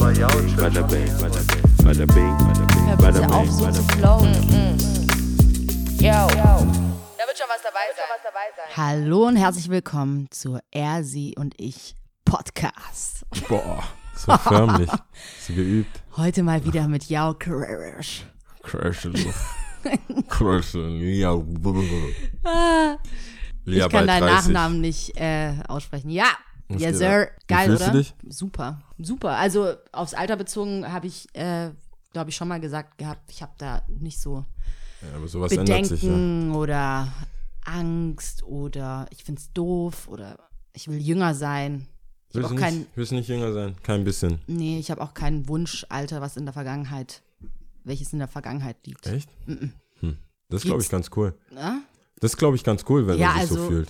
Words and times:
Bada 0.00 0.28
bing, 0.28 0.56
bada 0.56 0.82
bing, 0.86 1.18
bada 1.84 2.06
bing, 2.06 3.30
auf, 3.30 3.50
so 3.50 3.70
zu 3.70 3.82
flowen. 3.82 4.32
Yo. 5.98 6.08
Da 6.08 6.64
wird 7.26 7.36
schon 7.36 7.46
was 7.46 7.60
dabei 7.62 7.84
sein. 7.94 8.76
Hallo 8.76 9.26
und 9.26 9.36
herzlich 9.36 9.68
willkommen 9.68 10.28
zur 10.30 10.60
Er, 10.70 11.04
Sie 11.04 11.34
und 11.36 11.54
Ich 11.58 11.96
Podcast. 12.24 13.26
Boah, 13.46 13.84
so 14.16 14.34
förmlich. 14.38 14.90
so 15.46 15.52
geübt. 15.52 16.02
Heute 16.16 16.44
mal 16.44 16.64
wieder 16.64 16.88
mit 16.88 17.10
Yao 17.10 17.34
Crash. 17.34 18.24
Crashen. 18.62 19.12
Crashen. 20.30 20.98
Ja. 21.02 21.34
Ah, 22.44 22.96
Lia 23.66 23.84
ich 23.84 23.92
kann 23.92 24.06
deinen 24.06 24.22
30. 24.22 24.46
Nachnamen 24.46 24.80
nicht 24.80 25.20
äh, 25.20 25.52
aussprechen. 25.68 26.08
Ja, 26.08 26.30
yes, 26.78 26.98
sir. 26.98 27.28
Geil, 27.48 27.74
oder? 27.74 28.04
Super, 28.28 28.82
super. 28.98 29.30
Also 29.36 29.74
aufs 29.92 30.14
Alter 30.14 30.36
bezogen 30.36 30.90
habe 30.92 31.06
ich, 31.06 31.26
äh, 31.34 31.70
glaube 32.12 32.30
ich, 32.30 32.36
schon 32.36 32.48
mal 32.48 32.60
gesagt 32.60 32.98
gehabt, 32.98 33.30
ich 33.30 33.42
habe 33.42 33.52
da 33.58 33.82
nicht 33.88 34.20
so 34.20 34.44
Ja, 35.02 35.16
aber 35.16 35.28
sowas 35.28 35.52
ändert 35.52 35.86
sich 35.86 36.02
ja. 36.02 36.08
Bedenken 36.10 36.54
oder 36.54 37.08
Angst 37.64 38.42
oder 38.44 39.06
ich 39.10 39.24
finde 39.24 39.40
es 39.40 39.52
doof 39.52 40.08
oder 40.08 40.38
ich 40.72 40.88
will 40.88 40.98
jünger 40.98 41.34
sein. 41.34 41.86
Ich 42.28 42.36
Willst 42.36 42.52
auch 42.52 42.56
kein, 42.56 42.78
nicht, 42.78 42.90
willst 42.94 43.12
nicht 43.12 43.28
jünger 43.28 43.52
sein? 43.52 43.74
Kein 43.82 44.04
bisschen. 44.04 44.40
nee, 44.46 44.78
ich 44.78 44.90
habe 44.90 45.00
auch 45.00 45.14
kein 45.14 45.48
Wunschalter, 45.48 46.20
was 46.20 46.36
in 46.36 46.44
der 46.46 46.52
Vergangenheit, 46.52 47.22
welches 47.84 48.12
in 48.12 48.18
der 48.20 48.28
Vergangenheit 48.28 48.76
liegt. 48.86 49.06
Echt? 49.06 49.28
Hm. 49.46 49.72
Das 50.48 50.62
glaube 50.62 50.82
ich 50.82 50.88
ganz 50.88 51.10
cool. 51.16 51.34
Ja? 51.54 51.80
Das 52.20 52.36
glaube 52.36 52.56
ich 52.56 52.64
ganz 52.64 52.84
cool, 52.88 53.06
wenn 53.06 53.18
Ja, 53.18 53.28
man 53.34 53.40
sich 53.40 53.48
so 53.50 53.54
also- 53.56 53.68
fühlt. 53.68 53.88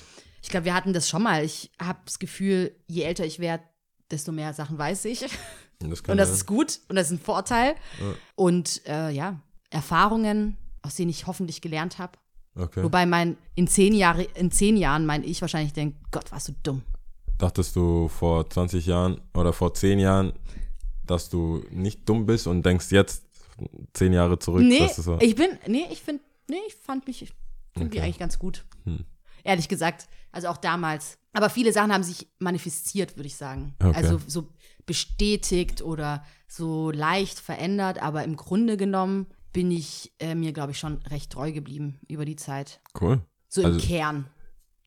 Ich 0.50 0.52
glaube, 0.52 0.64
wir 0.64 0.74
hatten 0.74 0.92
das 0.92 1.08
schon 1.08 1.22
mal. 1.22 1.44
Ich 1.44 1.70
habe 1.80 2.00
das 2.04 2.18
Gefühl, 2.18 2.74
je 2.88 3.02
älter 3.04 3.24
ich 3.24 3.38
werde, 3.38 3.62
desto 4.10 4.32
mehr 4.32 4.52
Sachen 4.52 4.76
weiß 4.76 5.04
ich. 5.04 5.22
Und 5.22 5.30
das, 5.90 6.00
Und 6.00 6.16
das 6.16 6.26
sein. 6.26 6.34
ist 6.38 6.46
gut 6.46 6.80
und 6.88 6.96
das 6.96 7.06
ist 7.06 7.12
ein 7.12 7.20
Vorteil. 7.20 7.76
Ja. 8.00 8.14
Und 8.34 8.84
äh, 8.88 9.10
ja, 9.10 9.38
Erfahrungen, 9.70 10.56
aus 10.82 10.96
denen 10.96 11.08
ich 11.10 11.28
hoffentlich 11.28 11.60
gelernt 11.60 11.98
habe. 12.00 12.18
Okay. 12.56 12.82
Wobei 12.82 13.06
mein 13.06 13.36
in 13.54 13.68
zehn, 13.68 13.94
Jahre, 13.94 14.24
in 14.24 14.50
zehn 14.50 14.76
Jahren 14.76 15.06
mein 15.06 15.22
Ich 15.22 15.40
wahrscheinlich 15.40 15.72
denkt, 15.72 15.98
Gott, 16.10 16.32
warst 16.32 16.48
du 16.48 16.52
dumm. 16.64 16.82
Dachtest 17.38 17.76
du 17.76 18.08
vor 18.08 18.50
20 18.50 18.86
Jahren 18.86 19.20
oder 19.34 19.52
vor 19.52 19.72
10 19.72 20.00
Jahren, 20.00 20.32
dass 21.04 21.30
du 21.30 21.64
nicht 21.70 22.08
dumm 22.08 22.26
bist 22.26 22.48
und 22.48 22.66
denkst 22.66 22.90
jetzt 22.90 23.24
10 23.92 24.12
Jahre 24.14 24.36
zurück, 24.40 24.62
Nee, 24.64 24.80
dass 24.80 24.96
du 24.96 25.02
so. 25.02 25.18
ich 25.20 25.36
bin, 25.36 25.50
nee, 25.68 25.84
ich 25.92 26.02
finde, 26.02 26.24
nee, 26.50 26.56
ich 26.66 26.74
fand 26.74 27.06
mich 27.06 27.32
irgendwie 27.76 27.98
Okay. 27.98 28.04
eigentlich 28.04 28.18
ganz 28.18 28.36
gut. 28.36 28.64
Hm. 28.84 29.04
Ehrlich 29.44 29.68
gesagt, 29.68 30.08
also 30.32 30.48
auch 30.48 30.56
damals. 30.56 31.18
Aber 31.32 31.50
viele 31.50 31.72
Sachen 31.72 31.92
haben 31.92 32.02
sich 32.02 32.28
manifestiert, 32.38 33.16
würde 33.16 33.26
ich 33.28 33.36
sagen. 33.36 33.74
Okay. 33.82 33.96
Also 33.96 34.20
so 34.26 34.48
bestätigt 34.86 35.82
oder 35.82 36.24
so 36.48 36.90
leicht 36.90 37.38
verändert, 37.38 38.02
aber 38.02 38.24
im 38.24 38.36
Grunde 38.36 38.76
genommen 38.76 39.26
bin 39.52 39.70
ich 39.70 40.12
äh, 40.18 40.34
mir, 40.34 40.52
glaube 40.52 40.72
ich, 40.72 40.78
schon 40.78 40.98
recht 41.10 41.30
treu 41.32 41.52
geblieben 41.52 41.98
über 42.08 42.24
die 42.24 42.36
Zeit. 42.36 42.80
cool. 43.00 43.20
So 43.48 43.64
Also- 43.64 43.78
im 43.78 43.84
Kern. 43.84 44.26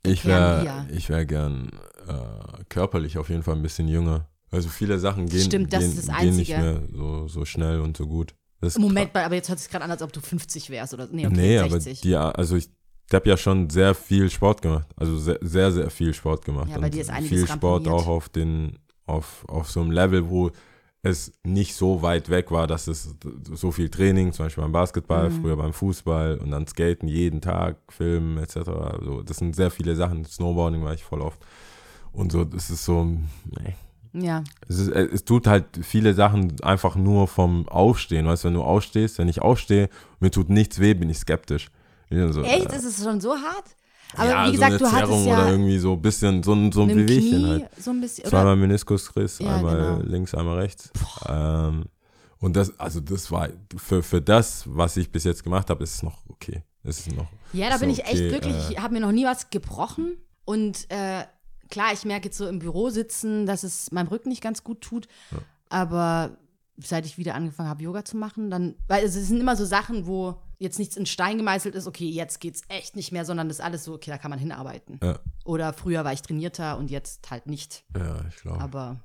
Ich 0.05 0.25
wäre 0.25 0.85
wär 0.89 1.25
gern 1.25 1.69
äh, 2.09 2.63
körperlich 2.67 3.17
auf 3.17 3.29
jeden 3.29 3.41
Fall 3.41 3.55
ein 3.55 3.61
bisschen 3.61 3.87
jünger. 3.87 4.27
Also 4.51 4.67
viele 4.67 4.99
Sachen 4.99 5.27
gehen, 5.27 5.45
Stimmt, 5.45 5.71
das 5.71 5.79
gehen, 5.79 5.97
ist 5.97 6.09
das 6.09 6.17
gehen 6.17 6.35
nicht 6.35 6.53
Einzige. 6.53 6.73
mehr 6.73 6.87
so, 6.93 7.27
so 7.29 7.45
schnell 7.45 7.79
und 7.79 7.95
so 7.95 8.05
gut. 8.05 8.35
Moment, 8.77 9.15
aber 9.15 9.35
jetzt 9.35 9.47
hört 9.49 9.57
es 9.57 9.63
sich 9.63 9.71
gerade 9.71 9.85
an, 9.85 9.91
als 9.91 10.01
ob 10.01 10.11
du 10.11 10.19
50 10.19 10.69
wärst 10.69 10.93
oder 10.93 11.07
nee, 11.09 11.25
okay, 11.25 11.35
nee, 11.35 11.69
60. 11.69 11.99
aber 12.13 12.31
die, 12.33 12.37
also 12.37 12.55
ich 12.57 12.69
habe 13.13 13.29
ja 13.29 13.37
schon 13.37 13.69
sehr 13.69 13.93
viel 13.95 14.29
Sport 14.29 14.61
gemacht. 14.61 14.87
Also 14.95 15.17
sehr, 15.17 15.37
sehr, 15.41 15.71
sehr 15.71 15.89
viel 15.89 16.13
Sport 16.13 16.45
gemacht. 16.45 16.69
Ja, 16.69 16.79
bei 16.79 16.89
dir 16.89 17.01
ist 17.01 17.09
einiges 17.09 17.29
viel 17.29 17.47
Sport 17.47 17.85
ramponiert. 17.87 17.93
auch 17.93 18.07
auf 18.07 18.29
den, 18.29 18.79
auf, 19.05 19.45
auf 19.47 19.69
so 19.69 19.81
einem 19.81 19.91
Level, 19.91 20.29
wo 20.29 20.51
es 21.05 21.33
nicht 21.43 21.75
so 21.75 22.01
weit 22.01 22.29
weg 22.29 22.49
war, 22.49 22.65
dass 22.65 22.87
es 22.87 23.15
so 23.51 23.71
viel 23.71 23.89
Training, 23.89 24.31
zum 24.31 24.45
Beispiel 24.45 24.63
beim 24.63 24.71
Basketball, 24.71 25.29
Mhm. 25.29 25.41
früher 25.41 25.57
beim 25.57 25.73
Fußball 25.73 26.37
und 26.37 26.51
dann 26.51 26.65
Skaten 26.65 27.09
jeden 27.09 27.41
Tag, 27.41 27.75
Filmen 27.89 28.37
etc. 28.37 28.57
Also 28.69 29.21
das 29.21 29.37
sind 29.37 29.53
sehr 29.55 29.69
viele 29.69 29.95
Sachen. 29.97 30.23
Snowboarding 30.23 30.81
war 30.83 30.93
ich 30.93 31.03
voll 31.03 31.19
oft. 31.21 31.39
Und 32.13 32.31
so, 32.31 32.45
das 32.45 32.69
ist 32.69 32.85
so, 32.85 33.03
nee. 33.03 33.75
ja, 34.13 34.43
Es, 34.69 34.79
ist, 34.79 34.89
äh, 34.89 35.03
es 35.11 35.25
tut 35.25 35.45
halt 35.47 35.65
viele 35.81 36.13
Sachen 36.13 36.61
einfach 36.61 36.95
nur 36.95 37.27
vom 37.27 37.67
Aufstehen. 37.67 38.25
Weißt 38.27 38.43
du, 38.45 38.47
wenn 38.47 38.53
du 38.55 38.63
aufstehst, 38.63 39.17
wenn 39.17 39.27
ich 39.27 39.41
aufstehe, 39.41 39.89
mir 40.21 40.31
tut 40.31 40.49
nichts 40.49 40.79
weh, 40.79 40.93
bin 40.93 41.09
ich 41.09 41.17
skeptisch. 41.17 41.69
So, 42.31 42.41
echt? 42.43 42.71
Ist 42.71 42.85
es 42.85 43.03
schon 43.03 43.19
so 43.21 43.31
hart? 43.31 43.65
Aber 44.15 44.29
ja, 44.29 44.47
wie 44.47 44.51
gesagt, 44.51 44.73
so 44.73 44.77
du 44.79 44.85
eine 44.85 44.93
hattest 44.95 45.11
Zerrung 45.11 45.27
ja 45.27 45.41
oder 45.41 45.51
irgendwie 45.51 45.79
so 45.79 45.93
ein 45.93 46.01
bisschen, 46.01 46.43
so 46.43 46.53
ein, 46.53 46.71
so 46.71 46.81
ein 46.83 46.87
Bewegchen 46.89 47.29
Knie 47.41 47.49
halt. 47.61 47.69
so 47.79 47.89
ein 47.91 47.99
bisschen. 48.01 48.25
Zweimal 48.25 48.55
Meniskusriss, 48.55 49.39
Ja, 49.39 49.55
einmal 49.55 49.75
genau. 49.97 49.99
links, 50.11 50.35
einmal 50.35 50.59
rechts. 50.59 50.91
Ähm, 51.27 51.85
und 52.39 52.55
das, 52.55 52.77
also 52.79 52.99
das 52.99 53.31
war, 53.31 53.49
für, 53.75 54.03
für 54.03 54.21
das, 54.21 54.63
was 54.67 54.97
ich 54.97 55.11
bis 55.11 55.23
jetzt 55.23 55.43
gemacht 55.43 55.69
habe, 55.69 55.83
ist 55.83 55.95
es 55.95 56.03
noch 56.03 56.19
okay. 56.29 56.61
Es 56.83 56.99
ist 57.07 57.15
noch, 57.15 57.27
Ja, 57.53 57.69
da 57.69 57.77
bin 57.77 57.89
ich 57.89 57.99
echt 58.03 58.11
okay, 58.15 58.29
glücklich. 58.29 58.55
äh, 58.55 58.73
Ich 58.73 58.79
habe 58.79 58.93
mir 58.93 58.99
noch 58.99 59.11
nie 59.13 59.25
was 59.25 59.49
gebrochen. 59.49 60.17
Und 60.45 60.85
äh, 60.91 61.23
klar, 61.69 61.93
ich 61.93 62.03
merke 62.05 62.25
jetzt 62.25 62.37
so 62.37 62.47
im 62.47 62.59
Büro 62.59 62.89
sitzen, 62.89 63.45
dass 63.47 63.63
es 63.63 63.91
meinem 63.91 64.07
Rücken 64.09 64.29
nicht 64.29 64.43
ganz 64.43 64.63
gut 64.63 64.81
tut. 64.81 65.07
Aber 65.69 66.37
seit 66.77 67.05
ich 67.05 67.17
wieder 67.17 67.35
angefangen 67.35 67.69
habe, 67.69 67.81
Yoga 67.83 68.03
zu 68.05 68.17
machen, 68.17 68.51
dann, 68.51 68.75
weil 68.87 69.05
es 69.05 69.13
sind 69.13 69.39
immer 69.39 69.55
so 69.55 69.65
Sachen, 69.65 70.05
wo 70.05 70.35
jetzt 70.63 70.79
nichts 70.79 70.95
in 70.97 71.05
Stein 71.05 71.37
gemeißelt 71.37 71.75
ist, 71.75 71.85
okay, 71.87 72.09
jetzt 72.09 72.39
geht's 72.39 72.61
echt 72.69 72.95
nicht 72.95 73.11
mehr, 73.11 73.25
sondern 73.25 73.49
das 73.49 73.59
ist 73.59 73.63
alles 73.63 73.83
so, 73.83 73.93
okay, 73.93 74.09
da 74.09 74.17
kann 74.17 74.29
man 74.31 74.39
hinarbeiten. 74.39 74.99
Ja, 75.03 75.19
Oder 75.43 75.73
früher 75.73 76.03
war 76.05 76.13
ich 76.13 76.21
trainierter 76.21 76.77
und 76.77 76.89
jetzt 76.89 77.29
halt 77.29 77.45
nicht. 77.47 77.83
ja, 77.95 78.21
ich 78.29 78.37
glaube. 78.37 78.59
Aber 78.61 78.99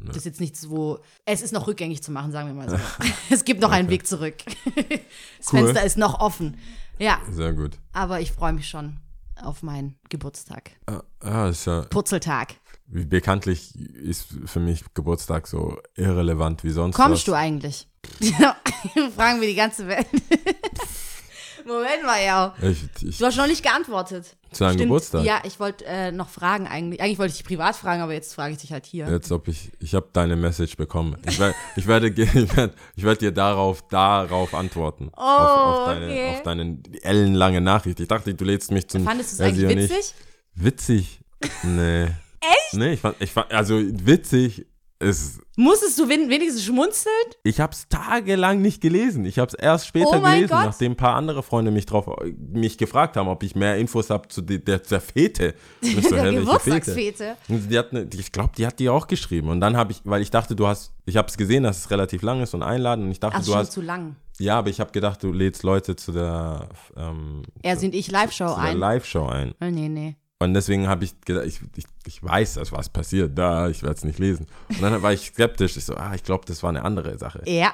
das 0.00 0.16
ist 0.16 0.24
jetzt 0.24 0.40
nichts, 0.40 0.70
wo. 0.70 0.98
Es 1.26 1.42
ist 1.42 1.52
noch 1.52 1.66
rückgängig 1.66 2.02
zu 2.02 2.10
machen, 2.12 2.32
sagen 2.32 2.48
wir 2.48 2.54
mal 2.54 2.70
so. 2.70 2.76
es 3.30 3.44
gibt 3.44 3.60
noch 3.60 3.70
einen 3.70 3.88
Weg 3.90 4.06
zurück. 4.06 4.36
das 4.76 5.52
Cool. 5.52 5.64
Fenster 5.64 5.84
ist 5.84 5.98
noch 5.98 6.20
offen. 6.20 6.56
Ja, 6.98 7.20
Sehr 7.30 7.52
gut. 7.52 7.78
aber 7.92 8.20
ich 8.20 8.32
freue 8.32 8.52
mich 8.52 8.68
schon 8.68 8.98
auf 9.36 9.62
meinen 9.62 9.96
Geburtstag. 10.08 10.70
Ah, 10.86 11.02
ah, 11.20 11.48
ist 11.48 11.66
ja, 11.66 11.82
Purzeltag. 11.82 12.54
wie 12.86 13.04
bekanntlich 13.06 13.74
ist 13.76 14.26
für 14.44 14.60
mich 14.60 14.84
Geburtstag 14.94 15.48
so 15.48 15.78
irrelevant 15.96 16.62
wie 16.62 16.70
sonst 16.70 16.94
Kommst 16.94 17.22
was. 17.22 17.24
du 17.24 17.34
eigentlich? 17.34 17.88
Ja, 18.20 18.56
fragen 19.16 19.40
wir 19.40 19.48
die 19.48 19.54
ganze 19.54 19.86
Welt. 19.88 20.06
Moment 21.64 22.02
mal, 22.04 22.22
ja. 22.24 22.54
Ich, 22.60 22.84
ich, 23.08 23.18
Du 23.18 23.24
hast 23.26 23.36
noch 23.36 23.46
nicht 23.46 23.62
geantwortet. 23.62 24.36
zu 24.50 24.64
einem 24.64 24.72
Stimmt. 24.74 24.88
Geburtstag? 24.88 25.24
Ja, 25.24 25.40
ich 25.44 25.60
wollte 25.60 25.84
äh, 25.84 26.10
noch 26.10 26.28
fragen 26.28 26.66
eigentlich. 26.66 27.00
Eigentlich 27.00 27.18
wollte 27.20 27.30
ich 27.32 27.36
dich 27.38 27.46
privat 27.46 27.76
fragen, 27.76 28.02
aber 28.02 28.12
jetzt 28.14 28.34
frage 28.34 28.54
ich 28.54 28.58
dich 28.60 28.72
halt 28.72 28.84
hier. 28.84 29.08
Jetzt, 29.08 29.30
ob 29.30 29.46
ich, 29.46 29.70
ich 29.78 29.94
habe 29.94 30.08
deine 30.12 30.34
Message 30.34 30.76
bekommen. 30.76 31.16
Ich, 31.24 31.38
wer, 31.38 31.54
ich 31.76 31.86
werde, 31.86 32.08
ich 32.16 32.56
werde, 32.56 32.74
ich 32.96 33.04
werde 33.04 33.18
dir 33.18 33.30
darauf, 33.32 33.86
darauf 33.86 34.54
antworten. 34.54 35.10
auf, 35.12 35.50
auf, 35.50 35.86
deine, 35.86 36.06
Oh, 36.06 36.10
okay. 36.10 36.30
auf 36.34 36.42
deine 36.42 36.78
ellenlange 37.02 37.60
Nachricht. 37.60 38.00
Ich 38.00 38.08
dachte, 38.08 38.34
du 38.34 38.44
lädst 38.44 38.72
mich 38.72 38.88
zum. 38.88 39.04
Fandest 39.04 39.38
du 39.38 39.44
es 39.44 39.48
eigentlich 39.48 39.68
witzig? 39.90 40.14
Witzig? 40.54 41.20
Nee. 41.62 42.04
Echt? 42.40 42.74
Nee, 42.74 42.94
ich 42.94 43.00
fand, 43.00 43.16
ich 43.20 43.30
fand, 43.30 43.52
also 43.52 43.80
witzig 43.80 44.66
ist, 45.02 45.40
Musstest 45.56 45.98
du 45.98 46.08
wen 46.08 46.30
wenigstens 46.30 46.64
schmunzeln? 46.64 47.14
ich 47.44 47.60
habe 47.60 47.72
es 47.74 47.86
tagelang 47.88 48.62
nicht 48.62 48.80
gelesen. 48.80 49.26
Ich 49.26 49.38
habe 49.38 49.48
es 49.48 49.54
erst 49.54 49.86
später 49.86 50.16
Oh 50.18 50.20
gelesen, 50.22 50.48
Gott. 50.48 50.64
nachdem 50.64 50.92
ein 50.92 50.96
paar 50.96 51.14
andere 51.14 51.42
Freunde 51.42 51.70
mich 51.70 51.84
drauf, 51.84 52.06
mich 52.38 52.78
gefragt 52.78 53.16
haben, 53.18 53.28
ob 53.28 53.42
ich 53.42 53.54
mehr 53.54 53.76
Infos 53.76 54.08
habe 54.08 54.28
zu 54.28 54.40
der, 54.40 54.58
der, 54.58 54.78
der 54.78 55.00
Fete. 55.02 55.54
Und 55.82 55.98
ich 55.98 56.04
so, 56.08 56.14
Der 56.14 56.32
Geburtstagsfete. 56.32 57.36
Und 57.48 57.70
Die 57.70 57.78
hat 57.78 57.92
ne, 57.92 58.08
ich 58.14 58.32
glaube, 58.32 58.52
die 58.56 58.66
hat 58.66 58.78
die 58.78 58.88
auch 58.88 59.06
geschrieben. 59.06 59.50
Und 59.50 59.60
dann 59.60 59.76
habe 59.76 59.92
ich, 59.92 60.00
weil 60.04 60.22
ich 60.22 60.30
dachte, 60.30 60.56
du 60.56 60.66
hast, 60.66 60.92
ich 61.04 61.18
habe 61.18 61.28
es 61.28 61.36
gesehen, 61.36 61.64
dass 61.64 61.78
es 61.78 61.90
relativ 61.90 62.22
lang 62.22 62.40
ist 62.42 62.54
und 62.54 62.62
einladen. 62.62 63.04
Und 63.04 63.10
ich 63.10 63.20
dachte, 63.20 63.36
Ach, 63.40 63.44
du 63.44 63.54
hast, 63.54 63.72
zu 63.72 63.82
lang. 63.82 64.16
ja, 64.38 64.58
aber 64.58 64.70
ich 64.70 64.80
habe 64.80 64.90
gedacht, 64.92 65.22
du 65.22 65.32
lädst 65.32 65.64
Leute 65.64 65.96
zu 65.96 66.12
der, 66.12 66.68
ähm, 66.96 67.42
Er 67.62 67.76
sind 67.76 67.94
ich 67.94 68.10
Live-Show 68.10 68.54
ein. 68.54 68.78
Live-Show 68.78 69.26
ein. 69.26 69.52
Oh, 69.60 69.66
nee, 69.66 69.90
nee. 69.90 70.16
Und 70.44 70.54
deswegen 70.54 70.88
habe 70.88 71.04
ich 71.04 71.20
gedacht, 71.20 71.46
ich, 71.46 71.60
ich, 71.76 71.84
ich 72.06 72.22
weiß, 72.22 72.54
dass 72.54 72.72
was 72.72 72.88
passiert, 72.88 73.36
da, 73.36 73.68
ich 73.68 73.82
werde 73.82 73.96
es 73.96 74.04
nicht 74.04 74.18
lesen. 74.18 74.46
Und 74.68 74.82
dann 74.82 75.02
war 75.02 75.12
ich 75.12 75.26
skeptisch. 75.26 75.76
Ich 75.76 75.84
so, 75.84 75.94
ah, 75.96 76.14
ich 76.14 76.22
glaube, 76.22 76.44
das 76.46 76.62
war 76.62 76.70
eine 76.70 76.84
andere 76.84 77.18
Sache. 77.18 77.42
Ja. 77.46 77.72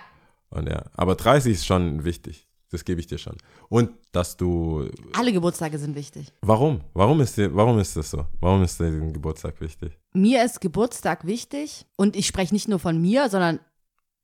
Und 0.51 0.69
ja, 0.69 0.85
aber 0.95 1.15
30 1.15 1.53
ist 1.53 1.67
schon 1.67 2.05
wichtig. 2.05 2.47
Das 2.71 2.85
gebe 2.85 3.01
ich 3.01 3.07
dir 3.07 3.17
schon. 3.17 3.37
Und 3.71 3.91
dass 4.13 4.37
du, 4.37 4.91
Alle 5.15 5.33
Geburtstage 5.33 5.79
sind 5.79 5.95
wichtig. 5.95 6.33
warum? 6.43 6.83
Warum 6.93 7.21
ist 7.21 7.37
dir, 7.37 7.55
warum 7.55 7.79
ist 7.79 7.97
das 7.97 8.11
so? 8.11 8.27
Warum 8.41 8.63
ist 8.63 8.79
dir 8.79 8.91
den 8.91 9.13
Geburtstag 9.13 9.61
wichtig? 9.61 9.99
Mir 10.13 10.45
ist 10.45 10.61
Geburtstag 10.61 11.27
wichtig 11.27 11.87
und 11.97 12.15
ich 12.15 12.27
spreche 12.27 12.53
nicht 12.53 12.69
nur 12.69 12.79
von 12.79 13.01
mir, 13.01 13.31
sondern 13.31 13.61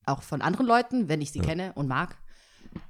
auch 0.04 0.22
von 0.22 0.42
anderen 0.42 0.66
Leuten, 0.66 1.08
wenn 1.08 1.22
ich 1.22 1.32
sie 1.32 1.40
kenne 1.40 1.72
und 1.74 1.88
mag, 1.88 2.18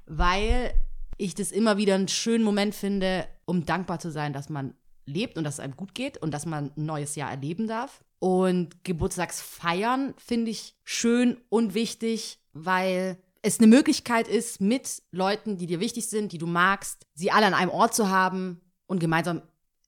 weil 0.05 0.73
ich 1.17 1.35
das 1.35 1.51
immer 1.51 1.77
wieder 1.77 1.95
einen 1.95 2.09
schönen 2.09 2.43
Moment 2.43 2.75
finde, 2.75 3.25
um 3.45 3.65
dankbar 3.65 3.99
zu 3.99 4.11
sein, 4.11 4.33
dass 4.33 4.49
man 4.49 4.73
lebt 5.05 5.37
und 5.37 5.43
dass 5.43 5.55
es 5.55 5.59
einem 5.59 5.75
gut 5.75 5.93
geht 5.95 6.17
und 6.17 6.31
dass 6.31 6.45
man 6.45 6.71
ein 6.75 6.85
neues 6.85 7.15
Jahr 7.15 7.29
erleben 7.31 7.67
darf. 7.67 8.03
Und 8.19 8.83
Geburtstagsfeiern 8.83 10.13
finde 10.17 10.51
ich 10.51 10.75
schön 10.83 11.37
und 11.49 11.73
wichtig, 11.73 12.39
weil 12.53 13.17
es 13.41 13.59
eine 13.59 13.67
Möglichkeit 13.67 14.27
ist, 14.27 14.61
mit 14.61 15.03
Leuten, 15.11 15.57
die 15.57 15.67
dir 15.67 15.79
wichtig 15.79 16.07
sind, 16.07 16.31
die 16.31 16.37
du 16.37 16.47
magst, 16.47 17.05
sie 17.13 17.31
alle 17.31 17.45
an 17.45 17.53
einem 17.53 17.69
Ort 17.69 17.93
zu 17.93 18.09
haben 18.09 18.61
und 18.87 18.99
gemeinsam 18.99 19.41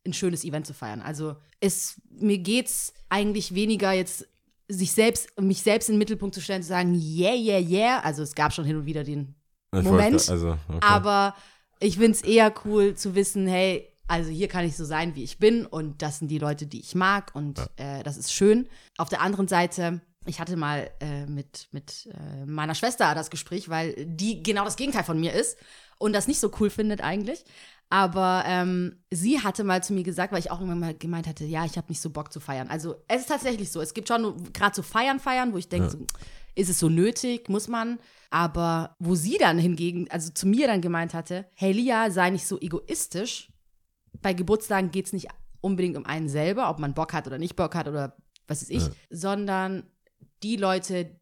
ein 0.05 0.13
schönes 0.13 0.43
Event 0.43 0.67
zu 0.67 0.73
feiern. 0.73 1.01
Also 1.01 1.35
es, 1.59 1.99
mir 2.09 2.37
geht's 2.37 2.93
eigentlich 3.09 3.55
weniger 3.55 3.91
jetzt 3.93 4.27
sich 4.67 4.91
selbst, 4.91 5.29
mich 5.39 5.61
selbst 5.63 5.89
in 5.89 5.93
den 5.95 5.99
Mittelpunkt 5.99 6.35
zu 6.35 6.41
stellen, 6.41 6.61
zu 6.61 6.69
sagen, 6.69 6.93
yeah, 6.93 7.33
yeah, 7.33 7.59
yeah. 7.59 7.99
Also 8.01 8.21
es 8.21 8.35
gab 8.35 8.53
schon 8.53 8.65
hin 8.65 8.75
und 8.75 8.85
wieder 8.85 9.03
den 9.03 9.33
Ich 9.73 9.83
Moment, 9.83 10.13
wollte- 10.15 10.31
also, 10.31 10.49
okay. 10.67 10.79
Aber 10.81 11.35
ich 11.79 11.95
finde 11.95 12.11
es 12.11 12.21
eher 12.21 12.53
cool 12.65 12.93
zu 12.95 13.15
wissen, 13.15 13.47
hey, 13.47 13.87
also 14.07 14.29
hier 14.29 14.47
kann 14.47 14.65
ich 14.65 14.77
so 14.77 14.85
sein, 14.85 15.15
wie 15.15 15.23
ich 15.23 15.37
bin 15.37 15.65
und 15.65 16.01
das 16.01 16.19
sind 16.19 16.29
die 16.29 16.39
Leute, 16.39 16.65
die 16.65 16.79
ich 16.79 16.95
mag 16.95 17.35
und 17.35 17.59
äh, 17.75 18.03
das 18.03 18.17
ist 18.17 18.33
schön. 18.33 18.67
Auf 18.97 19.09
der 19.09 19.21
anderen 19.21 19.47
Seite, 19.47 20.01
ich 20.25 20.39
hatte 20.39 20.55
mal 20.55 20.89
äh, 20.99 21.25
mit, 21.25 21.67
mit 21.71 22.09
äh, 22.13 22.45
meiner 22.45 22.75
Schwester 22.75 23.13
das 23.15 23.29
Gespräch, 23.29 23.69
weil 23.69 23.93
die 24.05 24.43
genau 24.43 24.63
das 24.63 24.75
Gegenteil 24.75 25.03
von 25.03 25.19
mir 25.19 25.33
ist 25.33 25.57
und 25.97 26.13
das 26.13 26.27
nicht 26.27 26.39
so 26.39 26.51
cool 26.59 26.69
findet 26.69 27.01
eigentlich. 27.01 27.43
Aber 27.89 28.43
ähm, 28.45 28.97
sie 29.11 29.41
hatte 29.41 29.63
mal 29.63 29.81
zu 29.81 29.93
mir 29.93 30.03
gesagt, 30.03 30.33
weil 30.33 30.39
ich 30.39 30.51
auch 30.51 30.59
irgendwann 30.59 30.79
mal 30.79 30.93
gemeint 30.93 31.25
hatte, 31.25 31.45
ja, 31.45 31.63
ich 31.63 31.77
habe 31.77 31.87
nicht 31.87 32.01
so 32.01 32.09
Bock 32.09 32.33
zu 32.33 32.39
feiern. 32.39 32.67
Also 32.67 32.95
es 33.07 33.21
ist 33.21 33.29
tatsächlich 33.29 33.71
so. 33.71 33.79
Es 33.79 33.93
gibt 33.93 34.09
schon 34.09 34.51
gerade 34.51 34.75
so 34.75 34.81
Feiern, 34.81 35.19
Feiern, 35.19 35.53
wo 35.53 35.57
ich 35.57 35.69
denke, 35.69 35.89
so, 35.89 36.05
ist 36.55 36.69
es 36.69 36.79
so 36.79 36.89
nötig, 36.89 37.47
muss 37.47 37.69
man. 37.69 37.99
Aber 38.29 38.95
wo 38.99 39.15
sie 39.15 39.37
dann 39.37 39.57
hingegen, 39.57 40.11
also 40.11 40.31
zu 40.33 40.47
mir 40.47 40.67
dann 40.67 40.81
gemeint 40.81 41.13
hatte, 41.13 41.45
hey 41.53 41.71
Lia, 41.71 42.11
sei 42.11 42.29
nicht 42.29 42.45
so 42.45 42.59
egoistisch. 42.59 43.53
Bei 44.21 44.33
Geburtstagen 44.33 44.91
geht 44.91 45.07
es 45.07 45.13
nicht 45.13 45.27
unbedingt 45.61 45.97
um 45.97 46.05
einen 46.05 46.29
selber, 46.29 46.69
ob 46.69 46.79
man 46.79 46.93
Bock 46.93 47.13
hat 47.13 47.27
oder 47.27 47.37
nicht 47.37 47.55
Bock 47.55 47.75
hat 47.75 47.87
oder 47.87 48.15
was 48.47 48.61
weiß 48.61 48.69
ich, 48.69 48.83
sondern 49.09 49.83
die 50.43 50.55
Leute, 50.55 51.19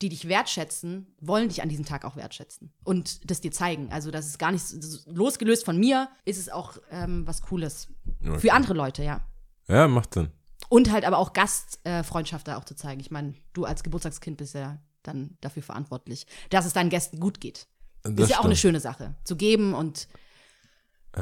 die 0.00 0.10
dich 0.10 0.28
wertschätzen, 0.28 1.12
wollen 1.20 1.48
dich 1.48 1.62
an 1.62 1.68
diesem 1.68 1.84
Tag 1.84 2.04
auch 2.04 2.14
wertschätzen 2.14 2.72
und 2.84 3.28
das 3.30 3.40
dir 3.40 3.50
zeigen. 3.50 3.90
Also 3.90 4.10
das 4.12 4.26
ist 4.26 4.38
gar 4.38 4.52
nicht 4.52 4.64
losgelöst 5.06 5.64
von 5.64 5.76
mir, 5.78 6.08
ist 6.24 6.38
es 6.38 6.48
auch 6.48 6.76
ähm, 6.90 7.26
was 7.26 7.42
Cooles 7.42 7.88
Okay. 8.24 8.38
für 8.38 8.52
andere 8.52 8.74
Leute, 8.74 9.02
ja. 9.02 9.26
Ja, 9.68 9.88
macht 9.88 10.14
Sinn. 10.14 10.30
Und 10.68 10.90
halt 10.92 11.04
aber 11.04 11.18
auch 11.18 11.32
Gastfreundschaft 11.32 12.46
äh, 12.46 12.50
da 12.52 12.58
auch 12.58 12.64
zu 12.64 12.74
zeigen. 12.76 13.00
Ich 13.00 13.10
meine, 13.10 13.34
du 13.52 13.64
als 13.64 13.82
Geburtstagskind 13.82 14.36
bist 14.36 14.54
ja 14.54 14.78
dann 15.02 15.36
dafür 15.40 15.62
verantwortlich, 15.62 16.26
dass 16.50 16.66
es 16.66 16.72
deinen 16.72 16.90
Gästen 16.90 17.20
gut 17.20 17.40
geht. 17.40 17.66
Das 18.02 18.12
ist 18.24 18.30
ja 18.30 18.38
auch 18.40 18.44
eine 18.44 18.54
stimmt. 18.54 18.72
schöne 18.72 18.80
Sache. 18.80 19.14
Zu 19.24 19.36
geben 19.36 19.74
und 19.74 20.08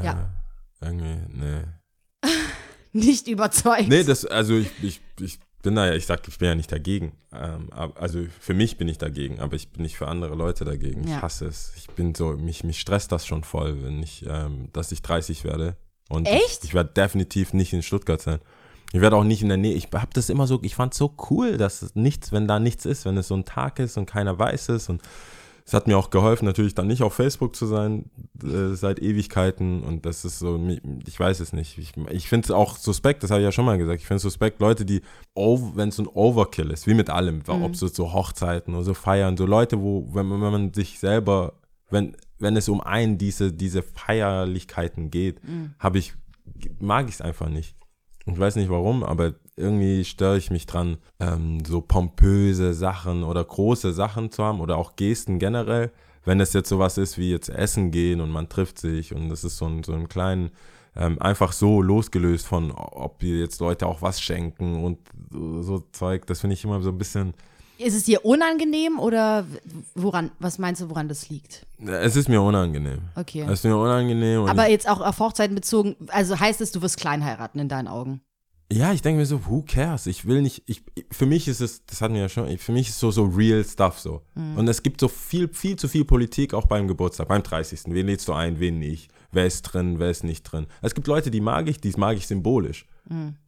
ja, 0.02 0.30
Irgendwie, 0.80 1.16
nee. 1.28 1.62
nicht 2.92 3.28
überzeugt. 3.28 3.88
Nee, 3.88 4.04
das, 4.04 4.24
also 4.24 4.54
ich, 4.56 4.70
ich, 4.82 5.00
ich 5.20 5.38
bin 5.62 5.74
da 5.74 5.86
ja, 5.86 5.94
ich 5.94 6.06
sag, 6.06 6.26
ich 6.28 6.38
bin 6.38 6.48
ja 6.48 6.54
nicht 6.54 6.70
dagegen. 6.70 7.12
Ähm, 7.32 7.70
also 7.72 8.24
für 8.40 8.54
mich 8.54 8.78
bin 8.78 8.88
ich 8.88 8.98
dagegen, 8.98 9.40
aber 9.40 9.56
ich 9.56 9.70
bin 9.70 9.82
nicht 9.82 9.96
für 9.96 10.08
andere 10.08 10.34
Leute 10.34 10.64
dagegen. 10.64 11.04
Ich 11.04 11.10
Ja. 11.10 11.22
hasse 11.22 11.46
es. 11.46 11.72
Ich 11.76 11.88
bin 11.88 12.14
so, 12.14 12.36
mich, 12.36 12.62
mich 12.64 12.80
stresst 12.80 13.12
das 13.12 13.26
schon 13.26 13.42
voll, 13.44 13.82
wenn 13.82 14.02
ich, 14.02 14.24
ähm, 14.28 14.68
dass 14.72 14.92
ich 14.92 15.02
30 15.02 15.44
werde. 15.44 15.76
Und 16.08 16.26
Echt? 16.26 16.58
Ich, 16.62 16.70
ich 16.70 16.74
werde 16.74 16.92
definitiv 16.92 17.52
nicht 17.52 17.72
in 17.72 17.82
Stuttgart 17.82 18.20
sein. 18.20 18.38
Ich 18.92 19.00
werde 19.00 19.16
auch 19.16 19.24
nicht 19.24 19.42
in 19.42 19.48
der 19.48 19.56
Nähe. 19.58 19.74
Ich 19.74 19.88
habe 19.92 20.10
das 20.12 20.28
immer 20.30 20.46
so, 20.46 20.60
ich 20.62 20.76
fand 20.76 20.94
so 20.94 21.12
cool, 21.30 21.56
dass 21.56 21.82
es 21.82 21.96
nichts, 21.96 22.30
wenn 22.30 22.46
da 22.46 22.60
nichts 22.60 22.86
ist, 22.86 23.04
wenn 23.04 23.16
es 23.16 23.26
so 23.28 23.34
ein 23.34 23.44
Tag 23.44 23.80
ist 23.80 23.96
und 23.98 24.06
keiner 24.06 24.38
weiß 24.38 24.68
es 24.68 24.88
und 24.88 25.02
es 25.68 25.74
hat 25.74 25.88
mir 25.88 25.98
auch 25.98 26.10
geholfen, 26.10 26.44
natürlich 26.44 26.76
dann 26.76 26.86
nicht 26.86 27.02
auf 27.02 27.12
Facebook 27.14 27.56
zu 27.56 27.66
sein 27.66 28.08
äh, 28.42 28.74
seit 28.74 29.00
Ewigkeiten 29.00 29.82
und 29.82 30.06
das 30.06 30.24
ist 30.24 30.38
so, 30.38 30.58
ich 31.06 31.18
weiß 31.18 31.40
es 31.40 31.52
nicht. 31.52 31.76
Ich, 31.78 31.92
ich 32.10 32.28
finde 32.28 32.44
es 32.46 32.50
auch 32.52 32.76
suspekt, 32.76 33.24
das 33.24 33.32
habe 33.32 33.40
ich 33.40 33.44
ja 33.44 33.50
schon 33.50 33.64
mal 33.64 33.76
gesagt, 33.76 34.00
ich 34.00 34.06
finde 34.06 34.18
es 34.18 34.22
suspekt, 34.22 34.60
Leute, 34.60 34.84
die, 34.84 35.00
wenn 35.34 35.88
es 35.88 35.98
ein 35.98 36.06
Overkill 36.06 36.70
ist, 36.70 36.86
wie 36.86 36.94
mit 36.94 37.10
allem, 37.10 37.42
ob 37.48 37.72
es 37.72 37.80
so, 37.80 37.88
so 37.88 38.12
Hochzeiten 38.12 38.74
oder 38.74 38.84
so 38.84 38.94
Feiern, 38.94 39.36
so 39.36 39.44
Leute, 39.44 39.80
wo, 39.80 40.08
wenn, 40.14 40.26
man- 40.26 40.40
wenn 40.40 40.52
man 40.52 40.72
sich 40.72 41.00
selber, 41.00 41.54
wenn, 41.90 42.16
wenn 42.38 42.56
es 42.56 42.68
um 42.68 42.80
einen 42.80 43.18
diese, 43.18 43.52
diese 43.52 43.82
Feierlichkeiten 43.82 45.10
geht, 45.10 45.40
habe 45.78 45.98
ich, 45.98 46.14
mag 46.78 47.08
ich 47.08 47.16
es 47.16 47.20
einfach 47.20 47.48
nicht. 47.48 47.74
Ich 48.26 48.38
weiß 48.38 48.56
nicht 48.56 48.70
warum, 48.70 49.04
aber 49.04 49.34
irgendwie 49.56 50.04
störe 50.04 50.36
ich 50.36 50.50
mich 50.50 50.66
dran, 50.66 50.98
ähm, 51.20 51.64
so 51.64 51.80
pompöse 51.80 52.74
Sachen 52.74 53.22
oder 53.22 53.44
große 53.44 53.92
Sachen 53.92 54.30
zu 54.32 54.42
haben 54.42 54.60
oder 54.60 54.76
auch 54.76 54.96
Gesten 54.96 55.38
generell. 55.38 55.92
Wenn 56.24 56.40
es 56.40 56.52
jetzt 56.52 56.68
sowas 56.68 56.98
ist 56.98 57.18
wie 57.18 57.30
jetzt 57.30 57.48
essen 57.48 57.92
gehen 57.92 58.20
und 58.20 58.30
man 58.30 58.48
trifft 58.48 58.78
sich 58.78 59.14
und 59.14 59.28
das 59.28 59.44
ist 59.44 59.58
so 59.58 59.66
ein, 59.66 59.84
so 59.84 59.92
ein 59.92 60.08
kleinen, 60.08 60.50
ähm, 60.96 61.22
einfach 61.22 61.52
so 61.52 61.80
losgelöst 61.80 62.48
von, 62.48 62.72
ob 62.72 63.22
wir 63.22 63.38
jetzt 63.38 63.60
Leute 63.60 63.86
auch 63.86 64.02
was 64.02 64.20
schenken 64.20 64.82
und 64.82 64.98
so, 65.30 65.62
so 65.62 65.84
Zeug, 65.92 66.26
das 66.26 66.40
finde 66.40 66.54
ich 66.54 66.64
immer 66.64 66.80
so 66.80 66.90
ein 66.90 66.98
bisschen, 66.98 67.32
Ist 67.78 67.94
es 67.94 68.04
dir 68.04 68.24
unangenehm 68.24 68.98
oder 68.98 69.46
woran, 69.94 70.30
was 70.38 70.58
meinst 70.58 70.80
du, 70.80 70.88
woran 70.88 71.08
das 71.08 71.28
liegt? 71.28 71.66
es 71.84 72.16
ist 72.16 72.28
mir 72.28 72.40
unangenehm. 72.40 73.00
Okay. 73.14 73.42
Es 73.42 73.60
ist 73.60 73.64
mir 73.64 73.76
unangenehm. 73.76 74.46
Aber 74.46 74.68
jetzt 74.68 74.88
auch 74.88 75.00
auf 75.00 75.18
Hochzeiten 75.18 75.54
bezogen, 75.54 75.94
also 76.08 76.38
heißt 76.38 76.60
es, 76.60 76.72
du 76.72 76.80
wirst 76.80 76.96
klein 76.96 77.24
heiraten 77.24 77.58
in 77.58 77.68
deinen 77.68 77.88
Augen? 77.88 78.22
Ja, 78.72 78.92
ich 78.92 79.00
denke 79.00 79.20
mir 79.20 79.26
so, 79.26 79.46
who 79.46 79.62
cares? 79.62 80.06
Ich 80.06 80.26
will 80.26 80.42
nicht, 80.42 80.64
ich, 80.66 80.82
für 81.12 81.26
mich 81.26 81.46
ist 81.46 81.60
es, 81.60 81.86
das 81.86 82.00
hatten 82.00 82.14
wir 82.14 82.22
ja 82.22 82.28
schon, 82.28 82.58
für 82.58 82.72
mich 82.72 82.88
ist 82.88 82.98
so, 82.98 83.12
so 83.12 83.24
real 83.24 83.64
stuff 83.64 84.00
so. 84.00 84.22
Und 84.34 84.66
es 84.66 84.82
gibt 84.82 85.00
so 85.00 85.06
viel, 85.06 85.48
viel 85.48 85.76
zu 85.76 85.86
viel 85.86 86.04
Politik 86.04 86.52
auch 86.52 86.66
beim 86.66 86.88
Geburtstag, 86.88 87.28
beim 87.28 87.44
30. 87.44 87.82
Wen 87.86 88.06
lädst 88.06 88.26
du 88.26 88.32
ein, 88.32 88.58
wen 88.58 88.80
nicht? 88.80 89.08
Wer 89.30 89.46
ist 89.46 89.62
drin, 89.62 90.00
wer 90.00 90.10
ist 90.10 90.24
nicht 90.24 90.42
drin? 90.42 90.66
Es 90.82 90.94
gibt 90.94 91.06
Leute, 91.06 91.30
die 91.30 91.40
mag 91.40 91.68
ich, 91.68 91.80
die 91.80 91.92
mag 91.96 92.16
ich 92.16 92.26
symbolisch. 92.26 92.86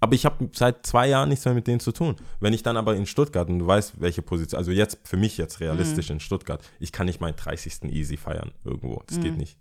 Aber 0.01 0.15
ich 0.15 0.25
habe 0.25 0.49
seit 0.53 0.87
zwei 0.87 1.09
Jahren 1.09 1.29
nichts 1.29 1.45
mehr 1.45 1.55
mit 1.55 1.67
denen 1.67 1.81
zu 1.81 1.93
tun. 1.93 2.17
Wenn 2.41 2.53
ich 2.53 2.63
dann 2.63 2.77
aber 2.77 2.95
in 2.97 3.07
Stuttgart, 3.07 3.49
und 3.49 3.59
du 3.59 3.67
weißt, 3.67 4.01
welche 4.01 4.23
Position, 4.23 4.59
also 4.59 4.71
jetzt 4.71 4.99
für 5.05 5.17
mich 5.17 5.37
jetzt 5.37 5.61
realistisch 5.61 6.11
in 6.11 6.21
Stuttgart, 6.21 6.63
ich 6.79 6.93
kann 6.93 7.07
nicht 7.07 7.21
meinen 7.21 7.37
30. 7.37 7.85
easy 7.85 8.17
feiern 8.17 8.53
irgendwo. 8.65 9.03
Das 9.07 9.21
geht 9.21 9.37
nicht. 9.37 9.59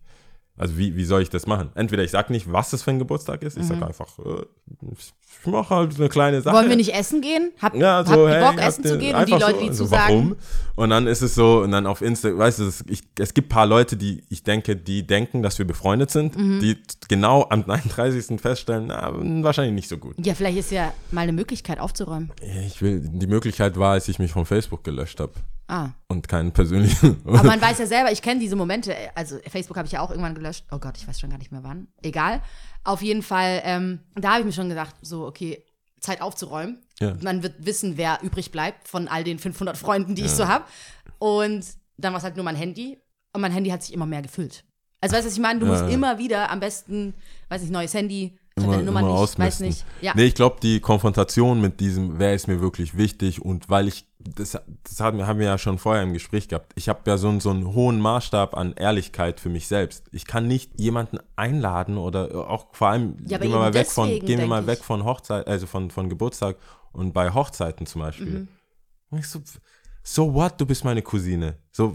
Also 0.58 0.78
wie, 0.78 0.96
wie 0.98 1.06
soll 1.06 1.22
ich 1.22 1.30
das 1.30 1.46
machen? 1.46 1.70
Entweder 1.76 2.04
ich 2.04 2.10
sage 2.12 2.34
nicht, 2.34 2.52
was 2.52 2.72
das 2.72 2.82
für 2.82 2.90
ein 2.90 2.98
Geburtstag 3.00 3.44
ist, 3.44 3.58
ich 3.58 3.66
sage 3.66 3.86
einfach, 3.86 4.08
äh, 4.20 4.44
ich 4.92 5.14
mache 5.46 5.76
halt 5.76 5.96
eine 6.00 6.10
kleine 6.10 6.42
Sache. 6.42 6.56
Wollen 6.56 6.70
wir 6.70 6.76
nicht 6.76 6.96
essen 6.96 7.22
gehen? 7.22 7.52
Hab, 7.62 7.76
Ja, 7.76 7.98
habt 7.98 8.10
so, 8.10 8.28
ihr 8.28 8.34
hey, 8.34 8.44
Bock, 8.44 8.60
essen 8.60 8.84
zu 8.84 8.98
gehen? 8.98 9.16
Und 9.16 9.28
die 9.28 9.34
Leute, 9.34 9.56
so, 9.56 9.62
die 9.62 9.68
zu 9.70 9.76
so, 9.78 9.86
sagen, 9.86 10.14
Warum? 10.14 10.36
Und 10.76 10.90
dann 10.90 11.06
ist 11.06 11.22
es 11.22 11.36
so, 11.36 11.62
und 11.62 11.72
dann 11.72 11.86
auf 11.86 12.02
Insta, 12.02 12.36
weißt 12.36 12.60
du, 12.60 12.64
es, 12.64 12.84
ich, 12.88 13.04
es 13.20 13.34
gibt 13.36 13.48
ein 13.48 13.54
paar 13.54 13.68
Leute, 13.68 13.98
die, 13.98 14.24
ich 14.30 14.44
denke, 14.44 14.76
die 14.76 15.06
denken, 15.06 15.44
dass 15.44 15.60
wir 15.60 15.66
befreundet 15.66 16.10
sind, 16.10 16.36
Mhm. 16.36 16.60
die 16.60 16.78
genau 17.08 17.46
am 17.50 17.64
39. 17.68 18.42
feststellen, 18.42 18.88
na, 18.88 19.12
wahrscheinlich 19.44 19.76
nicht 19.76 19.90
so 19.90 19.98
gut. 19.98 20.16
ja, 20.26 20.34
vielleicht 20.34 20.58
ist 20.58 20.72
ja 20.72 20.92
mal 21.12 21.22
eine 21.22 21.34
Möglichkeit 21.34 21.80
aufzuräumen. 21.80 22.32
Ich 22.66 22.82
will, 22.82 23.02
die 23.04 23.28
Möglichkeit 23.28 23.78
war, 23.78 23.92
als 23.94 24.08
ich 24.08 24.18
mich 24.18 24.32
von 24.32 24.46
Facebook 24.46 24.84
gelöscht 24.84 25.20
habe 25.20 25.34
Ah. 25.70 25.90
und 26.08 26.28
keinen 26.30 26.52
persönlichen. 26.54 27.18
Aber 27.26 27.44
man 27.44 27.62
weiß 27.62 27.80
ja 27.80 27.86
selber, 27.88 28.12
ich 28.12 28.22
kenne 28.22 28.40
diese 28.40 28.56
Momente, 28.56 28.96
also 29.16 29.38
Facebook 29.50 29.76
habe 29.78 29.86
ich 29.86 29.92
ja 29.92 30.00
auch 30.02 30.10
irgendwann 30.12 30.34
gelöscht. 30.36 30.66
Oh 30.72 30.80
Gott, 30.80 30.98
ich 30.98 31.08
weiß 31.08 31.20
schon 31.20 31.30
gar 31.30 31.38
nicht 31.40 31.52
mehr 31.52 31.64
wann. 31.64 31.88
Egal. 32.02 32.42
Auf 32.86 33.02
jeden 33.02 33.22
Fall, 33.22 33.62
ähm, 33.66 34.00
da 34.16 34.30
habe 34.32 34.40
ich 34.40 34.46
mir 34.46 34.54
schon 34.54 34.70
gedacht, 34.70 34.96
so, 35.02 35.26
okay, 35.28 35.64
Zeit 36.00 36.22
aufzuräumen. 36.22 36.78
Ja. 37.00 37.16
Man 37.22 37.44
wird 37.44 37.66
wissen, 37.66 37.98
wer 37.98 38.20
übrig 38.22 38.52
bleibt 38.52 38.88
von 38.88 39.08
all 39.08 39.24
den 39.24 39.40
500 39.40 39.76
Freunden, 39.78 40.16
die 40.16 40.24
ich 40.24 40.32
so 40.32 40.48
habe. 40.48 40.64
Und 41.20 41.66
dann 41.98 42.14
war 42.14 42.20
es 42.20 42.24
halt 42.24 42.36
nur 42.36 42.46
mein 42.46 42.56
Handy. 42.56 42.98
Und 43.34 43.42
mein 43.42 43.52
Handy 43.52 43.70
hat 43.70 43.84
sich 43.84 43.94
immer 43.94 44.06
mehr 44.06 44.22
gefüllt. 44.22 44.64
Also 45.02 45.16
weißt 45.16 45.26
du, 45.26 45.28
was 45.30 45.36
ich 45.36 45.42
meine? 45.42 45.60
Du 45.60 45.66
Ja, 45.66 45.72
musst 45.74 45.84
ja. 45.84 45.90
immer 45.90 46.18
wieder 46.18 46.50
am 46.50 46.60
besten, 46.60 47.14
weiß 47.50 47.62
nicht, 47.62 47.72
neues 47.72 47.94
Handy, 47.94 48.38
immer, 48.58 48.80
immer 48.80 49.02
nicht, 49.02 49.12
weiß 49.12 49.20
ausmisten. 49.20 49.68
nicht. 49.68 49.86
Ja. 50.02 50.14
Nee, 50.16 50.26
ich 50.26 50.36
glaube, 50.36 50.58
die 50.62 50.80
Konfrontation 50.80 51.62
mit 51.62 51.80
diesem, 51.80 52.20
wer 52.20 52.34
ist 52.34 52.48
mir 52.48 52.60
wirklich 52.62 52.98
wichtig 52.98 53.42
und 53.42 53.70
weil 53.70 53.88
ich, 53.88 54.08
das, 54.20 54.58
das 54.84 55.00
haben, 55.00 55.18
wir- 55.20 55.28
haben 55.28 55.40
wir 55.40 55.46
ja 55.46 55.58
schon 55.58 55.78
vorher 55.78 56.04
im 56.04 56.14
Gespräch 56.14 56.48
gehabt, 56.48 56.74
ich 56.76 56.90
habe 56.90 57.00
ja 57.06 57.18
so, 57.18 57.30
einen- 57.30 57.40
so 57.40 57.50
einen 57.50 57.74
hohen 57.74 58.00
Maßstab 58.02 58.58
an 58.58 58.74
Ehrlichkeit 58.74 59.40
für 59.40 59.50
mich 59.50 59.68
selbst. 59.68 60.06
Ich 60.12 60.26
kann 60.26 60.48
nicht 60.48 60.80
jemanden 60.80 61.20
einladen 61.36 61.98
oder 61.98 62.50
auch 62.50 62.68
vor 62.74 62.90
allem, 62.90 63.18
Ja, 63.28 63.38
gehen 63.38 63.52
wir 63.52 63.60
mal 63.60 63.74
weg 63.74 63.88
von, 63.88 64.10
gehen 64.10 64.40
wir 64.40 64.48
mal 64.48 64.68
weg 64.68 64.80
von 64.84 65.04
Hochzeit, 65.06 65.48
also 65.48 65.68
von, 65.68 65.92
von 65.92 66.10
Geburtstag 66.10 66.58
und 66.92 67.14
bei 67.14 67.32
Hochzeiten 67.34 67.86
zum 67.86 68.02
Beispiel. 68.02 68.26
Mhm. 68.40 68.48
Und 69.10 69.20
ich 69.20 69.28
so, 69.30 69.40
so 70.10 70.34
what, 70.34 70.60
du 70.60 70.66
bist 70.66 70.86
meine 70.86 71.02
Cousine. 71.02 71.56
So, 71.72 71.94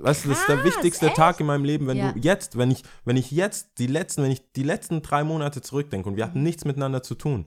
weißt 0.00 0.24
du, 0.24 0.28
das 0.28 0.40
ist 0.40 0.48
der 0.48 0.62
wichtigste 0.64 1.06
echt? 1.06 1.16
Tag 1.16 1.40
in 1.40 1.46
meinem 1.46 1.64
Leben, 1.64 1.86
wenn 1.88 1.96
Ja. 1.96 2.12
du 2.12 2.20
jetzt, 2.20 2.56
wenn 2.56 2.70
ich, 2.70 2.84
wenn 3.04 3.16
ich 3.16 3.30
jetzt 3.32 3.78
die 3.78 3.88
letzten, 3.88 4.22
wenn 4.22 4.30
ich 4.30 4.42
die 4.52 4.62
letzten 4.62 5.02
drei 5.02 5.24
Monate 5.24 5.60
zurückdenke 5.60 6.08
und 6.08 6.16
wir 6.16 6.24
Mhm. 6.24 6.28
hatten 6.30 6.42
nichts 6.44 6.64
miteinander 6.64 7.02
zu 7.02 7.14
tun, 7.16 7.46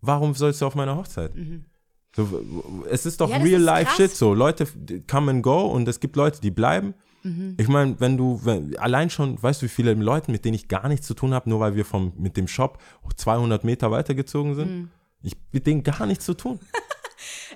warum 0.00 0.34
sollst 0.34 0.60
du 0.60 0.66
auf 0.66 0.74
meiner 0.76 0.94
Hochzeit? 0.96 1.32
So, 2.14 2.30
w- 2.30 2.36
w- 2.36 2.88
es 2.90 3.06
ist 3.06 3.20
doch 3.20 3.28
Mhm. 3.28 3.34
Ja, 3.34 3.42
real 3.42 3.60
ist 3.60 3.66
life 3.66 3.84
krass. 3.86 3.96
shit 3.96 4.10
so. 4.12 4.34
Leute 4.34 4.66
come 5.10 5.30
and 5.32 5.42
go 5.42 5.62
und 5.66 5.88
es 5.88 5.98
gibt 6.00 6.14
Leute, 6.16 6.40
die 6.40 6.50
bleiben. 6.52 6.94
Mhm. 7.24 7.54
Ich 7.58 7.68
meine, 7.68 7.98
wenn 8.00 8.16
du, 8.16 8.40
wenn, 8.44 8.76
allein 8.78 9.10
schon, 9.10 9.40
weißt 9.42 9.60
du, 9.62 9.66
wie 9.66 9.68
viele 9.70 9.94
Leute, 9.94 10.30
mit 10.30 10.44
denen 10.44 10.54
ich 10.54 10.68
gar 10.68 10.88
nichts 10.88 11.06
zu 11.06 11.14
tun 11.14 11.34
habe, 11.34 11.50
nur 11.50 11.60
weil 11.60 11.74
wir 11.74 11.84
vom, 11.84 12.12
mit 12.16 12.36
dem 12.36 12.46
Shop 12.48 12.78
200 13.16 13.62
Meter 13.64 13.90
weitergezogen 13.90 14.54
sind? 14.54 14.70
Mhm. 14.70 14.90
Ich 15.22 15.36
mit 15.52 15.66
denen 15.66 15.82
gar 15.82 16.06
nichts 16.06 16.24
zu 16.24 16.34
tun. 16.34 16.60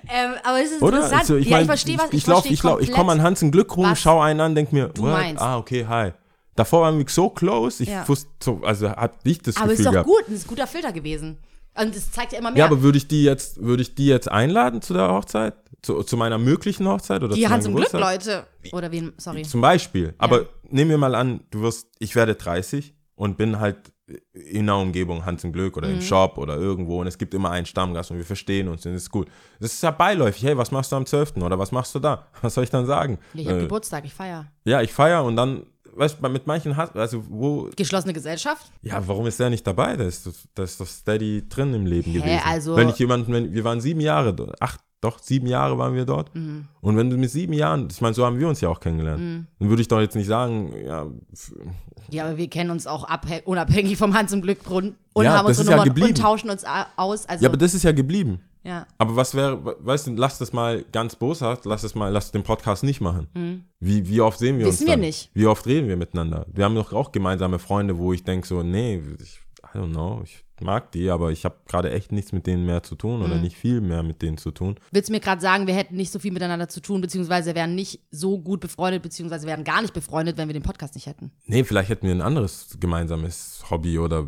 Ähm, 0.07 0.33
aber 0.43 0.61
es 0.61 0.71
ist 0.71 0.81
Oder? 0.81 0.97
interessant. 0.97 1.21
Also, 1.21 1.35
ich 1.37 1.45
ja, 1.47 1.51
mein, 1.57 1.61
ich 1.61 1.67
verstehe, 1.67 1.97
was 1.97 2.07
ich, 2.09 2.13
ich 2.13 2.27
lauf, 2.27 2.35
verstehe 2.37 2.53
ich, 2.53 2.63
lauf, 2.63 2.81
ich 2.81 2.91
komme 2.91 3.11
an. 3.11 3.21
Hans 3.21 3.41
in 3.41 3.51
Glück 3.51 3.75
rum, 3.75 3.85
was 3.85 3.99
schau 3.99 4.21
einen 4.21 4.39
an, 4.41 4.55
denk 4.55 4.71
mir, 4.71 4.91
ah, 5.37 5.57
okay, 5.57 5.85
hi. 5.87 6.11
Davor 6.55 6.83
waren 6.83 6.97
wir 6.97 7.05
so 7.09 7.29
close, 7.29 7.83
ich 7.83 7.89
Ja. 7.89 8.07
wusste, 8.07 8.29
so, 8.41 8.61
also 8.63 8.89
hat 8.89 9.25
nicht 9.25 9.45
das 9.45 9.57
Aber 9.57 9.65
ist 9.65 9.71
Gefühl 9.79 9.85
doch 9.85 9.91
gehabt. 9.91 10.07
gut, 10.07 10.23
das 10.27 10.35
ist 10.35 10.45
ein 10.45 10.47
guter 10.47 10.67
Filter 10.67 10.91
gewesen. 10.93 11.37
Und 11.77 11.93
das 11.93 12.09
zeigt 12.11 12.31
ja 12.31 12.39
immer 12.39 12.51
mehr. 12.51 12.59
Ja, 12.59 12.65
aber 12.67 12.81
würde 12.81 12.97
ich 12.97 13.07
die 13.09 13.23
jetzt, 13.23 13.61
würde 13.61 13.81
ich 13.81 13.95
die 13.95 14.05
jetzt 14.07 14.31
einladen 14.31 14.81
zu 14.81 14.93
der 14.93 15.09
Hochzeit? 15.09 15.55
Zu, 15.81 16.01
zu 16.03 16.17
meiner 16.17 16.37
möglichen 16.37 16.87
Hochzeit 16.87 17.21
oder 17.21 17.35
die 17.35 17.47
Hans 17.47 17.65
im 17.65 17.75
Glück? 17.75 17.91
Leute. 17.91 18.47
Oder 18.71 18.91
wen, 18.91 19.13
sorry. 19.17 19.43
Zum 19.43 19.61
Beispiel. 19.61 20.15
Aber 20.17 20.45
nehmen 20.69 20.89
wir 20.89 20.97
mal 20.97 21.13
an, 21.13 21.41
du 21.51 21.61
wirst, 21.61 21.89
ich 21.99 22.15
werde 22.15 22.33
30 22.35 22.95
und 23.15 23.37
bin 23.37 23.59
halt 23.59 23.77
in 24.33 24.67
der 24.67 24.75
Umgebung 24.75 25.25
Hans 25.25 25.43
im 25.43 25.51
Glück 25.51 25.73
Mhm. 25.75 25.77
oder 25.77 25.89
im 25.89 26.01
Shop 26.01 26.37
oder 26.37 26.57
irgendwo 26.57 27.01
und 27.01 27.07
es 27.07 27.17
gibt 27.17 27.33
immer 27.33 27.49
einen 27.51 27.65
Stammgast 27.65 28.11
und 28.11 28.17
wir 28.17 28.25
verstehen 28.25 28.67
uns 28.67 28.85
und 28.85 28.93
das 28.93 29.03
ist 29.03 29.09
gut. 29.09 29.27
Das 29.59 29.73
ist 29.73 29.81
ja 29.81 29.89
beiläufig. 29.91 30.43
Hey, 30.43 30.55
was 30.57 30.71
machst 30.71 30.91
du 30.91 30.95
am 30.95 31.05
12. 31.05 31.37
oder 31.43 31.57
was 31.57 31.71
machst 31.71 31.95
du 31.95 31.99
da? 31.99 32.27
Was 32.41 32.53
soll 32.53 32.63
ich 32.65 32.69
dann 32.69 32.85
sagen? 32.85 33.17
Ich 33.33 33.47
habe 33.47 33.57
Äh, 33.57 33.61
Geburtstag, 33.63 34.05
ich 34.05 34.13
feiere. 34.13 34.45
ja, 34.63 34.81
ich 34.81 34.93
feiere 34.93 35.23
und 35.23 35.35
dann, 35.35 35.63
weißt 35.95 36.17
du, 36.21 36.29
mit 36.29 36.45
manchen, 36.45 36.77
hast- 36.77 36.95
also 36.95 37.23
wo, 37.27 37.69
Geschlossene 37.75 38.13
Gesellschaft? 38.13 38.71
ja, 38.83 39.01
warum 39.07 39.25
ist 39.25 39.39
der 39.39 39.49
nicht 39.49 39.65
dabei? 39.65 39.95
Der 39.97 40.05
ist, 40.07 40.29
der 40.55 40.65
ist 40.65 40.79
doch 40.79 40.85
steady 40.87 41.47
drin 41.49 41.73
im 41.73 41.85
Leben 41.87 42.11
Hä, 42.11 42.19
gewesen. 42.19 42.41
also- 42.45 42.75
wenn 42.75 42.89
ich 42.89 42.99
jemanden, 42.99 43.33
wenn, 43.33 43.53
wir 43.53 43.63
waren 43.63 43.81
sieben 43.81 44.01
Jahre 44.01 44.33
dort, 44.35 44.61
acht, 44.61 44.79
doch, 45.01 45.19
sieben 45.19 45.45
Jahre 45.47 45.77
waren 45.77 45.93
wir 45.93 46.05
dort. 46.05 46.33
Mhm. 46.35 46.67
Und 46.81 46.97
wenn 46.97 47.09
du 47.09 47.17
mit 47.17 47.29
sieben 47.29 47.53
Jahren, 47.53 47.87
ich 47.91 48.01
meine, 48.01 48.13
so 48.15 48.25
haben 48.25 48.39
wir 48.39 48.47
uns 48.47 48.61
ja 48.61 48.69
auch 48.69 48.79
kennengelernt, 48.79 49.47
dann 49.59 49.69
würde 49.69 49.81
ich 49.81 49.87
doch 49.87 49.99
jetzt 49.99 50.15
nicht 50.15 50.27
sagen, 50.27 50.73
ja, 50.85 51.05
Ja, 52.09 52.25
aber 52.27 52.37
wir 52.37 52.49
kennen 52.49 52.69
uns 52.71 52.87
auch 52.87 53.07
abhä- 53.09 53.43
unabhängig 53.43 53.97
vom 53.97 54.13
Hans 54.13 54.31
im 54.33 54.41
Glück 54.41 54.69
und, 54.69 54.95
und 55.13 55.25
Ja, 55.25 55.37
haben 55.37 55.47
das 55.47 55.59
unsere 55.59 55.71
ja 55.77 55.83
Nummern 55.83 55.89
geblieben. 55.93 56.07
und 56.09 56.17
tauschen 56.17 56.49
uns 56.49 56.63
aus. 56.97 57.25
Also, 57.27 57.43
ja, 57.43 57.49
aber 57.49 57.57
das 57.57 57.73
ist 57.73 57.83
ja 57.83 57.91
geblieben. 57.91 58.39
ja. 58.63 58.85
Aber 58.97 59.15
was 59.15 59.35
wäre, 59.35 59.59
weißt 59.85 60.07
du, 60.07 60.15
lass 60.15 60.37
das 60.39 60.53
mal 60.53 60.83
ganz 60.91 61.15
boshaft, 61.15 61.65
lass 61.65 61.83
es 61.83 61.93
mal, 61.93 62.09
lass 62.11 62.31
den 62.31 62.43
Podcast 62.43 62.83
nicht 62.83 63.01
machen. 63.01 63.65
Wie, 63.79 64.07
wie 64.07 64.21
oft 64.21 64.39
sehen 64.39 64.57
wir 64.59 64.65
Mhm. 64.65 64.69
Wissen 64.69 64.83
uns? 64.83 64.87
wir 64.87 64.93
dann? 64.93 64.99
nicht. 65.01 65.29
Wie 65.33 65.45
oft 65.47 65.65
reden 65.67 65.87
wir 65.87 65.97
miteinander? 65.97 66.45
Wir 66.51 66.63
haben 66.65 66.75
doch 66.75 66.93
auch 66.93 67.11
gemeinsame 67.11 67.59
Freunde, 67.59 67.97
wo 67.97 68.13
ich 68.13 68.23
denke 68.23 68.47
so, 68.47 68.63
nee, 68.63 69.01
ich, 69.21 69.39
I 69.73 69.77
don't 69.77 69.91
know, 69.91 70.21
ich 70.23 70.44
mag 70.61 70.91
die, 70.93 71.09
aber 71.09 71.31
ich 71.31 71.43
habe 71.45 71.55
gerade 71.67 71.91
echt 71.91 72.11
nichts 72.11 72.31
mit 72.31 72.47
denen 72.47 72.65
mehr 72.65 72.81
zu 72.83 72.95
tun 72.95 73.19
Mhm. 73.19 73.25
oder 73.25 73.35
nicht 73.35 73.55
viel 73.57 73.81
mehr 73.81 74.03
mit 74.03 74.21
denen 74.21 74.37
zu 74.37 74.51
tun. 74.51 74.75
Willst 74.91 75.09
du 75.09 75.13
mir 75.13 75.19
gerade 75.19 75.41
sagen, 75.41 75.67
wir 75.67 75.73
hätten 75.73 75.95
nicht 75.95 76.11
so 76.11 76.19
viel 76.19 76.31
miteinander 76.31 76.69
zu 76.69 76.79
tun, 76.79 77.01
beziehungsweise 77.01 77.55
wären 77.55 77.75
nicht 77.75 77.99
so 78.11 78.37
gut 78.39 78.59
befreundet, 78.61 79.01
beziehungsweise 79.03 79.47
wären 79.47 79.63
gar 79.63 79.81
nicht 79.81 79.93
befreundet, 79.93 80.37
wenn 80.37 80.47
wir 80.47 80.53
den 80.53 80.63
Podcast 80.63 80.95
nicht 80.95 81.07
hätten? 81.07 81.31
Nee, 81.45 81.63
vielleicht 81.63 81.89
hätten 81.89 82.07
wir 82.07 82.15
ein 82.15 82.21
anderes 82.21 82.77
gemeinsames 82.79 83.63
Hobby 83.69 83.99
oder 83.99 84.25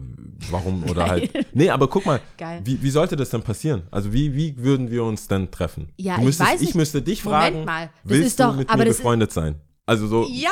warum 0.51 0.83
oder 0.89 1.07
halt. 1.09 1.31
Nee, 1.55 1.69
aber 1.69 1.87
guck 1.87 2.05
mal, 2.05 2.19
Geil. 2.37 2.61
wie, 2.63 2.81
wie 2.81 2.89
sollte 2.89 3.15
das 3.15 3.29
denn 3.29 3.41
passieren? 3.41 3.83
Also 3.91 4.11
wie, 4.13 4.33
wie 4.35 4.57
würden 4.57 4.91
wir 4.91 5.03
uns 5.03 5.27
denn 5.27 5.49
treffen? 5.51 5.89
Ja, 5.97 6.15
du 6.15 6.21
ich 6.21 6.25
müsstest, 6.25 6.49
weiß 6.51 6.59
nicht. 6.61 6.69
Ich 6.71 6.75
müsste 6.75 7.01
dich 7.01 7.23
Moment 7.23 7.41
fragen, 7.43 7.65
mal, 7.65 7.85
das 7.85 7.93
willst 8.11 8.27
ist 8.27 8.39
doch- 8.39 8.51
du 8.51 8.57
mit 8.57 8.69
aber 8.69 8.79
mir 8.83 8.89
befreundet 8.89 9.31
sein? 9.31 9.55
Also 9.85 10.07
so, 10.07 10.27
Ja, 10.29 10.49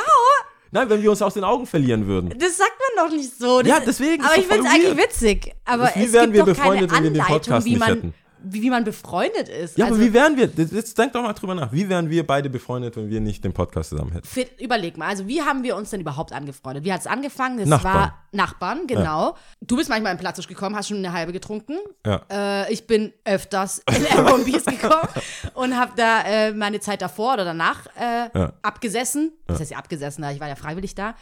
nein, 0.70 0.88
wenn 0.90 1.02
wir 1.02 1.10
uns 1.10 1.22
aus 1.22 1.34
den 1.34 1.44
Augen 1.44 1.66
verlieren 1.66 2.06
würden. 2.06 2.30
das 2.38 2.56
sagt 2.56 2.72
man 2.96 3.06
doch 3.08 3.14
nicht 3.16 3.38
so. 3.38 3.60
Das 3.60 3.68
Ja, 3.68 3.80
deswegen 3.80 4.24
Aber 4.24 4.36
ich 4.36 4.46
finde 4.46 4.66
es 4.68 4.74
eigentlich 4.74 4.96
witzig. 4.96 5.52
Aber 5.64 5.84
Das- 5.84 5.96
wie 5.96 6.04
es 6.04 6.12
wären 6.12 6.32
gibt 6.32 6.36
wir 6.36 6.44
befreundet, 6.54 6.90
wenn 6.92 7.02
wir 7.04 7.10
den 7.10 7.20
Anleitung, 7.20 7.34
Podcast 7.38 7.66
wie 7.66 7.70
nicht 7.70 7.78
man, 7.80 7.88
hätten? 7.88 8.14
Wie, 8.52 8.62
wie 8.62 8.70
man 8.70 8.84
befreundet 8.84 9.48
ist. 9.48 9.76
Ja, 9.78 9.86
also, 9.86 9.96
aber 9.96 10.04
wie 10.04 10.12
wären 10.12 10.36
wir? 10.36 10.50
Jetzt 10.56 10.96
denk 10.98 11.12
doch 11.12 11.22
mal 11.22 11.32
drüber 11.32 11.54
nach. 11.54 11.72
Wie 11.72 11.88
wären 11.88 12.10
wir 12.10 12.26
beide 12.26 12.48
befreundet, 12.50 12.96
wenn 12.96 13.08
wir 13.10 13.20
nicht 13.20 13.44
den 13.44 13.52
Podcast 13.52 13.90
zusammen 13.90 14.12
hätten? 14.12 14.26
Fit, 14.26 14.60
überleg 14.60 14.96
mal, 14.96 15.08
also 15.08 15.26
wie 15.28 15.42
haben 15.42 15.62
wir 15.62 15.76
uns 15.76 15.90
denn 15.90 16.00
überhaupt 16.00 16.32
angefreundet? 16.32 16.84
Wie 16.84 16.92
hat 16.92 17.00
es 17.00 17.06
angefangen? 17.06 17.58
Das 17.58 17.68
Nachbarn. 17.68 17.94
war 17.94 18.18
Nachbarn, 18.32 18.86
genau. 18.86 19.36
Du 19.60 19.76
bist 19.76 19.88
manchmal 19.88 20.12
in 20.12 20.18
Platztisch 20.18 20.46
gekommen, 20.48 20.76
hast 20.76 20.88
schon 20.88 20.98
eine 20.98 21.12
halbe 21.12 21.32
getrunken. 21.32 21.76
Ja. 22.04 22.22
Äh, 22.30 22.72
ich 22.72 22.86
bin 22.86 23.12
öfters 23.24 23.82
in 23.94 24.04
Airbnbs 24.04 24.64
gekommen 24.66 25.08
und 25.54 25.76
habe 25.76 25.92
da 25.96 26.22
äh, 26.22 26.52
meine 26.52 26.80
Zeit 26.80 27.02
davor 27.02 27.34
oder 27.34 27.44
danach 27.44 27.86
äh, 27.98 28.28
Ja. 28.38 28.52
abgesessen. 28.62 29.32
Das 29.46 29.60
heißt 29.60 29.70
ja 29.72 29.78
abgesessen, 29.78 30.24
ich 30.32 30.40
war 30.40 30.48
ja 30.48 30.56
freiwillig 30.56 30.94
da. 30.94 31.14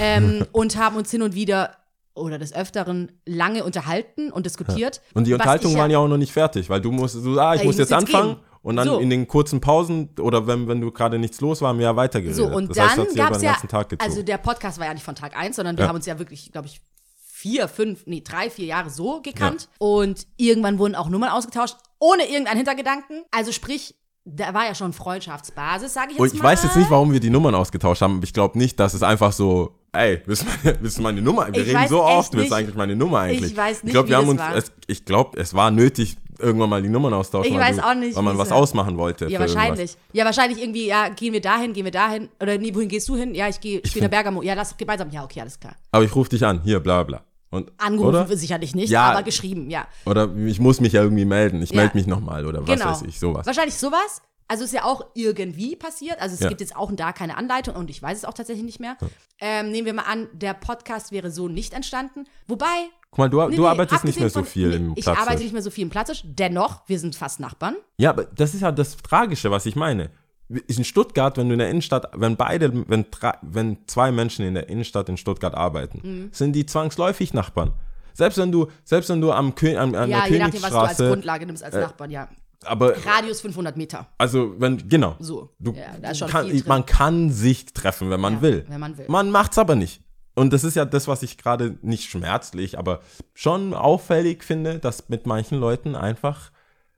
ähm, 0.00 0.44
und 0.52 0.76
haben 0.76 0.96
uns 0.96 1.10
hin 1.10 1.22
und 1.22 1.34
wieder 1.34 1.76
oder 2.16 2.38
des 2.38 2.52
Öfteren 2.54 3.12
lange 3.26 3.62
unterhalten 3.64 4.32
und 4.32 4.46
diskutiert. 4.46 5.00
Und 5.14 5.26
die 5.26 5.32
Unterhaltungen 5.32 5.74
ich 5.74 5.80
waren 5.80 5.90
ja 5.90 5.98
auch 5.98 6.08
noch 6.08 6.16
nicht 6.16 6.32
fertig, 6.32 6.68
weil 6.70 6.80
du 6.80 6.90
musst, 6.90 7.14
du, 7.16 7.38
ah, 7.38 7.54
ich, 7.54 7.60
Ich 7.60 7.66
muss 7.66 7.74
muss 7.74 7.78
jetzt 7.78 7.90
jetzt 7.90 7.98
anfangen 7.98 8.34
gehen. 8.36 8.44
und 8.62 8.76
dann 8.76 8.86
So. 8.88 8.98
in 8.98 9.10
den 9.10 9.28
kurzen 9.28 9.60
Pausen 9.60 10.10
oder 10.20 10.46
wenn, 10.46 10.66
wenn 10.68 10.80
du 10.80 10.90
gerade 10.90 11.18
nichts 11.18 11.40
los 11.40 11.60
war, 11.62 11.68
haben 11.70 11.78
wir 11.78 11.84
ja 11.86 11.96
weitergeredet. 11.96 12.36
So, 12.36 12.46
und 12.46 12.70
das 12.76 12.78
heißt, 12.88 12.98
dann 12.98 13.06
sich 13.08 13.16
gab 13.16 13.30
es 13.32 13.38
den 13.38 13.44
ja, 13.46 13.52
ganzen 13.52 13.68
Tag 13.68 13.88
gezogen. 13.90 14.10
also 14.10 14.22
der 14.22 14.38
Podcast 14.38 14.78
war 14.78 14.86
ja 14.86 14.94
nicht 14.94 15.04
von 15.04 15.14
Tag 15.14 15.36
1, 15.36 15.56
sondern 15.56 15.76
wir 15.76 15.82
Ja. 15.84 15.88
haben 15.88 15.96
uns 15.96 16.06
ja 16.06 16.18
wirklich, 16.18 16.50
glaube 16.52 16.66
ich, 16.68 16.80
vier, 17.28 17.68
fünf, 17.68 18.06
nee, 18.06 18.22
drei, 18.22 18.48
vier 18.50 18.64
Jahre 18.66 18.88
so 18.90 19.20
gekannt. 19.20 19.68
Und 19.78 20.26
irgendwann 20.36 20.78
wurden 20.78 20.94
auch 20.94 21.08
Nummern 21.10 21.28
ausgetauscht, 21.28 21.76
ohne 21.98 22.24
irgendeinen 22.28 22.56
Hintergedanken. 22.56 23.24
Also 23.30 23.52
sprich, 23.52 23.94
da 24.24 24.54
war 24.54 24.64
ja 24.66 24.74
schon 24.74 24.92
Freundschaftsbasis, 24.94 25.92
sage 25.92 26.06
ich 26.12 26.12
jetzt 26.14 26.20
Und 26.20 26.34
ich 26.34 26.42
mal. 26.42 26.48
weiß 26.48 26.62
jetzt 26.64 26.76
nicht, 26.76 26.90
warum 26.90 27.12
wir 27.12 27.20
die 27.20 27.30
Nummern 27.30 27.54
ausgetauscht 27.54 28.00
haben. 28.02 28.20
Ich 28.24 28.32
glaube 28.32 28.56
nicht, 28.58 28.80
dass 28.80 28.94
es 28.94 29.02
einfach 29.02 29.32
so, 29.32 29.78
ey, 29.98 30.22
willst 30.26 30.42
du 30.42 30.46
meine, 30.64 30.78
willst 30.80 30.98
du 30.98 31.02
meine 31.02 31.22
Nummer? 31.22 31.48
Wir 31.52 31.62
Ich 31.66 31.68
reden 31.74 31.88
so 31.88 32.02
oft, 32.02 32.32
willst 32.32 32.34
du 32.34 32.38
nicht. 32.38 32.52
eigentlich 32.52 32.74
meine 32.76 32.96
Nummer 32.96 33.20
eigentlich? 33.20 33.52
Ich 33.52 33.56
weiß 33.56 33.82
nicht, 33.82 33.86
Ich 33.88 33.92
glaube, 33.92 34.08
wie 34.08 34.12
wir 34.12 34.18
haben 34.18 34.28
uns, 34.28 34.40
war. 34.40 34.54
es, 34.56 34.72
ich 34.86 35.04
glaube, 35.04 35.38
es 35.40 35.54
war 35.54 35.70
nötig, 35.70 36.16
irgendwann 36.38 36.68
mal 36.70 36.82
die 36.82 36.88
Nummern 36.88 37.14
austauschen. 37.14 37.52
Ich 37.52 37.58
weiß 37.58 37.76
du, 37.76 37.86
auch 37.86 37.94
nicht, 37.94 38.14
Weil 38.16 38.22
man 38.22 38.36
was 38.38 38.52
ausmachen 38.52 38.96
wollte. 38.98 39.26
Ja, 39.28 39.40
wahrscheinlich. 39.40 39.96
Ja, 40.12 40.24
wahrscheinlich 40.24 40.60
irgendwie, 40.60 40.86
ja, 40.86 41.08
gehen 41.08 41.32
wir 41.32 41.40
dahin, 41.40 41.72
gehen 41.72 41.84
wir 41.84 41.92
dahin. 41.92 42.28
Oder 42.40 42.58
nee, 42.58 42.74
wohin 42.74 42.88
gehst 42.88 43.08
du 43.08 43.16
hin? 43.16 43.34
Ja, 43.34 43.48
ich 43.48 43.60
gehe, 43.60 43.80
der 43.80 44.08
Bergamo. 44.08 44.42
Ja, 44.42 44.54
lass 44.54 44.76
gemeinsam. 44.76 45.10
Ja, 45.10 45.24
okay, 45.24 45.40
alles 45.40 45.58
klar. 45.58 45.72
Irgendwas. 45.72 45.88
Aber 45.92 46.04
ich 46.04 46.14
rufe 46.14 46.30
dich 46.30 46.44
an, 46.44 46.60
hier, 46.62 46.80
bla 46.80 47.02
bla. 47.04 47.22
Und, 47.48 47.72
Angerufen 47.78 48.08
oder? 48.08 48.36
sicherlich 48.36 48.74
nicht, 48.74 48.90
Ja. 48.90 49.12
aber 49.12 49.22
geschrieben, 49.22 49.70
ja. 49.70 49.86
Oder 50.04 50.28
ich 50.36 50.58
muss 50.60 50.80
mich 50.80 50.92
ja 50.92 51.02
irgendwie 51.02 51.24
melden. 51.24 51.62
Ich 51.62 51.70
Ja. 51.70 51.76
melde 51.76 51.96
mich 51.96 52.06
nochmal 52.06 52.44
oder 52.44 52.60
was 52.66 52.78
Genau. 52.78 52.90
weiß 52.90 53.02
ich, 53.06 53.18
sowas. 53.18 53.46
Wahrscheinlich 53.46 53.76
sowas. 53.76 54.20
Also 54.48 54.64
ist 54.64 54.72
ja 54.72 54.84
auch 54.84 55.06
irgendwie 55.14 55.74
passiert. 55.76 56.20
Also 56.20 56.34
es 56.34 56.40
Ja. 56.40 56.48
gibt 56.48 56.60
jetzt 56.60 56.76
auch 56.76 56.90
da 56.94 57.12
keine 57.12 57.36
Anleitung 57.36 57.74
und 57.74 57.90
ich 57.90 58.00
weiß 58.00 58.18
es 58.18 58.24
auch 58.24 58.34
tatsächlich 58.34 58.64
nicht 58.64 58.78
mehr. 58.80 58.96
Ähm, 59.40 59.70
nehmen 59.70 59.86
wir 59.86 59.92
mal 59.94 60.02
an, 60.04 60.28
der 60.32 60.54
Podcast 60.54 61.10
wäre 61.12 61.30
so 61.30 61.48
nicht 61.48 61.72
entstanden. 61.74 62.24
Wobei. 62.46 62.66
Guck 63.10 63.18
mal, 63.18 63.30
du, 63.30 63.40
nee, 63.48 63.56
du 63.56 63.62
nee, 63.62 63.68
arbeitest 63.68 64.04
nicht 64.04 64.16
abgesehen 64.18 64.22
mehr 64.22 64.30
so 64.30 64.40
von- 64.40 64.46
viel 64.48 64.68
nee, 64.68 64.76
im 64.76 64.92
Ich 64.96 65.04
Platz. 65.04 65.18
arbeite 65.18 65.42
nicht 65.42 65.52
mehr 65.52 65.62
so 65.62 65.70
viel 65.70 65.82
im 65.82 65.90
Platztisch. 65.90 66.22
Dennoch, 66.24 66.82
wir 66.86 66.98
sind 67.00 67.16
fast 67.16 67.40
Nachbarn. 67.40 67.76
Ja, 67.98 68.10
aber 68.10 68.24
das 68.24 68.54
ist 68.54 68.60
ja 68.60 68.70
das 68.72 68.96
Tragische, 68.98 69.50
was 69.50 69.66
ich 69.66 69.74
meine. 69.74 70.10
In 70.48 70.84
Stuttgart, 70.84 71.36
wenn 71.38 71.48
du 71.48 71.54
in 71.54 71.58
der 71.58 71.70
Innenstadt, 71.70 72.08
wenn 72.14 72.36
beide, 72.36 72.88
wenn, 72.88 73.06
drei, 73.10 73.36
wenn 73.42 73.78
zwei 73.88 74.12
Menschen 74.12 74.44
in 74.46 74.54
der 74.54 74.68
Innenstadt 74.68 75.08
in 75.08 75.16
Stuttgart 75.16 75.54
arbeiten, 75.56 76.00
Mhm. 76.04 76.28
sind 76.32 76.52
die 76.52 76.66
zwangsläufig 76.66 77.34
Nachbarn. 77.34 77.72
Selbst 78.14 78.38
wenn 78.38 78.52
du, 78.52 78.68
selbst 78.84 79.10
wenn 79.10 79.20
du 79.20 79.32
am 79.32 79.56
Kö 79.56 79.76
an, 79.76 79.94
an 79.96 80.08
ja, 80.08 80.22
der 80.22 80.32
je 80.32 80.38
nachdem, 80.38 80.62
was 80.62 80.70
du 80.70 80.76
als 80.76 80.82
Königsstraße, 80.96 81.08
Grundlage 81.08 81.46
nimmst 81.46 81.64
als 81.64 81.74
Nachbarn, 81.74 82.10
ja. 82.12 82.28
Aber 82.64 82.94
Radius 83.04 83.40
500 83.40 83.76
Meter. 83.76 84.06
also 84.18 84.54
wenn 84.58 84.88
genau, 84.88 85.16
So. 85.18 85.50
du, 85.58 85.74
ja, 86.02 86.14
schon 86.14 86.28
kann, 86.28 86.62
man 86.66 86.86
kann 86.86 87.30
sich 87.30 87.66
treffen, 87.72 88.10
wenn 88.10 88.20
man 88.20 88.34
Ja, 88.34 88.42
will. 88.42 88.64
wenn 88.68 88.80
man 88.80 88.96
will. 88.98 89.06
Man 89.08 89.30
macht's 89.30 89.58
aber 89.58 89.74
nicht. 89.74 90.02
Und 90.34 90.52
das 90.52 90.64
ist 90.64 90.74
ja 90.76 90.84
das, 90.84 91.08
was 91.08 91.22
ich 91.22 91.38
gerade 91.38 91.78
nicht 91.82 92.10
schmerzlich, 92.10 92.78
aber 92.78 93.00
schon 93.34 93.72
auffällig 93.72 94.44
finde, 94.44 94.78
dass 94.78 95.08
mit 95.08 95.26
manchen 95.26 95.58
Leuten 95.58 95.94
einfach, 95.94 96.50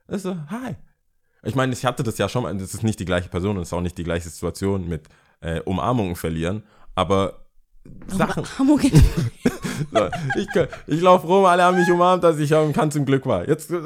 also, 0.07 0.35
hi. 0.49 0.75
Ich 1.43 1.55
meine, 1.55 1.71
ich 1.71 1.85
hatte 1.85 2.03
das 2.03 2.17
ja 2.17 2.27
schon 2.27 2.43
mal, 2.43 2.57
das 2.57 2.73
ist 2.73 2.83
nicht 2.83 2.99
die 2.99 3.05
gleiche 3.05 3.29
Person 3.29 3.55
und 3.55 3.61
es 3.63 3.69
ist 3.69 3.73
auch 3.73 3.79
nicht 3.81 3.97
die 3.97 4.03
gleiche 4.03 4.27
Situation 4.29 4.89
mit 4.89 5.07
äh, 5.39 5.61
Umarmungen 5.61 6.17
verlieren, 6.17 6.63
aber 6.95 7.45
Sachen. 8.07 8.43
Hamburg. 8.57 8.81
So, 9.93 10.09
ich 10.35 10.47
ich 10.87 11.01
laufe 11.01 11.25
rum, 11.25 11.45
alle 11.45 11.63
haben 11.63 11.77
mich 11.79 11.89
umarmt, 11.89 12.21
dass 12.21 12.37
ich 12.37 12.53
am 12.53 12.73
Kanz 12.73 12.93
zum 12.95 13.05
Glück 13.05 13.25
war. 13.25 13.47
Jetzt, 13.47 13.71
äh, 13.71 13.81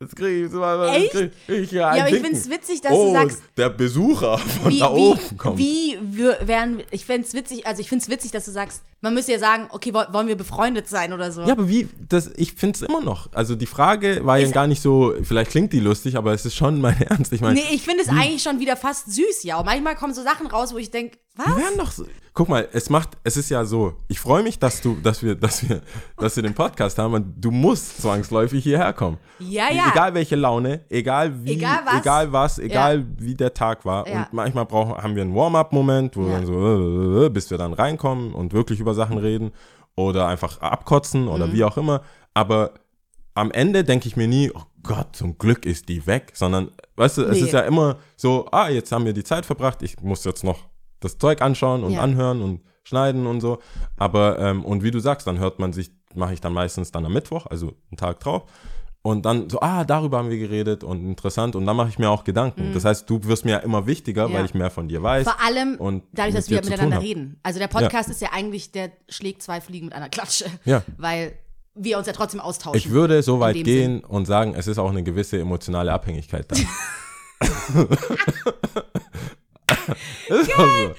jetzt 0.00 0.16
kriege 0.16 0.46
ich, 0.46 0.52
jetzt 0.52 1.14
Echt? 1.14 1.46
krieg 1.46 1.62
ich 1.62 1.70
ja, 1.72 1.94
Ja, 1.94 2.02
aber 2.02 2.08
ich 2.10 2.14
Dicken. 2.22 2.26
find's 2.26 2.48
witzig, 2.50 2.80
dass 2.80 2.92
oh, 2.92 3.06
du 3.06 3.12
sagst, 3.12 3.42
der 3.56 3.70
Besucher 3.70 4.38
von 4.38 4.70
wie, 4.72 4.78
da 4.78 4.90
oben 4.90 5.36
kommt. 5.36 5.58
wie, 5.58 5.98
wie 6.02 6.22
wür- 6.22 6.46
wären, 6.46 6.82
ich 6.90 7.04
fände 7.04 7.26
es 7.26 7.34
witzig, 7.34 7.66
also 7.66 7.80
ich 7.80 7.88
finde 7.88 8.02
es 8.04 8.08
witzig, 8.10 8.30
dass 8.30 8.44
du 8.44 8.50
sagst, 8.50 8.82
man 9.00 9.14
müsste 9.14 9.32
ja 9.32 9.38
sagen, 9.38 9.68
okay, 9.70 9.92
woll- 9.94 10.08
wollen 10.12 10.26
wir 10.28 10.36
befreundet 10.36 10.88
sein 10.88 11.12
oder 11.12 11.30
so. 11.30 11.42
Ja, 11.42 11.52
aber 11.52 11.68
wie, 11.68 11.88
das, 12.08 12.30
ich 12.36 12.54
finde 12.54 12.76
es 12.76 12.82
immer 12.82 13.00
noch. 13.00 13.32
Also 13.32 13.54
die 13.54 13.66
Frage 13.66 14.24
war 14.24 14.38
ja 14.38 14.46
Ist- 14.46 14.52
gar 14.54 14.66
nicht 14.66 14.82
so, 14.82 15.14
vielleicht 15.22 15.50
klingt 15.52 15.72
die 15.72 15.80
lustig, 15.80 16.16
aber 16.16 16.32
es 16.32 16.44
ist 16.44 16.56
schon 16.56 16.80
mein 16.80 17.00
Ernst. 17.02 17.32
Ich 17.32 17.40
meine, 17.40 17.54
Nee, 17.60 17.66
ich 17.74 17.82
finde 17.82 18.02
es 18.02 18.08
eigentlich 18.08 18.42
schon 18.42 18.58
wieder 18.60 18.76
fast 18.76 19.12
süß, 19.12 19.44
ja. 19.44 19.58
Und 19.58 19.66
manchmal 19.66 19.94
kommen 19.96 20.14
so 20.14 20.22
Sachen 20.22 20.46
raus, 20.48 20.72
wo 20.72 20.78
ich 20.78 20.90
denke, 20.90 21.18
was? 21.38 21.46
wir 21.46 21.56
werden 21.56 21.78
doch 21.78 21.90
so. 21.90 22.04
Guck 22.34 22.48
mal, 22.48 22.68
es 22.72 22.88
macht, 22.88 23.16
es 23.24 23.36
ist 23.36 23.48
ja 23.50 23.64
so, 23.64 23.94
ich 24.06 24.20
freue 24.20 24.44
mich, 24.44 24.60
dass 24.60 24.80
du, 24.80 24.94
dass 25.02 25.24
wir, 25.24 25.34
dass 25.34 25.68
wir, 25.68 25.80
dass 26.16 26.36
wir 26.36 26.42
den 26.44 26.54
Podcast 26.54 26.96
haben 26.98 27.14
und 27.14 27.34
du 27.36 27.50
musst 27.50 28.00
zwangsläufig 28.00 28.62
hierher 28.62 28.92
kommen. 28.92 29.18
Ja, 29.40 29.72
ja. 29.72 29.88
Egal 29.90 30.14
welche 30.14 30.36
Laune, 30.36 30.84
egal 30.88 31.32
wie, 31.44 31.54
Egal 31.54 31.80
was. 31.84 31.94
egal, 32.00 32.32
was, 32.32 32.58
egal 32.60 33.06
wie 33.18 33.34
der 33.34 33.52
Tag 33.54 33.84
war. 33.84 34.06
Ja. 34.06 34.22
Und 34.24 34.32
manchmal 34.34 34.66
brauchen, 34.66 34.94
haben 35.02 35.16
wir 35.16 35.22
einen 35.22 35.34
Warm-up-Moment, 35.34 36.16
wo 36.16 36.26
wir 36.26 36.32
Ja. 36.32 36.36
dann 36.38 36.46
so, 36.46 37.30
bis 37.30 37.50
wir 37.50 37.58
dann 37.58 37.72
reinkommen 37.72 38.34
und 38.34 38.52
wirklich 38.52 38.78
über 38.78 38.94
Sachen 38.94 39.18
reden 39.18 39.50
oder 39.96 40.28
einfach 40.28 40.60
abkotzen 40.60 41.22
Mhm. 41.22 41.28
oder 41.30 41.52
wie 41.52 41.64
auch 41.64 41.76
immer. 41.76 42.02
Aber 42.34 42.74
am 43.34 43.50
Ende 43.50 43.82
denke 43.82 44.06
ich 44.06 44.16
mir 44.16 44.28
nie, 44.28 44.52
oh 44.54 44.62
Gott, 44.84 45.08
zum 45.16 45.38
Glück 45.38 45.66
ist 45.66 45.88
die 45.88 46.06
weg, 46.06 46.30
sondern, 46.34 46.70
weißt 46.94 47.18
du, 47.18 47.22
es 47.22 47.38
Nee. 47.38 47.46
ist 47.46 47.52
ja 47.52 47.60
immer 47.60 47.96
so, 48.16 48.46
ah, 48.52 48.68
jetzt 48.68 48.92
haben 48.92 49.04
wir 49.06 49.12
die 49.12 49.24
Zeit 49.24 49.44
verbracht, 49.44 49.82
ich 49.82 50.00
muss 50.00 50.22
jetzt 50.24 50.44
noch 50.44 50.60
das 51.00 51.18
Zeug 51.18 51.42
anschauen 51.42 51.84
und 51.84 51.92
Ja. 51.92 52.00
anhören 52.00 52.42
und 52.42 52.60
schneiden 52.84 53.26
und 53.26 53.40
so. 53.40 53.58
Aber, 53.96 54.38
ähm, 54.38 54.64
und 54.64 54.82
wie 54.82 54.90
du 54.90 54.98
sagst, 55.00 55.26
dann 55.26 55.38
hört 55.38 55.58
man 55.58 55.72
sich, 55.72 55.90
mache 56.14 56.32
ich 56.34 56.40
dann 56.40 56.52
meistens 56.54 56.90
dann 56.90 57.04
am 57.04 57.12
Mittwoch, 57.12 57.46
also 57.46 57.74
einen 57.90 57.96
Tag 57.98 58.20
drauf. 58.20 58.44
Und 59.02 59.24
dann 59.24 59.48
so, 59.48 59.60
ah, 59.60 59.84
darüber 59.84 60.18
haben 60.18 60.28
wir 60.28 60.38
geredet 60.38 60.82
und 60.84 61.04
interessant. 61.04 61.54
Und 61.54 61.64
dann 61.66 61.76
mache 61.76 61.88
ich 61.88 61.98
mir 61.98 62.10
auch 62.10 62.24
Gedanken. 62.24 62.72
Das 62.74 62.84
heißt, 62.84 63.08
du 63.08 63.22
wirst 63.24 63.44
mir 63.44 63.52
ja 63.52 63.58
immer 63.58 63.86
wichtiger, 63.86 64.26
Mhm. 64.26 64.32
Ja. 64.32 64.38
weil 64.40 64.44
ich 64.46 64.54
mehr 64.54 64.70
von 64.70 64.88
dir 64.88 65.02
weiß. 65.02 65.24
Vor 65.24 65.40
allem 65.40 65.76
und 65.76 66.02
dadurch, 66.12 66.34
dass 66.34 66.50
wir 66.50 66.56
miteinander 66.62 67.00
reden. 67.00 67.38
Also 67.42 67.58
der 67.58 67.68
Podcast 67.68 68.08
ist 68.10 68.20
ja 68.20 68.30
eigentlich, 68.32 68.72
der 68.72 68.90
schlägt 69.08 69.42
zwei 69.42 69.60
Fliegen 69.60 69.86
mit 69.86 69.94
einer 69.94 70.08
Klatsche. 70.08 70.46
Ja. 70.64 70.82
Weil 70.98 71.32
wir 71.74 71.96
uns 71.96 72.06
ja 72.08 72.12
trotzdem 72.12 72.40
austauschen. 72.40 72.76
Ich 72.76 72.90
würde 72.90 73.22
so 73.22 73.38
weit 73.38 73.62
gehen 73.62 74.02
und 74.02 74.26
sagen, 74.26 74.54
es 74.56 74.66
ist 74.66 74.78
auch 74.78 74.90
eine 74.90 75.04
gewisse 75.04 75.38
emotionale 75.38 75.92
Abhängigkeit 75.92 76.46
da. 76.50 76.56
ist 80.28 80.54
auch 80.54 80.58
so. 80.58 80.94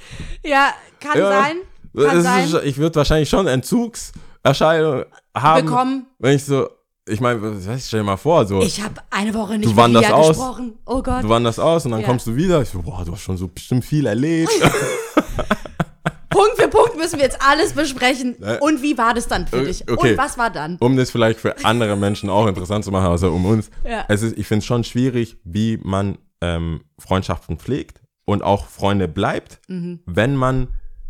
Ja, 0.45 0.73
kann 0.99 1.17
Ja. 1.19 1.29
sein. 1.29 1.57
Kann 1.97 2.21
sein. 2.21 2.45
ist, 2.45 2.53
ich 2.65 2.77
würde 2.77 2.95
wahrscheinlich 2.95 3.29
schon 3.29 3.47
Entzugs, 3.47 4.11
Erscheinungen 4.43 5.05
haben. 5.35 5.65
Bekommen. 5.65 6.05
Wenn 6.19 6.35
ich 6.35 6.45
so, 6.45 6.69
ich 7.07 7.19
meine, 7.19 7.39
stell 7.79 8.01
dir 8.01 8.03
mal 8.05 8.17
vor, 8.17 8.45
so, 8.45 8.61
Ich 8.61 8.81
habe 8.81 8.95
eine 9.09 9.33
Woche 9.33 9.53
nicht 9.53 9.65
Du 9.65 9.69
mit 9.69 9.77
wanderst 9.77 10.11
aus. 10.11 10.27
gesprochen. 10.29 10.77
Oh 10.85 11.01
Gott. 11.01 11.23
du 11.23 11.29
wanderst 11.29 11.59
aus 11.59 11.85
und 11.85 11.91
dann 11.91 12.01
Ja. 12.01 12.05
kommst 12.07 12.27
du 12.27 12.35
wieder. 12.35 12.61
Ich 12.61 12.69
so, 12.69 12.81
boah, 12.81 13.03
du 13.05 13.11
hast 13.13 13.21
schon 13.21 13.37
so 13.37 13.47
bestimmt 13.47 13.83
viel 13.85 14.05
erlebt. 14.05 14.51
Punkt 16.29 16.57
für 16.57 16.67
Punkt 16.67 16.95
müssen 16.95 17.17
wir 17.17 17.25
jetzt 17.25 17.39
alles 17.41 17.73
besprechen. 17.73 18.41
Äh, 18.43 18.59
Und 18.61 18.83
wie 18.83 18.97
war 18.97 19.13
das 19.15 19.27
dann 19.27 19.47
für 19.47 19.61
äh, 19.61 19.65
dich? 19.65 19.89
okay. 19.91 20.11
Und 20.11 20.17
was 20.17 20.37
war 20.37 20.51
dann? 20.51 20.77
um 20.79 20.95
das 20.95 21.09
vielleicht 21.09 21.39
für 21.39 21.55
andere 21.65 21.95
Menschen 21.97 22.29
auch 22.29 22.45
interessant 22.45 22.85
zu 22.85 22.91
machen, 22.91 23.07
außer 23.07 23.31
um 23.31 23.45
uns. 23.45 23.71
Ja. 23.83 24.05
Es 24.07 24.21
ist, 24.21 24.37
ich 24.37 24.45
finde 24.47 24.59
es 24.59 24.65
schon 24.65 24.83
schwierig, 24.83 25.37
wie 25.43 25.79
man 25.83 26.19
ähm, 26.41 26.81
Freundschaften 26.99 27.57
pflegt 27.57 28.01
und 28.29 28.43
auch 28.43 28.67
Freunde 28.67 29.07
bleibt, 29.07 29.59
Mhm. 29.67 29.99
wenn 30.05 30.35
man 30.35 30.67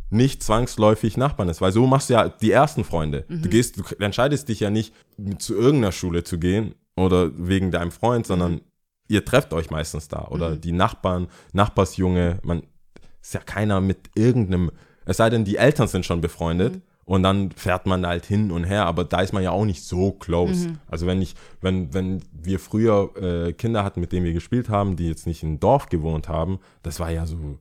nicht 0.09 0.41
zwangsläufig 0.41 1.17
Nachbarn 1.17 1.49
ist. 1.49 1.61
Weil 1.61 1.71
so 1.71 1.85
machst 1.85 2.09
du 2.09 2.13
ja 2.13 2.29
die 2.29 2.51
ersten 2.51 2.83
Freunde. 2.83 3.25
Mhm. 3.27 3.41
Du 3.43 3.49
gehst, 3.49 3.77
du 3.77 3.83
entscheidest 4.03 4.49
dich 4.49 4.59
ja 4.61 4.69
nicht, 4.69 4.93
zu 5.38 5.53
irgendeiner 5.55 5.91
Schule 5.91 6.23
zu 6.23 6.39
gehen 6.39 6.73
oder 6.95 7.29
wegen 7.38 7.69
deinem 7.71 7.91
Freund, 7.91 8.25
sondern 8.25 8.61
ihr 9.07 9.23
trefft 9.25 9.53
euch 9.53 9.69
meistens 9.69 10.07
da. 10.07 10.27
Oder 10.29 10.51
Mhm. 10.51 10.61
die 10.61 10.71
Nachbarn, 10.71 11.27
Nachbarsjunge, 11.53 12.39
man 12.43 12.63
ist 13.21 13.33
ja 13.33 13.39
keiner 13.41 13.81
mit 13.81 14.09
irgendeinem, 14.15 14.71
es 15.05 15.17
sei 15.17 15.29
denn, 15.29 15.45
die 15.45 15.57
Eltern 15.57 15.88
sind 15.88 16.05
schon 16.05 16.21
befreundet 16.21 16.75
Mhm. 16.75 16.81
Und 17.10 17.24
dann 17.24 17.50
fährt 17.54 17.88
man 17.88 18.06
halt 18.06 18.28
hin 18.28 18.51
und 18.51 18.66
her, 18.66 18.86
aber 18.86 19.04
da 19.04 19.22
ist 19.22 19.34
man 19.34 19.42
ja 19.42 19.50
auch 19.50 19.66
nicht 19.66 19.84
so 19.84 20.12
close. 20.12 20.70
Mhm. 20.70 20.78
Also 20.86 21.08
wenn 21.08 21.24
ich, 21.24 21.34
wenn, 21.60 21.92
wenn 21.92 22.22
wir 22.32 22.60
früher 22.60 23.10
äh, 23.18 23.54
Kinder 23.54 23.84
hatten, 23.84 24.00
mit 24.00 24.12
denen 24.12 24.28
wir 24.28 24.34
gespielt 24.34 24.70
haben, 24.70 24.96
die 24.96 25.08
jetzt 25.08 25.25
nicht 25.25 25.42
im 25.42 25.60
Dorf 25.60 25.89
gewohnt 25.89 26.30
haben, 26.30 26.60
das 26.84 27.00
war 27.00 27.10
ja 27.10 27.25
so 27.25 27.58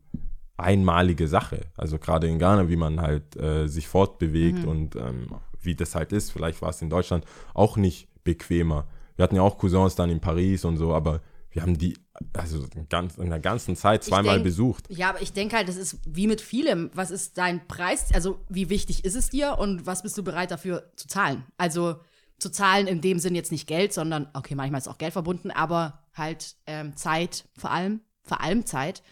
einmalige 0.59 1.29
Sache. 1.29 1.63
Also 1.79 1.99
gerade 1.99 2.29
in 2.29 2.39
Ghana, 2.39 2.69
wie 2.69 2.77
man 2.77 3.01
halt 3.01 3.37
äh, 3.37 3.69
sich 3.69 3.89
fortbewegt 3.89 4.65
Mhm. 4.65 4.69
und 4.69 4.97
ähm, 4.97 5.29
wie 5.63 5.75
das 5.75 5.95
halt 5.95 6.13
ist. 6.13 6.31
Vielleicht 6.31 6.61
war 6.61 6.69
es 6.69 6.83
in 6.83 6.91
Deutschland 6.91 7.25
auch 7.55 7.79
nicht 7.79 8.07
bequemer. 8.25 8.87
Wir 9.17 9.23
hatten 9.23 9.37
ja 9.37 9.41
auch 9.41 9.57
Cousins 9.57 9.95
dann 9.95 10.11
in 10.11 10.21
Paris 10.21 10.67
und 10.67 10.77
so, 10.77 10.93
aber 10.93 11.23
wir 11.53 11.63
haben 11.63 11.79
die 11.79 11.95
also 12.33 12.67
ganz, 12.89 13.17
in 13.17 13.31
der 13.31 13.41
ganzen 13.41 13.77
Zeit 13.77 14.05
zweimal 14.05 14.37
denk- 14.37 14.45
besucht. 14.45 14.85
Ja, 14.89 15.11
aber 15.11 15.23
ich 15.23 15.33
denke 15.33 15.57
halt, 15.57 15.69
das 15.69 15.77
ist 15.77 15.99
wie 16.07 16.27
mit 16.27 16.41
vielem. 16.41 16.91
Was 16.95 17.11
ist 17.11 17.39
dein 17.39 17.67
Preis? 17.67 18.07
Also, 18.13 18.45
wie 18.49 18.71
wichtig 18.71 19.05
ist 19.05 19.17
es 19.17 19.31
dir 19.31 19.59
und 19.59 19.87
was 19.87 20.03
bist 20.03 20.17
du 20.19 20.23
bereit 20.23 20.51
dafür 20.51 20.91
zu 20.97 21.09
zahlen? 21.09 21.45
Also, 21.57 21.97
zu 22.39 22.51
zahlen 22.51 22.87
in 22.87 23.01
dem 23.01 23.19
Sinn 23.19 23.35
jetzt 23.35 23.53
nicht 23.53 23.67
Geld, 23.67 23.93
sondern, 23.93 24.29
okay, 24.33 24.55
manchmal 24.55 24.81
ist 24.81 24.89
auch 24.89 24.99
Geld 24.99 25.13
verbunden, 25.13 25.51
aber 25.51 26.05
halt 26.15 26.57
ähm, 26.67 26.97
Zeit 26.97 27.45
vor 27.57 27.71
allem, 27.71 28.01
vor 28.23 28.41
allem 28.41 28.65
Zeit. 28.65 29.03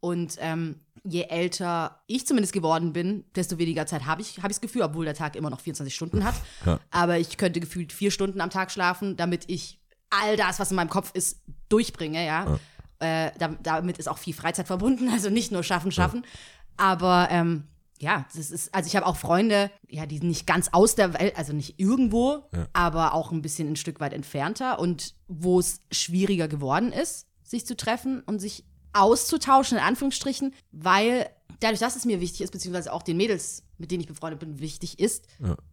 Und 0.00 0.36
ähm, 0.40 0.80
je 1.04 1.22
älter 1.28 2.02
ich 2.06 2.26
zumindest 2.26 2.52
geworden 2.52 2.92
bin, 2.92 3.24
desto 3.36 3.58
weniger 3.58 3.86
Zeit 3.86 4.06
habe 4.06 4.20
ich, 4.20 4.38
habe 4.38 4.48
ich 4.48 4.56
das 4.56 4.60
Gefühl, 4.60 4.82
obwohl 4.82 5.04
der 5.04 5.14
Tag 5.14 5.36
immer 5.36 5.50
noch 5.50 5.60
24 5.60 5.94
Stunden 5.94 6.24
hat. 6.24 6.34
Ja. 6.66 6.80
Aber 6.90 7.18
ich 7.18 7.36
könnte 7.36 7.60
gefühlt 7.60 7.92
vier 7.92 8.10
Stunden 8.10 8.40
am 8.40 8.50
Tag 8.50 8.70
schlafen, 8.70 9.16
damit 9.16 9.44
ich 9.48 9.78
all 10.12 10.36
das, 10.36 10.58
was 10.60 10.70
in 10.70 10.76
meinem 10.76 10.90
Kopf 10.90 11.10
ist, 11.14 11.40
durchbringe, 11.68 12.24
ja. 12.24 12.58
Äh, 13.00 13.32
da, 13.38 13.48
damit 13.62 13.98
ist 13.98 14.08
auch 14.08 14.18
viel 14.18 14.34
Freizeit 14.34 14.66
verbunden, 14.66 15.08
also 15.12 15.30
nicht 15.30 15.52
nur 15.52 15.62
schaffen, 15.62 15.90
schaffen. 15.90 16.24
Aber 16.76 17.28
ähm, 17.30 17.64
ja, 17.98 18.26
das 18.34 18.50
ist, 18.50 18.74
also 18.74 18.86
ich 18.86 18.96
habe 18.96 19.06
auch 19.06 19.16
Freunde, 19.16 19.70
ja, 19.88 20.06
die 20.06 20.18
sind 20.18 20.28
nicht 20.28 20.46
ganz 20.46 20.68
aus 20.72 20.94
der 20.94 21.14
Welt, 21.14 21.36
also 21.36 21.52
nicht 21.52 21.78
irgendwo, 21.78 22.44
aber 22.72 23.14
auch 23.14 23.30
ein 23.30 23.42
bisschen 23.42 23.68
ein 23.68 23.76
Stück 23.76 24.00
weit 24.00 24.12
entfernter 24.12 24.78
und 24.78 25.14
wo 25.28 25.60
es 25.60 25.82
schwieriger 25.92 26.48
geworden 26.48 26.92
ist, 26.92 27.26
sich 27.44 27.64
zu 27.64 27.76
treffen 27.76 28.20
und 28.26 28.40
sich 28.40 28.64
auszutauschen, 28.92 29.78
in 29.78 29.84
Anführungsstrichen, 29.84 30.52
weil 30.72 31.30
dadurch, 31.60 31.80
dass 31.80 31.94
es 31.94 32.04
mir 32.04 32.20
wichtig 32.20 32.40
ist, 32.40 32.50
beziehungsweise 32.50 32.92
auch 32.92 33.02
den 33.02 33.16
Mädels, 33.16 33.62
mit 33.78 33.90
denen 33.90 34.00
ich 34.00 34.08
befreundet 34.08 34.40
bin, 34.40 34.58
wichtig 34.58 34.98
ist, 34.98 35.26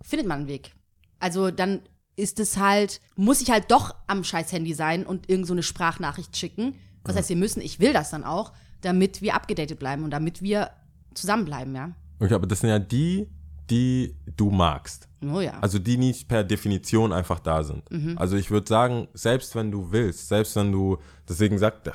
findet 0.03 0.27
man 0.27 0.39
einen 0.41 0.47
Weg. 0.47 0.75
Also 1.19 1.51
dann 1.51 1.81
ist 2.19 2.39
es 2.39 2.57
halt, 2.57 3.01
muss 3.15 3.41
ich 3.41 3.49
halt 3.49 3.71
doch 3.71 3.95
am 4.07 4.23
scheiß 4.23 4.51
Handy 4.51 4.73
sein 4.73 5.05
und 5.05 5.29
irgend 5.29 5.47
so 5.47 5.53
eine 5.53 5.63
Sprachnachricht 5.63 6.35
schicken. 6.37 6.75
Was 7.03 7.15
heißt, 7.15 7.29
wir 7.29 7.37
müssen, 7.37 7.61
ich 7.61 7.79
will 7.79 7.93
das 7.93 8.11
dann 8.11 8.23
auch, 8.23 8.51
damit 8.81 9.21
wir 9.21 9.33
abgedatet 9.33 9.79
bleiben 9.79 10.03
und 10.03 10.11
damit 10.11 10.41
wir 10.41 10.69
zusammenbleiben, 11.15 11.73
ja. 11.73 11.91
Okay, 12.19 12.33
aber 12.33 12.45
das 12.45 12.59
sind 12.59 12.69
ja 12.69 12.77
die, 12.77 13.27
die 13.69 14.15
du 14.35 14.51
magst. 14.51 15.07
Oh 15.21 15.39
ja. 15.39 15.57
Also 15.61 15.79
die 15.79 15.97
nicht 15.97 16.27
per 16.27 16.43
Definition 16.43 17.11
einfach 17.11 17.39
da 17.39 17.63
sind. 17.63 17.83
Also 18.17 18.35
ich 18.37 18.51
würde 18.51 18.67
sagen, 18.67 19.07
selbst 19.13 19.55
wenn 19.55 19.71
du 19.71 19.91
willst, 19.91 20.27
selbst 20.27 20.55
wenn 20.55 20.71
du, 20.71 20.97
deswegen 21.27 21.57
sagt, 21.57 21.89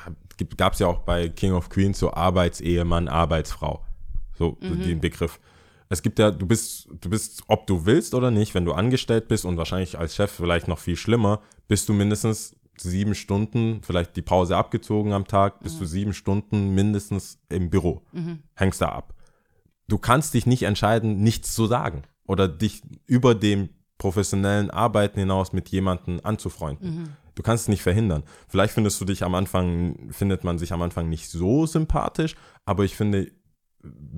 gab 0.57 0.73
es 0.73 0.79
ja 0.79 0.87
auch 0.87 1.01
bei 1.01 1.29
King 1.29 1.53
of 1.53 1.69
Queens 1.69 1.99
so 1.99 2.13
Arbeitsehemann, 2.13 3.09
Arbeitsfrau. 3.09 3.85
So 4.37 4.59
den 4.61 5.01
Begriff. 5.01 5.39
Es 5.88 6.03
gibt 6.03 6.18
ja, 6.18 6.31
du 6.31 6.47
bist, 6.47 6.88
du 7.01 7.11
bist, 7.11 7.42
ob 7.47 7.66
du 7.66 7.87
willst 7.87 8.14
oder 8.14 8.31
nicht, 8.31 8.55
wenn 8.55 8.64
du 8.64 8.73
angestellt 8.73 9.29
bist 9.29 9.44
und 9.44 9.57
wahrscheinlich 9.57 9.99
als 9.99 10.14
Chef 10.14 10.31
vielleicht 10.31 10.68
noch 10.68 10.79
viel 10.79 10.97
schlimmer, 10.97 11.40
bist 11.68 11.88
du 11.88 11.92
mindestens 11.92 12.57
sieben 12.77 13.14
Stunden, 13.14 13.81
vielleicht 13.83 14.16
die 14.16 14.23
Pause 14.23 14.57
abgezogen 14.57 15.12
am 15.12 15.27
Tag, 15.27 15.61
bist 15.61 15.81
du 15.81 15.85
sieben 15.85 16.12
Stunden 16.12 16.75
mindestens 16.75 17.38
im 17.49 17.70
Büro. 17.70 18.03
Hängst 18.55 18.81
da 18.81 18.88
ab 18.88 19.14
du 19.88 19.99
kannst 19.99 20.35
dich 20.35 20.47
nicht 20.47 20.62
entscheiden, 20.62 21.23
nichts 21.23 21.55
zu 21.55 21.66
sagen 21.66 22.03
oder 22.27 22.49
dich 22.49 22.83
über 23.07 23.35
dem 23.35 23.68
professionellen 23.99 24.70
Arbeiten 24.70 25.20
hinaus 25.20 25.53
mit 25.53 25.68
jemandem 25.68 26.20
anzufreunden. 26.23 27.16
Du 27.35 27.42
kannst 27.42 27.64
es 27.64 27.68
nicht 27.68 27.83
verhindern. 27.83 28.23
Vielleicht 28.49 28.75
findest 28.75 29.01
du 29.01 29.05
dich 29.05 29.25
am 29.25 29.35
Anfang, 29.35 30.11
findet 30.11 30.44
man 30.44 30.59
sich 30.59 30.73
am 30.73 30.83
Anfang 30.83 31.09
nicht 31.09 31.31
so 31.31 31.66
sympathisch, 31.66 32.37
aber 32.64 32.85
ich 32.85 32.97
finde, 32.97 33.31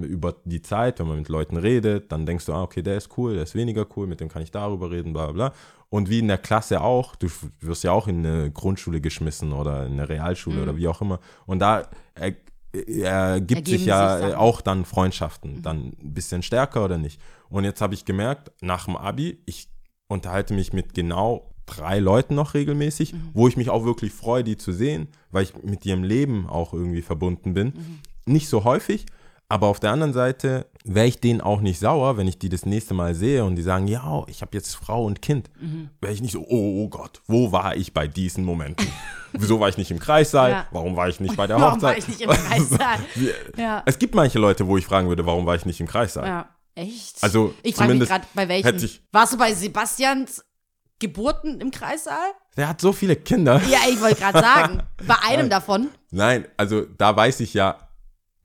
über 0.00 0.37
die 0.44 0.62
Zeit, 0.62 0.98
wenn 0.98 1.09
man 1.09 1.18
mit 1.18 1.29
Leuten 1.29 1.57
redet, 1.57 2.12
dann 2.12 2.26
denkst 2.26 2.46
du, 2.46 2.52
ah, 2.52 2.62
okay, 2.62 2.83
der 2.83 2.96
ist 2.96 3.16
cool, 3.16 3.35
der 3.35 3.42
ist 3.44 3.55
weniger 3.55 3.87
cool, 3.96 4.07
mit 4.07 4.20
dem 4.20 4.29
kann 4.29 4.42
ich 4.42 4.50
darüber 4.50 4.90
reden, 4.90 5.12
bla 5.12 5.33
bla. 5.33 5.52
Und 5.88 6.11
wie 6.11 6.18
in 6.18 6.29
der 6.29 6.38
Klasse 6.38 6.81
auch, 6.81 7.16
du 7.16 7.29
wirst 7.61 7.85
ja 7.85 7.92
auch 7.92 8.09
in 8.09 8.26
eine 8.26 8.50
Grundschule 8.50 9.00
geschmissen 9.00 9.52
oder 9.52 9.87
in 9.87 9.92
eine 9.92 10.09
Realschule 10.09 10.62
oder 10.62 10.76
wie 10.76 10.88
auch 10.88 11.00
immer. 11.00 11.20
Und 11.46 11.61
da 11.61 11.88
er, 12.14 12.35
ergibt 12.72 13.68
sich 13.68 13.87
ja 13.87 14.18
sich 14.18 14.35
auch 14.35 14.61
dann 14.61 14.85
Freundschaften, 14.85 15.62
dann 15.62 15.92
ein 16.02 16.14
bisschen 16.14 16.42
stärker 16.42 16.85
oder 16.85 16.98
nicht. 16.98 17.20
Und 17.48 17.64
jetzt 17.64 17.81
habe 17.81 17.94
ich 17.94 18.05
gemerkt, 18.05 18.52
nach 18.61 18.87
dem 18.87 18.96
Abi, 18.96 19.38
ich 19.46 19.68
unterhalte 20.09 20.55
mich 20.55 20.72
mit 20.72 20.94
genau 20.94 21.50
drei 21.66 21.98
Leuten 21.98 22.35
noch 22.35 22.55
regelmäßig, 22.55 23.14
wo 23.35 23.48
ich 23.48 23.57
mich 23.57 23.70
auch 23.70 23.85
wirklich 23.85 24.12
freue, 24.12 24.44
die 24.44 24.57
zu 24.57 24.72
sehen, 24.72 25.09
weil 25.31 25.44
ich 25.44 25.62
mit 25.62 25.85
ihrem 25.85 26.05
Leben 26.05 26.46
auch 26.46 26.72
irgendwie 26.72 27.02
verbunden 27.02 27.55
bin. 27.55 27.72
Nicht 28.24 28.48
so 28.48 28.64
häufig, 28.64 29.07
aber 29.48 29.68
auf 29.68 29.78
der 29.80 29.92
anderen 29.92 30.12
Seite 30.12 30.66
wäre 30.85 31.06
ich 31.06 31.20
denen 31.20 31.40
auch 31.40 31.61
nicht 31.61 31.78
sauer, 31.80 32.16
wenn 32.16 32.26
ich 32.28 32.38
die 32.38 32.48
das 32.48 32.66
nächste 32.66 32.94
Mal 32.94 33.14
sehe 33.14 33.44
und 33.44 33.56
die 33.56 33.62
sagen, 33.62 33.87
ja, 33.88 34.22
ich 34.28 34.40
habe 34.42 34.56
jetzt 34.56 34.74
Frau 34.76 35.04
und 35.04 35.22
Kind. 35.22 35.50
Wäre 36.00 36.12
ich 36.12 36.20
nicht 36.22 36.32
so, 36.32 36.40
oh, 36.40 36.85
oh 36.85 36.88
Gott, 36.88 37.22
wo 37.26 37.52
war 37.52 37.76
ich 37.76 37.92
bei 37.92 38.06
diesen 38.09 38.44
Momenten? 38.44 38.87
Wieso 39.32 39.61
war 39.61 39.68
ich 39.68 39.76
nicht 39.76 39.90
im 39.90 39.98
Kreissaal? 39.98 40.50
Ja. 40.50 40.66
Warum 40.70 40.96
war 40.96 41.09
ich 41.09 41.20
nicht 41.20 41.37
bei 41.37 41.46
der 41.46 41.61
Warum 41.61 41.74
Hochzeit? 41.74 41.82
war 41.90 41.98
ich 41.98 42.09
nicht 42.09 42.20
im 42.20 42.30
Kreissaal? 42.30 42.98
Ja. 43.56 43.82
Es 43.87 43.98
gibt 43.98 44.14
manche 44.14 44.38
Leute, 44.38 44.66
wo 44.66 44.76
ich 44.78 44.87
fragen 44.87 45.09
würde, 45.09 45.26
warum 45.26 45.46
war 45.46 45.54
ich 45.54 45.66
nicht 45.66 45.80
im 45.80 45.87
Kreissaal? 45.87 46.26
Ja, 46.26 46.48
echt? 46.74 47.22
Also, 47.22 47.54
ich 47.62 47.74
frage 47.74 47.94
mich 47.94 48.09
gerade, 48.09 48.26
bei 48.35 48.48
welchen. 48.48 48.76
ich- 48.76 49.02
Warst 49.12 49.32
du 49.32 49.38
bei 49.38 49.52
Sebastians 49.54 50.44
Geburten 50.98 51.61
im 51.61 51.70
Kreissaal? 51.70 52.30
Der 52.56 52.68
hat 52.68 52.80
so 52.80 52.92
viele 52.92 53.16
Kinder. 53.16 53.61
Ja, 53.68 53.80
ich 53.88 54.00
wollte 54.00 54.16
gerade 54.20 54.38
sagen. 54.40 54.82
Bei 55.06 55.16
einem 55.28 55.50
davon. 55.50 55.88
Nein, 56.11 56.46
also 56.56 56.82
da 56.96 57.14
weiß 57.14 57.40
ich 57.40 57.52
ja, 57.52 57.76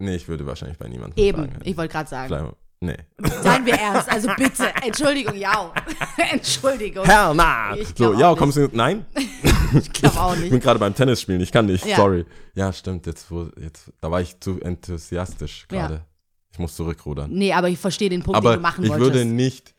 nee, 0.01 0.15
ich 0.15 0.27
würde 0.27 0.45
wahrscheinlich 0.45 0.77
bei 0.77 0.87
niemandem 0.87 1.23
Eben, 1.23 1.41
sagen. 1.43 1.59
ich 1.63 1.77
wollte 1.77 1.91
gerade 1.93 2.09
sagen. 2.09 2.27
Vielleicht- 2.27 2.55
Nee. 2.83 2.97
Seien 3.43 3.63
wir 3.63 3.75
ernst, 3.75 4.09
also 4.11 4.27
bitte. 4.37 4.73
Entschuldigung, 4.83 5.35
ja. 5.35 5.71
Entschuldigung. 6.31 7.05
Hell 7.05 7.35
nah. 7.35 7.75
Ich 7.75 7.89
So, 7.95 8.13
ja, 8.15 8.33
kommst 8.33 8.57
du, 8.57 8.67
nein? 8.73 9.05
Ich 9.73 9.93
glaube 9.93 10.19
auch 10.19 10.33
Ich 10.33 10.41
bin 10.41 10.53
nicht. 10.53 10.63
gerade 10.63 10.79
beim 10.79 10.93
Tennis 10.95 11.21
spielen, 11.21 11.39
ich 11.41 11.51
kann 11.51 11.67
nicht, 11.67 11.85
Ja. 11.85 11.95
sorry. 11.95 12.25
Ja, 12.55 12.73
stimmt, 12.73 13.05
jetzt, 13.05 13.29
wo, 13.31 13.49
jetzt, 13.57 13.91
da 14.01 14.09
war 14.11 14.19
ich 14.19 14.37
zu 14.39 14.59
enthusiastisch 14.59 15.67
gerade. 15.69 15.93
Ja. 15.93 16.05
Ich 16.51 16.59
muss 16.59 16.75
zurückrudern. 16.75 17.31
Nee, 17.31 17.53
aber 17.53 17.69
ich 17.69 17.77
verstehe 17.79 18.09
den 18.09 18.23
Punkt, 18.23 18.35
Aber 18.35 18.51
den 18.53 18.55
du 18.57 18.61
machen 18.63 18.83
ich 18.83 18.89
wolltest. 18.89 19.13
würde 19.13 19.25
nicht 19.25 19.73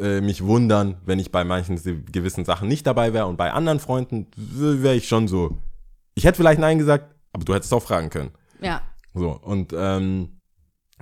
äh, 0.00 0.20
mich 0.22 0.42
wundern, 0.42 0.96
wenn 1.04 1.18
ich 1.20 1.30
bei 1.30 1.44
manchen 1.44 1.76
se- 1.78 1.96
gewissen 2.00 2.44
Sachen 2.44 2.66
nicht 2.66 2.84
dabei 2.86 3.12
wäre 3.12 3.26
und 3.26 3.36
bei 3.36 3.52
anderen 3.52 3.78
Freunden 3.78 4.26
wäre 4.36 4.96
ich 4.96 5.06
schon 5.06 5.28
so. 5.28 5.56
Ich 6.16 6.24
hätte 6.24 6.38
vielleicht 6.38 6.58
Nein 6.60 6.78
gesagt, 6.78 7.14
aber 7.32 7.44
du 7.44 7.54
hättest 7.54 7.72
auch 7.74 7.82
fragen 7.82 8.10
können. 8.10 8.30
ja. 8.60 8.80
So, 9.18 9.30
und 9.32 9.72
ähm, 9.76 10.40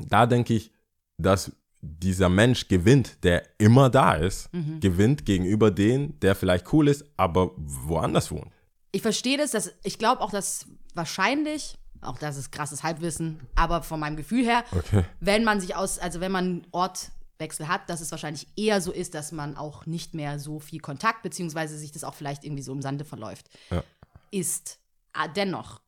da 0.08 0.26
denke 0.26 0.54
ich, 0.54 0.72
dass 1.18 1.52
dieser 1.80 2.28
Mensch 2.28 2.68
gewinnt, 2.68 3.22
der 3.22 3.42
immer 3.58 3.90
da 3.90 4.14
ist, 4.14 4.52
Mhm. 4.52 4.80
gewinnt 4.80 5.24
gegenüber 5.26 5.70
den, 5.70 6.18
der 6.20 6.34
vielleicht 6.34 6.72
cool 6.72 6.88
ist, 6.88 7.04
aber 7.16 7.52
woanders 7.56 8.30
wohnt. 8.30 8.50
Ich 8.92 9.02
verstehe 9.02 9.36
das, 9.38 9.50
dass 9.52 9.72
ich 9.84 9.98
glaube 9.98 10.20
auch, 10.22 10.30
dass 10.30 10.66
wahrscheinlich, 10.94 11.76
auch 12.00 12.18
das 12.18 12.36
ist 12.36 12.50
krasses 12.50 12.82
Halbwissen, 12.82 13.40
aber 13.54 13.82
von 13.82 14.00
meinem 14.00 14.16
Gefühl 14.16 14.44
her, 14.44 14.64
Okay. 14.72 15.04
wenn 15.20 15.44
man 15.44 15.60
sich 15.60 15.76
aus, 15.76 15.98
also 15.98 16.20
wenn 16.20 16.32
man 16.32 16.44
einen 16.44 16.66
Ortwechsel 16.72 17.68
hat, 17.68 17.88
dass 17.90 18.00
es 18.00 18.10
wahrscheinlich 18.10 18.48
eher 18.56 18.80
so 18.80 18.90
ist, 18.92 19.14
dass 19.14 19.30
man 19.32 19.56
auch 19.56 19.86
nicht 19.86 20.14
mehr 20.14 20.38
so 20.38 20.58
viel 20.58 20.80
Kontakt, 20.80 21.22
beziehungsweise 21.22 21.76
sich 21.78 21.92
das 21.92 22.04
auch 22.04 22.14
vielleicht 22.14 22.44
irgendwie 22.44 22.62
so 22.62 22.72
im 22.72 22.82
Sande 22.82 23.04
verläuft. 23.04 23.48
Ja. 23.70 23.84
Ist 24.30 24.80
ah, 25.12 25.28
dennoch. 25.28 25.80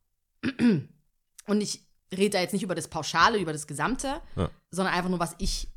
Und 1.46 1.60
ich 1.62 1.88
rede 2.12 2.31
da 2.31 2.40
jetzt 2.40 2.53
nicht 2.53 2.62
über 2.62 2.75
das 2.75 2.88
Pauschale, 2.88 3.38
über 3.38 3.53
das 3.53 3.66
Gesamte, 3.66 4.21
Ja. 4.37 4.51
sondern 4.71 4.94
einfach 4.94 5.11
nur, 5.11 5.18
was 5.18 5.35
ich 5.38 5.68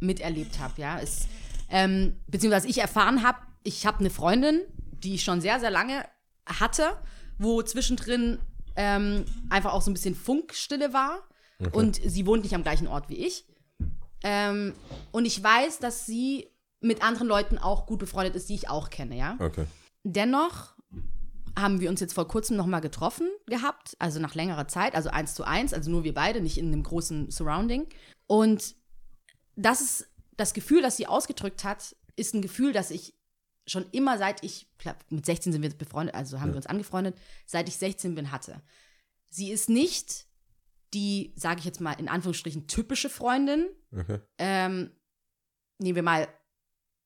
miterlebt 0.00 0.58
habe, 0.58 0.80
ja. 0.80 0.98
Es, 1.00 1.26
Ähm, 1.74 2.20
beziehungsweise 2.26 2.68
ich 2.68 2.78
erfahren 2.78 3.22
habe, 3.22 3.38
ich 3.62 3.86
habe 3.86 4.00
eine 4.00 4.10
Freundin, 4.10 4.60
die 4.92 5.14
ich 5.14 5.24
schon 5.24 5.40
sehr, 5.40 5.58
sehr 5.58 5.70
lange 5.70 6.04
hatte, 6.44 6.92
wo 7.38 7.62
zwischendrin 7.62 8.38
ähm, 8.76 9.24
einfach 9.48 9.72
auch 9.72 9.80
so 9.82 9.90
ein 9.90 9.94
bisschen 9.94 10.14
Funkstille 10.14 10.92
war. 10.92 11.20
Und 11.72 12.00
sie 12.04 12.26
wohnt 12.26 12.42
nicht 12.42 12.54
am 12.54 12.62
gleichen 12.64 12.88
Ort 12.88 13.08
wie 13.08 13.24
ich. 13.24 13.46
Ähm, 14.24 14.74
und 15.12 15.24
ich 15.24 15.42
weiß, 15.42 15.78
dass 15.78 16.06
sie 16.06 16.48
mit 16.80 17.02
anderen 17.02 17.28
Leuten 17.28 17.56
auch 17.56 17.86
gut 17.86 18.00
befreundet 18.00 18.34
ist, 18.34 18.48
die 18.48 18.54
ich 18.56 18.68
auch 18.68 18.90
kenne, 18.90 19.16
ja. 19.16 19.36
Okay. 19.38 19.64
Dennoch 20.02 20.71
haben 21.58 21.80
wir 21.80 21.90
uns 21.90 22.00
jetzt 22.00 22.14
vor 22.14 22.28
kurzem 22.28 22.56
nochmal 22.56 22.80
getroffen 22.80 23.28
gehabt, 23.46 23.96
also 23.98 24.20
nach 24.20 24.34
längerer 24.34 24.68
Zeit, 24.68 24.94
also 24.94 25.10
eins 25.10 25.34
zu 25.34 25.44
eins, 25.44 25.74
also 25.74 25.90
nur 25.90 26.04
wir 26.04 26.14
beide, 26.14 26.40
nicht 26.40 26.58
in 26.58 26.68
einem 26.68 26.82
großen 26.82 27.30
Surrounding. 27.30 27.86
Und 28.26 28.74
das 29.56 29.80
ist 29.80 30.08
das 30.36 30.54
Gefühl, 30.54 30.82
das 30.82 30.96
sie 30.96 31.06
ausgedrückt 31.06 31.64
hat, 31.64 31.94
ist 32.16 32.34
ein 32.34 32.42
Gefühl, 32.42 32.72
das 32.72 32.90
ich 32.90 33.14
schon 33.66 33.86
immer 33.92 34.18
seit 34.18 34.42
ich, 34.42 34.68
mit 35.10 35.24
16 35.24 35.52
sind 35.52 35.62
wir 35.62 35.70
befreundet, 35.70 36.14
also 36.14 36.40
haben 36.40 36.50
wir 36.50 36.56
uns 36.56 36.66
angefreundet, 36.66 37.16
seit 37.46 37.68
ich 37.68 37.76
16 37.76 38.14
bin 38.14 38.32
hatte. 38.32 38.62
Sie 39.28 39.50
ist 39.50 39.68
nicht 39.68 40.26
die, 40.94 41.32
sage 41.36 41.60
ich 41.60 41.64
jetzt 41.64 41.80
mal 41.80 41.92
in 41.92 42.08
Anführungsstrichen, 42.08 42.66
typische 42.66 43.08
Freundin, 43.08 43.68
Okay. 43.96 44.20
ähm, 44.38 44.90
nehmen 45.78 45.96
wir 45.96 46.02
mal 46.02 46.28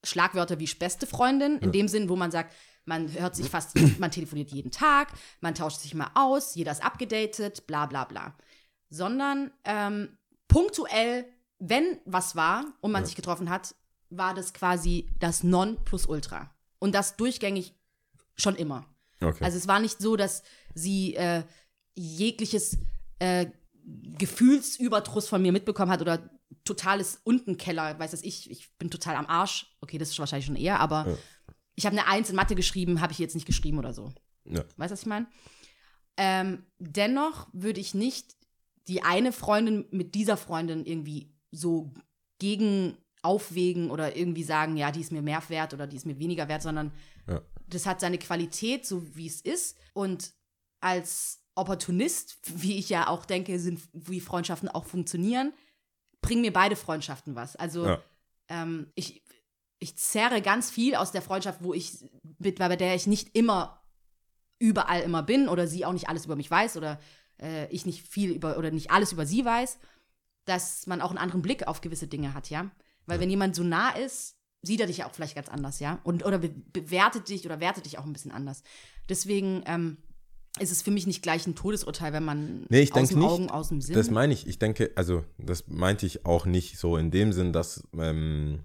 Schlagwörter 0.04 0.58
wie 0.58 0.66
beste 0.78 1.06
Freundin, 1.06 1.58
in 1.58 1.72
dem 1.72 1.88
Sinn, 1.88 2.08
wo 2.08 2.16
man 2.16 2.30
sagt, 2.30 2.54
man 2.86 3.12
hört 3.12 3.36
sich 3.36 3.50
fast, 3.50 3.78
man 3.98 4.10
telefoniert 4.10 4.50
jeden 4.50 4.70
Tag, 4.70 5.12
man 5.40 5.54
tauscht 5.54 5.80
sich 5.80 5.94
mal 5.94 6.10
aus, 6.14 6.54
jeder 6.54 6.72
ist 6.72 6.82
abgedatet, 6.82 7.66
bla 7.66 7.86
bla 7.86 8.04
bla. 8.04 8.34
Sondern 8.88 9.50
ähm, 9.64 10.16
punktuell, 10.48 11.26
wenn 11.58 11.98
was 12.04 12.36
war 12.36 12.64
und 12.80 12.92
man 12.92 13.04
sich 13.04 13.16
getroffen 13.16 13.50
hat, 13.50 13.74
war 14.10 14.34
das 14.34 14.54
quasi 14.54 15.08
das 15.18 15.42
Non-Plus-Ultra. 15.42 16.54
Und 16.78 16.94
das 16.94 17.16
durchgängig 17.16 17.74
schon 18.36 18.54
immer. 18.54 18.86
Okay. 19.20 19.42
Also 19.42 19.58
es 19.58 19.66
war 19.66 19.80
nicht 19.80 19.98
so, 20.00 20.16
dass 20.16 20.42
sie 20.74 21.14
äh, 21.16 21.42
jegliches 21.94 22.78
äh, 23.18 23.46
Gefühlsüberdruss 24.18 25.28
von 25.28 25.42
mir 25.42 25.52
mitbekommen 25.52 25.90
hat 25.90 26.02
oder 26.02 26.30
totales 26.64 27.20
Untenkeller, 27.24 27.98
weiß 27.98 28.10
das 28.10 28.22
ich, 28.22 28.50
ich 28.50 28.76
bin 28.78 28.90
total 28.90 29.16
am 29.16 29.26
Arsch. 29.26 29.74
Okay, 29.80 29.98
das 29.98 30.10
ist 30.10 30.18
wahrscheinlich 30.18 30.46
schon 30.46 30.56
eher, 30.56 30.80
aber 30.80 31.06
Ja. 31.08 31.16
Ich 31.76 31.86
habe 31.86 31.96
eine 31.96 32.06
Eins 32.08 32.28
in 32.30 32.36
Mathe 32.36 32.54
geschrieben, 32.56 33.00
habe 33.00 33.12
ich 33.12 33.18
jetzt 33.18 33.34
nicht 33.34 33.46
geschrieben 33.46 33.78
oder 33.78 33.92
so. 33.94 34.12
ja. 34.44 34.64
Weißt 34.76 34.90
du, 34.90 34.92
was 34.94 35.00
ich 35.02 35.06
meine? 35.06 35.26
Ähm, 36.16 36.64
dennoch 36.78 37.48
würde 37.52 37.80
ich 37.80 37.94
nicht 37.94 38.34
die 38.88 39.02
eine 39.02 39.32
Freundin 39.32 39.86
mit 39.90 40.14
dieser 40.14 40.36
Freundin 40.36 40.84
irgendwie 40.86 41.32
so 41.50 41.92
gegen 42.38 42.96
aufwägen 43.22 43.90
oder 43.90 44.16
irgendwie 44.16 44.44
sagen, 44.44 44.76
ja, 44.76 44.90
die 44.92 45.00
ist 45.00 45.12
mir 45.12 45.22
mehr 45.22 45.42
wert 45.48 45.74
oder 45.74 45.86
die 45.86 45.96
ist 45.96 46.06
mir 46.06 46.18
weniger 46.18 46.48
wert, 46.48 46.62
sondern 46.62 46.92
Ja. 47.26 47.42
das 47.66 47.84
hat 47.86 48.00
seine 48.00 48.18
Qualität, 48.18 48.86
so 48.86 49.14
wie 49.16 49.26
es 49.26 49.40
ist. 49.40 49.76
Und 49.94 50.32
als 50.80 51.42
Opportunist, 51.56 52.38
wie 52.62 52.78
ich 52.78 52.88
ja 52.88 53.08
auch 53.08 53.24
denke, 53.26 53.58
sind, 53.58 53.80
wie 53.92 54.20
Freundschaften 54.20 54.68
auch 54.68 54.84
funktionieren, 54.84 55.52
bringen 56.22 56.42
mir 56.42 56.52
beide 56.52 56.76
Freundschaften 56.76 57.34
was. 57.34 57.56
Also 57.56 57.86
Ja. 57.86 58.02
ähm, 58.48 58.90
ich, 58.94 59.22
ich 59.78 59.96
zerre 59.96 60.42
ganz 60.42 60.70
viel 60.70 60.94
aus 60.94 61.12
der 61.12 61.22
Freundschaft, 61.22 61.62
wo 61.62 61.74
ich, 61.74 61.98
mit, 62.38 62.58
bei 62.58 62.76
der 62.76 62.94
ich 62.94 63.06
nicht 63.06 63.36
immer 63.36 63.82
überall 64.58 65.02
immer 65.02 65.22
bin 65.22 65.48
oder 65.48 65.66
sie 65.66 65.84
auch 65.84 65.92
nicht 65.92 66.08
alles 66.08 66.24
über 66.24 66.36
mich 66.36 66.50
weiß 66.50 66.76
oder 66.76 66.98
äh, 67.40 67.66
ich 67.68 67.84
nicht 67.84 68.06
viel 68.06 68.30
über 68.30 68.56
oder 68.58 68.70
nicht 68.70 68.90
alles 68.90 69.12
über 69.12 69.26
sie 69.26 69.44
weiß, 69.44 69.78
dass 70.46 70.86
man 70.86 71.00
auch 71.00 71.10
einen 71.10 71.18
anderen 71.18 71.42
Blick 71.42 71.66
auf 71.66 71.80
gewisse 71.80 72.06
Dinge 72.06 72.32
hat, 72.32 72.48
ja. 72.50 72.70
Weil 73.04 73.20
wenn 73.20 73.30
jemand 73.30 73.54
so 73.54 73.62
nah 73.62 73.90
ist, 73.90 74.36
sieht 74.62 74.80
er 74.80 74.86
dich 74.86 74.98
ja 74.98 75.06
auch 75.06 75.14
vielleicht 75.14 75.34
ganz 75.34 75.48
anders, 75.48 75.78
ja. 75.80 76.00
Und 76.04 76.24
oder 76.24 76.38
be 76.38 76.48
bewertet 76.48 77.28
dich 77.28 77.44
oder 77.44 77.60
wertet 77.60 77.84
dich 77.84 77.98
auch 77.98 78.04
ein 78.04 78.12
bisschen 78.12 78.32
anders. 78.32 78.62
Deswegen 79.08 79.62
ähm, 79.66 79.98
ist 80.58 80.72
es 80.72 80.82
für 80.82 80.90
mich 80.90 81.06
nicht 81.06 81.22
gleich 81.22 81.46
ein 81.46 81.54
Todesurteil, 81.54 82.12
wenn 82.12 82.24
man 82.24 82.64
Nee, 82.68 82.80
ich 82.80 82.94
aus 82.94 83.08
dem 83.10 83.18
nicht. 83.18 83.28
Augen, 83.28 83.50
aus 83.50 83.68
dem 83.68 83.80
Sinn. 83.82 83.94
Das 83.94 84.10
meine 84.10 84.32
ich. 84.32 84.46
Ich 84.46 84.58
denke, 84.58 84.92
also 84.94 85.24
das 85.38 85.68
meinte 85.68 86.06
ich 86.06 86.24
auch 86.24 86.46
nicht 86.46 86.78
so 86.78 86.96
in 86.96 87.10
dem 87.10 87.32
Sinn, 87.32 87.52
dass, 87.52 87.86
ähm, 87.98 88.60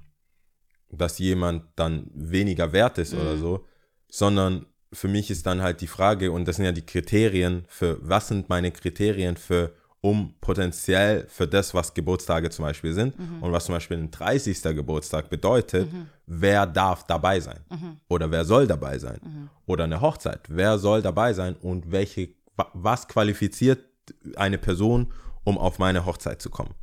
dass 0.92 1.20
jemand 1.20 1.64
dann 1.76 2.10
weniger 2.14 2.72
wert 2.74 2.98
ist 2.98 3.14
oder 3.14 3.36
Mhm. 3.36 3.40
so, 3.40 3.66
sondern 4.10 4.66
für 4.94 5.08
mich 5.08 5.32
ist 5.32 5.46
dann 5.46 5.62
halt 5.62 5.80
die 5.82 5.88
Frage, 5.88 6.32
und 6.32 6.48
das 6.48 6.58
sind 6.58 6.66
ja 6.66 6.72
die 6.74 6.86
Kriterien 6.86 7.64
für, 7.68 7.98
was 8.02 8.28
sind 8.28 8.50
meine 8.50 8.72
Kriterien 8.72 9.38
für, 9.38 9.74
um 10.02 10.34
potenziell 10.42 11.28
für 11.30 11.48
das, 11.48 11.74
was 11.74 11.94
Geburtstage 11.94 12.50
zum 12.50 12.64
Beispiel 12.66 12.94
sind 12.94 13.18
Mhm. 13.18 13.44
und 13.44 13.52
was 13.52 13.66
zum 13.66 13.76
Beispiel 13.76 13.98
ein 13.98 14.10
30. 14.12 14.74
Geburtstag 14.76 15.30
bedeutet, 15.30 15.88
wer 16.26 16.66
darf 16.66 17.06
dabei 17.06 17.40
sein 17.40 17.60
Mhm. 17.70 17.98
oder 18.10 18.32
wer 18.32 18.44
soll 18.44 18.68
dabei 18.68 18.98
sein 18.98 19.50
oder 19.68 19.84
eine 19.86 20.02
Hochzeit, 20.02 20.42
wer 20.50 20.78
soll 20.80 21.02
dabei 21.04 21.34
sein 21.34 21.56
und 21.56 21.92
welche, 21.92 22.30
wa- 22.58 22.72
was 22.74 23.08
qualifiziert 23.08 23.80
eine 24.36 24.58
Person, 24.58 25.14
um 25.44 25.58
auf 25.58 25.78
meine 25.80 26.06
Hochzeit 26.06 26.42
zu 26.42 26.50
kommen. 26.50 26.74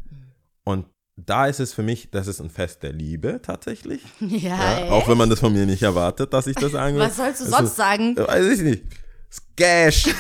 Und 0.65 0.87
da 1.27 1.47
ist 1.47 1.59
es 1.61 1.73
für 1.73 1.83
mich, 1.83 2.11
das 2.11 2.27
ist 2.29 2.41
ein 2.41 2.51
Fest 2.51 2.83
der 2.83 2.93
Liebe 2.93 3.41
tatsächlich. 3.43 4.03
ja, 4.21 4.81
Ja, 4.87 4.91
auch 4.91 5.09
wenn 5.09 5.19
man 5.19 5.29
das 5.31 5.41
von 5.41 5.53
mir 5.53 5.67
nicht 5.67 5.83
erwartet, 5.83 6.33
dass 6.33 6.47
ich 6.47 6.55
das 6.57 6.73
will. 6.75 6.99
Was 6.99 7.17
sollst 7.17 7.41
du 7.41 7.47
sonst 7.47 7.71
ist- 7.71 7.77
sagen? 7.77 8.17
Weiß 8.17 8.47
ich 8.47 8.61
nicht. 8.61 8.85
Scash. 9.31 10.05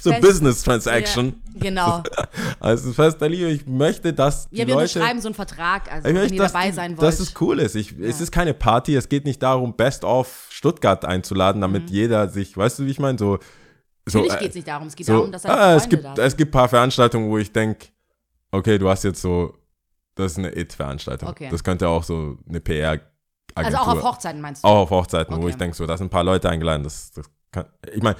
so 0.00 0.10
Fest- 0.10 0.22
Business 0.22 0.62
Transaction. 0.62 1.40
Ja, 1.54 1.60
genau. 1.60 2.02
Also 2.60 2.92
Fest 2.92 3.20
der 3.20 3.28
Liebe, 3.28 3.50
ich 3.50 3.66
möchte, 3.66 4.12
dass 4.12 4.48
die 4.48 4.56
Ja, 4.58 4.66
wir 4.66 4.74
Leute... 4.74 4.92
unterschreiben 4.98 5.20
so 5.20 5.28
einen 5.28 5.34
Vertrag, 5.34 5.90
also 5.92 6.08
Ich 6.08 6.14
wenn 6.14 6.20
möchte, 6.22 6.34
ihr 6.36 6.42
dabei 6.42 6.72
sein 6.72 6.92
wollt. 6.96 7.02
dass 7.06 7.20
es 7.20 7.34
cool 7.40 7.58
ist. 7.60 7.76
Ich, 7.76 7.98
Es 7.98 8.20
ist 8.20 8.32
keine 8.32 8.54
Party, 8.54 8.94
es 8.96 9.08
geht 9.08 9.24
nicht 9.24 9.42
darum, 9.42 9.74
Best 9.76 10.04
of 10.04 10.46
Stuttgart 10.50 11.04
einzuladen, 11.04 11.60
damit 11.60 11.90
jeder 11.90 12.28
sich, 12.28 12.56
weißt 12.56 12.80
du, 12.80 12.86
wie 12.86 12.90
ich 12.90 12.98
meine, 12.98 13.18
so... 13.18 13.38
so 14.06 14.20
Mhm. 14.20 14.24
Natürlich 14.26 14.32
äh, 14.32 14.38
geht 14.40 14.48
es 14.50 14.54
nicht 14.56 14.68
darum, 14.68 14.88
es 14.88 14.96
geht 14.96 15.06
so, 15.06 15.12
darum, 15.12 15.32
dass 15.32 15.42
deine 15.42 15.54
ah, 15.54 15.58
Freunde 15.58 15.76
es 15.76 15.88
gibt, 15.88 16.18
es 16.18 16.36
gibt 16.36 16.48
ein 16.48 16.52
paar 16.52 16.68
Veranstaltungen, 16.68 17.28
wo 17.30 17.38
ich 17.38 17.52
denke, 17.52 17.86
okay, 18.52 18.78
du 18.78 18.88
hast 18.88 19.04
jetzt 19.04 19.20
so, 19.20 19.54
das 20.14 20.32
ist 20.32 20.38
eine 20.38 20.56
It-Veranstaltung. 20.56 21.28
Okay. 21.28 21.48
Das 21.50 21.62
könnte 21.62 21.88
auch 21.88 22.02
so 22.02 22.38
eine 22.48 22.60
PR-Agentur. 22.60 23.08
Also 23.54 23.76
auch 23.78 23.88
auf 23.88 24.02
Hochzeiten 24.02 24.40
meinst 24.40 24.64
du? 24.64 24.68
Auch 24.68 24.78
auf 24.82 24.90
Hochzeiten, 24.90 25.34
wo 25.36 25.40
Okay. 25.40 25.50
ich 25.50 25.56
denke, 25.56 25.76
so, 25.76 25.86
da 25.86 25.96
sind 25.96 26.06
ein 26.06 26.10
paar 26.10 26.24
Leute 26.24 26.48
eingeladen. 26.48 26.82
Das, 26.84 27.10
das 27.12 27.30
kann, 27.50 27.66
ich 27.92 28.02
meine, 28.02 28.16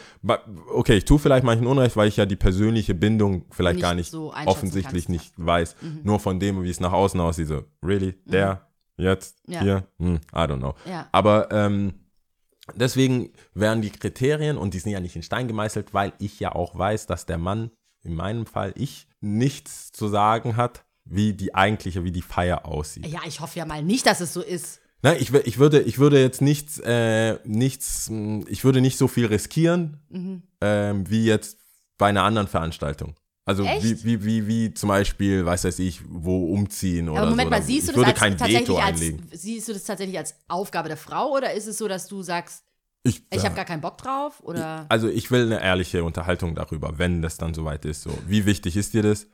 okay, 0.73 0.97
ich 0.97 1.05
tue 1.05 1.19
vielleicht 1.19 1.45
manchen 1.45 1.67
Unrecht, 1.67 1.97
weil 1.97 2.09
ich 2.09 2.17
ja 2.17 2.25
die 2.27 2.37
persönliche 2.37 2.95
Bindung 2.95 3.45
vielleicht 3.51 3.77
Nicht 3.77 3.83
gar 3.83 3.95
nicht 3.95 4.11
so 4.11 4.33
offensichtlich 4.33 5.05
kannst, 5.07 5.09
nicht 5.09 5.35
weiß. 5.37 5.77
Nur 6.03 6.19
von 6.21 6.41
dem, 6.41 6.62
wie 6.62 6.71
es 6.71 6.81
nach 6.81 6.93
außen 6.93 7.21
aussieht. 7.21 7.49
So, 7.49 7.64
really? 7.85 8.14
Der? 8.25 8.67
Jetzt? 8.97 9.38
Ja. 9.47 9.61
Hier? 9.61 9.88
Hm, 9.99 10.21
I 10.33 10.38
don't 10.38 10.59
know. 10.59 10.75
Ja. 10.85 11.09
Aber 11.12 11.51
ähm, 11.53 11.95
deswegen 12.75 13.33
wären 13.55 13.83
die 13.83 13.91
Kriterien, 13.91 14.57
und 14.57 14.75
die 14.75 14.79
sind 14.79 14.93
ja 14.93 15.01
nicht 15.01 15.14
in 15.17 15.23
Stein 15.23 15.47
gemeißelt, 15.49 15.95
weil 15.95 16.12
ich 16.19 16.41
ja 16.41 16.53
auch 16.55 16.77
weiß, 16.77 17.07
dass 17.07 17.27
der 17.27 17.38
Mann, 17.38 17.71
in 18.03 18.14
meinem 18.14 18.47
Fall 18.47 18.73
ich, 18.77 19.08
nichts 19.21 19.93
zu 19.93 20.09
sagen 20.09 20.57
hat, 20.57 20.85
wie 21.05 21.33
die 21.33 21.55
eigentliche, 21.55 22.05
wie 22.05 22.13
die 22.13 22.23
Feier 22.23 22.67
aussieht. 22.67 23.07
Ja, 23.07 23.21
ich 23.27 23.41
hoffe 23.41 23.59
ja 23.59 23.65
mal 23.65 23.83
nicht, 23.83 24.07
dass 24.07 24.21
es 24.21 24.33
so 24.33 24.43
ist. 24.43 24.81
Nein, 25.03 25.17
ich, 25.21 25.33
ich, 25.33 25.59
würde, 25.59 25.81
ich 25.81 25.99
würde 25.99 26.21
jetzt 26.21 26.41
nichts, 26.43 26.79
äh, 26.81 27.39
nichts, 27.45 28.11
mh, 28.11 28.47
ich 28.49 28.65
würde 28.65 28.81
nicht 28.81 28.99
so 28.99 29.07
viel 29.09 29.27
riskieren, 29.27 30.01
Mhm. 30.09 30.43
ähm, 30.61 31.09
wie 31.09 31.25
jetzt 31.25 31.59
bei 31.99 32.09
einer 32.09 32.25
anderen 32.25 32.49
Veranstaltung. 32.49 33.15
Also 33.45 33.63
Echt? 33.65 33.83
wie, 33.83 34.05
wie, 34.05 34.25
wie, 34.25 34.47
wie 34.47 34.75
zum 34.75 34.89
Beispiel, 34.91 35.47
weiß 35.47 35.65
weiß 35.65 35.79
ich, 35.79 36.03
wo 36.07 36.53
umziehen 36.53 37.09
oder 37.09 37.23
Aber 37.23 37.31
Moment 37.31 37.47
so. 37.47 37.51
mal, 37.51 37.63
siehst 37.63 37.89
du 37.89 37.93
ich 37.93 37.97
das 37.97 38.07
würde 38.07 38.21
als, 38.21 38.39
tatsächlich 38.39 38.79
als, 38.79 39.41
siehst 39.41 39.69
du 39.69 39.73
das 39.73 39.85
tatsächlich 39.85 40.19
als 40.19 40.35
Aufgabe 40.49 40.89
der 40.89 40.99
Frau 40.99 41.31
oder 41.35 41.55
ist 41.55 41.67
es 41.67 41.79
so, 41.79 41.89
dass 41.89 42.09
du 42.09 42.23
sagst, 42.23 42.65
Ich, 43.05 43.23
ich 43.31 43.45
habe 43.45 43.55
gar 43.55 43.65
keinen 43.65 43.81
Bock 43.81 43.99
drauf 43.99 44.41
oder 44.43 44.87
Also 44.89 45.09
ich 45.09 45.31
will 45.31 45.47
eine 45.47 45.63
ehrliche 45.63 46.05
Unterhaltung 46.05 46.55
darüber, 46.55 46.99
wenn 46.99 47.23
das 47.23 47.39
dann 47.39 47.55
soweit 47.55 47.85
ist. 47.85 48.03
So, 48.03 48.11
wie 48.27 48.45
wichtig 48.45 48.77
ist 48.77 48.93
dir 48.95 49.03
das? 49.03 49.27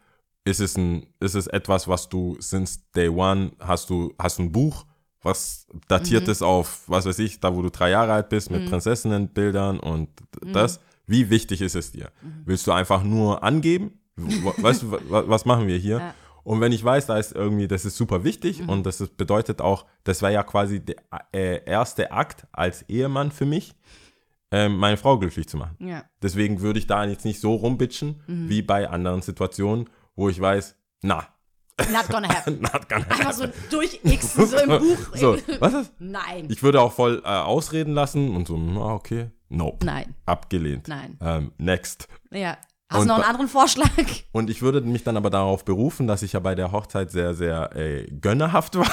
Ist 0.44 0.60
es 0.60 0.76
ein, 0.76 1.06
ist 1.20 1.34
es 1.34 1.46
etwas, 1.46 1.88
was 1.88 2.08
du 2.08 2.36
since 2.38 2.80
day 2.94 3.08
one 3.08 3.52
hast 3.58 3.88
du, 3.90 4.12
hast 4.18 4.38
du 4.38 4.42
ein 4.42 4.52
Buch, 4.52 4.84
was 5.22 5.66
datiert 5.88 6.26
Mhm. 6.26 6.30
ist 6.32 6.42
auf, 6.42 6.82
was 6.86 7.06
weiß 7.06 7.18
ich, 7.20 7.40
da 7.40 7.54
wo 7.54 7.62
du 7.62 7.70
drei 7.70 7.90
Jahre 7.90 8.12
alt 8.12 8.28
bist, 8.28 8.50
mit 8.50 8.68
Prinzessinnenbildern 8.68 9.80
und 9.80 10.10
Mhm. 10.42 10.52
das. 10.52 10.80
Wie 11.06 11.30
wichtig 11.30 11.60
ist 11.62 11.74
es 11.74 11.92
dir? 11.92 12.10
Willst 12.44 12.66
du 12.66 12.72
einfach 12.72 13.02
nur 13.02 13.42
angeben? 13.42 13.98
Weißt 14.16 14.82
du, 14.82 14.92
wa- 14.92 15.24
was 15.26 15.44
machen 15.46 15.66
wir 15.66 15.76
hier? 15.78 15.98
Ja. 15.98 16.14
Und 16.44 16.60
wenn 16.60 16.72
ich 16.72 16.84
weiß, 16.84 17.06
da 17.06 17.18
ist 17.18 17.32
irgendwie, 17.32 17.66
das 17.68 17.84
ist 17.84 17.96
super 17.96 18.22
wichtig 18.22 18.60
Mhm. 18.60 18.68
und 18.68 18.86
das 18.86 19.00
ist, 19.00 19.16
bedeutet 19.16 19.60
auch, 19.60 19.86
das 20.04 20.22
wäre 20.22 20.32
ja 20.34 20.42
quasi 20.42 20.80
der 20.84 20.96
äh, 21.32 21.64
erste 21.64 22.12
Akt 22.12 22.46
als 22.52 22.82
Ehemann 22.82 23.32
für 23.32 23.46
mich, 23.46 23.74
ähm, 24.50 24.76
meine 24.76 24.96
Frau 24.96 25.18
glücklich 25.18 25.48
zu 25.48 25.56
machen. 25.56 25.76
ja. 25.80 26.04
Deswegen 26.22 26.60
würde 26.60 26.78
ich 26.78 26.86
da 26.86 27.04
jetzt 27.04 27.24
nicht 27.24 27.40
so 27.40 27.54
rumbitchen, 27.54 28.22
Mhm. 28.26 28.48
wie 28.48 28.62
bei 28.62 28.88
anderen 28.88 29.22
Situationen, 29.22 29.88
wo 30.16 30.28
ich 30.28 30.40
weiß, 30.40 30.76
na, 31.02 31.26
Not 31.90 32.06
gonna 32.08 32.28
happen. 32.32 32.60
not 32.60 32.88
gonna 32.88 33.04
Einfach 33.06 33.24
happen. 33.24 33.52
so 33.70 33.76
durchxen, 33.76 34.46
so 34.46 34.56
im 34.58 34.68
Buch. 34.80 35.16
So, 35.16 35.36
was 35.58 35.72
ist? 35.74 35.92
Nein. 35.98 36.46
Ich 36.50 36.62
würde 36.62 36.80
auch 36.80 36.92
voll 36.92 37.20
äh, 37.24 37.28
ausreden 37.28 37.94
lassen 37.94 38.36
und 38.36 38.46
so, 38.46 38.54
okay, 38.80 39.30
nope, 39.48 39.84
Nein. 39.84 40.14
abgelehnt. 40.24 40.86
Nein. 40.86 41.18
Ähm, 41.20 41.52
next. 41.58 42.06
Ja. 42.30 42.58
Hast 42.94 43.04
du 43.04 43.08
noch 43.08 43.16
einen 43.16 43.24
anderen 43.24 43.48
Vorschlag? 43.48 43.90
Und 44.32 44.50
ich 44.50 44.62
würde 44.62 44.80
mich 44.80 45.04
dann 45.04 45.16
aber 45.16 45.30
darauf 45.30 45.64
berufen, 45.64 46.06
dass 46.06 46.22
ich 46.22 46.32
ja 46.34 46.40
bei 46.40 46.54
der 46.54 46.72
Hochzeit 46.72 47.10
sehr, 47.10 47.34
sehr 47.34 47.74
äh, 47.76 48.06
gönnerhaft 48.20 48.76
war. 48.78 48.86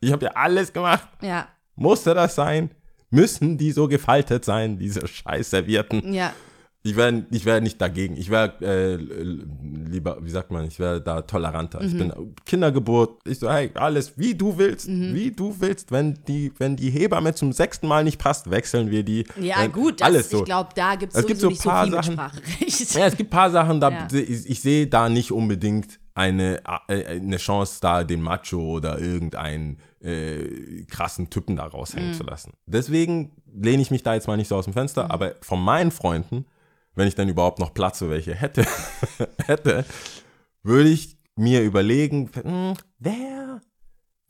ich 0.00 0.12
habe 0.12 0.24
ja 0.26 0.32
alles 0.34 0.72
gemacht. 0.72 1.08
Ja, 1.20 1.48
Musste 1.74 2.14
das 2.14 2.34
sein? 2.34 2.70
Müssen 3.10 3.58
die 3.58 3.72
so 3.72 3.88
gefaltet 3.88 4.44
sein, 4.44 4.78
diese 4.78 5.06
scheiß 5.06 5.50
Servierten? 5.50 6.12
ja. 6.12 6.32
Ich 6.84 6.96
wäre 6.96 7.24
ich 7.30 7.44
wär 7.44 7.60
nicht 7.60 7.80
dagegen. 7.80 8.16
Ich 8.16 8.28
wäre 8.28 8.54
äh, 8.60 8.96
lieber, 8.96 10.18
wie 10.20 10.30
sagt 10.30 10.50
man, 10.50 10.64
ich 10.66 10.80
wäre 10.80 11.00
da 11.00 11.22
toleranter. 11.22 11.80
Mhm. 11.80 11.86
Ich 11.88 11.96
bin 11.96 12.12
Kindergeburt. 12.44 13.20
Ich 13.24 13.38
so, 13.38 13.48
hey, 13.50 13.70
alles 13.74 14.14
wie 14.18 14.34
du 14.34 14.58
willst, 14.58 14.88
Mhm. 14.88 15.14
wie 15.14 15.30
du 15.30 15.54
willst. 15.60 15.92
Wenn 15.92 16.18
die, 16.26 16.52
wenn 16.58 16.74
die 16.74 16.90
Hebamme 16.90 17.34
zum 17.34 17.52
sechsten 17.52 17.86
Mal 17.86 18.02
nicht 18.02 18.18
passt, 18.18 18.50
wechseln 18.50 18.90
wir 18.90 19.04
die. 19.04 19.24
Ja, 19.40 19.60
Wenn- 19.60 19.70
gut, 19.72 20.00
das, 20.00 20.06
alles 20.08 20.30
so. 20.30 20.38
ich 20.38 20.44
glaube, 20.44 20.70
da 20.74 20.96
gibt 20.96 21.14
Es 21.14 21.24
gibt 21.26 21.38
so 21.40 21.48
nicht 21.48 21.62
so 21.62 21.70
paar 21.70 21.84
viel 21.84 21.94
mit 21.94 22.04
Sachen- 22.04 22.14
Sprachrecht. 22.14 22.94
Ja, 22.94 23.06
es 23.06 23.16
gibt 23.16 23.28
ein 23.32 23.36
paar 23.36 23.50
Sachen, 23.50 23.80
da 23.80 23.90
Ja. 23.92 24.08
ich, 24.12 24.50
ich 24.50 24.60
sehe 24.60 24.88
da 24.88 25.08
nicht 25.08 25.30
unbedingt 25.30 26.00
eine, 26.14 26.62
äh, 26.88 27.04
eine 27.06 27.36
Chance, 27.36 27.78
da 27.80 28.02
den 28.04 28.20
Macho 28.22 28.58
oder 28.60 28.98
irgendeinen 28.98 29.78
äh, 30.00 30.82
krassen 30.88 31.30
Typen 31.30 31.54
da 31.56 31.64
raushängen 31.64 32.10
Mhm. 32.10 32.14
zu 32.14 32.24
lassen. 32.24 32.52
Deswegen 32.66 33.30
lehne 33.54 33.80
ich 33.82 33.92
mich 33.92 34.02
da 34.02 34.14
jetzt 34.14 34.26
mal 34.26 34.36
nicht 34.36 34.48
so 34.48 34.56
aus 34.56 34.64
dem 34.64 34.72
Fenster, 34.72 35.04
Mhm. 35.04 35.10
aber 35.12 35.34
von 35.42 35.62
meinen 35.62 35.92
Freunden, 35.92 36.44
wenn 36.94 37.08
ich 37.08 37.14
dann 37.14 37.28
überhaupt 37.28 37.58
noch 37.58 37.74
Platz 37.74 37.98
für 37.98 38.10
welche 38.10 38.34
hätte, 38.34 38.64
hätte, 39.46 39.84
würde 40.62 40.88
ich 40.88 41.16
mir 41.36 41.62
überlegen, 41.62 42.30
hm, 42.34 42.74
wer, 42.98 43.60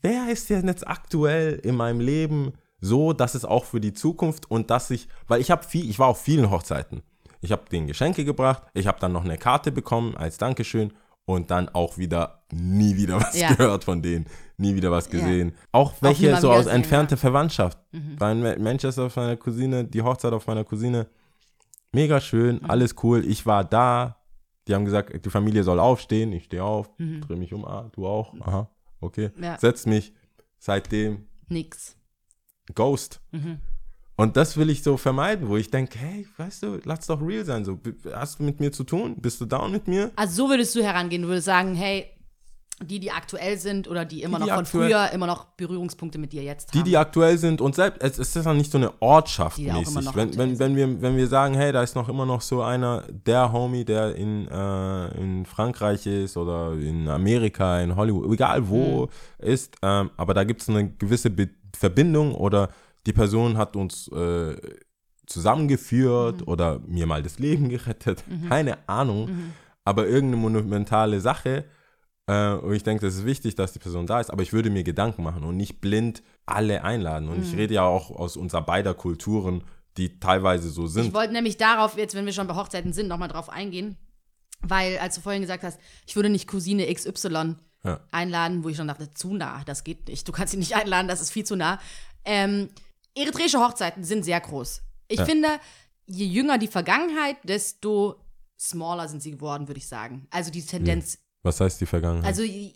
wer 0.00 0.28
ist 0.30 0.48
denn 0.50 0.66
jetzt 0.68 0.86
aktuell 0.86 1.54
in 1.62 1.74
meinem 1.74 2.00
Leben 2.00 2.52
so, 2.80 3.12
dass 3.12 3.34
es 3.34 3.44
auch 3.44 3.64
für 3.64 3.80
die 3.80 3.92
Zukunft 3.92 4.50
und 4.50 4.70
dass 4.70 4.90
ich, 4.90 5.08
weil 5.28 5.40
ich 5.40 5.50
habe 5.50 5.64
viel, 5.64 5.88
ich 5.88 5.98
war 5.98 6.08
auf 6.08 6.20
vielen 6.20 6.50
Hochzeiten. 6.50 7.02
Ich 7.40 7.50
habe 7.52 7.62
denen 7.70 7.86
Geschenke 7.88 8.24
gebracht, 8.24 8.62
ich 8.74 8.86
habe 8.86 9.00
dann 9.00 9.12
noch 9.12 9.24
eine 9.24 9.38
Karte 9.38 9.72
bekommen 9.72 10.16
als 10.16 10.38
Dankeschön 10.38 10.92
und 11.24 11.50
dann 11.50 11.68
auch 11.68 11.98
wieder 11.98 12.44
nie 12.52 12.96
wieder 12.96 13.16
was 13.20 13.38
Ja. 13.38 13.54
gehört 13.54 13.84
von 13.84 14.02
denen, 14.02 14.26
nie 14.56 14.74
wieder 14.74 14.90
was 14.90 15.06
Ja. 15.06 15.12
gesehen. 15.12 15.54
Auch 15.72 15.92
nie 15.94 15.98
welche 16.02 16.30
mal 16.30 16.40
so 16.40 16.50
aus 16.50 16.60
wiedersehen, 16.62 16.76
entfernte 16.76 17.14
ja. 17.14 17.20
Verwandtschaft. 17.20 17.78
Bei 18.18 18.32
in 18.32 18.62
Manchester 18.62 19.04
auf 19.04 19.16
meiner 19.16 19.36
Cousine, 19.36 19.84
die 19.84 20.02
Hochzeit 20.02 20.32
auf 20.32 20.46
meiner 20.46 20.64
Cousine, 20.64 21.06
mega 21.92 22.20
schön, 22.20 22.56
Mhm. 22.56 22.70
alles 22.70 22.94
cool. 23.02 23.24
Ich 23.26 23.46
war 23.46 23.64
da. 23.64 24.16
Die 24.68 24.74
haben 24.74 24.84
gesagt, 24.84 25.24
die 25.24 25.30
Familie 25.30 25.64
soll 25.64 25.80
aufstehen. 25.80 26.32
Ich 26.32 26.44
stehe 26.44 26.62
auf, 26.62 26.90
drehe 26.96 27.36
mich 27.36 27.52
um. 27.52 27.64
Ah, 27.64 27.90
du 27.94 28.06
auch? 28.06 28.32
Aha, 28.40 28.68
okay. 29.00 29.30
Mhm. 29.36 29.44
Ja. 29.44 29.58
Setz 29.58 29.86
mich. 29.86 30.12
Seitdem 30.58 31.26
Nix. 31.48 31.96
Ghost. 32.74 33.20
Mhm. 33.32 33.58
Und 34.14 34.36
das 34.36 34.56
will 34.56 34.70
ich 34.70 34.82
so 34.84 34.96
vermeiden, 34.96 35.48
wo 35.48 35.56
ich 35.56 35.70
denke, 35.70 35.98
hey, 35.98 36.28
weißt 36.36 36.62
du, 36.62 36.80
lass 36.84 37.06
doch 37.08 37.20
real 37.20 37.44
sein. 37.44 37.64
So, 37.64 37.80
hast 38.12 38.38
du 38.38 38.44
mit 38.44 38.60
mir 38.60 38.70
zu 38.70 38.84
tun? 38.84 39.16
Bist 39.20 39.40
du 39.40 39.46
down 39.46 39.72
mit 39.72 39.88
mir? 39.88 40.12
Also 40.14 40.44
so 40.44 40.50
würdest 40.50 40.76
du 40.76 40.82
herangehen, 40.84 41.22
du 41.22 41.28
würdest 41.28 41.46
sagen, 41.46 41.74
hey, 41.74 42.06
die, 42.82 43.00
die 43.00 43.10
aktuell 43.10 43.58
sind 43.58 43.88
oder 43.88 44.04
die 44.04 44.22
immer 44.22 44.38
Die, 44.38 44.44
die 44.44 44.48
noch 44.50 44.56
von 44.56 44.64
aktuell- 44.64 44.88
früher 44.90 45.12
immer 45.12 45.26
noch 45.26 45.44
Berührungspunkte 45.56 46.18
mit 46.18 46.32
dir 46.32 46.42
jetzt 46.42 46.72
Die, 46.74 46.78
haben. 46.78 46.84
die 46.84 46.96
aktuell 46.96 47.38
sind 47.38 47.60
und 47.60 47.74
selbst, 47.74 48.02
es 48.02 48.18
ist 48.18 48.36
ja 48.44 48.52
nicht 48.54 48.70
so 48.70 48.78
eine 48.78 48.92
Ortschaft 49.00 49.58
Die 49.58 49.70
mäßig. 49.70 50.14
Wenn, 50.14 50.36
wenn, 50.36 50.58
wenn, 50.58 50.76
wir, 50.76 51.02
wenn 51.02 51.16
wir 51.16 51.26
sagen, 51.28 51.54
hey, 51.54 51.72
da 51.72 51.82
ist 51.82 51.94
noch 51.94 52.08
immer 52.08 52.26
noch 52.26 52.40
so 52.40 52.62
einer, 52.62 53.02
der 53.10 53.52
Homie, 53.52 53.84
der 53.84 54.14
in, 54.16 54.48
äh, 54.48 55.08
in 55.20 55.46
Frankreich 55.46 56.06
ist 56.06 56.36
oder 56.36 56.72
in 56.72 57.08
Amerika, 57.08 57.80
in 57.80 57.94
Hollywood, 57.96 58.32
egal 58.32 58.68
wo 58.68 59.08
Mhm. 59.40 59.46
ist, 59.46 59.76
ähm, 59.82 60.10
aber 60.16 60.34
da 60.34 60.44
gibt 60.44 60.62
es 60.62 60.68
eine 60.68 60.88
gewisse 60.90 61.30
Be 61.30 61.48
Verbindung 61.74 62.34
oder 62.34 62.68
die 63.06 63.12
Person 63.14 63.56
hat 63.56 63.76
uns 63.76 64.06
äh, 64.08 64.54
zusammengeführt 65.26 66.40
Mhm. 66.42 66.48
oder 66.48 66.80
mir 66.86 67.06
mal 67.06 67.22
das 67.22 67.38
Leben 67.38 67.68
gerettet, 67.68 68.22
keine 68.48 68.76
Ahnung, 68.88 69.26
Mhm. 69.30 69.52
aber 69.84 70.06
irgendeine 70.06 70.42
monumentale 70.42 71.20
Sache. 71.20 71.64
Äh, 72.28 72.52
und 72.54 72.72
ich 72.74 72.82
denke, 72.84 73.04
das 73.04 73.16
ist 73.16 73.24
wichtig, 73.24 73.54
dass 73.56 73.72
die 73.72 73.78
Person 73.78 74.06
da 74.06 74.20
ist, 74.20 74.30
aber 74.30 74.42
ich 74.42 74.52
würde 74.52 74.70
mir 74.70 74.84
Gedanken 74.84 75.22
machen 75.22 75.42
und 75.44 75.56
nicht 75.56 75.80
blind 75.80 76.22
alle 76.46 76.84
einladen. 76.84 77.28
Und 77.28 77.38
Mhm. 77.38 77.42
ich 77.42 77.54
rede 77.56 77.74
ja 77.74 77.84
auch 77.84 78.10
aus 78.10 78.36
unserer 78.36 78.62
beider 78.62 78.94
Kulturen, 78.94 79.64
die 79.96 80.18
teilweise 80.20 80.70
so 80.70 80.86
Ich 80.86 80.92
sind. 80.92 81.14
wollte 81.14 81.32
nämlich 81.32 81.56
darauf, 81.56 81.96
jetzt, 81.98 82.14
wenn 82.14 82.24
wir 82.26 82.32
schon 82.32 82.46
bei 82.46 82.54
Hochzeiten 82.54 82.92
sind, 82.92 83.08
nochmal 83.08 83.28
drauf 83.28 83.48
eingehen. 83.48 83.96
Weil, 84.60 84.98
als 84.98 85.16
du 85.16 85.20
vorhin 85.20 85.42
gesagt 85.42 85.64
hast, 85.64 85.80
ich 86.06 86.14
würde 86.14 86.28
nicht 86.30 86.46
Cousine 86.46 86.86
XY 86.92 87.56
Ja. 87.84 88.00
einladen, 88.12 88.62
wo 88.62 88.68
ich 88.68 88.76
schon 88.76 88.86
dachte, 88.86 89.12
zu 89.12 89.34
nah, 89.34 89.64
das 89.64 89.82
geht 89.82 90.06
nicht. 90.06 90.26
Du 90.28 90.30
kannst 90.32 90.52
sie 90.52 90.56
nicht 90.56 90.76
einladen, 90.76 91.08
das 91.08 91.20
ist 91.20 91.32
viel 91.32 91.44
zu 91.44 91.56
nah. 91.56 91.80
Ähm, 92.24 92.68
eritreische 93.16 93.58
Hochzeiten 93.58 94.04
sind 94.04 94.24
sehr 94.24 94.40
groß. 94.40 94.82
Ich 95.08 95.18
Ja. 95.18 95.24
finde, 95.24 95.48
je 96.06 96.24
jünger 96.26 96.58
die 96.58 96.68
Vergangenheit, 96.68 97.36
desto 97.42 98.14
smaller 98.58 99.08
sind 99.08 99.20
sie 99.20 99.32
geworden, 99.32 99.66
würde 99.66 99.78
ich 99.78 99.88
sagen. 99.88 100.28
Also 100.30 100.52
die 100.52 100.64
Tendenz, 100.64 101.18
Was 101.42 101.60
heißt 101.60 101.80
die 101.80 101.86
Vergangenheit? 101.86 102.26
also 102.26 102.42
je, 102.42 102.72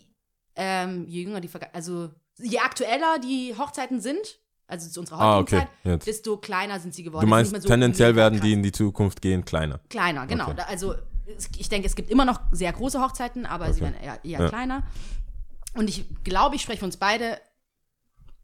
ähm, 0.55 1.05
je 1.07 1.23
jünger 1.23 1.39
die 1.41 1.47
Vergangenheit, 1.47 1.75
also 1.75 2.09
je 2.37 2.59
aktueller 2.59 3.19
die 3.19 3.55
Hochzeiten 3.57 4.01
sind, 4.01 4.39
also 4.67 4.89
zu 4.89 4.99
unserer 4.99 5.19
ah, 5.19 5.35
heutigen 5.37 5.57
okay. 5.59 5.67
Zeit, 5.67 5.85
Jetzt. 5.93 6.07
desto 6.07 6.37
kleiner 6.37 6.79
sind 6.79 6.93
sie 6.93 7.03
geworden. 7.03 7.25
Du 7.25 7.29
meinst, 7.29 7.55
so 7.61 7.67
tendenziell 7.67 8.15
werden 8.15 8.41
die 8.41 8.53
in 8.53 8.63
die 8.63 8.71
Zukunft 8.71 9.21
gehen 9.21 9.45
kleiner. 9.45 9.79
Kleiner, 9.89 10.27
genau. 10.27 10.49
Okay. 10.51 10.63
Also 10.67 10.95
ich 11.57 11.69
denke, 11.69 11.87
es 11.87 11.95
gibt 11.95 12.09
immer 12.09 12.25
noch 12.25 12.41
sehr 12.51 12.71
große 12.73 13.01
Hochzeiten, 13.01 13.45
aber 13.45 13.71
sie 13.73 13.81
Okay. 13.81 13.93
werden 13.93 14.03
eher, 14.03 14.25
eher 14.25 14.39
Ja. 14.41 14.49
kleiner. 14.49 14.83
Und 15.75 15.89
ich 15.89 16.05
glaube, 16.23 16.55
ich 16.55 16.61
spreche 16.61 16.79
für 16.79 16.85
uns 16.85 16.97
beide, 16.97 17.39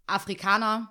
Afrikaner, 0.07 0.89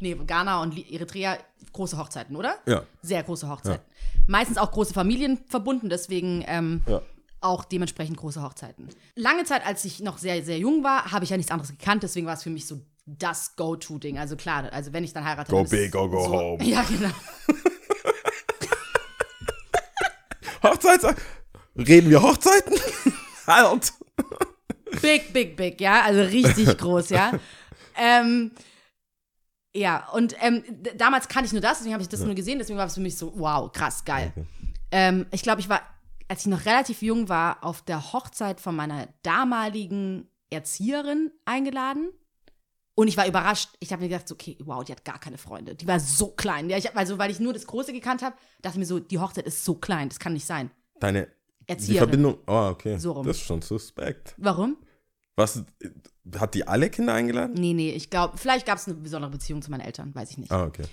nee, 0.00 0.14
Ghana 0.14 0.62
und 0.62 0.76
Eritrea, 0.90 1.36
große 1.72 1.98
Hochzeiten, 1.98 2.36
oder? 2.36 2.56
Ja. 2.66 2.82
Sehr 3.02 3.22
große 3.22 3.48
Hochzeiten. 3.48 3.84
Meistens 4.26 4.56
auch 4.58 4.70
große 4.72 4.94
Familien 4.94 5.38
verbunden, 5.48 5.88
deswegen 5.88 6.44
ähm, 6.46 6.82
Ja. 6.86 7.02
Auch 7.46 7.64
dementsprechend 7.64 8.16
große 8.16 8.42
Hochzeiten. 8.42 8.88
Lange 9.14 9.44
Zeit, 9.44 9.64
als 9.66 9.84
ich 9.84 10.00
noch 10.00 10.18
sehr, 10.18 10.42
sehr 10.44 10.58
jung 10.58 10.84
war, 10.84 11.12
habe 11.12 11.24
ich 11.24 11.30
ja 11.30 11.36
nichts 11.36 11.52
anderes 11.52 11.70
gekannt, 11.70 12.02
deswegen 12.02 12.26
war 12.26 12.34
es 12.34 12.42
für 12.42 12.50
mich 12.50 12.66
so 12.66 12.80
das 13.06 13.56
Go-To-Ding. 13.56 14.18
Also 14.18 14.36
klar, 14.36 14.72
also 14.72 14.92
wenn 14.92 15.04
ich 15.04 15.12
dann 15.12 15.24
heirate. 15.24 15.50
Go 15.50 15.64
big 15.64 15.94
or 15.94 16.10
go 16.10 16.24
so, 16.24 16.32
home. 16.32 16.64
Ja, 16.68 16.82
genau. 16.82 17.10
Hochzeits... 20.62 21.06
Reden 21.76 22.10
wir 22.10 22.22
Hochzeiten? 22.22 22.74
halt! 23.46 23.92
Big, 25.02 25.32
big, 25.32 25.56
big, 25.56 25.80
ja, 25.80 26.02
also 26.02 26.22
richtig 26.22 26.78
groß, 26.78 27.10
ja. 27.10 27.32
Ähm, 27.96 28.52
ja, 29.74 30.08
und 30.12 30.34
ähm, 30.40 30.64
damals 30.96 31.28
kannte 31.28 31.46
ich 31.46 31.52
nur 31.52 31.60
das, 31.60 31.78
deswegen 31.78 31.92
habe 31.92 32.02
ich 32.02 32.08
das 32.08 32.20
nur 32.20 32.34
gesehen, 32.34 32.58
deswegen 32.58 32.78
war 32.78 32.86
es 32.86 32.94
für 32.94 33.00
mich 33.00 33.18
so, 33.18 33.32
wow, 33.36 33.70
krass, 33.70 34.04
geil. 34.04 34.32
Okay. 34.34 34.46
Ähm, 34.90 35.26
ich 35.32 35.42
glaube, 35.42 35.60
ich 35.60 35.68
war, 35.68 35.82
als 36.28 36.40
ich 36.40 36.46
noch 36.46 36.64
relativ 36.66 37.02
jung 37.02 37.28
war, 37.28 37.64
auf 37.64 37.82
der 37.82 38.12
Hochzeit 38.12 38.60
von 38.60 38.74
meiner 38.76 39.08
damaligen 39.22 40.28
Erzieherin 40.50 41.30
eingeladen. 41.44 42.10
Und 42.94 43.08
ich 43.08 43.16
war 43.16 43.26
überrascht. 43.26 43.70
Ich 43.78 43.92
habe 43.92 44.02
mir 44.02 44.08
gedacht, 44.08 44.30
okay, 44.32 44.56
wow, 44.64 44.82
die 44.82 44.92
hat 44.92 45.04
gar 45.04 45.18
keine 45.18 45.38
Freunde. 45.38 45.74
Die 45.74 45.86
war 45.86 46.00
so 46.00 46.28
klein. 46.28 46.70
Ja, 46.70 46.78
ich 46.78 46.86
hab, 46.86 46.96
also, 46.96 47.18
weil 47.18 47.30
ich 47.30 47.40
nur 47.40 47.52
das 47.52 47.66
Große 47.66 47.92
gekannt 47.92 48.22
habe, 48.22 48.36
dachte 48.62 48.76
ich 48.76 48.78
mir 48.78 48.86
so, 48.86 48.98
die 48.98 49.18
Hochzeit 49.18 49.46
ist 49.46 49.64
so 49.64 49.74
klein, 49.74 50.08
das 50.08 50.18
kann 50.18 50.32
nicht 50.32 50.46
sein. 50.46 50.70
Deine... 51.00 51.28
Die 51.60 51.72
Erzieherin. 51.72 51.98
Verbindung... 51.98 52.38
Oh, 52.46 52.68
okay. 52.70 52.96
So 52.96 53.12
rum. 53.12 53.26
Das 53.26 53.36
ist 53.38 53.42
schon 53.42 53.60
suspekt. 53.60 54.34
Warum? 54.38 54.76
Was... 55.34 55.64
Hat 56.38 56.54
die 56.54 56.66
alle 56.66 56.90
Kinder 56.90 57.14
eingeladen? 57.14 57.54
Nee, 57.54 57.72
nee, 57.72 57.90
ich 57.90 58.08
glaube, 58.08 58.36
vielleicht 58.36 58.66
gab 58.66 58.78
es 58.78 58.88
eine 58.88 58.96
besondere 58.96 59.30
Beziehung 59.30 59.62
zu 59.62 59.70
meinen 59.70 59.82
Eltern, 59.82 60.14
weiß 60.14 60.30
ich 60.30 60.38
nicht. 60.38 60.50
Ah, 60.50 60.64
okay. 60.64 60.84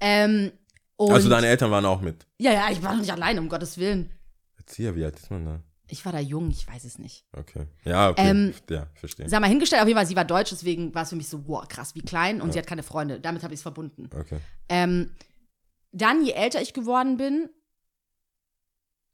Ähm, 0.00 0.52
Also 0.96 1.28
deine 1.28 1.46
Eltern 1.46 1.70
waren 1.70 1.84
auch 1.84 2.00
mit. 2.00 2.26
Ja, 2.38 2.52
ja, 2.52 2.70
ich 2.70 2.82
war 2.82 2.92
noch 2.92 3.00
nicht 3.00 3.12
alleine, 3.12 3.40
um 3.40 3.48
Gottes 3.48 3.78
Willen. 3.78 4.10
Erzieher, 4.68 4.94
wie 4.94 5.04
alt 5.04 5.18
ist 5.18 5.30
man 5.30 5.44
da? 5.46 5.62
Ich 5.90 6.04
war 6.04 6.12
da 6.12 6.18
jung, 6.18 6.50
ich 6.50 6.68
weiß 6.68 6.84
es 6.84 6.98
nicht. 6.98 7.24
Okay. 7.32 7.66
Ja, 7.84 8.10
okay. 8.10 8.28
Ähm, 8.30 8.54
ja, 8.68 8.86
verstehe. 8.94 9.26
Sag 9.28 9.40
mal 9.40 9.46
hingestellt, 9.48 9.80
auf 9.80 9.88
jeden 9.88 9.96
Fall, 9.96 10.06
sie 10.06 10.16
war 10.16 10.26
deutsch, 10.26 10.50
deswegen 10.50 10.94
war 10.94 11.04
es 11.04 11.08
für 11.08 11.16
mich 11.16 11.28
so, 11.30 11.48
wow, 11.48 11.66
krass, 11.66 11.94
wie 11.94 12.02
klein 12.02 12.42
und 12.42 12.52
sie 12.52 12.58
hat 12.58 12.66
keine 12.66 12.82
Freunde. 12.82 13.20
Damit 13.20 13.42
habe 13.42 13.54
ich 13.54 13.58
es 13.58 13.62
verbunden. 13.62 14.10
Okay. 14.14 14.38
Ähm, 14.68 15.14
dann, 15.92 16.22
je 16.22 16.32
älter 16.32 16.60
ich 16.60 16.74
geworden 16.74 17.16
bin 17.16 17.48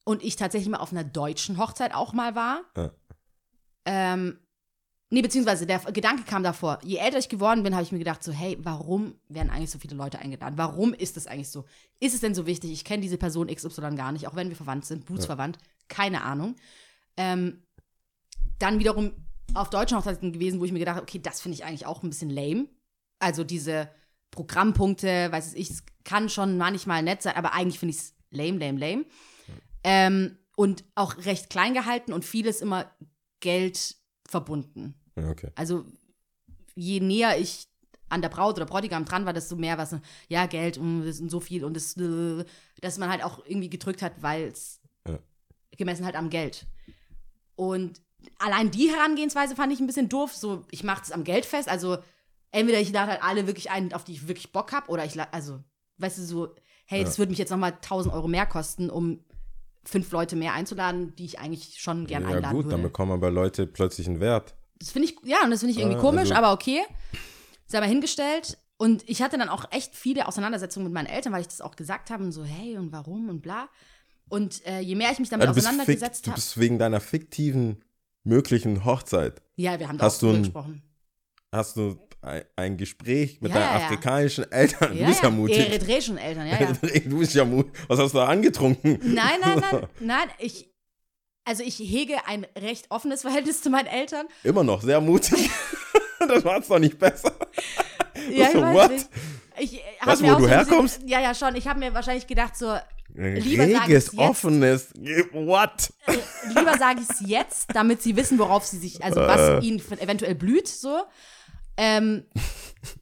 und 0.04 0.24
ich 0.24 0.34
tatsächlich 0.34 0.68
mal 0.68 0.78
auf 0.78 0.90
einer 0.90 1.04
deutschen 1.04 1.58
Hochzeit 1.58 1.94
auch 1.94 2.12
mal 2.12 2.34
war, 2.34 2.62
Ja. 2.76 2.90
ähm, 3.84 4.40
nee, 5.14 5.22
beziehungsweise 5.22 5.64
der 5.64 5.78
Gedanke 5.78 6.24
kam 6.24 6.42
davor, 6.42 6.80
je 6.82 6.96
älter 6.96 7.18
ich 7.18 7.28
geworden 7.28 7.62
bin, 7.62 7.74
habe 7.74 7.84
ich 7.84 7.92
mir 7.92 7.98
gedacht, 7.98 8.22
so, 8.24 8.32
hey, 8.32 8.58
warum 8.60 9.14
werden 9.28 9.48
eigentlich 9.48 9.70
so 9.70 9.78
viele 9.78 9.94
Leute 9.94 10.18
eingeladen? 10.18 10.58
Warum 10.58 10.92
ist 10.92 11.16
das 11.16 11.28
eigentlich 11.28 11.50
so? 11.50 11.64
Ist 12.00 12.14
es 12.14 12.20
denn 12.20 12.34
so 12.34 12.46
wichtig? 12.46 12.72
Ich 12.72 12.84
kenne 12.84 13.00
diese 13.00 13.16
Person 13.16 13.46
XY 13.46 13.94
gar 13.94 14.10
nicht, 14.10 14.26
auch 14.26 14.34
wenn 14.34 14.48
wir 14.48 14.56
verwandt 14.56 14.84
sind, 14.84 15.06
blutsverwandt, 15.06 15.58
keine 15.88 16.22
Ahnung. 16.24 16.56
Ähm, 17.16 17.62
dann 18.58 18.80
wiederum 18.80 19.12
auf 19.54 19.70
deutschen 19.70 19.96
Hochzeiten 19.96 20.32
gewesen, 20.32 20.58
wo 20.58 20.64
ich 20.64 20.72
mir 20.72 20.80
gedacht 20.80 20.96
habe, 20.96 21.04
okay, 21.04 21.20
das 21.20 21.40
finde 21.40 21.54
ich 21.54 21.64
eigentlich 21.64 21.86
auch 21.86 22.02
ein 22.02 22.10
bisschen 22.10 22.30
lame. 22.30 22.66
Also 23.20 23.44
diese 23.44 23.88
Programmpunkte, 24.32 25.30
weiß 25.30 25.54
ich, 25.54 25.70
es 25.70 25.84
kann 26.02 26.28
schon 26.28 26.58
manchmal 26.58 27.04
nett 27.04 27.22
sein, 27.22 27.36
aber 27.36 27.52
eigentlich 27.52 27.78
finde 27.78 27.94
ich 27.94 28.00
es 28.00 28.14
lame, 28.30 28.58
lame, 28.58 28.80
lame. 28.80 29.04
Ähm, 29.84 30.38
und 30.56 30.84
auch 30.96 31.18
recht 31.18 31.50
klein 31.50 31.72
gehalten 31.72 32.12
und 32.12 32.24
vieles 32.24 32.60
immer 32.60 32.90
Geld 33.38 33.96
verbunden. 34.26 34.96
Ja, 35.16 35.28
okay. 35.30 35.50
Also 35.54 35.84
je 36.74 37.00
näher 37.00 37.38
ich 37.38 37.68
an 38.08 38.22
der 38.22 38.28
Braut 38.28 38.56
oder 38.56 38.66
Bräutigam 38.66 39.04
dran 39.04 39.26
war, 39.26 39.32
desto 39.32 39.56
mehr 39.56 39.76
war 39.78 39.84
es, 39.84 39.96
ja, 40.28 40.46
Geld, 40.46 40.78
mm, 40.80 41.04
das 41.04 41.20
ist 41.20 41.30
so 41.30 41.40
viel 41.40 41.64
und 41.64 41.74
das, 41.74 41.96
äh, 41.96 42.44
dass 42.80 42.98
man 42.98 43.10
halt 43.10 43.24
auch 43.24 43.44
irgendwie 43.46 43.70
gedrückt 43.70 44.02
hat, 44.02 44.22
weil 44.22 44.48
es 44.48 44.80
Ja. 45.08 45.18
gemessen 45.76 46.04
halt 46.04 46.16
am 46.16 46.30
Geld. 46.30 46.66
Und 47.56 48.00
allein 48.38 48.70
die 48.70 48.90
Herangehensweise 48.90 49.56
fand 49.56 49.72
ich 49.72 49.80
ein 49.80 49.86
bisschen 49.86 50.08
doof. 50.08 50.34
So, 50.34 50.64
ich 50.70 50.84
mache 50.84 51.00
das 51.00 51.12
am 51.12 51.24
Geld 51.24 51.46
fest. 51.46 51.68
Also 51.68 51.98
entweder 52.50 52.80
ich 52.80 52.92
lade 52.92 53.12
halt 53.12 53.22
alle 53.22 53.46
wirklich 53.46 53.70
ein, 53.70 53.92
auf 53.92 54.04
die 54.04 54.12
ich 54.12 54.28
wirklich 54.28 54.52
Bock 54.52 54.72
habe, 54.72 54.88
oder 54.90 55.04
ich, 55.04 55.20
also, 55.32 55.60
weißt 55.98 56.18
du, 56.18 56.22
so, 56.22 56.54
hey, 56.86 57.04
das 57.04 57.18
würde 57.18 57.30
mich 57.30 57.38
jetzt 57.38 57.50
nochmal 57.50 57.72
1000 57.72 58.14
Euro 58.14 58.28
mehr 58.28 58.46
kosten, 58.46 58.90
um 58.90 59.24
fünf 59.84 60.10
Leute 60.12 60.36
mehr 60.36 60.54
einzuladen, 60.54 61.14
die 61.16 61.24
ich 61.24 61.38
eigentlich 61.38 61.80
schon 61.80 62.06
gern 62.06 62.22
ja 62.22 62.28
einladen 62.28 62.56
gut, 62.56 62.64
würde. 62.66 62.76
dann 62.76 62.82
bekommen 62.82 63.12
aber 63.12 63.30
Leute 63.30 63.66
plötzlich 63.66 64.06
einen 64.06 64.20
Wert. 64.20 64.54
Das 64.78 64.90
finde 64.90 65.08
ich, 65.08 65.16
ja, 65.24 65.42
und 65.44 65.50
das 65.50 65.60
finde 65.60 65.72
ich 65.72 65.78
irgendwie 65.78 65.98
Ah, 65.98 66.00
komisch, 66.00 66.30
also- 66.30 66.34
aber 66.34 66.52
okay. 66.52 66.80
Sei 67.66 67.80
mal 67.80 67.88
hingestellt. 67.88 68.58
Und 68.76 69.08
ich 69.08 69.22
hatte 69.22 69.38
dann 69.38 69.48
auch 69.48 69.66
echt 69.70 69.94
viele 69.94 70.26
Auseinandersetzungen 70.28 70.84
mit 70.86 70.92
meinen 70.92 71.06
Eltern, 71.06 71.32
weil 71.32 71.40
ich 71.42 71.46
das 71.48 71.60
auch 71.60 71.76
gesagt 71.76 72.10
habe 72.10 72.24
und 72.24 72.32
so, 72.32 72.44
hey, 72.44 72.76
und 72.76 72.92
warum 72.92 73.28
und 73.28 73.40
bla. 73.40 73.68
Und 74.28 74.66
äh, 74.66 74.80
je 74.80 74.94
mehr 74.96 75.10
ich 75.12 75.18
mich 75.18 75.28
damit 75.28 75.48
du, 75.48 75.54
fikt, 75.54 75.66
auseinandergesetzt 75.66 76.26
du 76.26 76.30
habe. 76.32 76.36
bist 76.40 76.58
wegen 76.58 76.78
deiner 76.78 77.00
fiktiven 77.00 77.84
möglichen 78.24 78.84
Hochzeit. 78.84 79.40
Ja, 79.56 79.78
wir 79.78 79.88
haben 79.88 79.96
da 79.98 80.04
auch 80.04 80.06
Hast 80.08 80.22
du 80.22 80.26
drüber 80.26 80.38
ein- 80.38 80.42
gesprochen. 80.42 80.82
Hast 81.52 81.76
du 81.76 81.96
ein, 82.56 82.76
Gespräch 82.76 83.40
mit 83.40 83.52
Ja, 83.52 83.60
deinen 83.60 83.80
ja, 83.80 83.86
afrikanischen 83.86 84.50
Eltern? 84.50 84.96
Ja, 84.96 85.00
du 85.02 85.06
bist 85.06 85.22
ja, 85.22 85.28
ja, 85.28 85.34
mutig. 85.34 85.58
eritreischen 85.58 86.18
Eltern, 86.18 86.46
ja, 86.48 86.60
ja. 86.60 86.72
Du 87.04 87.18
bist 87.18 87.34
ja 87.34 87.44
mutig. 87.44 87.72
Was 87.86 87.98
hast 88.00 88.12
du 88.12 88.18
da 88.18 88.26
angetrunken? 88.26 88.98
Nein, 89.02 89.40
nein, 89.40 89.60
nein, 89.70 89.86
nein. 90.00 90.28
Ich, 90.38 90.73
also 91.44 91.62
ich 91.62 91.78
hege 91.78 92.16
ein 92.26 92.46
recht 92.58 92.86
offenes 92.90 93.22
Verhältnis 93.22 93.60
zu 93.62 93.70
meinen 93.70 93.86
Eltern. 93.86 94.26
Immer 94.42 94.64
noch 94.64 94.82
sehr 94.82 95.00
mutig. 95.00 95.50
das 96.20 96.44
macht's 96.44 96.68
doch 96.68 96.78
nicht 96.78 96.98
besser. 96.98 97.32
Ja, 98.30 98.46
ich 98.46 98.52
So, 98.52 98.60
weiß 98.62 98.74
what? 98.74 98.90
nicht. 98.92 99.08
Ich, 99.58 99.74
äh, 99.78 99.82
Weißt 100.02 100.20
du, 100.20 100.26
mir 100.26 100.30
wo 100.32 100.34
auch 100.36 100.38
du 100.40 100.44
so 100.46 100.50
ein 100.50 100.58
bisschen- 100.58 100.68
herkommst? 100.70 101.00
Ja, 101.06 101.20
ja, 101.20 101.34
schon. 101.34 101.54
Ich 101.56 101.68
habe 101.68 101.78
mir 101.78 101.94
wahrscheinlich 101.94 102.26
gedacht, 102.26 102.56
so, 102.56 102.76
Lieber 103.16 103.68
sag 103.68 103.88
ich's 103.88 104.12
Reges, 104.12 104.18
offenes. 104.18 104.88
What? 105.32 105.92
lieber 106.48 106.76
sage 106.78 107.00
ich 107.02 107.08
es 107.08 107.20
jetzt, 107.28 107.66
damit 107.72 108.02
sie 108.02 108.16
wissen, 108.16 108.38
worauf 108.40 108.64
sie 108.64 108.78
sich, 108.78 109.04
also 109.04 109.20
Äh. 109.20 109.28
was 109.28 109.64
ihnen 109.64 109.78
f- 109.78 110.00
eventuell 110.00 110.34
blüht, 110.34 110.66
so. 110.66 111.02
Ähm, 111.76 112.24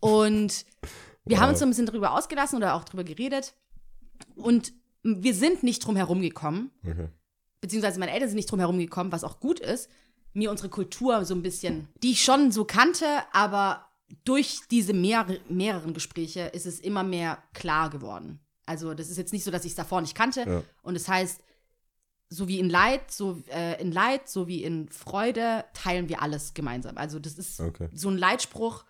und 0.00 0.66
wir 1.24 1.40
haben 1.40 1.50
uns 1.50 1.60
so 1.60 1.64
ein 1.64 1.70
bisschen 1.70 1.86
drüber 1.86 2.12
ausgelassen 2.12 2.56
oder 2.58 2.74
auch 2.74 2.84
drüber 2.84 3.04
geredet. 3.04 3.54
Und 4.36 4.72
wir 5.02 5.34
sind 5.34 5.62
nicht 5.62 5.84
drum 5.86 5.96
herum 5.96 6.20
gekommen, 6.20 6.70
Okay. 6.86 7.08
Beziehungsweise 7.62 7.98
meine 7.98 8.12
Eltern 8.12 8.28
sind 8.28 8.36
nicht 8.36 8.50
drum 8.50 8.60
herum 8.60 8.78
gekommen, 8.78 9.10
was 9.12 9.24
auch 9.24 9.40
gut 9.40 9.58
ist, 9.60 9.88
mir 10.34 10.50
unsere 10.50 10.68
Kultur 10.68 11.24
so 11.24 11.34
ein 11.34 11.42
bisschen, 11.42 11.88
die 12.02 12.12
ich 12.12 12.22
schon 12.22 12.52
so 12.52 12.64
kannte, 12.66 13.06
aber 13.32 13.86
durch 14.24 14.60
diese 14.70 14.92
mehr, 14.92 15.26
mehreren 15.48 15.94
Gespräche 15.94 16.40
ist 16.52 16.66
es 16.66 16.78
immer 16.80 17.02
mehr 17.02 17.42
klar 17.54 17.88
geworden. 17.88 18.40
Also 18.66 18.92
das 18.94 19.08
ist 19.08 19.16
jetzt 19.16 19.32
nicht 19.32 19.44
so, 19.44 19.50
dass 19.50 19.64
ich 19.64 19.70
es 19.72 19.76
davor 19.76 20.00
nicht 20.02 20.14
kannte. 20.14 20.40
Ja. 20.46 20.62
Und 20.82 20.94
das 20.94 21.08
heißt, 21.08 21.40
so 22.28 22.48
wie 22.48 22.58
in 22.58 22.68
Leid, 22.70 23.10
so 23.10 23.42
äh, 23.50 23.80
in 23.80 23.90
Leid, 23.92 24.28
so 24.28 24.46
wie 24.48 24.62
in 24.64 24.88
Freude 24.88 25.64
teilen 25.74 26.08
wir 26.08 26.22
alles 26.22 26.54
gemeinsam. 26.54 26.96
Also 26.98 27.18
das 27.18 27.34
ist 27.34 27.60
Okay. 27.60 27.88
so 27.92 28.08
ein 28.10 28.16
Leitspruch, 28.18 28.84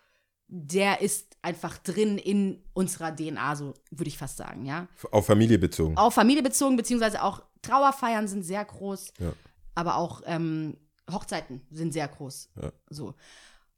der 0.47 1.01
ist 1.01 1.35
einfach 1.41 1.77
drin 1.77 2.17
in 2.17 2.61
unserer 2.73 3.13
DNA, 3.15 3.55
so 3.55 3.73
würde 3.91 4.07
ich 4.09 4.17
fast 4.17 4.37
sagen, 4.37 4.65
ja 4.65 4.87
Auf 5.11 5.25
Familie 5.25 5.57
bezogen. 5.57 5.97
auf 5.97 6.13
Familie 6.13 6.43
bezogen, 6.43 6.77
beziehungsweise 6.77 7.21
auch 7.23 7.41
Trauerfeiern 7.63 8.27
sind 8.27 8.43
sehr 8.43 8.63
groß, 8.63 9.13
Ja. 9.19 9.33
aber 9.75 9.95
auch 9.97 10.21
ähm, 10.25 10.77
Hochzeiten 11.11 11.61
sind 11.71 11.91
sehr 11.93 12.07
groß. 12.07 12.49
Ja. 12.61 12.71
So. 12.89 13.15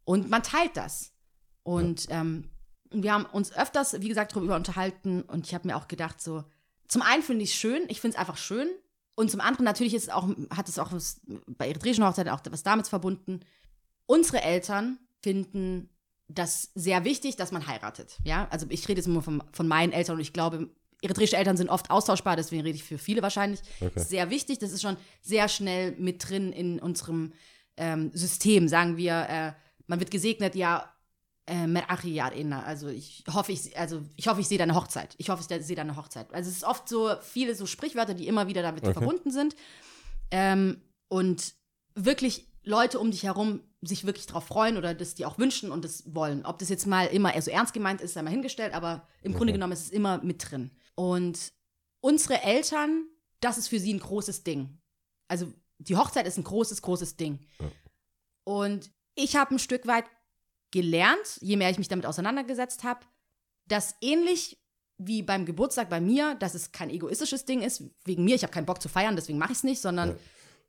Und 0.03 0.29
man 0.29 0.43
teilt 0.43 0.75
das. 0.75 1.13
Und 1.63 2.07
ähm, 2.09 2.49
wir 2.91 3.13
haben 3.13 3.25
uns 3.25 3.51
öfters, 3.55 3.99
wie 4.01 4.07
gesagt, 4.09 4.35
darüber 4.35 4.55
unterhalten 4.55 5.21
und 5.23 5.47
ich 5.47 5.53
habe 5.55 5.67
mir 5.67 5.75
auch 5.77 5.87
gedacht, 5.87 6.21
so, 6.21 6.43
zum 6.87 7.01
einen 7.01 7.23
finde 7.23 7.43
ich 7.43 7.49
es 7.51 7.55
schön, 7.55 7.83
ich 7.87 7.99
finde 8.01 8.15
es 8.15 8.19
einfach 8.19 8.37
schön. 8.37 8.67
Und 9.15 9.31
zum 9.31 9.39
anderen 9.41 9.63
natürlich 9.65 9.93
ist 9.95 10.03
es 10.03 10.09
auch, 10.09 10.27
hat 10.51 10.67
es 10.69 10.77
auch 10.77 10.91
was, 10.91 11.21
bei 11.47 11.67
eritreischen 11.69 12.05
Hochzeiten 12.05 12.31
auch 12.31 12.41
was 12.51 12.63
damit 12.63 12.87
verbunden. 12.87 13.39
Unsere 14.05 14.41
Eltern 14.41 14.99
finden 15.23 15.89
das 16.27 16.71
sehr 16.75 17.03
wichtig, 17.05 17.35
dass 17.37 17.51
man 17.51 17.65
heiratet. 17.65 18.17
Ja, 18.23 18.47
also 18.51 18.65
ich 18.69 18.87
rede 18.87 18.99
jetzt 18.99 19.07
nur 19.07 19.23
von, 19.23 19.43
von 19.53 19.67
meinen 19.67 19.93
Eltern 19.93 20.15
und 20.15 20.21
ich 20.21 20.33
glaube, 20.33 20.69
eritreische 21.01 21.37
Eltern 21.37 21.57
sind 21.57 21.69
oft 21.69 21.89
austauschbar, 21.89 22.35
deswegen 22.35 22.63
rede 22.63 22.75
ich 22.75 22.83
für 22.83 22.97
viele 22.97 23.21
wahrscheinlich. 23.21 23.61
Okay. 23.79 23.99
Sehr 23.99 24.29
wichtig, 24.29 24.59
das 24.59 24.71
ist 24.71 24.81
schon 24.81 24.97
sehr 25.21 25.47
schnell 25.47 25.93
mit 25.97 26.27
drin 26.27 26.51
in 26.51 26.79
unserem 26.79 27.33
ähm, 27.77 28.11
System. 28.13 28.67
Sagen 28.67 28.97
wir, 28.97 29.27
äh, 29.29 29.51
man 29.87 29.99
wird 29.99 30.11
gesegnet, 30.11 30.55
ja, 30.55 30.91
äh, 31.45 31.67
also 32.65 32.87
ich 32.87 33.23
hoffe, 33.31 33.51
ich, 33.51 33.77
also 33.77 34.01
ich 34.15 34.27
hoffe, 34.27 34.41
ich 34.41 34.47
sehe 34.47 34.57
deine 34.57 34.75
Hochzeit. 34.75 35.15
Ich 35.17 35.29
hoffe, 35.29 35.43
ich 35.47 35.65
sehe 35.65 35.75
deine 35.75 35.95
Hochzeit. 35.95 36.33
Also 36.33 36.49
es 36.49 36.57
ist 36.57 36.63
oft 36.63 36.89
so 36.89 37.15
viele 37.21 37.55
so 37.55 37.65
Sprichwörter, 37.65 38.13
die 38.13 38.27
immer 38.27 38.47
wieder 38.47 38.61
damit 38.61 38.83
Okay. 38.83 38.93
verbunden 38.93 39.31
sind. 39.31 39.55
Ähm, 40.31 40.81
und 41.07 41.53
wirklich 41.93 42.47
Leute 42.63 42.99
um 42.99 43.11
dich 43.11 43.23
herum 43.23 43.61
sich 43.81 44.05
wirklich 44.05 44.25
drauf 44.25 44.45
freuen 44.47 44.77
oder 44.77 44.95
das 44.95 45.13
die 45.13 45.25
auch 45.25 45.37
wünschen 45.37 45.71
und 45.71 45.85
das 45.85 46.15
wollen. 46.15 46.45
Ob 46.45 46.57
das 46.57 46.69
jetzt 46.69 46.87
mal 46.87 47.05
immer 47.05 47.39
so 47.39 47.51
ernst 47.51 47.73
gemeint 47.73 48.01
ist, 48.01 48.13
sei 48.13 48.23
mal 48.23 48.31
hingestellt, 48.31 48.73
aber 48.73 49.07
im 49.21 49.33
Grunde 49.33 49.53
genommen 49.53 49.73
ist 49.73 49.83
es 49.83 49.89
immer 49.91 50.17
mit 50.23 50.49
drin. 50.49 50.71
Und 50.95 51.53
unsere 52.01 52.41
Eltern, 52.41 53.07
das 53.41 53.57
ist 53.57 53.67
für 53.67 53.79
sie 53.79 53.93
ein 53.93 53.99
großes 53.99 54.43
Ding. 54.43 54.79
Also 55.27 55.51
die 55.77 55.95
Hochzeit 55.95 56.27
ist 56.27 56.37
ein 56.37 56.43
großes, 56.43 56.81
großes 56.81 57.17
Ding. 57.17 57.39
Ja. 57.59 57.71
Und 58.43 58.91
ich 59.15 59.35
habe 59.35 59.55
ein 59.55 59.59
Stück 59.59 59.87
weit 59.87 60.05
gelernt, 60.71 61.37
je 61.41 61.57
mehr 61.57 61.69
ich 61.69 61.77
mich 61.77 61.87
damit 61.87 62.05
auseinandergesetzt 62.05 62.83
habe, 62.83 63.05
dass 63.67 63.95
ähnlich 64.01 64.59
wie 64.97 65.23
beim 65.23 65.45
Geburtstag 65.45 65.89
bei 65.89 65.99
mir, 65.99 66.35
dass 66.35 66.53
es 66.53 66.71
kein 66.71 66.89
egoistisches 66.89 67.45
Ding 67.45 67.61
ist, 67.61 67.83
wegen 68.05 68.23
mir, 68.23 68.35
ich 68.35 68.43
habe 68.43 68.53
keinen 68.53 68.65
Bock 68.65 68.81
zu 68.81 68.87
feiern, 68.87 69.15
deswegen 69.15 69.37
mache 69.37 69.51
ich 69.51 69.57
es 69.59 69.63
nicht, 69.63 69.81
sondern 69.81 70.17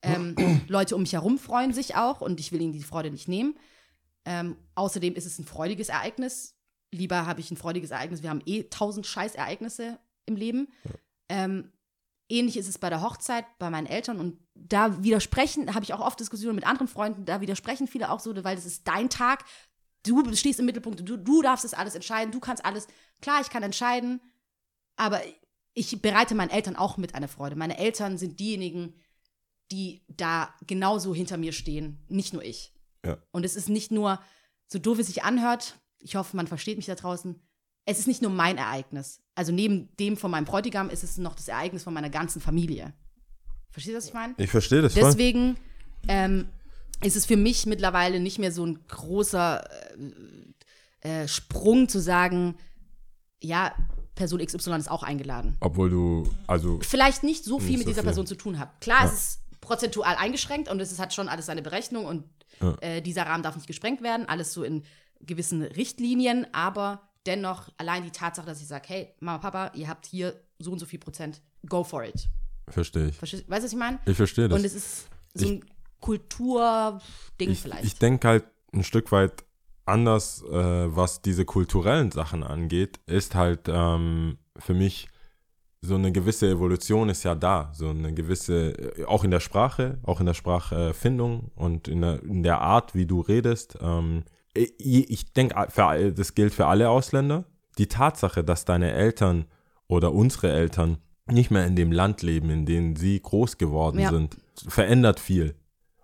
ähm, 0.03 0.35
Leute 0.69 0.97
um 0.97 1.03
mich 1.03 1.13
herum 1.13 1.39
freuen 1.39 1.73
sich 1.73 1.97
auch 1.97 2.21
und 2.21 2.41
ich 2.41 2.53
will 2.53 2.61
ihnen 2.61 2.73
die 2.73 2.83
Freude 2.83 3.11
nicht 3.11 3.29
nehmen. 3.29 3.57
Ähm, 4.25 4.57
außerdem 4.75 5.15
ist 5.15 5.27
es 5.27 5.39
ein 5.39 5.45
freudiges 5.45 5.89
Ereignis. 5.89 6.57
Lieber 6.93 7.27
habe 7.27 7.41
ich 7.41 7.51
ein 7.51 7.57
freudiges 7.57 7.91
Ereignis. 7.91 8.23
Wir 8.23 8.31
haben 8.31 8.43
eh 8.47 8.65
tausend 8.65 9.07
Scheißereignisse 9.07 9.99
im 10.27 10.37
Leben. 10.37 10.69
Ähm, 11.29 11.73
ähnlich 12.29 12.57
ist 12.57 12.69
es 12.69 12.79
bei 12.79 12.91
der 12.91 13.03
Hochzeit 13.03 13.45
bei 13.59 13.71
meinen 13.71 13.87
Eltern 13.87 14.21
und 14.21 14.39
da 14.55 15.03
widersprechen, 15.03 15.75
habe 15.75 15.85
ich 15.85 15.93
auch 15.93 16.01
oft 16.01 16.19
Diskussionen 16.19 16.57
mit 16.57 16.67
anderen 16.67 16.89
Freunden, 16.89 17.25
da 17.25 17.41
widersprechen 17.41 17.87
viele 17.87 18.11
auch 18.11 18.21
so, 18.21 18.35
weil 18.45 18.57
das 18.57 18.67
ist 18.67 18.87
dein 18.89 19.11
Tag. 19.11 19.45
Du 20.03 20.35
stehst 20.35 20.61
im 20.61 20.67
Mittelpunkt, 20.67 21.01
du, 21.01 21.17
du 21.17 21.43
darfst 21.43 21.65
das 21.65 21.75
alles 21.75 21.95
entscheiden, 21.95 22.33
du 22.33 22.41
kannst 22.41 22.65
alles. 22.65 22.87
Klar, 23.21 23.41
ich 23.41 23.51
kann 23.51 23.63
entscheiden, 23.63 24.21
aber 24.97 25.21
ich 25.75 26.01
bereite 26.01 26.35
meinen 26.35 26.51
Eltern 26.51 26.77
auch 26.77 26.97
mit 26.97 27.15
eine 27.15 27.29
Freude. 27.29 27.57
Meine 27.57 27.79
Eltern 27.79 28.19
sind 28.19 28.41
diejenigen, 28.41 28.95
die 29.71 30.05
da 30.09 30.55
genauso 30.67 31.15
hinter 31.15 31.37
mir 31.37 31.53
stehen, 31.53 32.05
nicht 32.09 32.33
nur 32.33 32.43
ich. 32.43 32.73
Ja. 33.05 33.19
Und 33.31 33.45
es 33.45 33.57
ist 33.57 33.69
nicht 33.69 33.91
nur, 33.91 34.21
so 34.69 34.79
doof 34.79 34.99
es 34.99 35.09
sich 35.09 35.23
anhört, 35.23 35.79
ich 35.99 36.17
hoffe, 36.17 36.37
man 36.37 36.47
versteht 36.47 36.77
mich 36.77 36.87
da 36.87 36.95
draußen, 36.95 37.41
es 37.87 37.99
ist 38.01 38.07
nicht 38.09 38.21
nur 38.21 38.31
mein 38.31 38.59
Ereignis. 38.59 39.21
Also 39.35 39.53
neben 39.53 39.89
dem 39.97 40.17
von 40.17 40.31
meinem 40.31 40.45
Bräutigam 40.45 40.91
ist 40.91 41.05
es 41.05 41.17
noch 41.19 41.35
das 41.35 41.49
Ereignis 41.49 41.85
von 41.85 41.95
meiner 41.95 42.11
ganzen 42.11 42.41
Familie. 42.43 42.93
Verstehst 43.71 43.95
du, 43.95 43.99
was 43.99 44.07
ich 44.09 44.15
meine? 44.15 44.35
Ich 44.39 44.51
verstehe 44.51 44.83
das. 44.83 44.95
Deswegen 44.95 45.57
ähm, 46.09 46.49
ist 47.03 47.17
es 47.17 47.27
für 47.27 47.37
mich 47.37 47.67
mittlerweile 47.67 48.21
nicht 48.21 48.39
mehr 48.39 48.51
so 48.53 48.65
ein 48.67 48.81
großer 48.89 49.65
äh, 51.03 51.23
äh, 51.23 51.29
Sprung 51.29 51.89
zu 51.89 52.01
sagen, 52.01 52.57
ja, 53.41 53.73
Person 54.15 54.45
XY 54.45 54.77
ist 54.79 54.91
auch 54.91 55.03
eingeladen. 55.03 55.57
Obwohl 55.61 55.91
du, 55.91 56.29
also, 56.47 56.81
Vielleicht 56.81 57.23
nicht 57.23 57.45
so 57.45 57.59
viel 57.59 57.69
Nicht 57.69 57.79
mit 57.79 57.87
so 57.87 57.91
dieser 57.91 58.01
viel. 58.03 58.07
Person 58.09 58.27
zu 58.27 58.35
tun 58.35 58.59
hat. 58.59 58.81
Klar, 58.81 59.05
es 59.05 59.13
ist 59.13 59.61
prozentual 59.61 60.17
eingeschränkt 60.17 60.69
und 60.71 60.81
es 60.81 60.99
hat 60.99 61.13
schon 61.15 61.29
alles 61.29 61.47
seine 61.47 61.63
Berechnung 61.63 62.07
und 62.07 62.25
Ja. 62.61 62.77
äh, 62.81 63.03
dieser 63.03 63.27
Rahmen 63.27 63.43
darf 63.43 63.55
nicht 63.55 63.67
gesprengt 63.67 64.03
werden, 64.03 64.27
alles 64.29 64.55
so 64.55 64.65
in 64.65 64.83
gewissen 65.21 65.63
Richtlinien, 65.63 66.47
aber 66.55 67.06
dennoch 67.27 67.69
allein 67.77 68.03
die 68.03 68.11
Tatsache, 68.11 68.47
dass 68.47 68.61
ich 68.61 68.69
sage, 68.69 68.85
hey, 68.89 69.15
Mama, 69.21 69.39
Papa, 69.39 69.73
ihr 69.75 69.89
habt 69.89 70.07
hier 70.07 70.41
so 70.59 70.73
und 70.73 70.79
so 70.79 70.87
viel 70.87 70.99
Prozent, 70.99 71.43
go 71.69 71.85
for 71.85 72.05
it. 72.05 72.29
verstehe 72.69 73.09
ich. 73.09 73.17
Verstehst, 73.17 73.49
weißt 73.49 73.63
du, 73.63 73.65
was 73.67 73.73
ich 73.73 73.79
meine? 73.79 73.99
Ich 74.07 74.17
verstehe 74.17 74.49
das. 74.49 74.59
Und 74.59 74.65
es 74.65 74.75
ist 74.75 75.09
so 75.35 75.49
ein 75.49 75.65
Kulturding 76.01 77.51
ich, 77.51 77.61
vielleicht. 77.61 77.85
Ich 77.85 77.99
denke 77.99 78.29
halt 78.29 78.45
ein 78.73 78.85
Stück 78.85 79.13
weit 79.13 79.45
anders, 79.85 80.43
äh, 80.43 80.51
was 80.97 81.23
diese 81.23 81.45
kulturellen 81.45 82.11
Sachen 82.11 82.43
angeht, 82.43 83.01
ist 83.07 83.35
halt 83.35 83.69
ähm, 83.69 84.39
für 84.59 84.75
mich 84.75 85.09
so 85.81 85.95
eine 85.95 86.11
gewisse 86.11 86.49
Evolution 86.49 87.09
ist 87.09 87.23
ja 87.23 87.35
da, 87.35 87.71
so 87.73 87.91
eine 87.91 88.13
gewisse, 88.13 88.71
äh, 88.71 89.05
auch 89.05 89.25
in 89.25 89.31
der 89.31 89.41
Sprache, 89.41 89.99
auch 90.03 90.21
in 90.21 90.27
der 90.27 90.35
Sprachfindung 90.35 91.53
und 91.55 91.87
in 91.89 92.01
der, 92.01 92.23
in 92.23 92.43
der 92.43 92.61
Art, 92.61 92.95
wie 92.95 93.07
du 93.07 93.21
redest. 93.21 93.79
Ähm, 93.81 94.25
ich 94.57 95.11
ich 95.11 95.33
denke, 95.33 95.55
das 96.15 96.35
gilt 96.35 96.55
für 96.55 96.67
alle 96.67 96.89
Ausländer. 96.91 97.45
Die 97.79 97.89
Tatsache, 97.89 98.43
dass 98.43 98.65
deine 98.65 98.93
Eltern 98.93 99.45
oder 99.87 100.13
unsere 100.13 100.51
Eltern 100.51 100.99
nicht 101.31 101.51
mehr 101.51 101.67
in 101.67 101.77
dem 101.77 101.93
Land 101.93 102.23
leben, 102.23 102.51
in 102.51 102.67
dem 102.67 102.97
sie 102.97 103.21
groß 103.21 103.59
geworden 103.59 103.99
Ja. 104.01 104.11
sind, 104.11 104.37
verändert 104.69 105.21
viel. 105.21 105.55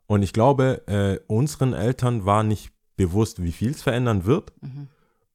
Und 0.07 0.23
ich 0.23 0.33
glaube, 0.33 0.83
äh, 0.87 1.19
unseren 1.33 1.73
Eltern 1.73 2.27
war 2.27 2.43
nicht 2.43 2.73
bewusst, 2.97 3.43
wie 3.43 3.53
viel 3.53 3.71
es 3.71 3.83
verändern 3.83 4.25
wird. 4.27 4.53
Mhm. 4.61 4.89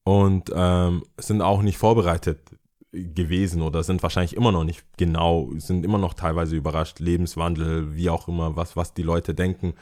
Und 0.03 0.51
ähm, 0.53 1.03
sind 1.19 1.41
auch 1.41 1.61
nicht 1.61 1.77
vorbereitet 1.77 2.39
gewesen 2.91 3.61
oder 3.61 3.83
sind 3.83 4.01
wahrscheinlich 4.03 4.35
immer 4.35 4.51
noch 4.51 4.63
nicht 4.63 4.83
genau, 4.97 5.51
sind 5.57 5.83
immer 5.83 5.97
noch 5.97 6.13
teilweise 6.13 6.55
überrascht, 6.55 6.99
Lebenswandel, 6.99 7.95
wie 7.95 8.09
auch 8.09 8.27
immer, 8.27 8.55
was, 8.55 8.75
was 8.77 8.93
die 8.93 9.03
Leute 9.03 9.33
denken 9.33 9.73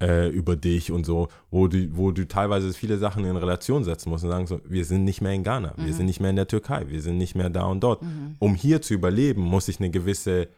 äh, 0.00 0.28
über 0.28 0.56
dich 0.56 0.92
und 0.92 1.06
so, 1.06 1.28
wo 1.50 1.68
du, 1.68 1.96
wo 1.96 2.10
du 2.10 2.26
teilweise 2.28 2.72
viele 2.72 2.98
Sachen 2.98 3.24
in 3.24 3.36
Relation 3.36 3.84
setzen 3.84 4.10
musst 4.10 4.24
und 4.24 4.30
sagen 4.30 4.46
so, 4.46 4.60
wir 4.64 4.84
sind 4.84 5.04
nicht 5.04 5.20
mehr 5.20 5.32
in 5.32 5.42
Ghana, 5.42 5.74
wir 5.76 5.92
sind 5.94 6.06
nicht 6.06 6.20
mehr 6.20 6.30
in 6.30 6.36
der 6.36 6.48
Türkei, 6.48 6.84
wir 6.88 7.00
sind 7.00 7.18
nicht 7.18 7.34
mehr 7.34 7.50
da 7.50 7.64
und 7.64 7.80
dort. 7.80 8.02
Um 8.38 8.54
hier 8.54 8.82
zu 8.82 8.94
überleben, 8.94 9.42
muss 9.42 9.68
ich 9.68 9.80
eine 9.80 9.90
gewisse 9.90 10.48